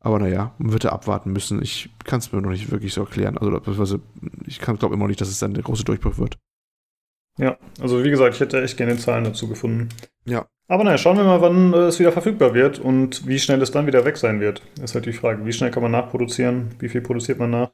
Aber 0.00 0.18
naja, 0.18 0.54
man 0.58 0.72
wird 0.72 0.84
da 0.84 0.90
abwarten 0.90 1.32
müssen. 1.32 1.60
Ich 1.60 1.90
kann 2.04 2.20
es 2.20 2.32
mir 2.32 2.40
noch 2.40 2.50
nicht 2.50 2.70
wirklich 2.70 2.92
so 2.92 3.02
erklären. 3.02 3.36
Also, 3.36 4.00
ich 4.46 4.60
glaube 4.60 4.86
immer 4.86 4.96
noch 4.96 5.08
nicht, 5.08 5.20
dass 5.20 5.28
es 5.28 5.40
dann 5.40 5.54
der 5.54 5.64
große 5.64 5.84
Durchbruch 5.84 6.18
wird. 6.18 6.38
Ja, 7.38 7.56
also 7.80 8.02
wie 8.04 8.10
gesagt, 8.10 8.34
ich 8.34 8.40
hätte 8.40 8.62
echt 8.62 8.76
gerne 8.76 8.96
Zahlen 8.96 9.24
dazu 9.24 9.48
gefunden. 9.48 9.88
Ja. 10.24 10.46
Aber 10.66 10.84
naja, 10.84 10.98
schauen 10.98 11.16
wir 11.16 11.24
mal, 11.24 11.40
wann 11.40 11.72
äh, 11.72 11.86
es 11.86 11.98
wieder 11.98 12.12
verfügbar 12.12 12.52
wird 12.52 12.78
und 12.78 13.26
wie 13.26 13.38
schnell 13.38 13.62
es 13.62 13.70
dann 13.70 13.86
wieder 13.86 14.04
weg 14.04 14.16
sein 14.16 14.40
wird. 14.40 14.62
Ist 14.82 14.94
halt 14.94 15.06
die 15.06 15.12
Frage. 15.12 15.46
Wie 15.46 15.52
schnell 15.52 15.70
kann 15.70 15.82
man 15.82 15.92
nachproduzieren? 15.92 16.74
Wie 16.78 16.88
viel 16.88 17.00
produziert 17.00 17.38
man 17.38 17.50
nach? 17.50 17.70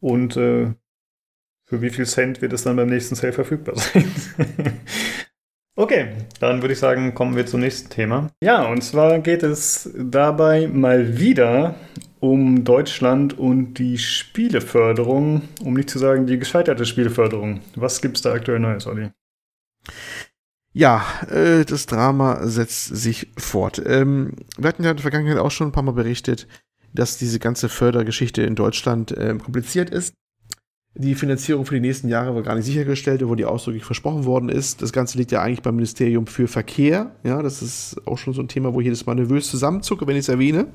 Und 0.00 0.36
äh, 0.36 0.74
für 1.64 1.82
wie 1.82 1.90
viel 1.90 2.06
Cent 2.06 2.42
wird 2.42 2.52
es 2.52 2.64
dann 2.64 2.76
beim 2.76 2.88
nächsten 2.88 3.14
Sale 3.14 3.32
verfügbar 3.32 3.76
sein? 3.78 4.04
Okay, 5.78 6.08
dann 6.40 6.60
würde 6.60 6.74
ich 6.74 6.80
sagen, 6.80 7.14
kommen 7.14 7.36
wir 7.36 7.46
zum 7.46 7.60
nächsten 7.60 7.88
Thema. 7.88 8.30
Ja, 8.42 8.66
und 8.66 8.82
zwar 8.82 9.20
geht 9.20 9.42
es 9.42 9.90
dabei 9.96 10.66
mal 10.66 11.18
wieder 11.18 11.76
um 12.20 12.64
Deutschland 12.64 13.38
und 13.38 13.74
die 13.74 13.96
Spieleförderung, 13.96 15.42
um 15.62 15.74
nicht 15.74 15.88
zu 15.88 15.98
sagen 15.98 16.26
die 16.26 16.38
gescheiterte 16.38 16.84
Spieleförderung. 16.84 17.60
Was 17.76 18.02
gibt 18.02 18.16
es 18.16 18.22
da 18.22 18.32
aktuell 18.32 18.58
Neues, 18.58 18.86
Olli? 18.88 19.10
Ja, 20.72 21.04
äh, 21.30 21.64
das 21.64 21.86
Drama 21.86 22.46
setzt 22.46 22.86
sich 22.96 23.32
fort. 23.38 23.80
Ähm, 23.86 24.32
wir 24.58 24.68
hatten 24.68 24.82
ja 24.82 24.90
in 24.90 24.96
der 24.96 25.02
Vergangenheit 25.02 25.38
auch 25.38 25.50
schon 25.50 25.68
ein 25.68 25.72
paar 25.72 25.84
Mal 25.84 25.92
berichtet, 25.92 26.48
dass 26.92 27.18
diese 27.18 27.38
ganze 27.38 27.68
Fördergeschichte 27.68 28.42
in 28.42 28.56
Deutschland 28.56 29.12
äh, 29.12 29.36
kompliziert 29.38 29.90
ist. 29.90 30.14
Die 30.94 31.14
Finanzierung 31.14 31.64
für 31.64 31.74
die 31.74 31.80
nächsten 31.80 32.08
Jahre 32.08 32.34
war 32.34 32.42
gar 32.42 32.56
nicht 32.56 32.64
sichergestellt, 32.64 33.22
obwohl 33.22 33.36
die 33.36 33.44
ausdrücklich 33.44 33.84
versprochen 33.84 34.24
worden 34.24 34.48
ist. 34.48 34.82
Das 34.82 34.92
Ganze 34.92 35.16
liegt 35.16 35.30
ja 35.30 35.42
eigentlich 35.42 35.62
beim 35.62 35.76
Ministerium 35.76 36.26
für 36.26 36.48
Verkehr. 36.48 37.14
Ja, 37.22 37.40
das 37.42 37.62
ist 37.62 37.96
auch 38.06 38.18
schon 38.18 38.34
so 38.34 38.42
ein 38.42 38.48
Thema, 38.48 38.74
wo 38.74 38.80
ich 38.80 38.86
jedes 38.86 39.06
Mal 39.06 39.14
nervös 39.14 39.48
zusammenzucke, 39.48 40.06
wenn 40.06 40.16
ich 40.16 40.22
es 40.22 40.28
erwähne. 40.28 40.68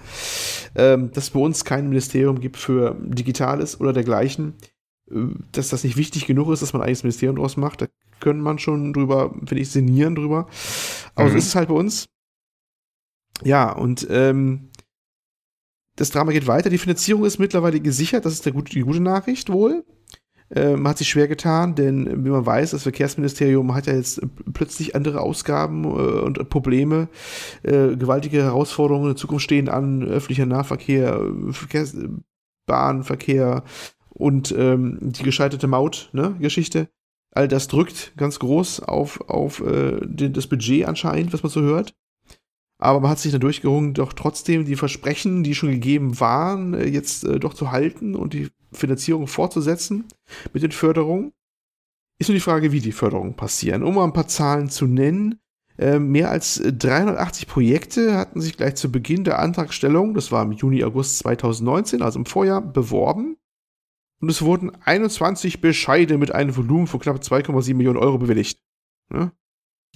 Ähm, 0.76 1.12
dass 1.12 1.26
es 1.26 1.30
bei 1.32 1.40
uns 1.40 1.66
kein 1.66 1.90
Ministerium 1.90 2.40
gibt 2.40 2.58
für 2.58 2.96
Digitales 3.02 3.82
oder 3.82 3.92
dergleichen 3.92 4.54
dass 5.52 5.70
das 5.70 5.84
nicht 5.84 5.98
wichtig 5.98 6.26
genug 6.26 6.50
ist, 6.50 6.62
dass 6.62 6.74
man 6.74 6.82
ein 6.82 6.86
eigenes 6.86 7.04
Ministerium 7.04 7.36
draus 7.36 7.58
macht. 7.58 7.82
Da 7.82 7.88
könnte 8.20 8.42
man 8.42 8.60
schon 8.60 8.94
drüber, 8.94 9.34
finde 9.46 9.60
ich, 9.60 9.70
sinnieren 9.70 10.16
drüber. 10.16 10.48
Aber 11.16 11.28
mhm. 11.28 11.32
so 11.32 11.38
ist 11.38 11.48
es 11.48 11.56
halt 11.56 11.70
bei 11.70 11.76
uns. 11.76 12.08
Ja, 13.44 13.72
und 13.72 14.08
ähm, 14.10 14.70
das 15.96 16.10
Drama 16.10 16.32
geht 16.32 16.48
weiter. 16.48 16.70
Die 16.70 16.78
Finanzierung 16.78 17.26
ist 17.26 17.40
mittlerweile 17.40 17.80
gesichert. 17.80 18.26
Das 18.26 18.34
ist 18.34 18.46
der 18.46 18.54
gute, 18.54 18.72
die 18.72 18.82
gute 18.82 19.02
Nachricht 19.02 19.50
wohl. 19.50 19.86
Äh, 20.56 20.76
man 20.76 20.90
hat 20.90 20.98
sich 20.98 21.10
schwer 21.10 21.28
getan, 21.28 21.76
denn 21.76 22.26
wie 22.26 22.30
man 22.30 22.46
weiß, 22.46 22.72
das 22.72 22.84
Verkehrsministerium 22.84 23.74
hat 23.74 23.88
ja 23.88 23.94
jetzt 23.94 24.22
plötzlich 24.54 24.96
andere 24.96 25.22
Ausgaben 25.22 25.84
äh, 25.84 25.88
und 25.88 26.50
Probleme. 26.50 27.08
Äh, 27.64 27.96
gewaltige 27.96 28.44
Herausforderungen 28.44 29.12
in 29.12 29.18
Zukunft 29.18 29.44
stehen 29.44 29.70
an 29.70 30.04
öffentlicher 30.04 30.46
Nahverkehr, 30.46 31.22
Verkehrs 31.52 31.96
Bahnverkehr, 32.66 33.64
und 34.14 34.54
ähm, 34.58 35.00
die 35.02 35.24
gescheiterte 35.24 35.68
Maut-Geschichte. 35.68 36.80
Ne, 36.80 36.88
All 37.32 37.48
das 37.48 37.68
drückt 37.68 38.14
ganz 38.16 38.40
groß 38.40 38.82
auf, 38.82 39.22
auf 39.28 39.60
äh, 39.62 40.00
das 40.30 40.48
Budget 40.48 40.86
anscheinend, 40.88 41.34
was 41.34 41.42
man 41.42 41.52
so 41.52 41.62
hört. 41.62 41.96
Aber 42.84 43.00
man 43.00 43.12
hat 43.12 43.20
sich 43.20 43.32
dann 43.32 43.40
durchgerungen, 43.40 43.94
doch 43.94 44.12
trotzdem 44.12 44.66
die 44.66 44.76
Versprechen, 44.76 45.42
die 45.42 45.56
schon 45.56 45.70
gegeben 45.70 46.20
waren, 46.20 46.74
äh, 46.74 46.86
jetzt 46.86 47.24
äh, 47.24 47.40
doch 47.40 47.54
zu 47.54 47.72
halten 47.72 48.14
und 48.14 48.34
die 48.34 48.50
Finanzierung 48.74 49.28
fortzusetzen 49.28 50.04
mit 50.52 50.64
den 50.64 50.74
Förderungen. 50.74 51.32
Ist 52.20 52.28
nur 52.28 52.36
die 52.36 52.42
Frage, 52.42 52.74
wie 52.74 52.82
die 52.82 52.92
Förderungen 52.92 53.36
passieren. 53.36 53.84
Um 53.84 53.96
mal 53.96 54.04
ein 54.04 54.12
paar 54.12 54.28
Zahlen 54.28 54.70
zu 54.70 54.86
nennen, 54.86 55.40
äh, 55.78 55.98
mehr 55.98 56.30
als 56.30 56.62
380 56.62 57.48
Projekte 57.48 58.16
hatten 58.16 58.42
sich 58.42 58.58
gleich 58.58 58.76
zu 58.76 58.92
Beginn 58.92 59.24
der 59.24 59.40
Antragstellung, 59.40 60.14
das 60.14 60.34
war 60.34 60.44
im 60.44 60.52
Juni, 60.52 60.84
August 60.84 61.20
2019, 61.20 62.02
also 62.02 62.20
im 62.20 62.26
Vorjahr, 62.26 62.62
beworben 62.62 63.38
und 64.20 64.30
es 64.30 64.42
wurden 64.42 64.72
21 64.84 65.62
Bescheide 65.62 66.18
mit 66.18 66.34
einem 66.34 66.56
Volumen 66.58 66.88
von 66.88 67.00
knapp 67.00 67.18
2,7 67.18 67.76
Millionen 67.76 67.98
Euro 67.98 68.18
bewilligt. 68.18 68.60
Ja? 69.14 69.32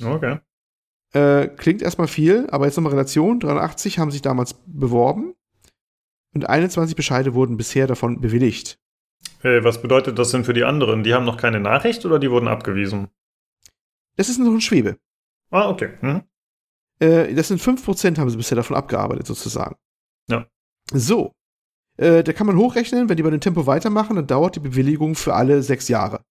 Okay. 0.02 0.40
Äh, 1.14 1.48
klingt 1.48 1.82
erstmal 1.82 2.08
viel, 2.08 2.48
aber 2.50 2.66
jetzt 2.66 2.76
nochmal 2.76 2.92
Relation. 2.92 3.40
83 3.40 4.00
haben 4.00 4.12
sich 4.12 4.22
damals 4.22 4.56
beworben 4.66 5.34
und 6.34 6.50
21 6.50 6.96
Bescheide 6.96 7.34
wurden 7.34 7.58
bisher 7.58 7.88
davon 7.88 8.22
bewilligt. 8.22 8.80
Hey, 9.40 9.64
was 9.64 9.82
bedeutet 9.82 10.20
das 10.20 10.32
denn 10.32 10.44
für 10.44 10.54
die 10.54 10.64
anderen? 10.64 11.04
Die 11.04 11.14
haben 11.14 11.26
noch 11.26 11.38
keine 11.38 11.60
Nachricht 11.60 12.06
oder 12.06 12.20
die 12.20 12.30
wurden 12.30 12.48
abgewiesen? 12.48 13.10
Das 14.16 14.30
ist 14.30 14.40
noch 14.40 14.52
ein 14.52 14.62
Schwebe. 14.62 14.98
Ah, 15.50 15.70
okay. 15.70 15.94
Mhm. 16.02 16.24
Äh, 17.00 17.34
das 17.34 17.48
sind 17.48 17.62
5% 17.62 18.18
haben 18.18 18.30
sie 18.30 18.38
bisher 18.38 18.56
davon 18.56 18.76
abgearbeitet, 18.76 19.28
sozusagen. 19.28 19.76
Ja. 20.28 20.48
So, 20.92 21.34
äh, 21.98 22.24
da 22.24 22.34
kann 22.34 22.48
man 22.48 22.58
hochrechnen, 22.58 23.10
wenn 23.10 23.18
die 23.18 23.24
bei 23.24 23.30
dem 23.30 23.42
Tempo 23.42 23.66
weitermachen, 23.66 24.16
dann 24.16 24.28
dauert 24.28 24.56
die 24.56 24.60
Bewilligung 24.60 25.16
für 25.16 25.34
alle 25.34 25.64
sechs 25.64 25.88
Jahre. 25.88 26.24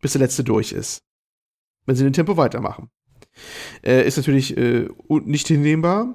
Bis 0.00 0.12
der 0.12 0.20
letzte 0.20 0.44
durch 0.44 0.72
ist. 0.72 1.02
Wenn 1.84 1.96
sie 1.96 2.04
den 2.04 2.12
Tempo 2.12 2.36
weitermachen. 2.36 2.90
Äh, 3.82 4.06
ist 4.06 4.16
natürlich 4.16 4.56
äh, 4.56 4.88
nicht 5.08 5.48
hinnehmbar, 5.48 6.14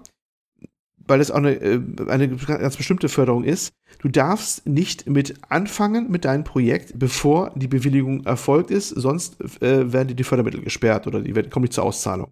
weil 1.08 1.22
es 1.22 1.32
auch 1.32 1.38
eine, 1.38 1.56
äh, 1.56 1.82
eine 2.08 2.30
ganz 2.30 2.78
bestimmte 2.78 3.10
Förderung 3.10 3.44
ist. 3.44 3.74
Du 4.00 4.10
darfst 4.10 4.68
nicht 4.68 5.10
mit 5.10 5.36
anfangen 5.50 6.12
mit 6.12 6.26
deinem 6.26 6.44
Projekt, 6.44 6.94
bevor 6.98 7.52
die 7.56 7.68
Bewilligung 7.68 8.26
erfolgt 8.26 8.72
ist, 8.72 8.90
sonst 8.90 9.42
äh, 9.62 9.92
werden 9.92 10.10
dir 10.10 10.16
die 10.16 10.24
Fördermittel 10.24 10.62
gesperrt 10.62 11.08
oder 11.08 11.22
die 11.22 11.36
werden, 11.36 11.50
kommen 11.50 11.64
nicht 11.64 11.74
zur 11.74 11.86
Auszahlung. 11.86 12.32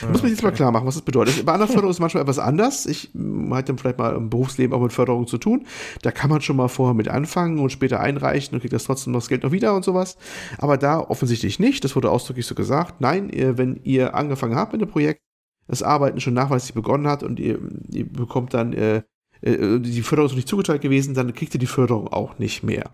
Da 0.00 0.08
muss 0.08 0.22
man 0.22 0.30
jetzt 0.30 0.42
mal 0.42 0.52
klar 0.52 0.70
machen, 0.72 0.86
was 0.86 0.94
das 0.94 1.04
bedeutet. 1.04 1.44
Bei 1.44 1.52
anderen 1.52 1.70
Förderungen 1.70 1.92
ist 1.92 2.00
manchmal 2.00 2.22
etwas 2.22 2.38
anders. 2.38 2.86
Ich 2.86 3.10
hm, 3.14 3.52
hatte 3.54 3.76
vielleicht 3.76 3.98
mal 3.98 4.14
im 4.14 4.30
Berufsleben 4.30 4.74
auch 4.74 4.82
mit 4.82 4.92
Förderung 4.92 5.26
zu 5.26 5.38
tun. 5.38 5.66
Da 6.02 6.10
kann 6.10 6.30
man 6.30 6.40
schon 6.40 6.56
mal 6.56 6.68
vorher 6.68 6.94
mit 6.94 7.08
anfangen 7.08 7.58
und 7.58 7.70
später 7.70 8.00
einreichen 8.00 8.54
und 8.54 8.60
kriegt 8.60 8.72
das 8.72 8.84
trotzdem 8.84 9.12
noch 9.12 9.20
das 9.20 9.28
Geld 9.28 9.42
noch 9.42 9.52
wieder 9.52 9.74
und 9.74 9.84
sowas. 9.84 10.16
Aber 10.58 10.76
da 10.76 11.00
offensichtlich 11.00 11.58
nicht. 11.58 11.84
Das 11.84 11.96
wurde 11.96 12.10
ausdrücklich 12.10 12.46
so 12.46 12.54
gesagt. 12.54 13.00
Nein, 13.00 13.30
wenn 13.32 13.80
ihr 13.82 14.14
angefangen 14.14 14.56
habt 14.56 14.72
mit 14.72 14.80
dem 14.80 14.88
Projekt, 14.88 15.22
das 15.68 15.82
Arbeiten 15.82 16.20
schon 16.20 16.34
nachweislich 16.34 16.74
begonnen 16.74 17.06
hat 17.06 17.22
und 17.22 17.38
ihr, 17.40 17.58
ihr 17.90 18.06
bekommt 18.06 18.52
dann 18.52 18.72
äh, 18.72 19.02
äh, 19.42 19.80
die 19.80 20.02
Förderung 20.02 20.26
ist 20.26 20.32
noch 20.32 20.36
nicht 20.36 20.48
zugeteilt 20.48 20.80
gewesen, 20.80 21.14
dann 21.14 21.34
kriegt 21.34 21.54
ihr 21.54 21.60
die 21.60 21.66
Förderung 21.66 22.08
auch 22.08 22.38
nicht 22.38 22.62
mehr. 22.62 22.90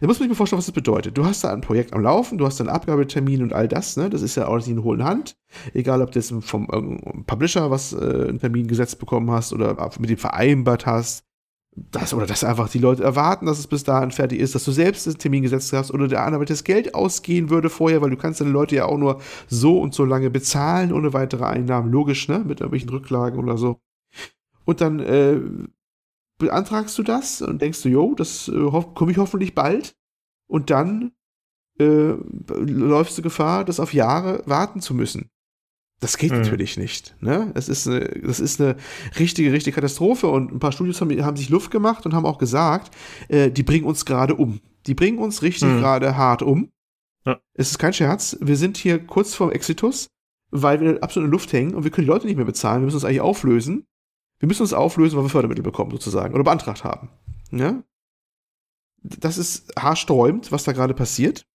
Da 0.00 0.06
muss 0.06 0.18
man 0.18 0.24
sich 0.24 0.28
mal 0.28 0.34
vorstellen, 0.34 0.58
was 0.58 0.66
das 0.66 0.74
bedeutet. 0.74 1.16
Du 1.16 1.24
hast 1.24 1.44
da 1.44 1.52
ein 1.52 1.60
Projekt 1.60 1.92
am 1.92 2.02
Laufen, 2.02 2.38
du 2.38 2.46
hast 2.46 2.60
einen 2.60 2.70
Abgabetermin 2.70 3.42
und 3.42 3.52
all 3.52 3.68
das, 3.68 3.96
ne? 3.96 4.10
Das 4.10 4.22
ist 4.22 4.34
ja 4.34 4.48
auch 4.48 4.56
nicht 4.56 4.68
in 4.68 4.82
hohlen 4.82 5.04
Hand. 5.04 5.36
Egal, 5.72 6.02
ob 6.02 6.10
du 6.10 6.18
jetzt 6.18 6.34
vom 6.40 7.24
Publisher 7.26 7.70
was 7.70 7.92
äh, 7.92 8.26
einen 8.28 8.40
Termin 8.40 8.66
gesetzt 8.66 8.98
bekommen 8.98 9.30
hast 9.30 9.52
oder 9.52 9.90
mit 9.98 10.10
dem 10.10 10.18
vereinbart 10.18 10.86
hast. 10.86 11.22
Das 11.78 12.14
oder 12.14 12.24
dass 12.24 12.42
einfach 12.42 12.70
die 12.70 12.78
Leute 12.78 13.02
erwarten, 13.02 13.44
dass 13.44 13.58
es 13.58 13.66
bis 13.66 13.84
dahin 13.84 14.10
fertig 14.10 14.40
ist, 14.40 14.54
dass 14.54 14.64
du 14.64 14.72
selbst 14.72 15.04
den 15.04 15.18
Termin 15.18 15.42
gesetzt 15.42 15.74
hast 15.74 15.90
oder 15.90 16.08
der 16.08 16.24
andere 16.24 16.46
das 16.46 16.64
Geld 16.64 16.94
ausgehen 16.94 17.50
würde 17.50 17.68
vorher, 17.68 18.00
weil 18.00 18.08
du 18.08 18.16
kannst 18.16 18.40
deine 18.40 18.50
Leute 18.50 18.76
ja 18.76 18.86
auch 18.86 18.96
nur 18.96 19.20
so 19.46 19.78
und 19.78 19.92
so 19.92 20.06
lange 20.06 20.30
bezahlen 20.30 20.90
ohne 20.90 21.12
weitere 21.12 21.44
Einnahmen. 21.44 21.92
Logisch, 21.92 22.28
ne? 22.28 22.38
Mit 22.38 22.60
irgendwelchen 22.60 22.88
Rücklagen 22.88 23.38
oder 23.38 23.58
so. 23.58 23.78
Und 24.64 24.80
dann 24.80 25.00
äh, 25.00 25.38
beantragst 26.38 26.96
du 26.98 27.02
das 27.02 27.42
und 27.42 27.62
denkst 27.62 27.82
du, 27.82 27.88
jo, 27.88 28.14
das 28.14 28.48
äh, 28.48 28.70
komme 28.94 29.12
ich 29.12 29.18
hoffentlich 29.18 29.54
bald. 29.54 29.94
Und 30.48 30.70
dann 30.70 31.12
äh, 31.78 32.14
läufst 32.48 33.18
du 33.18 33.22
Gefahr, 33.22 33.64
das 33.64 33.80
auf 33.80 33.92
Jahre 33.92 34.42
warten 34.46 34.80
zu 34.80 34.94
müssen. 34.94 35.30
Das 36.00 36.18
geht 36.18 36.32
mhm. 36.32 36.38
natürlich 36.38 36.76
nicht. 36.76 37.16
Ne? 37.20 37.50
Das, 37.54 37.68
ist 37.68 37.88
eine, 37.88 38.00
das 38.22 38.38
ist 38.38 38.60
eine 38.60 38.76
richtige, 39.18 39.52
richtige 39.52 39.74
Katastrophe. 39.74 40.26
Und 40.28 40.52
ein 40.52 40.58
paar 40.58 40.72
Studios 40.72 41.00
haben, 41.00 41.24
haben 41.24 41.36
sich 41.36 41.48
Luft 41.48 41.70
gemacht 41.70 42.04
und 42.04 42.14
haben 42.14 42.26
auch 42.26 42.38
gesagt, 42.38 42.94
äh, 43.28 43.50
die 43.50 43.62
bringen 43.62 43.86
uns 43.86 44.04
gerade 44.04 44.34
um. 44.34 44.60
Die 44.86 44.94
bringen 44.94 45.18
uns 45.18 45.42
richtig 45.42 45.68
mhm. 45.68 45.78
gerade 45.78 46.16
hart 46.16 46.42
um. 46.42 46.70
Ja. 47.24 47.40
Es 47.54 47.70
ist 47.70 47.78
kein 47.78 47.94
Scherz. 47.94 48.36
Wir 48.40 48.56
sind 48.56 48.76
hier 48.76 49.04
kurz 49.04 49.34
vorm 49.34 49.50
Exitus, 49.50 50.08
weil 50.50 50.80
wir 50.80 51.02
absolut 51.02 51.26
in 51.26 51.30
der 51.30 51.38
Luft 51.38 51.52
hängen 51.52 51.74
und 51.74 51.84
wir 51.84 51.90
können 51.90 52.06
die 52.06 52.12
Leute 52.12 52.26
nicht 52.26 52.36
mehr 52.36 52.44
bezahlen. 52.44 52.82
Wir 52.82 52.84
müssen 52.84 52.96
uns 52.96 53.04
eigentlich 53.04 53.20
auflösen. 53.22 53.86
Wir 54.38 54.48
müssen 54.48 54.62
uns 54.62 54.72
auflösen, 54.72 55.16
weil 55.16 55.24
wir 55.24 55.30
Fördermittel 55.30 55.62
bekommen, 55.62 55.90
sozusagen, 55.90 56.34
oder 56.34 56.44
beantragt 56.44 56.84
haben. 56.84 57.10
Ja? 57.50 57.82
Das 59.02 59.38
ist 59.38 59.72
haarsträubend, 59.78 60.52
was 60.52 60.64
da 60.64 60.72
gerade 60.72 60.94
passiert. 60.94 61.46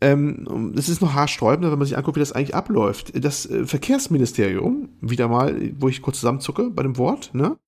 Ähm, 0.00 0.72
das 0.74 0.88
ist 0.88 1.00
noch 1.00 1.14
haarsträubender, 1.14 1.70
wenn 1.72 1.78
man 1.78 1.86
sich 1.86 1.96
anguckt, 1.96 2.16
wie 2.16 2.20
das 2.20 2.32
eigentlich 2.32 2.54
abläuft. 2.54 3.12
Das 3.24 3.46
äh, 3.46 3.66
Verkehrsministerium, 3.66 4.90
wieder 5.00 5.28
mal, 5.28 5.72
wo 5.80 5.88
ich 5.88 6.02
kurz 6.02 6.20
zusammenzucke 6.20 6.70
bei 6.70 6.82
dem 6.82 6.98
Wort, 6.98 7.34
ne, 7.34 7.58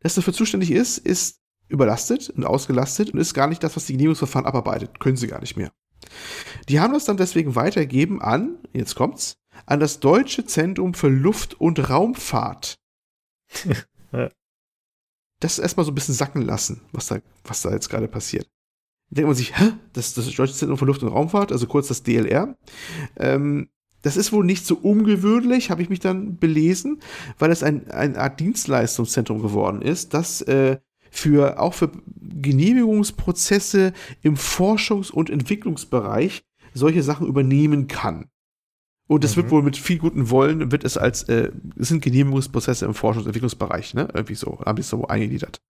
das 0.00 0.14
dafür 0.14 0.32
zuständig 0.32 0.70
ist, 0.70 0.98
ist 0.98 1.40
überlastet 1.68 2.30
und 2.30 2.44
ausgelastet 2.44 3.12
und 3.12 3.20
ist 3.20 3.34
gar 3.34 3.46
nicht 3.46 3.62
das, 3.62 3.76
was 3.76 3.86
die 3.86 3.92
Genehmigungsverfahren 3.92 4.46
abarbeitet. 4.46 5.00
Können 5.00 5.16
sie 5.16 5.28
gar 5.28 5.40
nicht 5.40 5.56
mehr. 5.56 5.70
Die 6.68 6.80
haben 6.80 6.94
das 6.94 7.04
dann 7.04 7.16
deswegen 7.16 7.54
weitergegeben 7.54 8.20
an, 8.22 8.58
jetzt 8.72 8.94
kommt's, 8.94 9.36
an 9.68 9.80
das 9.80 10.00
Deutsche 10.00 10.46
Zentrum 10.46 10.94
für 10.94 11.08
Luft- 11.08 11.54
und 11.60 11.90
Raumfahrt. 11.90 12.78
Das 15.40 15.60
erstmal 15.60 15.86
so 15.86 15.92
ein 15.92 15.94
bisschen 15.94 16.16
sacken 16.16 16.42
lassen, 16.42 16.80
was 16.90 17.06
da, 17.06 17.20
was 17.44 17.62
da 17.62 17.70
jetzt 17.70 17.88
gerade 17.88 18.08
passiert. 18.08 18.50
Da 19.08 19.14
denkt 19.14 19.28
man 19.28 19.36
sich, 19.36 19.56
hä? 19.56 19.74
Das, 19.92 20.12
das 20.14 20.26
Deutsche 20.34 20.52
Zentrum 20.54 20.76
für 20.76 20.84
Luft- 20.84 21.04
und 21.04 21.10
Raumfahrt, 21.10 21.52
also 21.52 21.68
kurz 21.68 21.86
das 21.86 22.02
DLR. 22.02 22.56
Ähm, 23.16 23.68
das 24.02 24.16
ist 24.16 24.32
wohl 24.32 24.44
nicht 24.44 24.66
so 24.66 24.74
ungewöhnlich, 24.74 25.70
habe 25.70 25.82
ich 25.82 25.90
mich 25.90 26.00
dann 26.00 26.38
belesen, 26.38 27.00
weil 27.38 27.52
es 27.52 27.62
ein, 27.62 27.88
eine 27.88 28.18
Art 28.18 28.40
Dienstleistungszentrum 28.40 29.40
geworden 29.40 29.80
ist, 29.80 30.12
das 30.12 30.40
äh, 30.42 30.78
für, 31.10 31.60
auch 31.60 31.74
für 31.74 31.92
Genehmigungsprozesse 32.16 33.92
im 34.22 34.36
Forschungs- 34.36 35.12
und 35.12 35.30
Entwicklungsbereich 35.30 36.42
solche 36.74 37.04
Sachen 37.04 37.28
übernehmen 37.28 37.86
kann. 37.86 38.28
Und 39.08 39.24
das 39.24 39.32
mhm. 39.32 39.42
wird 39.42 39.50
wohl 39.50 39.62
mit 39.62 39.76
viel 39.76 39.98
guten 39.98 40.30
Wollen, 40.30 40.70
wird 40.70 40.84
es 40.84 40.96
als, 40.96 41.24
äh, 41.24 41.50
es 41.76 41.88
sind 41.88 42.02
Genehmigungsprozesse 42.02 42.84
im 42.84 42.92
Forschungs- 42.92 43.22
und 43.22 43.26
Entwicklungsbereich, 43.26 43.94
ne? 43.94 44.08
Irgendwie 44.14 44.34
so, 44.34 44.60
habe 44.64 44.80
ich 44.80 44.86
so 44.86 45.06
eingegliedert. 45.06 45.60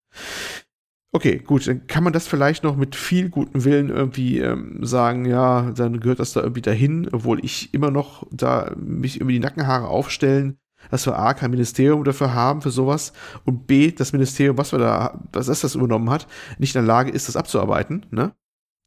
Okay, 1.11 1.39
gut, 1.39 1.67
dann 1.67 1.87
kann 1.87 2.05
man 2.05 2.13
das 2.13 2.29
vielleicht 2.29 2.65
noch 2.65 2.77
mit 2.77 2.95
viel 2.95 3.31
gutem 3.31 3.65
Willen 3.65 3.89
irgendwie 3.89 4.41
ähm, 4.41 4.85
sagen, 4.85 5.25
ja, 5.25 5.71
dann 5.71 6.01
gehört 6.01 6.19
das 6.19 6.35
da 6.35 6.41
irgendwie 6.41 6.61
dahin, 6.61 7.09
obwohl 7.11 7.43
ich 7.43 7.73
immer 7.73 7.91
noch 7.91 8.27
da 8.31 8.75
mich 8.77 9.17
irgendwie 9.17 9.35
die 9.35 9.41
Nackenhaare 9.41 9.89
aufstellen, 9.89 10.59
dass 10.91 11.07
wir 11.07 11.19
A, 11.19 11.33
kein 11.33 11.51
Ministerium 11.51 12.05
dafür 12.05 12.35
haben 12.35 12.61
für 12.61 12.71
sowas 12.71 13.15
und 13.45 13.67
B, 13.67 13.91
das 13.91 14.13
Ministerium, 14.13 14.59
was 14.59 14.73
wir 14.73 14.79
da, 14.79 15.21
was 15.33 15.47
das 15.47 15.75
übernommen 15.75 16.11
hat, 16.11 16.27
nicht 16.59 16.75
in 16.75 16.83
der 16.83 16.87
Lage 16.87 17.11
ist, 17.11 17.29
das 17.29 17.37
abzuarbeiten, 17.37 18.05
ne? 18.11 18.33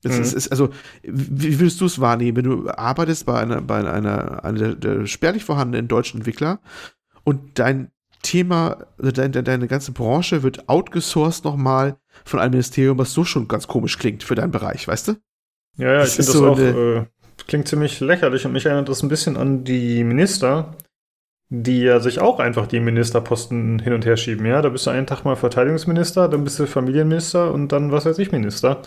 Das 0.03 0.15
mhm. 0.15 0.23
ist, 0.23 0.33
ist, 0.33 0.51
also, 0.51 0.69
wie 1.03 1.59
würdest 1.59 1.79
du 1.79 1.85
es 1.85 2.01
wahrnehmen, 2.01 2.37
wenn 2.37 2.43
du 2.45 2.69
arbeitest 2.69 3.25
bei 3.25 3.39
einer, 3.39 3.61
bei 3.61 3.77
einer, 3.77 4.43
einer 4.43 4.59
der, 4.59 4.75
der 4.75 5.05
spärlich 5.05 5.43
vorhandenen 5.43 5.87
deutschen 5.87 6.21
Entwickler 6.21 6.59
und 7.23 7.59
dein 7.59 7.91
Thema, 8.23 8.85
also 8.97 9.11
deine, 9.11 9.43
deine 9.43 9.67
ganze 9.67 9.91
Branche 9.91 10.43
wird 10.43 10.69
outgesourced 10.69 11.43
nochmal 11.43 11.97
von 12.25 12.39
einem 12.39 12.51
Ministerium, 12.51 12.97
was 12.97 13.13
so 13.13 13.23
schon 13.23 13.47
ganz 13.47 13.67
komisch 13.67 13.97
klingt 13.97 14.23
für 14.23 14.35
deinen 14.35 14.51
Bereich, 14.51 14.87
weißt 14.87 15.09
du? 15.09 15.15
Ja, 15.77 15.93
ja, 15.93 16.03
ich 16.03 16.09
finde 16.09 16.31
das 16.31 16.37
so 16.37 16.47
auch, 16.47 16.59
äh, 16.59 17.05
klingt 17.47 17.67
ziemlich 17.67 17.99
lächerlich 17.99 18.45
und 18.45 18.51
mich 18.51 18.65
erinnert 18.65 18.89
das 18.89 19.03
ein 19.03 19.09
bisschen 19.09 19.37
an 19.37 19.63
die 19.63 20.03
Minister, 20.03 20.75
die 21.49 21.81
ja 21.81 21.99
sich 21.99 22.19
auch 22.19 22.39
einfach 22.39 22.67
die 22.67 22.79
Ministerposten 22.79 23.79
hin 23.79 23.93
und 23.93 24.05
her 24.05 24.17
schieben, 24.17 24.45
ja? 24.45 24.61
Da 24.61 24.69
bist 24.69 24.85
du 24.85 24.91
einen 24.91 25.07
Tag 25.07 25.25
mal 25.25 25.35
Verteidigungsminister, 25.35 26.27
dann 26.27 26.43
bist 26.43 26.59
du 26.59 26.65
Familienminister 26.65 27.51
und 27.53 27.71
dann 27.71 27.91
was 27.91 28.05
weiß 28.05 28.19
ich 28.19 28.31
Minister. 28.31 28.81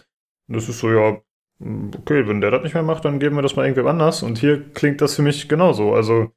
Das 0.48 0.68
ist 0.68 0.78
so, 0.78 0.90
ja, 0.90 1.18
okay, 1.60 2.26
wenn 2.28 2.40
der 2.40 2.50
das 2.50 2.62
nicht 2.62 2.74
mehr 2.74 2.82
macht, 2.82 3.04
dann 3.04 3.18
geben 3.18 3.36
wir 3.36 3.42
das 3.42 3.56
mal 3.56 3.64
irgendwem 3.64 3.86
anders. 3.86 4.22
Und 4.22 4.38
hier 4.38 4.62
klingt 4.72 5.00
das 5.00 5.14
für 5.14 5.22
mich 5.22 5.48
genauso. 5.48 5.94
Also, 5.94 6.30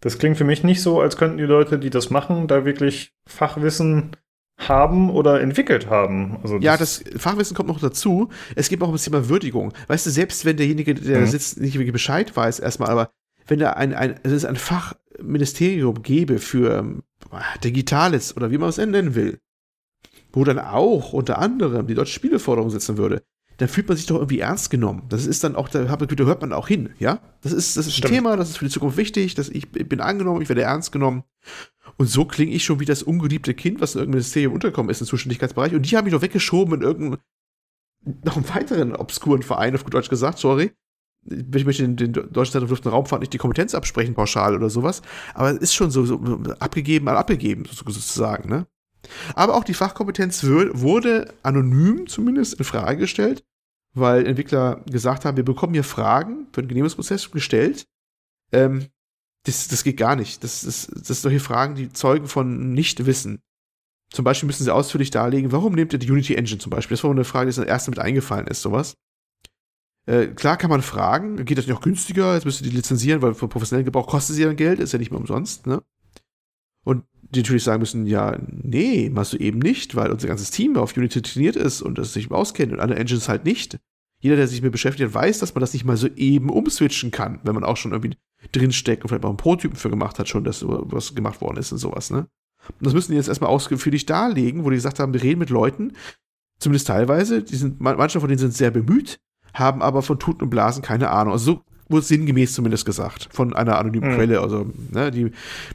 das 0.00 0.18
klingt 0.18 0.36
für 0.36 0.44
mich 0.44 0.64
nicht 0.64 0.82
so, 0.82 1.00
als 1.00 1.16
könnten 1.16 1.38
die 1.38 1.44
Leute, 1.44 1.78
die 1.78 1.90
das 1.90 2.10
machen, 2.10 2.46
da 2.46 2.64
wirklich 2.64 3.12
Fachwissen 3.26 4.16
haben 4.58 5.10
oder 5.10 5.40
entwickelt 5.40 5.88
haben. 5.88 6.38
Also 6.42 6.56
das 6.56 6.64
ja, 6.64 6.76
das 6.76 7.04
Fachwissen 7.16 7.56
kommt 7.56 7.68
noch 7.68 7.80
dazu. 7.80 8.28
Es 8.54 8.68
gibt 8.68 8.82
auch 8.82 8.90
ein 8.90 8.96
Thema 8.96 9.28
Würdigung. 9.28 9.72
Weißt 9.88 10.06
du, 10.06 10.10
selbst 10.10 10.44
wenn 10.44 10.56
derjenige, 10.56 10.94
der 10.94 11.20
mhm. 11.20 11.26
sitzt, 11.26 11.60
nicht 11.60 11.74
wirklich 11.74 11.92
Bescheid 11.92 12.34
weiß, 12.34 12.60
erstmal, 12.60 12.90
aber 12.90 13.10
wenn 13.46 13.58
da 13.58 13.72
ein, 13.72 13.94
ein, 13.94 14.20
es 14.22 14.32
ist 14.32 14.44
ein 14.44 14.56
Fachministerium 14.56 16.02
gäbe 16.02 16.38
für 16.38 16.78
ähm, 16.78 17.02
Digitales 17.62 18.36
oder 18.36 18.50
wie 18.50 18.58
man 18.58 18.68
es 18.68 18.76
nennen 18.76 19.14
will, 19.14 19.38
wo 20.32 20.44
dann 20.44 20.58
auch 20.58 21.12
unter 21.12 21.38
anderem 21.38 21.86
die 21.86 21.94
deutsche 21.94 22.14
Spieleförderung 22.14 22.70
sitzen 22.70 22.96
würde, 22.96 23.22
dann 23.58 23.68
fühlt 23.68 23.88
man 23.88 23.96
sich 23.96 24.06
doch 24.06 24.16
irgendwie 24.16 24.40
ernst 24.40 24.70
genommen. 24.70 25.04
Das 25.08 25.26
ist 25.26 25.44
dann 25.44 25.54
auch, 25.54 25.68
da 25.68 25.80
hört 25.80 26.40
man 26.40 26.52
auch 26.52 26.68
hin, 26.68 26.90
ja? 26.98 27.20
Das 27.42 27.52
ist, 27.52 27.76
das 27.76 27.86
ist 27.86 28.02
ein 28.02 28.10
Thema, 28.10 28.36
das 28.36 28.50
ist 28.50 28.58
für 28.58 28.64
die 28.64 28.70
Zukunft 28.70 28.96
wichtig, 28.96 29.34
dass 29.34 29.48
ich 29.48 29.70
bin 29.70 30.00
angenommen, 30.00 30.42
ich 30.42 30.48
werde 30.48 30.62
ernst 30.62 30.92
genommen. 30.92 31.24
Und 31.96 32.08
so 32.08 32.24
klinge 32.24 32.52
ich 32.52 32.64
schon 32.64 32.80
wie 32.80 32.84
das 32.84 33.02
ungeliebte 33.02 33.54
Kind, 33.54 33.80
was 33.80 33.94
in 33.94 34.00
irgendeinem 34.00 34.18
Ministerium 34.18 34.54
unterkommen 34.54 34.90
ist 34.90 35.00
im 35.00 35.06
Zuständigkeitsbereich. 35.06 35.74
Und 35.74 35.88
die 35.88 35.96
haben 35.96 36.04
mich 36.04 36.14
doch 36.14 36.22
weggeschoben 36.22 36.74
in 36.74 36.82
irgendeinen, 36.82 37.22
noch 38.24 38.36
einen 38.36 38.48
weiteren 38.48 38.96
obskuren 38.96 39.42
Verein, 39.42 39.74
auf 39.74 39.84
gut 39.84 39.94
Deutsch 39.94 40.10
gesagt, 40.10 40.38
sorry. 40.38 40.72
Ich 41.26 41.64
möchte 41.64 41.82
den, 41.82 41.96
den 41.96 42.12
Deutschen 42.12 42.52
Zentrum 42.52 42.68
für 42.68 42.74
Luft- 42.74 42.86
und 42.86 42.92
Raumfahrt 42.92 43.20
nicht 43.20 43.32
die 43.32 43.38
Kompetenz 43.38 43.74
absprechen, 43.74 44.14
pauschal 44.14 44.54
oder 44.54 44.68
sowas. 44.68 45.00
Aber 45.32 45.52
es 45.52 45.58
ist 45.58 45.74
schon 45.74 45.90
so, 45.90 46.04
so 46.04 46.16
abgegeben, 46.58 47.06
mal 47.06 47.16
abgegeben, 47.16 47.64
sozusagen, 47.70 48.48
ne? 48.48 48.66
Aber 49.34 49.54
auch 49.54 49.64
die 49.64 49.74
Fachkompetenz 49.74 50.44
wurde 50.44 51.32
anonym 51.42 52.06
zumindest 52.06 52.54
in 52.54 52.64
Frage 52.64 52.98
gestellt, 52.98 53.44
weil 53.94 54.26
Entwickler 54.26 54.82
gesagt 54.90 55.24
haben, 55.24 55.36
wir 55.36 55.44
bekommen 55.44 55.74
hier 55.74 55.84
Fragen 55.84 56.46
für 56.52 56.62
den 56.62 56.68
Genehmigungsprozess 56.68 57.30
gestellt. 57.30 57.86
Ähm, 58.52 58.86
das, 59.44 59.68
das 59.68 59.84
geht 59.84 59.98
gar 59.98 60.16
nicht. 60.16 60.42
Das, 60.42 60.62
das, 60.62 60.86
das 60.86 61.06
sind 61.06 61.16
solche 61.16 61.40
Fragen, 61.40 61.74
die 61.74 61.92
zeugen 61.92 62.26
von 62.26 62.70
Nichtwissen. 62.70 63.40
Zum 64.10 64.24
Beispiel 64.24 64.46
müssen 64.46 64.64
sie 64.64 64.72
ausführlich 64.72 65.10
darlegen, 65.10 65.52
warum 65.52 65.74
nehmt 65.74 65.92
ihr 65.92 65.98
die 65.98 66.10
Unity 66.10 66.34
Engine 66.34 66.58
zum 66.58 66.70
Beispiel? 66.70 66.96
Das 66.96 67.04
war 67.04 67.10
eine 67.10 67.24
Frage, 67.24 67.50
die 67.50 67.58
als 67.58 67.68
erste 67.68 67.90
mit 67.90 67.98
eingefallen 67.98 68.46
ist, 68.46 68.62
sowas. 68.62 68.94
Äh, 70.06 70.28
klar 70.28 70.56
kann 70.56 70.70
man 70.70 70.82
fragen, 70.82 71.44
geht 71.44 71.58
das 71.58 71.66
nicht 71.66 71.76
auch 71.76 71.80
günstiger? 71.80 72.34
Jetzt 72.34 72.44
müsst 72.44 72.60
ihr 72.60 72.68
die 72.68 72.76
lizenzieren, 72.76 73.22
weil 73.22 73.34
für 73.34 73.48
professionellen 73.48 73.86
Gebrauch 73.86 74.06
kostet 74.06 74.36
sie 74.36 74.42
ja 74.42 74.52
Geld, 74.52 74.78
ist 74.78 74.92
ja 74.92 74.98
nicht 74.98 75.10
mehr 75.10 75.20
umsonst, 75.20 75.66
ne? 75.66 75.82
Und 76.84 77.04
die 77.34 77.40
natürlich 77.40 77.64
sagen 77.64 77.80
müssen, 77.80 78.06
ja, 78.06 78.38
nee, 78.46 79.10
machst 79.10 79.32
du 79.32 79.36
eben 79.38 79.58
nicht, 79.58 79.96
weil 79.96 80.10
unser 80.10 80.28
ganzes 80.28 80.50
Team 80.50 80.76
auf 80.76 80.96
Unity 80.96 81.22
trainiert 81.22 81.56
ist 81.56 81.82
und 81.82 81.98
das 81.98 82.12
sich 82.12 82.30
auskennt 82.30 82.72
und 82.72 82.80
andere 82.80 82.98
Engines 82.98 83.28
halt 83.28 83.44
nicht. 83.44 83.78
Jeder, 84.20 84.36
der 84.36 84.46
sich 84.46 84.62
mit 84.62 84.72
beschäftigt, 84.72 85.12
weiß, 85.12 85.40
dass 85.40 85.54
man 85.54 85.60
das 85.60 85.72
nicht 85.72 85.84
mal 85.84 85.96
so 85.96 86.08
eben 86.16 86.48
umswitchen 86.48 87.10
kann, 87.10 87.40
wenn 87.42 87.54
man 87.54 87.64
auch 87.64 87.76
schon 87.76 87.92
irgendwie 87.92 88.16
drinsteckt 88.52 89.02
und 89.02 89.08
vielleicht 89.08 89.24
auch 89.24 89.28
einen 89.28 89.36
Prototypen 89.36 89.76
für 89.76 89.90
gemacht 89.90 90.18
hat, 90.18 90.28
schon, 90.28 90.44
dass 90.44 90.64
was 90.66 91.14
gemacht 91.14 91.40
worden 91.40 91.58
ist 91.58 91.72
und 91.72 91.78
sowas, 91.78 92.10
ne? 92.10 92.26
Und 92.68 92.86
das 92.86 92.94
müssen 92.94 93.12
die 93.12 93.18
jetzt 93.18 93.28
erstmal 93.28 93.50
ausführlich 93.50 94.06
darlegen, 94.06 94.64
wo 94.64 94.70
die 94.70 94.76
gesagt 94.76 94.98
haben, 94.98 95.12
wir 95.12 95.22
reden 95.22 95.40
mit 95.40 95.50
Leuten, 95.50 95.92
zumindest 96.58 96.86
teilweise, 96.86 97.42
die 97.42 97.56
sind, 97.56 97.80
manche 97.80 98.20
von 98.20 98.28
denen 98.28 98.38
sind 98.38 98.54
sehr 98.54 98.70
bemüht, 98.70 99.18
haben 99.52 99.82
aber 99.82 100.00
von 100.00 100.18
Tuten 100.18 100.44
und 100.44 100.50
Blasen 100.50 100.82
keine 100.82 101.10
Ahnung. 101.10 101.32
Also 101.32 101.52
so 101.52 101.62
wurde 101.88 102.06
sinngemäß 102.06 102.54
zumindest 102.54 102.86
gesagt, 102.86 103.28
von 103.32 103.54
einer 103.54 103.78
anonymen 103.78 104.12
mhm. 104.12 104.16
Quelle. 104.16 104.40
Also, 104.40 104.70
ne, 104.90 105.10
die, 105.10 105.30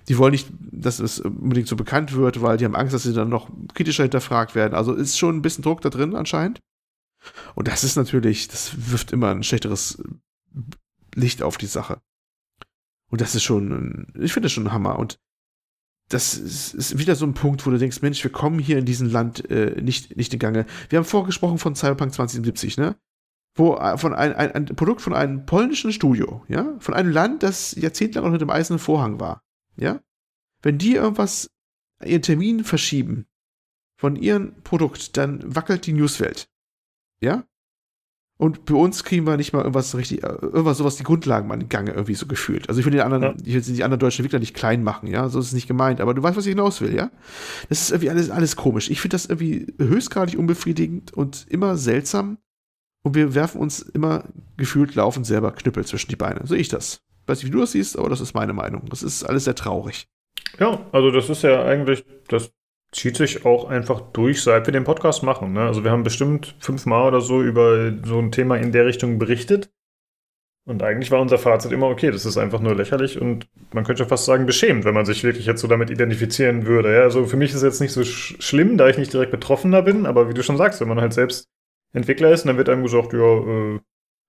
die 0.07 0.17
wollen 0.17 0.31
nicht, 0.31 0.47
dass 0.71 0.99
es 0.99 1.19
unbedingt 1.19 1.67
so 1.67 1.75
bekannt 1.75 2.13
wird, 2.13 2.41
weil 2.41 2.57
die 2.57 2.65
haben 2.65 2.75
Angst, 2.75 2.93
dass 2.93 3.03
sie 3.03 3.13
dann 3.13 3.29
noch 3.29 3.49
kritischer 3.73 4.03
hinterfragt 4.03 4.55
werden. 4.55 4.73
Also 4.73 4.93
ist 4.93 5.17
schon 5.17 5.37
ein 5.37 5.41
bisschen 5.41 5.63
Druck 5.63 5.81
da 5.81 5.89
drin 5.89 6.15
anscheinend. 6.15 6.59
Und 7.55 7.67
das 7.67 7.83
ist 7.83 7.95
natürlich, 7.95 8.47
das 8.47 8.91
wirft 8.91 9.11
immer 9.11 9.31
ein 9.31 9.43
schlechteres 9.43 10.01
Licht 11.15 11.43
auf 11.43 11.57
die 11.57 11.65
Sache. 11.65 12.01
Und 13.09 13.21
das 13.21 13.35
ist 13.35 13.43
schon, 13.43 14.07
ich 14.19 14.33
finde 14.33 14.45
das 14.45 14.53
schon 14.53 14.67
ein 14.67 14.71
Hammer. 14.71 14.97
Und 14.97 15.19
das 16.09 16.35
ist, 16.35 16.73
ist, 16.73 16.97
wieder 16.97 17.15
so 17.15 17.25
ein 17.25 17.33
Punkt, 17.33 17.65
wo 17.65 17.69
du 17.69 17.77
denkst, 17.77 18.01
Mensch, 18.01 18.23
wir 18.23 18.31
kommen 18.31 18.59
hier 18.59 18.77
in 18.79 18.85
diesem 18.85 19.09
Land 19.09 19.49
äh, 19.51 19.79
nicht, 19.81 20.17
nicht 20.17 20.33
in 20.33 20.39
Gange. 20.39 20.65
Wir 20.89 20.97
haben 20.97 21.05
vorgesprochen 21.05 21.59
von 21.59 21.75
Cyberpunk 21.75 22.13
2070, 22.13 22.77
ne? 22.77 22.95
Wo 23.55 23.75
äh, 23.75 23.97
von 23.97 24.13
ein, 24.13 24.33
ein, 24.33 24.51
ein, 24.51 24.65
Produkt 24.65 25.01
von 25.01 25.13
einem 25.13 25.45
polnischen 25.45 25.91
Studio, 25.91 26.43
ja? 26.47 26.75
Von 26.79 26.93
einem 26.93 27.11
Land, 27.11 27.43
das 27.43 27.75
jahrzehntelang 27.75 28.25
unter 28.25 28.37
dem 28.37 28.49
eisernen 28.49 28.79
Vorhang 28.79 29.19
war, 29.19 29.43
ja? 29.75 29.99
Wenn 30.61 30.77
die 30.77 30.95
irgendwas, 30.95 31.49
ihren 32.03 32.21
Termin 32.21 32.63
verschieben 32.63 33.25
von 33.97 34.15
ihrem 34.15 34.61
Produkt, 34.63 35.17
dann 35.17 35.43
wackelt 35.43 35.85
die 35.85 35.93
Newswelt. 35.93 36.49
Ja? 37.21 37.43
Und 38.37 38.63
bei 38.63 38.75
uns 38.75 39.03
kriegen 39.03 39.27
wir 39.27 39.35
nicht 39.35 39.51
mal 39.51 39.59
irgendwas 39.59 39.93
richtig, 39.95 40.23
äh, 40.23 40.27
irgendwas 40.27 40.77
sowas 40.77 40.95
die 40.95 41.03
Grundlagen 41.03 41.49
mal 41.49 41.61
in 41.61 41.67
Gange 41.67 41.91
irgendwie 41.91 42.15
so 42.15 42.25
gefühlt. 42.25 42.69
Also 42.69 42.79
ich 42.79 42.85
will 42.85 42.93
den 42.93 43.01
anderen, 43.01 43.23
ja. 43.23 43.35
ich 43.43 43.53
will 43.53 43.75
die 43.75 43.83
anderen 43.83 43.99
deutschen 43.99 44.23
Entwickler 44.23 44.39
nicht 44.39 44.53
klein 44.53 44.81
machen, 44.81 45.07
ja, 45.07 45.27
so 45.27 45.39
ist 45.39 45.47
es 45.47 45.53
nicht 45.53 45.67
gemeint, 45.67 45.99
aber 45.99 46.13
du 46.13 46.23
weißt, 46.23 46.37
was 46.37 46.45
ich 46.45 46.51
hinaus 46.51 46.79
will, 46.79 46.95
ja? 46.95 47.11
Das 47.67 47.81
ist 47.81 47.91
irgendwie 47.91 48.09
alles, 48.09 48.29
alles 48.29 48.55
komisch. 48.55 48.89
Ich 48.89 49.01
finde 49.01 49.15
das 49.15 49.25
irgendwie 49.25 49.67
höchstgradig 49.77 50.39
unbefriedigend 50.39 51.13
und 51.13 51.45
immer 51.49 51.75
seltsam. 51.75 52.37
Und 53.03 53.15
wir 53.15 53.33
werfen 53.33 53.61
uns 53.61 53.81
immer 53.81 54.25
gefühlt 54.57 54.95
laufend 54.95 55.25
selber 55.25 55.51
Knüppel 55.51 55.85
zwischen 55.85 56.09
die 56.09 56.15
Beine. 56.15 56.41
So 56.45 56.55
ich 56.55 56.67
das. 56.67 57.01
Weiß 57.27 57.39
nicht, 57.39 57.47
wie 57.47 57.55
du 57.55 57.61
das 57.61 57.71
siehst, 57.71 57.97
aber 57.97 58.09
das 58.09 58.21
ist 58.21 58.33
meine 58.33 58.53
Meinung. 58.53 58.85
Das 58.89 59.03
ist 59.03 59.23
alles 59.23 59.45
sehr 59.45 59.55
traurig. 59.55 60.07
Ja, 60.59 60.85
also 60.91 61.11
das 61.11 61.29
ist 61.29 61.43
ja 61.43 61.63
eigentlich 61.63 62.03
das 62.27 62.51
zieht 62.91 63.17
sich 63.17 63.45
auch 63.45 63.69
einfach 63.69 64.01
durch, 64.13 64.41
seit 64.41 64.65
wir 64.65 64.71
den 64.71 64.83
Podcast 64.83 65.21
machen. 65.21 65.53
Ne? 65.53 65.61
Also 65.61 65.83
wir 65.83 65.91
haben 65.91 66.03
bestimmt 66.03 66.55
fünfmal 66.59 67.07
oder 67.07 67.21
so 67.21 67.41
über 67.41 67.91
so 68.03 68.19
ein 68.19 68.31
Thema 68.31 68.57
in 68.57 68.71
der 68.71 68.85
Richtung 68.85 69.19
berichtet. 69.19 69.69
Und 70.65 70.83
eigentlich 70.83 71.09
war 71.09 71.21
unser 71.21 71.37
Fazit 71.37 71.71
immer, 71.71 71.87
okay, 71.87 72.11
das 72.11 72.25
ist 72.25 72.37
einfach 72.37 72.59
nur 72.59 72.75
lächerlich 72.75 73.19
und 73.19 73.47
man 73.73 73.83
könnte 73.83 74.05
fast 74.05 74.25
sagen 74.25 74.45
beschämend, 74.45 74.85
wenn 74.85 74.93
man 74.93 75.05
sich 75.05 75.23
wirklich 75.23 75.45
jetzt 75.45 75.61
so 75.61 75.67
damit 75.67 75.89
identifizieren 75.89 76.65
würde. 76.65 76.93
Ja? 76.93 77.01
Also 77.01 77.25
für 77.25 77.37
mich 77.37 77.51
ist 77.51 77.57
es 77.57 77.63
jetzt 77.63 77.81
nicht 77.81 77.93
so 77.93 78.03
sch 78.03 78.35
schlimm, 78.39 78.77
da 78.77 78.87
ich 78.87 78.97
nicht 78.97 79.13
direkt 79.13 79.31
Betroffener 79.31 79.81
bin, 79.81 80.05
aber 80.05 80.29
wie 80.29 80.33
du 80.33 80.43
schon 80.43 80.57
sagst, 80.57 80.81
wenn 80.81 80.87
man 80.87 81.01
halt 81.01 81.13
selbst 81.13 81.47
Entwickler 81.93 82.31
ist, 82.31 82.45
dann 82.45 82.57
wird 82.57 82.69
einem 82.69 82.83
gesagt, 82.83 83.13
ja, 83.13 83.19
äh, 83.19 83.79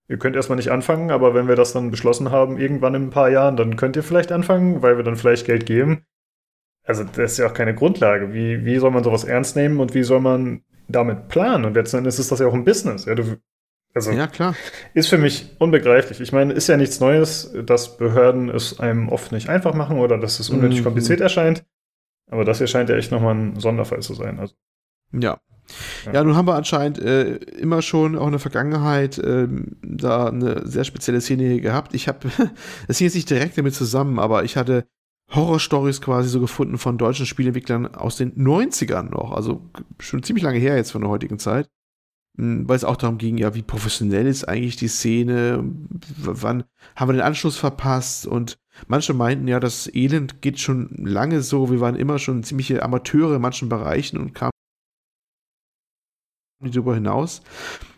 ihr 0.08 0.18
könnt 0.18 0.36
erstmal 0.36 0.56
nicht 0.56 0.70
anfangen, 0.70 1.10
aber 1.10 1.34
wenn 1.34 1.48
wir 1.48 1.56
das 1.56 1.72
dann 1.72 1.90
beschlossen 1.90 2.30
haben, 2.30 2.58
irgendwann 2.58 2.94
in 2.94 3.04
ein 3.04 3.10
paar 3.10 3.30
Jahren, 3.30 3.56
dann 3.56 3.76
könnt 3.76 3.96
ihr 3.96 4.02
vielleicht 4.02 4.32
anfangen, 4.32 4.82
weil 4.82 4.96
wir 4.96 5.04
dann 5.04 5.16
vielleicht 5.16 5.46
Geld 5.46 5.66
geben. 5.66 6.04
Also 6.82 7.04
das 7.04 7.32
ist 7.32 7.38
ja 7.38 7.46
auch 7.46 7.54
keine 7.54 7.74
Grundlage. 7.74 8.32
Wie, 8.32 8.64
wie 8.64 8.78
soll 8.78 8.90
man 8.90 9.04
sowas 9.04 9.24
ernst 9.24 9.54
nehmen 9.54 9.78
und 9.78 9.94
wie 9.94 10.02
soll 10.02 10.20
man 10.20 10.64
damit 10.88 11.28
planen? 11.28 11.64
Und 11.64 11.74
letzten 11.74 11.98
Endes 11.98 12.18
ist 12.18 12.32
das 12.32 12.40
ja 12.40 12.46
auch 12.46 12.54
ein 12.54 12.64
Business. 12.64 13.04
Ja, 13.04 13.14
du, 13.14 13.36
also 13.94 14.10
ja, 14.10 14.26
klar. 14.26 14.56
Ist 14.94 15.08
für 15.08 15.18
mich 15.18 15.56
unbegreiflich. 15.58 16.20
Ich 16.20 16.32
meine, 16.32 16.52
ist 16.54 16.68
ja 16.68 16.76
nichts 16.76 16.98
Neues, 16.98 17.54
dass 17.64 17.96
Behörden 17.96 18.48
es 18.48 18.80
einem 18.80 19.08
oft 19.08 19.30
nicht 19.30 19.48
einfach 19.48 19.74
machen 19.74 19.98
oder 19.98 20.18
dass 20.18 20.40
es 20.40 20.50
unnötig 20.50 20.80
mhm. 20.80 20.84
kompliziert 20.84 21.20
erscheint. 21.20 21.64
Aber 22.28 22.44
das 22.44 22.58
hier 22.58 22.66
scheint 22.66 22.88
ja 22.88 22.96
echt 22.96 23.12
nochmal 23.12 23.34
ein 23.34 23.60
Sonderfall 23.60 24.00
zu 24.00 24.14
sein. 24.14 24.38
Also. 24.38 24.54
Ja. 25.12 25.40
Ja. 26.12 26.24
nun 26.24 26.36
haben 26.36 26.48
wir 26.48 26.54
anscheinend 26.54 26.98
äh, 26.98 27.36
immer 27.36 27.82
schon 27.82 28.16
auch 28.16 28.26
in 28.26 28.32
der 28.32 28.40
Vergangenheit 28.40 29.18
äh, 29.18 29.48
da 29.82 30.26
eine 30.26 30.66
sehr 30.66 30.84
spezielle 30.84 31.20
Szene 31.20 31.60
gehabt. 31.60 31.94
Ich 31.94 32.08
habe, 32.08 32.28
das 32.86 32.98
hing 32.98 33.06
jetzt 33.06 33.14
nicht 33.14 33.30
direkt 33.30 33.58
damit 33.58 33.74
zusammen, 33.74 34.18
aber 34.18 34.44
ich 34.44 34.56
hatte 34.56 34.84
Horror-Stories 35.32 36.00
quasi 36.00 36.28
so 36.28 36.40
gefunden 36.40 36.78
von 36.78 36.98
deutschen 36.98 37.26
Spielentwicklern 37.26 37.94
aus 37.94 38.16
den 38.16 38.34
90ern 38.34 39.10
noch, 39.10 39.32
also 39.32 39.62
schon 39.98 40.22
ziemlich 40.22 40.42
lange 40.42 40.58
her 40.58 40.76
jetzt 40.76 40.90
von 40.90 41.02
der 41.02 41.10
heutigen 41.10 41.38
Zeit, 41.38 41.68
hm, 42.36 42.68
weil 42.68 42.76
es 42.76 42.84
auch 42.84 42.96
darum 42.96 43.18
ging, 43.18 43.38
ja, 43.38 43.54
wie 43.54 43.62
professionell 43.62 44.26
ist 44.26 44.44
eigentlich 44.44 44.76
die 44.76 44.88
Szene, 44.88 45.64
wann 46.16 46.64
haben 46.96 47.08
wir 47.08 47.14
den 47.14 47.22
Anschluss 47.22 47.56
verpasst 47.56 48.26
und 48.26 48.58
manche 48.88 49.14
meinten 49.14 49.46
ja, 49.46 49.60
das 49.60 49.92
Elend 49.92 50.42
geht 50.42 50.58
schon 50.58 50.90
lange 50.96 51.42
so, 51.42 51.70
wir 51.70 51.80
waren 51.80 51.96
immer 51.96 52.18
schon 52.18 52.42
ziemliche 52.42 52.82
Amateure 52.82 53.36
in 53.36 53.42
manchen 53.42 53.68
Bereichen 53.68 54.18
und 54.18 54.34
kamen 54.34 54.50
darüber 56.60 56.94
hinaus. 56.94 57.42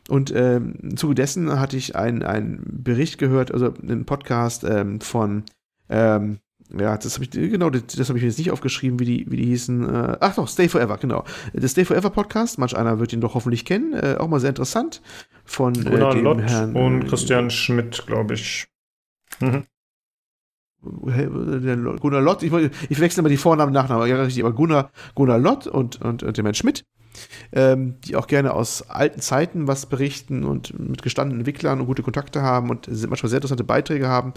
Und 0.08 0.32
ähm, 0.34 0.74
im 0.82 0.96
Zuge 0.96 1.14
dessen 1.14 1.58
hatte 1.58 1.76
ich 1.76 1.96
einen 1.96 2.62
Bericht 2.64 3.18
gehört, 3.18 3.52
also 3.52 3.72
einen 3.82 4.04
Podcast 4.04 4.64
ähm, 4.64 5.00
von 5.00 5.44
ähm, 5.88 6.38
ja, 6.78 6.96
das 6.96 7.14
habe 7.14 7.24
ich, 7.24 7.30
genau, 7.30 7.70
das, 7.70 7.86
das 7.86 8.08
habe 8.08 8.18
ich 8.18 8.22
mir 8.22 8.28
jetzt 8.28 8.38
nicht 8.38 8.50
aufgeschrieben, 8.50 8.98
wie 8.98 9.04
die, 9.04 9.30
wie 9.30 9.36
die 9.36 9.44
hießen. 9.44 9.94
Äh, 9.94 10.16
ach 10.20 10.34
doch, 10.34 10.48
Stay 10.48 10.68
Forever, 10.68 10.96
genau. 10.96 11.24
Der 11.52 11.68
Stay 11.68 11.84
Forever 11.84 12.10
Podcast, 12.10 12.58
manch 12.58 12.76
einer 12.76 12.98
wird 12.98 13.12
ihn 13.12 13.20
doch 13.20 13.34
hoffentlich 13.34 13.64
kennen, 13.64 13.92
äh, 13.92 14.16
auch 14.18 14.28
mal 14.28 14.40
sehr 14.40 14.50
interessant. 14.50 15.02
Von 15.44 15.74
äh, 15.74 15.90
Gunnar 15.90 16.14
dem 16.14 16.24
Lott 16.24 16.40
Herrn. 16.40 16.74
Und 16.74 17.08
Christian 17.08 17.50
Schmidt, 17.50 18.06
glaube 18.06 18.34
ich. 18.34 18.68
Mhm. 19.40 19.64
Gunnar 20.82 22.20
Lott, 22.20 22.42
ich, 22.42 22.52
ich 22.88 23.00
wechsle 23.00 23.20
immer 23.20 23.28
die 23.28 23.36
Vornamen 23.36 23.68
und 23.68 23.74
Nachnamen, 23.74 24.08
ja, 24.08 24.20
richtig, 24.20 24.42
aber 24.42 24.52
Gunnar, 24.52 24.90
Gunnar 25.14 25.38
Lott 25.38 25.66
und, 25.66 26.00
und, 26.00 26.22
und 26.22 26.36
dem 26.36 26.44
Herrn 26.44 26.54
Schmidt 26.54 26.84
ähm, 27.52 28.00
die 28.00 28.16
auch 28.16 28.26
gerne 28.26 28.54
aus 28.54 28.82
alten 28.88 29.20
Zeiten 29.20 29.66
was 29.66 29.86
berichten 29.86 30.44
und 30.44 30.78
mit 30.78 31.02
gestandenen 31.02 31.40
Entwicklern 31.40 31.80
und 31.80 31.86
gute 31.86 32.02
Kontakte 32.02 32.42
haben 32.42 32.70
und 32.70 32.88
manchmal 33.08 33.30
sehr 33.30 33.38
interessante 33.38 33.64
Beiträge 33.64 34.08
haben, 34.08 34.34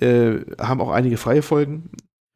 äh, 0.00 0.40
haben 0.60 0.80
auch 0.80 0.90
einige 0.90 1.16
freie 1.16 1.42
Folgen. 1.42 1.90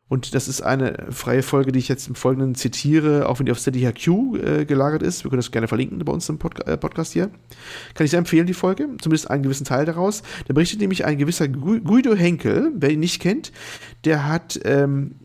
Und 0.08 0.36
das 0.36 0.46
ist 0.46 0.60
eine 0.60 1.06
freie 1.10 1.42
Folge, 1.42 1.72
die 1.72 1.80
ich 1.80 1.88
jetzt 1.88 2.06
im 2.06 2.14
Folgenden 2.14 2.54
zitiere, 2.54 3.28
auch 3.28 3.40
wenn 3.40 3.46
die 3.46 3.52
auf 3.52 3.58
Steady 3.58 3.80
HQ 3.80 4.06
äh, 4.08 4.64
gelagert 4.64 5.02
ist. 5.02 5.24
Wir 5.24 5.30
können 5.30 5.40
das 5.40 5.50
gerne 5.50 5.66
verlinken 5.66 5.98
bei 5.98 6.12
uns 6.12 6.28
im 6.28 6.38
Pod 6.38 6.64
äh, 6.66 6.76
Podcast 6.76 7.12
hier. 7.12 7.28
Kann 7.94 8.04
ich 8.04 8.12
sehr 8.12 8.18
empfehlen, 8.18 8.46
die 8.46 8.54
Folge, 8.54 8.88
zumindest 9.00 9.30
einen 9.30 9.42
gewissen 9.42 9.64
Teil 9.64 9.84
daraus. 9.84 10.22
Da 10.46 10.54
berichtet 10.54 10.80
nämlich 10.80 11.04
ein 11.04 11.18
gewisser 11.18 11.48
Guido 11.48 12.14
Henkel, 12.14 12.70
wer 12.76 12.90
ihn 12.90 13.00
nicht 13.00 13.20
kennt, 13.20 13.50
der 14.04 14.28
hat 14.28 14.60
ähm, 14.64 15.16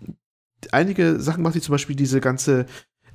einige 0.72 1.20
Sachen 1.20 1.38
gemacht, 1.38 1.56
wie 1.56 1.62
zum 1.62 1.74
Beispiel 1.74 1.96
diese 1.96 2.20
ganze 2.20 2.66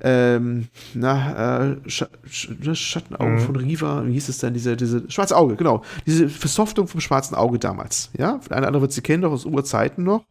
ähm, 0.01 0.67
na, 0.93 1.61
äh, 1.63 1.89
Sch 1.89 2.05
Sch 2.29 2.49
ne, 2.59 2.75
Schattenaugen 2.75 3.35
mhm. 3.35 3.39
von 3.39 3.55
Riva, 3.55 4.05
wie 4.05 4.13
hieß 4.13 4.29
es 4.29 4.39
denn, 4.39 4.53
diese, 4.53 4.77
diese, 4.77 5.09
schwarze 5.09 5.35
Auge, 5.35 5.55
genau, 5.55 5.83
diese 6.05 6.29
Versoftung 6.29 6.87
vom 6.87 7.01
schwarzen 7.01 7.35
Auge 7.35 7.59
damals, 7.59 8.11
ja, 8.17 8.39
eine 8.49 8.67
andere 8.67 8.81
wird 8.81 8.91
sie 8.91 9.01
kennen, 9.01 9.23
doch 9.23 9.31
aus 9.31 9.45
Urzeiten 9.45 10.03
noch, 10.03 10.25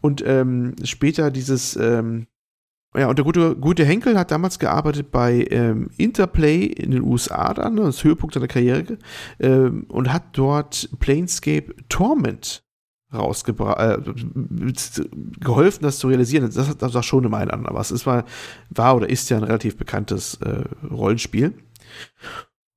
und 0.00 0.22
ähm, 0.26 0.74
später 0.84 1.30
dieses, 1.30 1.76
ähm, 1.76 2.26
ja, 2.96 3.08
und 3.08 3.18
der 3.18 3.24
gute, 3.24 3.54
gute 3.54 3.84
Henkel 3.84 4.18
hat 4.18 4.30
damals 4.30 4.58
gearbeitet 4.58 5.10
bei 5.10 5.46
ähm, 5.50 5.90
Interplay 5.98 6.64
in 6.64 6.90
den 6.90 7.02
USA 7.02 7.52
dann, 7.54 7.74
ne, 7.74 7.82
das 7.82 8.02
Höhepunkt 8.02 8.34
seiner 8.34 8.48
Karriere, 8.48 8.98
ähm, 9.40 9.84
und 9.88 10.12
hat 10.12 10.24
dort 10.32 10.88
Planescape 10.98 11.74
Torment 11.88 12.64
rausgebracht, 13.12 13.78
äh, 13.78 13.98
geholfen, 15.40 15.82
das 15.82 15.98
zu 15.98 16.08
realisieren. 16.08 16.50
Das, 16.52 16.76
das 16.76 16.94
war 16.94 17.02
schon 17.02 17.24
immer 17.24 17.38
ein 17.38 17.50
anderer. 17.50 17.70
Aber 17.70 17.80
es 17.80 17.90
ist 17.90 18.06
mal, 18.06 18.24
war 18.70 18.96
oder 18.96 19.08
ist 19.08 19.30
ja 19.30 19.36
ein 19.36 19.44
relativ 19.44 19.76
bekanntes 19.76 20.34
äh, 20.36 20.64
Rollenspiel. 20.90 21.54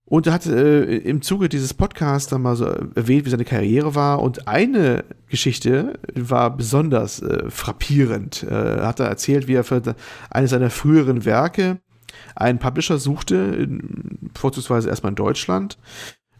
Und 0.05 0.27
er 0.27 0.33
hat 0.33 0.45
äh, 0.45 0.97
im 0.97 1.21
Zuge 1.21 1.47
dieses 1.47 1.73
Podcasts 1.73 2.29
dann 2.29 2.41
mal 2.41 2.57
so 2.57 2.65
erwähnt, 2.65 3.25
wie 3.25 3.29
seine 3.29 3.45
Karriere 3.45 3.95
war. 3.95 4.21
Und 4.21 4.45
eine 4.45 5.05
Geschichte 5.29 5.99
war 6.13 6.55
besonders 6.55 7.21
äh, 7.21 7.49
frappierend. 7.49 8.43
Äh, 8.43 8.81
hat 8.81 8.99
er 8.99 9.07
erzählt, 9.07 9.47
wie 9.47 9.53
er 9.53 9.63
für 9.63 9.95
eines 10.29 10.49
seiner 10.49 10.69
früheren 10.69 11.23
Werke 11.23 11.79
einen 12.35 12.59
Publisher 12.59 12.97
suchte, 12.97 13.35
in, 13.35 14.31
vorzugsweise 14.35 14.89
erstmal 14.89 15.11
in 15.11 15.15
Deutschland, 15.15 15.77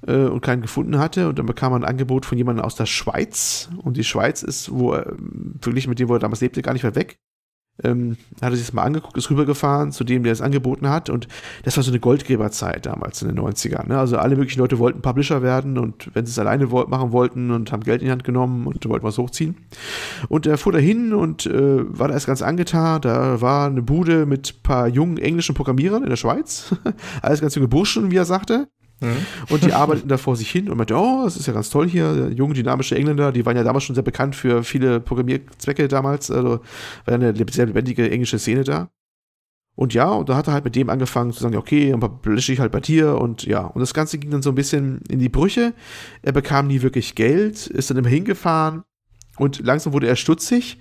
äh, 0.08 0.26
und 0.26 0.42
keinen 0.42 0.62
gefunden 0.62 0.98
hatte. 0.98 1.30
Und 1.30 1.40
dann 1.40 1.46
bekam 1.46 1.74
er 1.74 1.78
ein 1.78 1.86
Angebot 1.86 2.26
von 2.26 2.38
jemandem 2.38 2.66
aus 2.66 2.76
der 2.76 2.86
Schweiz. 2.86 3.70
Und 3.78 3.98
die 3.98 4.04
Schweiz 4.04 4.44
ist, 4.44 4.72
wo 4.72 4.94
er, 4.94 5.14
wirklich 5.18 5.88
mit 5.88 6.00
dem, 6.00 6.10
wo 6.10 6.14
er 6.14 6.20
damals 6.20 6.42
lebte, 6.42 6.62
gar 6.62 6.74
nicht 6.74 6.84
weit 6.84 6.96
weg. 6.96 7.20
Ähm, 7.84 8.18
hat 8.42 8.52
er 8.52 8.58
sich 8.58 8.66
das 8.66 8.74
mal 8.74 8.84
angeguckt, 8.84 9.18
ist 9.18 9.30
rübergefahren 9.30 9.92
zu 9.92 10.04
dem, 10.04 10.24
der 10.24 10.34
es 10.34 10.42
angeboten 10.42 10.90
hat. 10.90 11.10
Und 11.10 11.28
das 11.64 11.78
war 11.78 11.84
so 11.84 11.90
eine 11.90 12.00
Goldgräberzeit 12.00 12.86
damals 12.86 13.22
in 13.22 13.30
den 13.30 13.40
90ern. 13.40 13.88
Ne? 13.88 13.98
Also 13.98 14.18
alle 14.18 14.36
möglichen 14.36 14.60
Leute 14.60 14.78
wollten 14.78 15.02
Publisher 15.02 15.42
werden 15.42 15.78
und 15.78 16.10
wenn 16.14 16.26
sie 16.26 16.32
es 16.32 16.38
alleine 16.38 16.68
machen 16.68 17.12
wollten 17.12 17.50
und 17.50 17.72
haben 17.72 17.84
Geld 17.84 18.02
in 18.02 18.08
die 18.08 18.12
Hand 18.12 18.24
genommen 18.24 18.68
und 18.68 18.88
wollten 18.88 19.06
was 19.06 19.18
hochziehen. 19.18 19.56
Und 20.28 20.46
er 20.46 20.58
fuhr 20.58 20.74
dahin 20.74 21.14
und 21.14 21.46
äh, 21.46 21.98
war 21.98 22.10
da 22.10 22.14
erst 22.14 22.28
ganz 22.28 22.42
angetan. 22.42 23.02
Da 23.02 23.42
war 23.42 23.68
eine 23.68 23.82
Bude 23.82 24.26
mit 24.26 24.56
ein 24.58 24.64
paar 24.64 24.88
jungen 24.88 25.18
englischen 25.18 25.56
Programmierern 25.56 26.04
in 26.04 26.10
der 26.10 26.18
Schweiz. 26.18 26.76
Alles 27.22 27.42
ganz 27.42 27.56
junge 27.56 27.70
Burschen, 27.70 28.12
wie 28.12 28.18
er 28.18 28.26
sagte. 28.26 28.68
Mhm. 29.02 29.26
Und 29.50 29.64
die 29.64 29.74
arbeiteten 29.74 30.08
da 30.08 30.18
vor 30.18 30.36
sich 30.36 30.50
hin 30.50 30.70
und 30.70 30.78
meinte, 30.78 30.96
oh, 30.96 31.24
das 31.26 31.36
ist 31.36 31.48
ja 31.48 31.54
ganz 31.54 31.70
toll 31.70 31.90
hier, 31.90 32.32
junge, 32.34 32.54
dynamische 32.54 32.96
Engländer, 32.96 33.32
die 33.32 33.46
waren 33.46 33.58
ja 33.58 33.64
damals 33.64 33.84
schon 33.84 33.96
sehr 33.96 34.04
bekannt 34.04 34.36
für 34.36 34.64
viele 34.64 35.00
Programmierzwecke 35.00 35.88
damals, 35.88 36.30
also 36.32 36.62
war 37.06 37.16
eine 37.16 37.34
sehr 37.50 37.66
lebendige 37.66 38.10
englische 38.10 38.40
Szene 38.40 38.64
da. 38.64 38.90
Und 39.76 39.94
ja, 39.94 40.10
und 40.10 40.30
da 40.30 40.36
hat 40.36 40.48
er 40.48 40.54
halt 40.54 40.66
mit 40.66 40.76
dem 40.76 40.90
angefangen 40.90 41.32
zu 41.32 41.40
sagen, 41.40 41.56
okay, 41.56 41.90
dann 41.90 42.00
publische 42.00 42.54
ich 42.54 42.60
halt 42.60 42.72
bei 42.72 42.82
dir 42.82 43.18
und 43.18 43.44
ja. 43.44 43.62
Und 43.62 43.80
das 43.80 43.94
Ganze 43.94 44.20
ging 44.20 44.30
dann 44.30 44.42
so 44.42 44.50
ein 44.52 44.56
bisschen 44.56 45.02
in 45.10 45.18
die 45.20 45.30
Brüche. 45.30 45.74
Er 46.22 46.34
bekam 46.34 46.68
nie 46.68 46.82
wirklich 46.82 47.16
Geld, 47.16 47.68
ist 47.68 47.90
dann 47.90 47.98
immer 47.98 48.10
hingefahren 48.10 48.84
und 49.38 49.66
langsam 49.66 49.94
wurde 49.94 50.08
er 50.08 50.18
stutzig, 50.18 50.78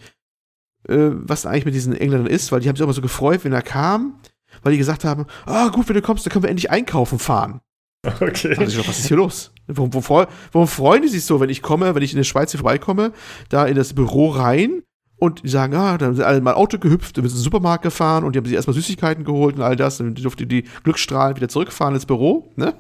äh, 0.89 1.11
was 1.13 1.47
eigentlich 1.47 1.65
mit 1.65 1.75
diesen 1.75 1.95
Engländern 1.95 2.31
ist, 2.31 2.53
weil 2.53 2.61
die 2.61 2.69
haben 2.69 2.77
sich 2.77 2.85
immer 2.85 2.93
so 2.93 3.01
gefreut, 3.01 3.45
wenn 3.45 3.53
er 3.53 3.63
kam, 3.63 4.21
weil 4.63 4.73
die 4.73 4.79
gesagt 4.79 5.05
haben, 5.05 5.27
ah 5.47 5.69
gut, 5.69 5.89
wenn 5.89 5.95
du 5.95 6.03
kommst, 6.03 6.27
dann 6.27 6.33
können 6.33 6.43
wir 6.43 6.51
endlich 6.51 6.71
einkaufen 6.71 7.19
fahren. 7.19 7.61
Okay. 8.21 8.57
Also 8.57 8.63
ich 8.63 8.77
dachte, 8.77 8.89
was 8.89 8.99
ist 8.99 9.09
hier 9.09 9.17
los? 9.17 9.53
Warum, 9.67 9.93
warum, 9.93 10.27
warum 10.53 10.69
freuen 10.69 11.03
die 11.03 11.09
sich 11.09 11.25
so, 11.25 11.41
wenn 11.41 11.51
ich 11.51 11.63
komme, 11.63 11.95
wenn 11.95 12.03
ich 12.03 12.13
in 12.13 12.17
der 12.17 12.25
Schweiz 12.25 12.51
hier 12.51 12.61
vorbeikomme, 12.61 13.13
da 13.49 13.67
in 13.67 13.77
das 13.77 13.93
Büro 13.95 14.31
rein 14.31 14.83
und 15.17 15.43
die 15.43 15.49
sagen, 15.49 15.75
ah, 15.75 15.99
dann 15.99 16.15
sind 16.15 16.25
alle 16.25 16.41
mal 16.41 16.55
Auto 16.55 16.79
gehüpft, 16.79 17.19
dann 17.19 17.25
sind 17.25 17.31
sie 17.31 17.37
in 17.37 17.41
den 17.41 17.45
Supermarkt 17.45 17.83
gefahren 17.83 18.25
und 18.25 18.35
die 18.35 18.39
haben 18.39 18.47
sich 18.47 18.55
erstmal 18.55 18.75
Süßigkeiten 18.75 19.25
geholt 19.25 19.57
und 19.57 19.63
all 19.63 19.77
das. 19.77 19.99
Dann 19.99 20.15
durfte 20.15 20.47
die 20.47 20.65
Glücksstrahlen 20.83 21.37
wieder 21.37 21.49
zurückfahren 21.49 21.95
ins 21.95 22.07
Büro. 22.07 22.51
Ne? 22.57 22.75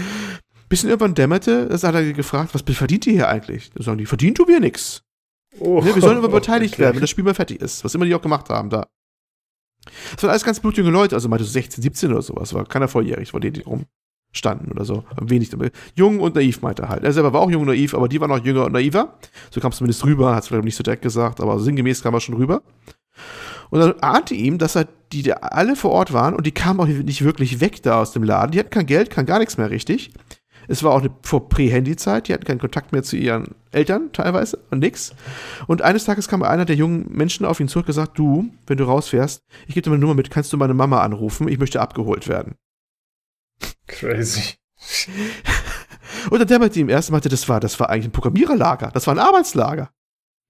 Bis 0.68 0.84
irgendwann 0.84 1.14
dämmerte, 1.14 1.66
das 1.66 1.84
hat 1.84 1.94
er 1.94 2.12
gefragt, 2.12 2.54
was 2.54 2.62
verdient 2.76 3.06
ihr 3.06 3.12
hier 3.12 3.28
eigentlich? 3.28 3.70
Dann 3.70 3.84
sagen 3.84 3.98
die, 3.98 4.06
verdient 4.06 4.38
du 4.38 4.46
mir 4.46 4.58
nix. 4.58 5.02
Oh, 5.60 5.80
ne, 5.80 5.94
wir 5.94 6.02
sollen 6.02 6.18
immer 6.18 6.28
beteiligt 6.28 6.74
okay. 6.74 6.82
werden, 6.82 6.96
wenn 6.96 7.02
das 7.02 7.10
Spiel 7.10 7.24
mal 7.24 7.34
fertig 7.34 7.60
ist. 7.60 7.84
Was 7.84 7.94
immer 7.94 8.04
die 8.04 8.14
auch 8.14 8.22
gemacht 8.22 8.48
haben 8.48 8.70
da. 8.70 8.86
Das 10.14 10.22
waren 10.24 10.30
alles 10.30 10.42
ganz 10.42 10.58
blutjunge 10.58 10.90
Leute, 10.90 11.14
also 11.14 11.28
meinte 11.28 11.44
so 11.44 11.50
16, 11.50 11.82
17 11.82 12.10
oder 12.10 12.22
sowas. 12.22 12.52
War 12.52 12.64
keiner 12.64 12.88
volljährig, 12.88 13.30
von 13.30 13.40
denen 13.40 13.54
die 13.54 13.60
rum 13.60 13.86
standen 14.36 14.70
oder 14.72 14.84
so. 14.84 15.04
Wenig. 15.20 15.50
Jung 15.94 16.20
und 16.20 16.34
naiv 16.34 16.62
meinte 16.62 16.82
er 16.82 16.88
halt. 16.88 17.04
Er 17.04 17.12
selber 17.12 17.32
war 17.32 17.40
auch 17.40 17.50
jung 17.50 17.62
und 17.62 17.68
naiv, 17.68 17.94
aber 17.94 18.08
die 18.08 18.20
waren 18.20 18.30
noch 18.30 18.44
jünger 18.44 18.66
und 18.66 18.72
naiver. 18.72 19.14
So 19.50 19.60
kam 19.60 19.70
es 19.70 19.78
zumindest 19.78 20.04
rüber, 20.04 20.34
hat 20.34 20.42
es 20.42 20.48
vielleicht 20.48 20.64
nicht 20.64 20.76
so 20.76 20.82
direkt 20.82 21.02
gesagt, 21.02 21.40
aber 21.40 21.58
sinngemäß 21.58 22.02
kam 22.02 22.14
er 22.14 22.20
schon 22.20 22.36
rüber. 22.36 22.62
Und 23.70 23.80
dann 23.80 23.94
ahnte 24.00 24.34
ihm, 24.34 24.58
dass 24.58 24.76
er 24.76 24.86
die, 25.12 25.22
die 25.22 25.34
alle 25.34 25.76
vor 25.76 25.90
Ort 25.90 26.12
waren 26.12 26.34
und 26.34 26.46
die 26.46 26.52
kamen 26.52 26.80
auch 26.80 26.86
nicht 26.86 27.24
wirklich 27.24 27.60
weg 27.60 27.82
da 27.82 28.00
aus 28.00 28.12
dem 28.12 28.22
Laden. 28.22 28.52
Die 28.52 28.58
hatten 28.58 28.70
kein 28.70 28.86
Geld, 28.86 29.10
kann 29.10 29.26
gar 29.26 29.38
nichts 29.38 29.58
mehr 29.58 29.70
richtig. 29.70 30.10
Es 30.68 30.82
war 30.82 30.92
auch 30.92 31.00
eine 31.00 31.10
vor 31.22 31.48
Prä-Handy-Zeit, 31.48 32.28
die 32.28 32.34
hatten 32.34 32.44
keinen 32.44 32.58
Kontakt 32.58 32.92
mehr 32.92 33.02
zu 33.02 33.16
ihren 33.16 33.54
Eltern 33.70 34.10
teilweise 34.12 34.58
und 34.70 34.80
nix. 34.80 35.14
Und 35.66 35.82
eines 35.82 36.04
Tages 36.04 36.28
kam 36.28 36.42
einer 36.42 36.64
der 36.64 36.76
jungen 36.76 37.06
Menschen 37.08 37.46
auf 37.46 37.60
ihn 37.60 37.68
zurück 37.68 37.84
und 37.84 37.88
gesagt, 37.88 38.18
du, 38.18 38.50
wenn 38.66 38.76
du 38.76 38.84
rausfährst, 38.84 39.42
ich 39.68 39.74
gebe 39.74 39.84
dir 39.84 39.90
meine 39.90 40.00
Nummer 40.00 40.14
mit, 40.14 40.30
kannst 40.30 40.52
du 40.52 40.56
meine 40.56 40.74
Mama 40.74 41.02
anrufen, 41.02 41.48
ich 41.48 41.58
möchte 41.58 41.80
abgeholt 41.80 42.26
werden. 42.26 42.56
Crazy. 43.86 44.54
Und 46.30 46.38
dann 46.38 46.48
der 46.48 46.58
bei 46.58 46.68
ihm 46.68 46.88
erst 46.88 47.10
meinte, 47.10 47.28
das 47.28 47.48
war, 47.48 47.60
das 47.60 47.78
war 47.80 47.90
eigentlich 47.90 48.06
ein 48.06 48.12
Programmiererlager, 48.12 48.90
das 48.92 49.06
war 49.06 49.14
ein 49.14 49.18
Arbeitslager. 49.18 49.90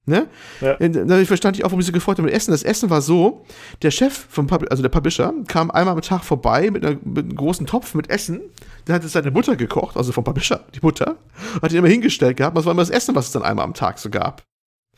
Ne? 0.08 0.28
Ja. 0.60 0.76
Dadurch 0.78 1.26
verstand 1.26 1.56
ich 1.56 1.64
auch, 1.64 1.70
warum 1.70 1.82
sie 1.82 1.90
gefreut 1.90 2.18
haben 2.18 2.26
mit 2.26 2.34
Essen. 2.34 2.52
Das 2.52 2.62
Essen 2.62 2.90
war 2.90 3.02
so, 3.02 3.44
der 3.82 3.90
Chef 3.90 4.26
vom 4.28 4.46
Pub 4.46 4.64
also 4.70 4.80
der 4.80 4.88
Publisher, 4.88 5.34
kam 5.48 5.72
einmal 5.72 5.94
am 5.94 6.00
Tag 6.00 6.22
vorbei 6.22 6.70
mit, 6.70 6.86
einer, 6.86 6.96
mit 7.02 7.24
einem 7.24 7.34
großen 7.34 7.66
Topf 7.66 7.94
mit 7.94 8.08
Essen. 8.08 8.40
Dann 8.84 8.94
hat 8.94 9.04
es 9.04 9.12
seine 9.12 9.32
Mutter 9.32 9.56
gekocht, 9.56 9.96
also 9.96 10.12
vom 10.12 10.22
Publisher, 10.22 10.64
die 10.76 10.80
Mutter, 10.80 11.16
hat 11.60 11.72
ihn 11.72 11.78
immer 11.78 11.88
hingestellt 11.88 12.36
gehabt. 12.36 12.56
Das 12.56 12.64
war 12.64 12.72
immer 12.72 12.82
das 12.82 12.90
Essen, 12.90 13.16
was 13.16 13.26
es 13.26 13.32
dann 13.32 13.42
einmal 13.42 13.64
am 13.64 13.74
Tag 13.74 13.98
so 13.98 14.08
gab. 14.08 14.44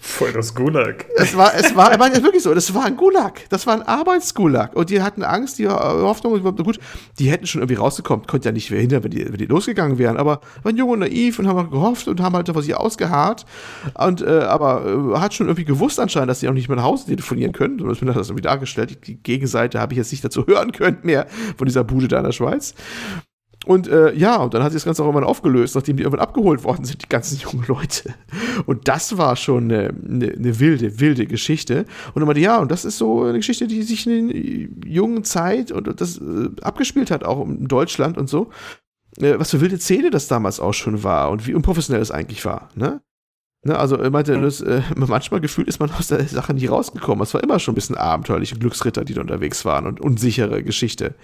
Voll 0.00 0.32
das 0.32 0.54
Gulag. 0.54 1.06
Es 1.16 1.36
war, 1.36 1.54
es 1.56 1.74
war, 1.74 1.90
er 1.90 1.98
war 1.98 2.12
wirklich 2.22 2.44
so, 2.44 2.54
das 2.54 2.72
war 2.72 2.84
ein 2.84 2.96
Gulag. 2.96 3.48
Das 3.48 3.66
war 3.66 3.74
ein 3.74 3.82
Arbeitsgulag. 3.82 4.76
Und 4.76 4.90
die 4.90 5.02
hatten 5.02 5.24
Angst, 5.24 5.58
die 5.58 5.66
Hoffnung, 5.66 6.40
gut, 6.40 6.78
die 7.18 7.30
hätten 7.30 7.46
schon 7.46 7.62
irgendwie 7.62 7.80
rausgekommen, 7.80 8.26
konnte 8.26 8.48
ja 8.48 8.52
nicht 8.52 8.68
verhindern, 8.68 9.02
wenn 9.02 9.10
die, 9.10 9.24
wenn 9.26 9.38
die 9.38 9.46
losgegangen 9.46 9.98
wären, 9.98 10.16
aber 10.16 10.40
waren 10.62 10.76
jung 10.76 10.90
und 10.90 11.00
naiv 11.00 11.40
und 11.40 11.48
haben 11.48 11.70
gehofft 11.70 12.06
und 12.06 12.20
haben 12.20 12.36
halt 12.36 12.48
vor 12.48 12.62
sich 12.62 12.76
ausgeharrt. 12.76 13.44
Und, 13.94 14.22
äh, 14.22 14.40
aber 14.40 15.14
äh, 15.14 15.18
hat 15.18 15.34
schon 15.34 15.48
irgendwie 15.48 15.64
gewusst 15.64 15.98
anscheinend, 15.98 16.30
dass 16.30 16.40
sie 16.40 16.48
auch 16.48 16.52
nicht 16.52 16.68
mehr 16.68 16.76
nach 16.76 16.84
Hause 16.84 17.06
telefonieren 17.06 17.52
können. 17.52 17.80
So 17.80 17.90
ist 17.90 18.00
mir 18.00 18.12
das 18.12 18.28
irgendwie 18.28 18.42
dargestellt. 18.42 19.06
Die 19.08 19.20
Gegenseite 19.20 19.80
habe 19.80 19.94
ich 19.94 19.98
jetzt 19.98 20.12
nicht 20.12 20.24
dazu 20.24 20.46
hören 20.46 20.70
können 20.70 20.98
mehr 21.02 21.26
von 21.56 21.66
dieser 21.66 21.82
Bude 21.82 22.06
da 22.06 22.18
in 22.18 22.24
der 22.24 22.32
Schweiz. 22.32 22.74
Und 23.66 23.88
äh, 23.88 24.14
ja, 24.14 24.36
und 24.36 24.54
dann 24.54 24.62
hat 24.62 24.72
sich 24.72 24.80
das 24.80 24.86
Ganze 24.86 25.02
auch 25.02 25.06
irgendwann 25.06 25.28
aufgelöst, 25.28 25.74
nachdem 25.74 25.96
die 25.96 26.02
irgendwann 26.02 26.26
abgeholt 26.26 26.64
worden 26.64 26.84
sind, 26.84 27.02
die 27.02 27.08
ganzen 27.08 27.38
jungen 27.42 27.66
Leute. 27.66 28.14
Und 28.66 28.88
das 28.88 29.18
war 29.18 29.36
schon 29.36 29.64
eine, 29.64 29.88
eine, 29.88 30.32
eine 30.32 30.58
wilde, 30.60 31.00
wilde 31.00 31.26
Geschichte. 31.26 31.84
Und 32.14 32.16
dann 32.16 32.26
meinte, 32.26 32.40
ja, 32.40 32.58
und 32.58 32.70
das 32.70 32.84
ist 32.84 32.98
so 32.98 33.24
eine 33.24 33.38
Geschichte, 33.38 33.66
die 33.66 33.82
sich 33.82 34.06
in 34.06 34.28
der 34.28 34.90
jungen 34.90 35.24
Zeit 35.24 35.72
und 35.72 36.00
das 36.00 36.18
äh, 36.18 36.50
abgespielt 36.62 37.10
hat, 37.10 37.24
auch 37.24 37.44
in 37.46 37.68
Deutschland 37.68 38.16
und 38.16 38.28
so. 38.28 38.50
Äh, 39.18 39.38
was 39.38 39.50
für 39.50 39.60
wilde 39.60 39.78
Szene 39.78 40.10
das 40.10 40.28
damals 40.28 40.60
auch 40.60 40.74
schon 40.74 41.02
war 41.02 41.30
und 41.30 41.46
wie 41.46 41.54
unprofessionell 41.54 42.02
es 42.02 42.10
eigentlich 42.10 42.44
war, 42.44 42.70
ne? 42.74 43.00
Ne, 43.64 43.76
also 43.76 43.96
er 43.96 44.10
meinte, 44.10 44.40
das, 44.40 44.60
äh, 44.60 44.82
manchmal 44.96 45.40
gefühlt 45.40 45.68
ist 45.68 45.80
man 45.80 45.90
aus 45.90 46.08
der 46.08 46.26
Sache 46.28 46.54
nie 46.54 46.66
rausgekommen. 46.66 47.22
Es 47.22 47.34
war 47.34 47.42
immer 47.42 47.58
schon 47.58 47.72
ein 47.72 47.74
bisschen 47.74 47.96
abenteuerliche 47.96 48.56
Glücksritter, 48.56 49.04
die 49.04 49.14
da 49.14 49.20
unterwegs 49.20 49.64
waren 49.64 49.86
und 49.86 50.00
unsichere 50.00 50.62
Geschichte. 50.62 51.14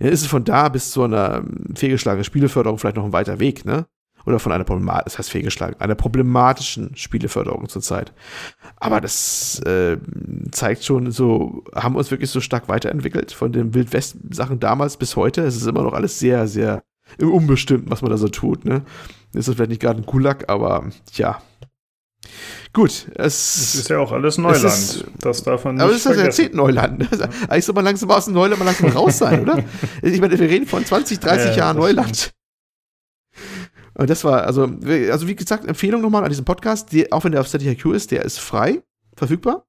Ja, 0.00 0.08
ist 0.08 0.22
es 0.22 0.28
von 0.28 0.44
da 0.44 0.68
bis 0.68 0.92
zu 0.92 1.02
einer 1.02 1.42
fehlgeschlagenen 1.74 2.24
Spieleförderung 2.24 2.78
vielleicht 2.78 2.96
noch 2.96 3.04
ein 3.04 3.12
weiter 3.12 3.40
Weg, 3.40 3.64
ne? 3.64 3.86
Oder 4.24 4.38
von 4.38 4.52
einer 4.52 4.62
problematischen, 4.62 5.04
das 5.06 5.18
heißt 5.18 5.30
fehlgeschlagen, 5.30 5.80
einer 5.80 5.96
problematischen 5.96 6.94
Spieleförderung 6.94 7.68
zurzeit. 7.68 8.12
Aber 8.76 9.00
das 9.00 9.58
äh, 9.66 9.96
zeigt 10.52 10.84
schon 10.84 11.10
so, 11.10 11.64
haben 11.74 11.96
uns 11.96 12.12
wirklich 12.12 12.30
so 12.30 12.40
stark 12.40 12.68
weiterentwickelt 12.68 13.32
von 13.32 13.50
den 13.50 13.74
Wildwest-Sachen 13.74 14.60
damals 14.60 14.96
bis 14.96 15.16
heute. 15.16 15.42
Es 15.42 15.56
ist 15.56 15.66
immer 15.66 15.82
noch 15.82 15.94
alles 15.94 16.20
sehr, 16.20 16.46
sehr 16.46 16.84
unbestimmt, 17.20 17.90
was 17.90 18.02
man 18.02 18.12
da 18.12 18.16
so 18.16 18.28
tut, 18.28 18.64
ne? 18.64 18.82
Ist 19.32 19.48
das 19.48 19.56
vielleicht 19.56 19.70
nicht 19.70 19.82
gerade 19.82 20.00
ein 20.00 20.06
Gulag, 20.06 20.48
aber 20.48 20.84
ja, 21.14 21.42
Gut, 22.72 23.08
es, 23.16 23.56
es, 23.56 23.74
ist 23.74 23.88
ja 23.90 23.98
auch 23.98 24.12
alles 24.12 24.38
Neuland. 24.38 24.64
Ist, 24.64 25.04
das 25.18 25.42
darf 25.42 25.64
man 25.64 25.74
nicht 25.74 25.82
Aber 25.82 25.92
es 25.92 25.98
ist 25.98 26.06
das 26.06 26.16
erzählt 26.16 26.54
Neuland. 26.54 27.06
Eigentlich 27.48 27.64
soll 27.64 27.74
man 27.74 27.84
langsam 27.84 28.10
aus 28.10 28.24
dem 28.24 28.34
Neuland 28.34 28.58
mal 28.58 28.64
langsam 28.64 28.90
raus 28.90 29.18
sein, 29.18 29.42
oder? 29.42 29.62
Ich 30.02 30.20
meine, 30.20 30.38
wir 30.38 30.48
reden 30.48 30.66
von 30.66 30.84
20, 30.84 31.20
30 31.20 31.50
ja, 31.50 31.56
Jahren 31.56 31.76
Neuland. 31.76 32.32
Und 33.94 34.08
das 34.08 34.24
war, 34.24 34.44
also, 34.44 34.62
also 35.10 35.28
wie 35.28 35.36
gesagt, 35.36 35.66
Empfehlung 35.66 36.00
nochmal 36.00 36.24
an 36.24 36.30
diesem 36.30 36.44
Podcast, 36.44 36.92
die, 36.92 37.12
auch 37.12 37.24
wenn 37.24 37.32
der 37.32 37.42
auf 37.42 37.46
Static 37.46 37.68
IQ 37.68 37.92
ist, 37.94 38.10
der 38.10 38.24
ist 38.24 38.38
frei, 38.38 38.82
verfügbar. 39.16 39.66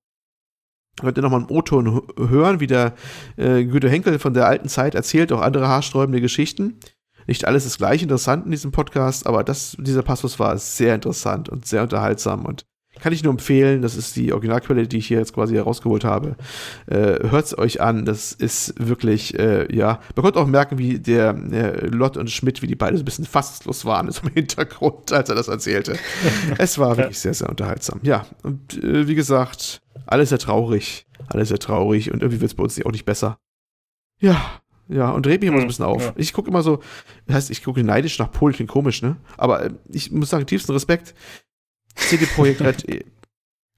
Könnt 0.99 1.17
ihr 1.17 1.23
nochmal 1.23 1.41
einen 1.41 1.49
O-Ton 1.49 2.03
hören, 2.17 2.59
wie 2.59 2.67
der 2.67 2.93
äh, 3.35 3.65
Güte 3.65 3.89
Henkel 3.89 4.19
von 4.19 4.33
der 4.33 4.45
alten 4.45 4.69
Zeit 4.69 4.95
erzählt, 4.95 5.31
auch 5.31 5.41
andere 5.41 5.67
haarsträubende 5.67 6.21
Geschichten. 6.21 6.79
Nicht 7.27 7.45
alles 7.45 7.65
ist 7.65 7.77
gleich 7.77 8.03
interessant 8.03 8.45
in 8.45 8.51
diesem 8.51 8.71
Podcast, 8.71 9.27
aber 9.27 9.43
das, 9.43 9.75
dieser 9.79 10.03
Passus 10.03 10.39
war 10.39 10.57
sehr 10.57 10.95
interessant 10.95 11.49
und 11.49 11.65
sehr 11.65 11.83
unterhaltsam 11.83 12.45
und 12.45 12.65
kann 12.99 13.13
ich 13.13 13.23
nur 13.23 13.31
empfehlen. 13.31 13.81
Das 13.81 13.95
ist 13.95 14.15
die 14.15 14.31
Originalquelle, 14.33 14.87
die 14.87 14.97
ich 14.97 15.07
hier 15.07 15.17
jetzt 15.17 15.33
quasi 15.33 15.55
herausgeholt 15.55 16.03
habe. 16.03 16.35
Äh, 16.85 17.27
Hört 17.29 17.45
es 17.45 17.57
euch 17.57 17.81
an. 17.81 18.05
Das 18.05 18.31
ist 18.33 18.75
wirklich, 18.77 19.37
äh, 19.37 19.73
ja. 19.75 19.99
Man 20.15 20.23
konnte 20.23 20.39
auch 20.39 20.47
merken, 20.47 20.77
wie 20.77 20.99
der 20.99 21.35
äh, 21.51 21.87
Lott 21.87 22.17
und 22.17 22.29
Schmidt, 22.29 22.61
wie 22.61 22.67
die 22.67 22.75
beide 22.75 22.95
so 22.95 23.01
ein 23.01 23.05
bisschen 23.05 23.25
fassungslos 23.25 23.85
waren 23.85 24.07
im 24.23 24.29
Hintergrund, 24.33 25.11
als 25.11 25.29
er 25.29 25.35
das 25.35 25.47
erzählte. 25.47 25.97
es 26.57 26.77
war 26.77 26.95
wirklich 26.97 27.19
sehr, 27.19 27.33
sehr 27.33 27.49
unterhaltsam. 27.49 27.99
Ja, 28.03 28.25
und 28.43 28.81
äh, 28.83 29.07
wie 29.07 29.15
gesagt, 29.15 29.81
alles 30.05 30.29
sehr 30.29 30.39
traurig. 30.39 31.05
Alles 31.27 31.49
sehr 31.49 31.59
traurig 31.59 32.11
und 32.11 32.21
irgendwie 32.21 32.41
wird 32.41 32.51
es 32.51 32.55
bei 32.55 32.63
uns 32.63 32.83
auch 32.85 32.91
nicht 32.91 33.05
besser. 33.05 33.37
Ja, 34.19 34.61
ja, 34.87 35.09
und 35.11 35.25
dreht 35.25 35.41
mich 35.41 35.47
immer 35.47 35.57
so 35.57 35.63
ein 35.63 35.67
bisschen 35.67 35.85
auf. 35.85 36.03
Ja. 36.03 36.13
Ich 36.15 36.33
gucke 36.33 36.49
immer 36.49 36.61
so, 36.61 36.79
das 37.25 37.35
heißt, 37.35 37.51
ich 37.51 37.63
gucke 37.63 37.83
neidisch 37.83 38.19
nach 38.19 38.31
Polen, 38.31 38.53
klingt 38.53 38.71
komisch, 38.71 39.01
ne? 39.01 39.17
Aber 39.37 39.65
äh, 39.65 39.73
ich 39.89 40.11
muss 40.11 40.29
sagen, 40.29 40.45
tiefsten 40.45 40.73
Respekt. 40.73 41.13
CD 41.95 42.25
Projekt 42.25 42.61
Red 42.61 43.05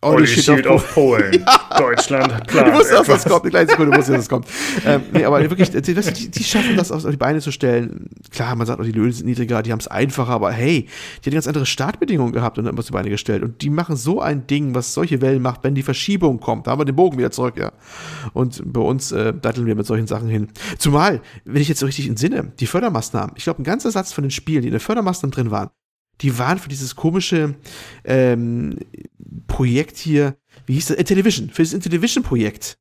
Olli 0.06 0.28
steht 0.28 0.68
auf, 0.68 0.94
Polen. 0.94 1.34
ja. 1.48 1.80
Deutschland, 1.80 2.48
klar. 2.48 2.68
Ich 2.68 2.74
wusste, 2.74 2.94
dass 2.96 3.08
das 3.08 3.26
kommt. 3.26 3.42
Eine 3.44 3.50
kleine 3.52 3.70
Sekunde 3.70 3.98
wusste, 3.98 4.12
dass 4.12 4.22
das 4.22 4.30
kommt. 4.30 4.48
ähm, 4.86 5.02
nee, 5.12 5.26
aber 5.26 5.42
wirklich, 5.42 5.72
die, 5.72 5.82
die, 5.82 6.32
die, 6.32 6.44
schaffen 6.44 6.76
das 6.78 6.92
auf 6.92 7.06
die 7.06 7.18
Beine 7.18 7.40
zu 7.40 7.52
stellen. 7.52 8.10
Klar, 8.32 8.56
man 8.56 8.68
sagt 8.68 8.84
die 8.84 8.92
Löhne 8.92 9.12
sind 9.12 9.26
niedriger, 9.26 9.64
die 9.64 9.72
haben 9.72 9.80
es 9.80 9.88
einfacher, 9.88 10.32
aber 10.32 10.52
hey, 10.52 10.88
die 11.24 11.30
haben 11.30 11.34
ganz 11.34 11.48
andere 11.48 11.66
Startbedingungen 11.66 12.34
gehabt 12.34 12.58
und 12.58 12.66
dann 12.66 12.78
was 12.78 12.86
die 12.86 12.92
Beine 12.92 13.10
gestellt. 13.10 13.44
Und 13.44 13.62
die 13.62 13.70
machen 13.70 13.96
so 13.96 14.22
ein 14.22 14.48
Ding, 14.48 14.76
was 14.76 14.94
solche 14.94 15.22
Wellen 15.22 15.42
macht, 15.42 15.64
wenn 15.64 15.76
die 15.76 15.84
Verschiebung 15.84 16.40
kommt. 16.40 16.68
Da 16.68 16.72
haben 16.72 16.80
wir 16.80 16.86
den 16.86 16.96
Bogen 16.96 17.18
wieder 17.18 17.32
zurück, 17.32 17.58
ja. 17.58 17.72
Und 18.34 18.62
bei 18.66 18.82
uns 18.82 19.12
äh, 19.12 19.34
datteln 19.34 19.66
wir 19.66 19.76
mit 19.76 19.86
solchen 19.86 20.08
Sachen 20.08 20.28
hin. 20.28 20.50
Zumal, 20.78 21.22
wenn 21.44 21.62
ich 21.62 21.68
jetzt 21.68 21.80
so 21.80 21.86
richtig 21.86 22.08
entsinne, 22.08 22.52
die 22.60 22.68
Fördermaßnahmen, 22.68 23.36
ich 23.36 23.44
glaube, 23.44 23.62
ein 23.62 23.66
ganzer 23.66 23.92
Satz 23.92 24.14
von 24.14 24.24
den 24.24 24.32
Spielen, 24.32 24.62
die 24.62 24.68
in 24.68 24.74
der 24.74 24.82
Fördermaßnahmen 24.82 25.32
drin 25.32 25.52
waren, 25.52 25.70
die 26.22 26.38
waren 26.38 26.58
für 26.58 26.70
dieses 26.70 26.96
komische 26.96 27.56
ähm, 28.04 28.78
Projekt 29.48 29.98
hier, 29.98 30.38
wie 30.66 30.74
hieß 30.76 30.88
das? 30.88 30.98
Intellivision, 30.98 31.50
für 31.50 31.64
das 31.64 31.74
Intellivision-Projekt. 31.74 32.78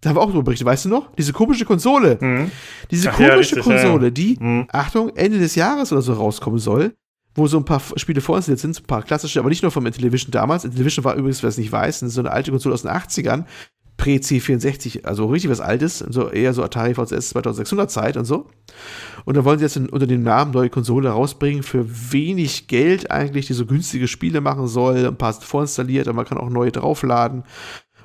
Da 0.00 0.10
haben 0.10 0.16
wir 0.16 0.20
auch 0.20 0.30
drüber 0.30 0.42
berichtet, 0.42 0.66
weißt 0.66 0.84
du 0.84 0.88
noch? 0.90 1.14
Diese 1.16 1.32
komische 1.32 1.64
Konsole. 1.64 2.18
Mhm. 2.20 2.50
Diese 2.90 3.10
Ach, 3.10 3.16
komische 3.16 3.32
ja, 3.32 3.38
richtig, 3.38 3.62
Konsole, 3.62 4.06
ja. 4.06 4.10
die, 4.10 4.36
mhm. 4.38 4.66
Achtung, 4.70 5.10
Ende 5.16 5.38
des 5.38 5.54
Jahres 5.54 5.90
oder 5.90 6.02
so 6.02 6.12
rauskommen 6.12 6.58
soll, 6.58 6.94
wo 7.34 7.46
so 7.46 7.56
ein 7.56 7.64
paar 7.64 7.80
Spiele 7.96 8.20
vorinstalliert 8.20 8.60
sind, 8.60 8.78
ein 8.78 8.86
paar 8.86 9.02
klassische, 9.02 9.40
aber 9.40 9.48
nicht 9.48 9.62
nur 9.62 9.72
vom 9.72 9.86
Intellivision 9.86 10.30
damals. 10.30 10.64
Intellivision 10.64 11.04
war 11.04 11.14
übrigens, 11.14 11.42
wer 11.42 11.48
es 11.48 11.58
nicht 11.58 11.72
weiß, 11.72 12.00
so 12.00 12.20
eine 12.20 12.30
alte 12.30 12.50
Konsole 12.50 12.74
aus 12.74 12.82
den 12.82 12.90
80ern, 12.90 13.44
Prä-C64, 13.96 15.04
also 15.04 15.26
richtig 15.26 15.50
was 15.50 15.60
Altes, 15.60 15.98
so 15.98 16.28
eher 16.28 16.52
so 16.52 16.62
Atari 16.62 16.94
VCS 16.94 17.30
2600 17.30 17.90
Zeit 17.90 18.16
und 18.16 18.24
so. 18.26 18.50
Und 19.24 19.36
da 19.36 19.44
wollen 19.44 19.58
sie 19.58 19.64
jetzt 19.64 19.76
unter 19.76 20.06
dem 20.06 20.22
Namen 20.22 20.52
neue 20.52 20.68
Konsole 20.68 21.08
rausbringen 21.08 21.62
für 21.62 21.86
wenig 22.12 22.66
Geld 22.68 23.10
eigentlich, 23.10 23.46
die 23.46 23.54
so 23.54 23.64
günstige 23.64 24.06
Spiele 24.06 24.40
machen 24.40 24.66
soll, 24.66 25.06
ein 25.06 25.16
paar 25.16 25.32
vorinstalliert, 25.32 26.08
aber 26.08 26.16
man 26.16 26.26
kann 26.26 26.38
auch 26.38 26.50
neue 26.50 26.72
draufladen. 26.72 27.44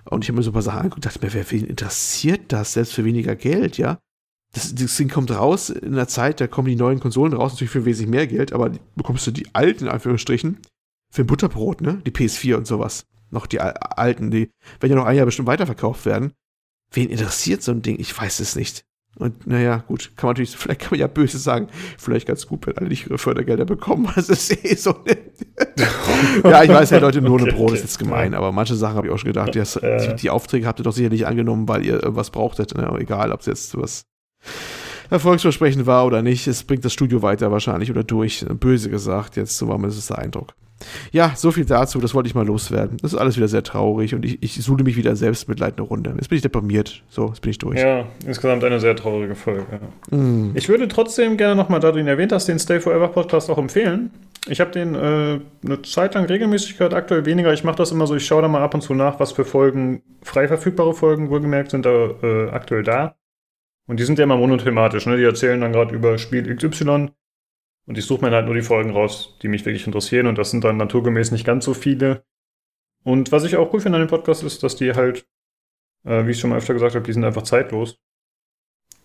Und 0.06 0.24
ich 0.24 0.30
habe 0.30 0.38
mir 0.38 0.44
so 0.44 0.52
ein 0.52 0.54
paar 0.54 0.62
Sachen 0.62 0.80
angeguckt 0.80 1.06
dachte 1.06 1.24
mir, 1.24 1.34
wer 1.34 1.52
wen 1.52 1.66
interessiert 1.66 2.42
das, 2.48 2.74
selbst 2.74 2.94
für 2.94 3.06
weniger 3.06 3.36
Geld, 3.36 3.78
ja? 3.78 4.00
Das, 4.54 4.74
das 4.76 4.98
Ding 4.98 5.10
kommt 5.10 5.32
raus 5.32 5.70
in 5.70 5.94
einer 5.94 6.08
Zeit, 6.08 6.42
da 6.42 6.48
kommen 6.48 6.68
die 6.68 6.76
neuen 6.76 7.00
Konsolen 7.00 7.34
raus, 7.34 7.54
natürlich 7.54 7.72
für 7.72 7.86
wesentlich 7.86 8.10
mehr 8.10 8.28
Geld, 8.28 8.52
aber 8.54 8.72
bekommst 8.96 9.28
du 9.28 9.32
die 9.32 9.54
alten, 9.54 9.86
in 9.86 9.90
Anführungsstrichen, 9.90 10.58
für 11.10 11.24
ein 11.24 11.28
Butterbrot, 11.28 11.82
ne? 11.82 12.02
Die 12.06 12.12
PS4 12.12 12.56
und 12.56 12.68
sowas. 12.68 13.06
Noch 13.32 13.48
die 13.48 13.60
alten, 13.60 14.32
die 14.32 14.52
werden 14.80 14.92
ja 14.92 14.96
noch 14.96 15.06
ein 15.06 15.16
Jahr 15.16 15.26
bestimmt 15.26 15.48
weiterverkauft 15.48 16.06
werden. 16.06 16.34
Wen 16.92 17.10
interessiert 17.10 17.64
so 17.64 17.72
ein 17.72 17.82
Ding? 17.82 18.00
Ich 18.00 18.18
weiß 18.18 18.40
es 18.42 18.56
nicht. 18.56 18.84
Und 19.18 19.46
naja, 19.46 19.84
gut, 19.88 20.12
kann 20.16 20.28
man 20.28 20.32
natürlich, 20.32 20.52
vielleicht 20.58 20.82
kann 20.82 20.92
man 20.92 21.00
ja 21.00 21.08
böse 21.08 21.38
sagen, 21.38 21.68
vielleicht 21.98 22.28
ganz 22.28 22.48
gut, 22.48 22.66
wenn 22.66 22.78
alle 22.78 22.88
nicht 22.88 23.08
ihre 23.08 23.18
Fördergelder 23.18 23.66
bekommen. 23.66 24.10
Das 24.16 24.30
ist 24.30 24.66
eh 24.66 24.76
so. 24.76 24.92
ja, 26.44 26.64
ich 26.64 26.70
weiß 26.70 26.92
ja, 26.92 27.00
Leute, 27.00 27.22
nur 27.22 27.34
okay, 27.34 27.44
eine 27.44 27.54
Brot 27.54 27.74
ist 27.74 27.82
jetzt 27.82 28.00
gemein, 28.00 28.34
aber 28.34 28.52
manche 28.52 28.76
Sachen 28.76 28.96
habe 28.96 29.08
ich 29.08 29.14
auch 29.14 29.18
schon 29.18 29.34
gedacht, 29.34 29.56
die, 29.56 29.62
die, 29.62 30.16
die, 30.16 30.30
Aufträge 30.30 30.68
habt 30.68 30.80
ihr 30.80 30.84
doch 30.84 30.94
sicherlich 30.94 31.26
angenommen, 31.26 31.68
weil 31.68 31.86
ihr 31.86 32.02
irgendwas 32.04 32.30
brauchtet. 32.30 32.76
Ne? 32.76 32.90
Egal, 33.00 33.32
ob 33.32 33.40
es 33.40 33.48
jetzt 33.48 33.78
was 33.78 34.04
erfolgsversprechend 35.10 35.86
war 35.86 36.06
oder 36.06 36.22
nicht, 36.22 36.48
es 36.48 36.64
bringt 36.64 36.86
das 36.86 36.94
Studio 36.94 37.22
weiter 37.22 37.52
wahrscheinlich 37.52 37.92
oder 37.92 38.04
durch. 38.04 38.46
Böse 38.60 38.90
gesagt, 38.90 39.36
jetzt 39.36 39.58
so 39.58 39.68
war 39.68 39.78
mir 39.78 39.88
das 39.88 40.08
der 40.08 40.20
Eindruck. 40.20 40.54
Ja, 41.12 41.34
so 41.36 41.52
viel 41.52 41.66
dazu, 41.66 42.00
das 42.00 42.14
wollte 42.14 42.28
ich 42.28 42.36
mal 42.36 42.46
loswerden. 42.46 42.98
Das 43.02 43.14
ist 43.14 43.20
alles 43.20 43.38
wieder 43.38 43.48
sehr 43.48 43.64
traurig 43.64 44.16
und 44.16 44.26
ich, 44.26 44.42
ich 44.42 44.64
suhle 44.64 44.84
mich 44.84 44.98
wieder 44.98 45.16
selbst 45.16 45.48
mit 45.48 45.60
Leid 45.60 45.76
eine 45.78 45.88
Runde. 45.88 46.14
Jetzt 46.16 46.30
bin 46.30 46.36
ich 46.36 46.42
deprimiert. 46.42 47.04
So, 47.10 47.28
jetzt 47.28 47.42
bin 47.42 47.52
ich 47.52 47.58
durch. 47.58 47.80
Ja, 47.80 48.06
insgesamt 48.26 48.64
eine 48.64 48.80
sehr 48.80 48.96
traurige 48.96 49.36
Folge. 49.36 49.66
Ja. 49.72 50.18
Mm. 50.18 50.52
Ich 50.56 50.70
würde 50.70 50.88
trotzdem 50.88 51.38
gerne 51.38 51.56
nochmal, 51.56 51.80
da 51.80 51.92
du 51.92 52.00
ihn 52.00 52.08
erwähnt 52.08 52.32
hast, 52.32 52.48
den 52.48 52.60
Stay 52.60 52.80
Forever 52.80 53.10
Podcast 53.10 53.50
auch 53.50 53.58
empfehlen. 53.58 54.12
Ich 54.48 54.60
habe 54.60 54.72
den 54.72 54.96
äh, 54.96 55.40
eine 55.64 55.82
Zeit 55.84 56.16
lang 56.16 56.26
regelmäßig 56.26 56.78
gehört, 56.78 56.94
aktuell 56.94 57.26
weniger. 57.26 57.54
Ich 57.54 57.64
mache 57.64 57.76
das 57.76 57.92
immer 57.92 58.08
so, 58.08 58.16
ich 58.16 58.26
schaue 58.26 58.42
da 58.42 58.48
mal 58.48 58.62
ab 58.62 58.74
und 58.74 58.82
zu 58.82 58.94
nach, 58.94 59.20
was 59.20 59.32
für 59.32 59.46
Folgen, 59.46 60.02
frei 60.24 60.48
verfügbare 60.48 60.94
Folgen 60.94 61.30
wohlgemerkt, 61.30 61.72
sind 61.72 61.86
da 61.86 62.10
äh, 62.24 62.50
aktuell 62.50 62.84
da. 62.84 63.16
Und 63.88 64.00
die 64.00 64.04
sind 64.04 64.18
ja 64.18 64.24
immer 64.24 64.38
monothematisch, 64.38 65.06
ne? 65.06 65.18
Die 65.18 65.24
erzählen 65.24 65.60
dann 65.62 65.74
gerade 65.74 65.94
über 65.94 66.18
Spiel 66.18 66.56
XY 66.56 67.10
und 67.86 67.98
ich 67.98 68.06
suche 68.06 68.24
mir 68.24 68.32
halt 68.32 68.46
nur 68.46 68.56
die 68.56 68.62
Folgen 68.62 68.92
raus, 68.92 69.38
die 69.42 69.48
mich 69.48 69.66
wirklich 69.66 69.86
interessieren. 69.86 70.28
Und 70.28 70.38
das 70.38 70.52
sind 70.52 70.64
dann 70.64 70.78
naturgemäß 70.78 71.32
nicht 71.32 71.46
ganz 71.46 71.66
so 71.66 71.74
viele. 71.74 72.24
Und 73.04 73.32
was 73.32 73.44
ich 73.44 73.56
auch 73.56 73.74
cool 73.74 73.80
finde 73.80 73.98
an 73.98 74.06
dem 74.06 74.10
Podcast 74.10 74.44
ist, 74.44 74.64
dass 74.64 74.76
die 74.76 74.94
halt, 74.94 75.28
äh, 76.06 76.26
wie 76.26 76.32
ich 76.32 76.40
schon 76.40 76.52
mal 76.52 76.58
öfter 76.58 76.74
gesagt 76.74 76.96
habe, 76.96 77.06
die 77.06 77.14
sind 77.14 77.24
einfach 77.24 77.42
zeitlos. 77.42 78.00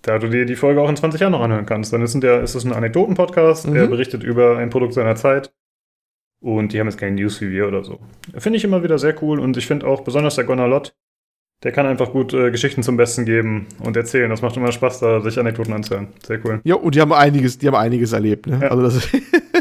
Da 0.02 0.18
du 0.18 0.28
dir 0.28 0.44
die 0.44 0.56
Folge 0.56 0.80
auch 0.80 0.88
in 0.88 0.96
20 0.96 1.20
Jahren 1.20 1.32
noch 1.32 1.40
anhören 1.40 1.66
kannst. 1.66 1.92
Dann 1.92 2.02
ist, 2.02 2.14
der, 2.22 2.42
ist 2.42 2.54
es 2.54 2.64
ein 2.64 2.72
Anekdoten-Podcast, 2.72 3.66
mhm. 3.66 3.74
der 3.74 3.86
berichtet 3.86 4.22
über 4.22 4.58
ein 4.58 4.70
Produkt 4.70 4.92
seiner 4.92 5.16
Zeit. 5.16 5.52
Und 6.40 6.72
die 6.72 6.78
haben 6.78 6.86
jetzt 6.86 6.98
keine 6.98 7.16
News 7.16 7.40
wie 7.40 7.50
wir 7.50 7.66
oder 7.66 7.82
so. 7.82 7.98
Finde 8.36 8.58
ich 8.58 8.64
immer 8.64 8.82
wieder 8.82 8.98
sehr 8.98 9.20
cool. 9.22 9.40
Und 9.40 9.56
ich 9.56 9.66
finde 9.66 9.86
auch 9.86 10.02
besonders 10.02 10.36
der 10.36 10.44
Gonalot, 10.44 10.94
der 11.62 11.72
kann 11.72 11.86
einfach 11.86 12.12
gut 12.12 12.34
äh, 12.34 12.50
Geschichten 12.50 12.82
zum 12.82 12.96
Besten 12.96 13.24
geben 13.24 13.66
und 13.80 13.96
erzählen. 13.96 14.28
Das 14.28 14.42
macht 14.42 14.56
immer 14.56 14.72
Spaß, 14.72 15.00
da 15.00 15.20
sich 15.20 15.38
Anekdoten 15.38 15.72
anzuhören. 15.72 16.08
Sehr 16.24 16.38
cool. 16.44 16.60
Ja, 16.64 16.74
und 16.74 16.94
die 16.94 17.00
haben 17.00 17.12
einiges, 17.12 17.58
die 17.58 17.66
haben 17.66 17.74
einiges 17.74 18.12
erlebt. 18.12 18.46
Ne? 18.46 18.60
Ja. 18.62 18.68
Also 18.68 18.82
das 18.82 19.08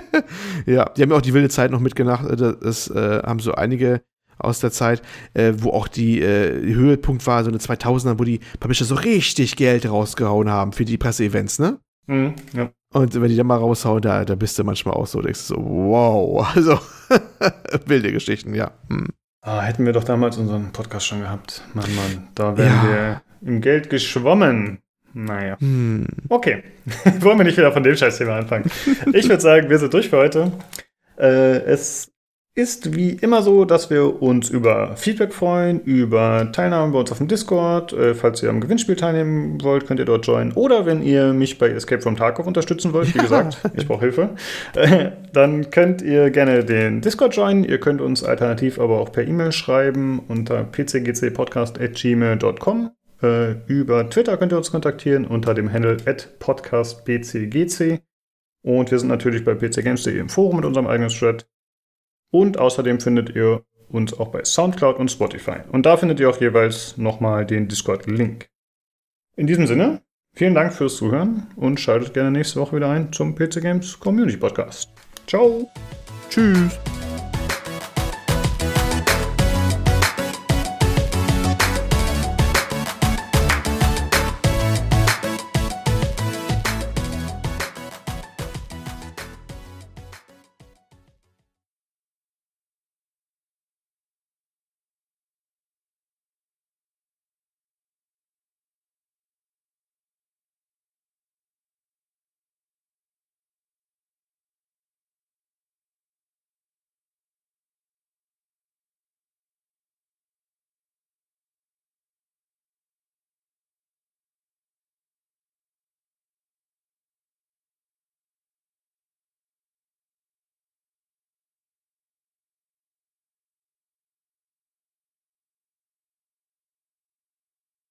ja, 0.65 0.85
die 0.89 1.01
haben 1.01 1.11
ja 1.11 1.17
auch 1.17 1.21
die 1.21 1.33
wilde 1.33 1.49
Zeit 1.49 1.71
noch 1.71 1.79
mitgemacht. 1.79 2.29
Äh, 2.29 2.55
das, 2.61 2.89
äh, 2.89 3.21
haben 3.23 3.39
so 3.39 3.53
einige 3.53 4.01
aus 4.37 4.59
der 4.59 4.71
Zeit, 4.71 5.01
äh, 5.33 5.53
wo 5.55 5.69
auch 5.69 5.87
die 5.87 6.21
äh, 6.21 6.51
Höhepunkt 6.73 7.25
war, 7.25 7.43
so 7.43 7.49
eine 7.49 7.59
2000er, 7.59 8.19
wo 8.19 8.25
die 8.25 8.41
Publisher 8.59 8.83
so 8.83 8.95
richtig 8.95 9.55
Geld 9.55 9.89
rausgehauen 9.89 10.49
haben 10.49 10.73
für 10.73 10.83
die 10.83 10.97
Presseevents, 10.97 11.59
ne? 11.59 11.79
Mhm, 12.07 12.33
ja. 12.53 12.69
Und 12.93 13.19
wenn 13.19 13.29
die 13.29 13.35
dann 13.35 13.47
mal 13.47 13.57
raushauen, 13.57 14.01
da, 14.01 14.25
da 14.25 14.35
bist 14.35 14.59
du 14.59 14.63
manchmal 14.63 14.95
auch 14.95 15.07
so, 15.07 15.21
denkst 15.21 15.47
du 15.47 15.55
so, 15.55 15.65
wow, 15.65 16.47
also 16.55 16.79
wilde 17.85 18.11
Geschichten, 18.11 18.53
ja. 18.53 18.71
Hm. 18.89 19.07
Ah, 19.45 19.61
hätten 19.61 19.85
wir 19.85 19.93
doch 19.93 20.03
damals 20.03 20.37
unseren 20.39 20.71
Podcast 20.71 21.05
schon 21.05 21.19
gehabt. 21.19 21.61
Mann, 21.75 21.93
Mann, 21.95 22.27
da 22.33 22.57
wären 22.57 22.73
ja. 22.73 22.83
wir 22.83 23.21
im 23.47 23.61
Geld 23.61 23.91
geschwommen. 23.91 24.79
Naja. 25.13 25.55
Hm. 25.59 26.07
Okay. 26.29 26.63
Wollen 27.19 27.37
wir 27.37 27.45
nicht 27.45 27.55
wieder 27.55 27.71
von 27.71 27.83
dem 27.83 27.95
Scheißthema 27.95 28.39
anfangen. 28.39 28.71
ich 29.13 29.29
würde 29.29 29.41
sagen, 29.41 29.69
wir 29.69 29.77
sind 29.77 29.93
durch 29.93 30.09
für 30.09 30.17
heute. 30.17 30.51
Äh, 31.19 31.59
es 31.59 32.11
ist 32.55 32.95
wie 32.95 33.09
immer 33.09 33.41
so, 33.41 33.65
dass 33.65 33.89
wir 33.89 34.21
uns 34.21 34.49
über 34.49 34.95
Feedback 34.95 35.33
freuen, 35.33 35.81
über 35.81 36.53
Teilnahme 36.53 36.93
bei 36.93 36.99
uns 36.99 37.11
auf 37.11 37.17
dem 37.17 37.27
Discord. 37.27 37.91
Äh, 37.91 38.15
falls 38.15 38.41
ihr 38.41 38.49
am 38.49 38.61
Gewinnspiel 38.61 38.95
teilnehmen 38.95 39.61
wollt, 39.61 39.85
könnt 39.85 39.99
ihr 39.99 40.05
dort 40.05 40.25
joinen. 40.25 40.53
Oder 40.53 40.85
wenn 40.85 41.03
ihr 41.03 41.33
mich 41.33 41.57
bei 41.57 41.67
Escape 41.67 42.01
from 42.01 42.15
Tarkov 42.15 42.47
unterstützen 42.47 42.93
wollt, 42.93 43.13
wie 43.13 43.19
gesagt, 43.19 43.57
ich 43.75 43.85
brauche 43.85 43.99
Hilfe, 43.99 44.29
äh, 44.73 45.11
dann 45.33 45.69
könnt 45.69 46.01
ihr 46.01 46.29
gerne 46.29 46.63
den 46.63 47.01
Discord 47.01 47.35
joinen. 47.35 47.65
Ihr 47.65 47.81
könnt 47.81 47.99
uns 47.99 48.23
alternativ 48.23 48.79
aber 48.79 49.01
auch 49.01 49.11
per 49.11 49.27
E-Mail 49.27 49.51
schreiben 49.51 50.21
unter 50.29 50.63
pcgcpodcast.gmail.com. 50.63 52.91
Äh, 53.21 53.55
über 53.67 54.09
Twitter 54.09 54.37
könnt 54.37 54.53
ihr 54.53 54.57
uns 54.57 54.71
kontaktieren 54.71 55.25
unter 55.25 55.53
dem 55.53 55.73
Handle 55.73 55.97
podcastpcgc. 56.39 57.99
Und 58.61 58.91
wir 58.91 58.97
sind 58.97 59.09
natürlich 59.09 59.43
bei 59.43 59.55
pcgames.de 59.55 60.17
im 60.17 60.29
Forum 60.29 60.55
mit 60.55 60.63
unserem 60.65 60.87
eigenen 60.87 61.09
Thread. 61.09 61.45
Und 62.35 62.57
außerdem 62.57 62.99
findet 62.99 63.33
ihr 63.33 63.63
uns 63.87 64.13
auch 64.19 64.27
bei 64.27 64.43
Soundcloud 64.43 64.97
und 64.97 65.09
Spotify. 65.09 65.59
Und 65.71 65.85
da 65.85 65.95
findet 65.95 66.19
ihr 66.19 66.29
auch 66.29 66.41
jeweils 66.41 66.97
nochmal 66.97 67.45
den 67.45 67.69
Discord-Link. 67.69 68.49
In 69.37 69.47
diesem 69.47 69.67
Sinne, 69.67 70.01
vielen 70.33 70.53
Dank 70.53 70.73
fürs 70.73 70.97
Zuhören 70.97 71.47
und 71.55 71.79
schaltet 71.79 72.13
gerne 72.13 72.31
nächste 72.31 72.59
Woche 72.59 72.75
wieder 72.75 72.89
ein 72.89 73.13
zum 73.13 73.35
PC 73.35 73.61
Games 73.61 73.97
Community 73.97 74.35
Podcast. 74.35 74.89
Ciao. 75.27 75.69
Tschüss. 76.29 76.77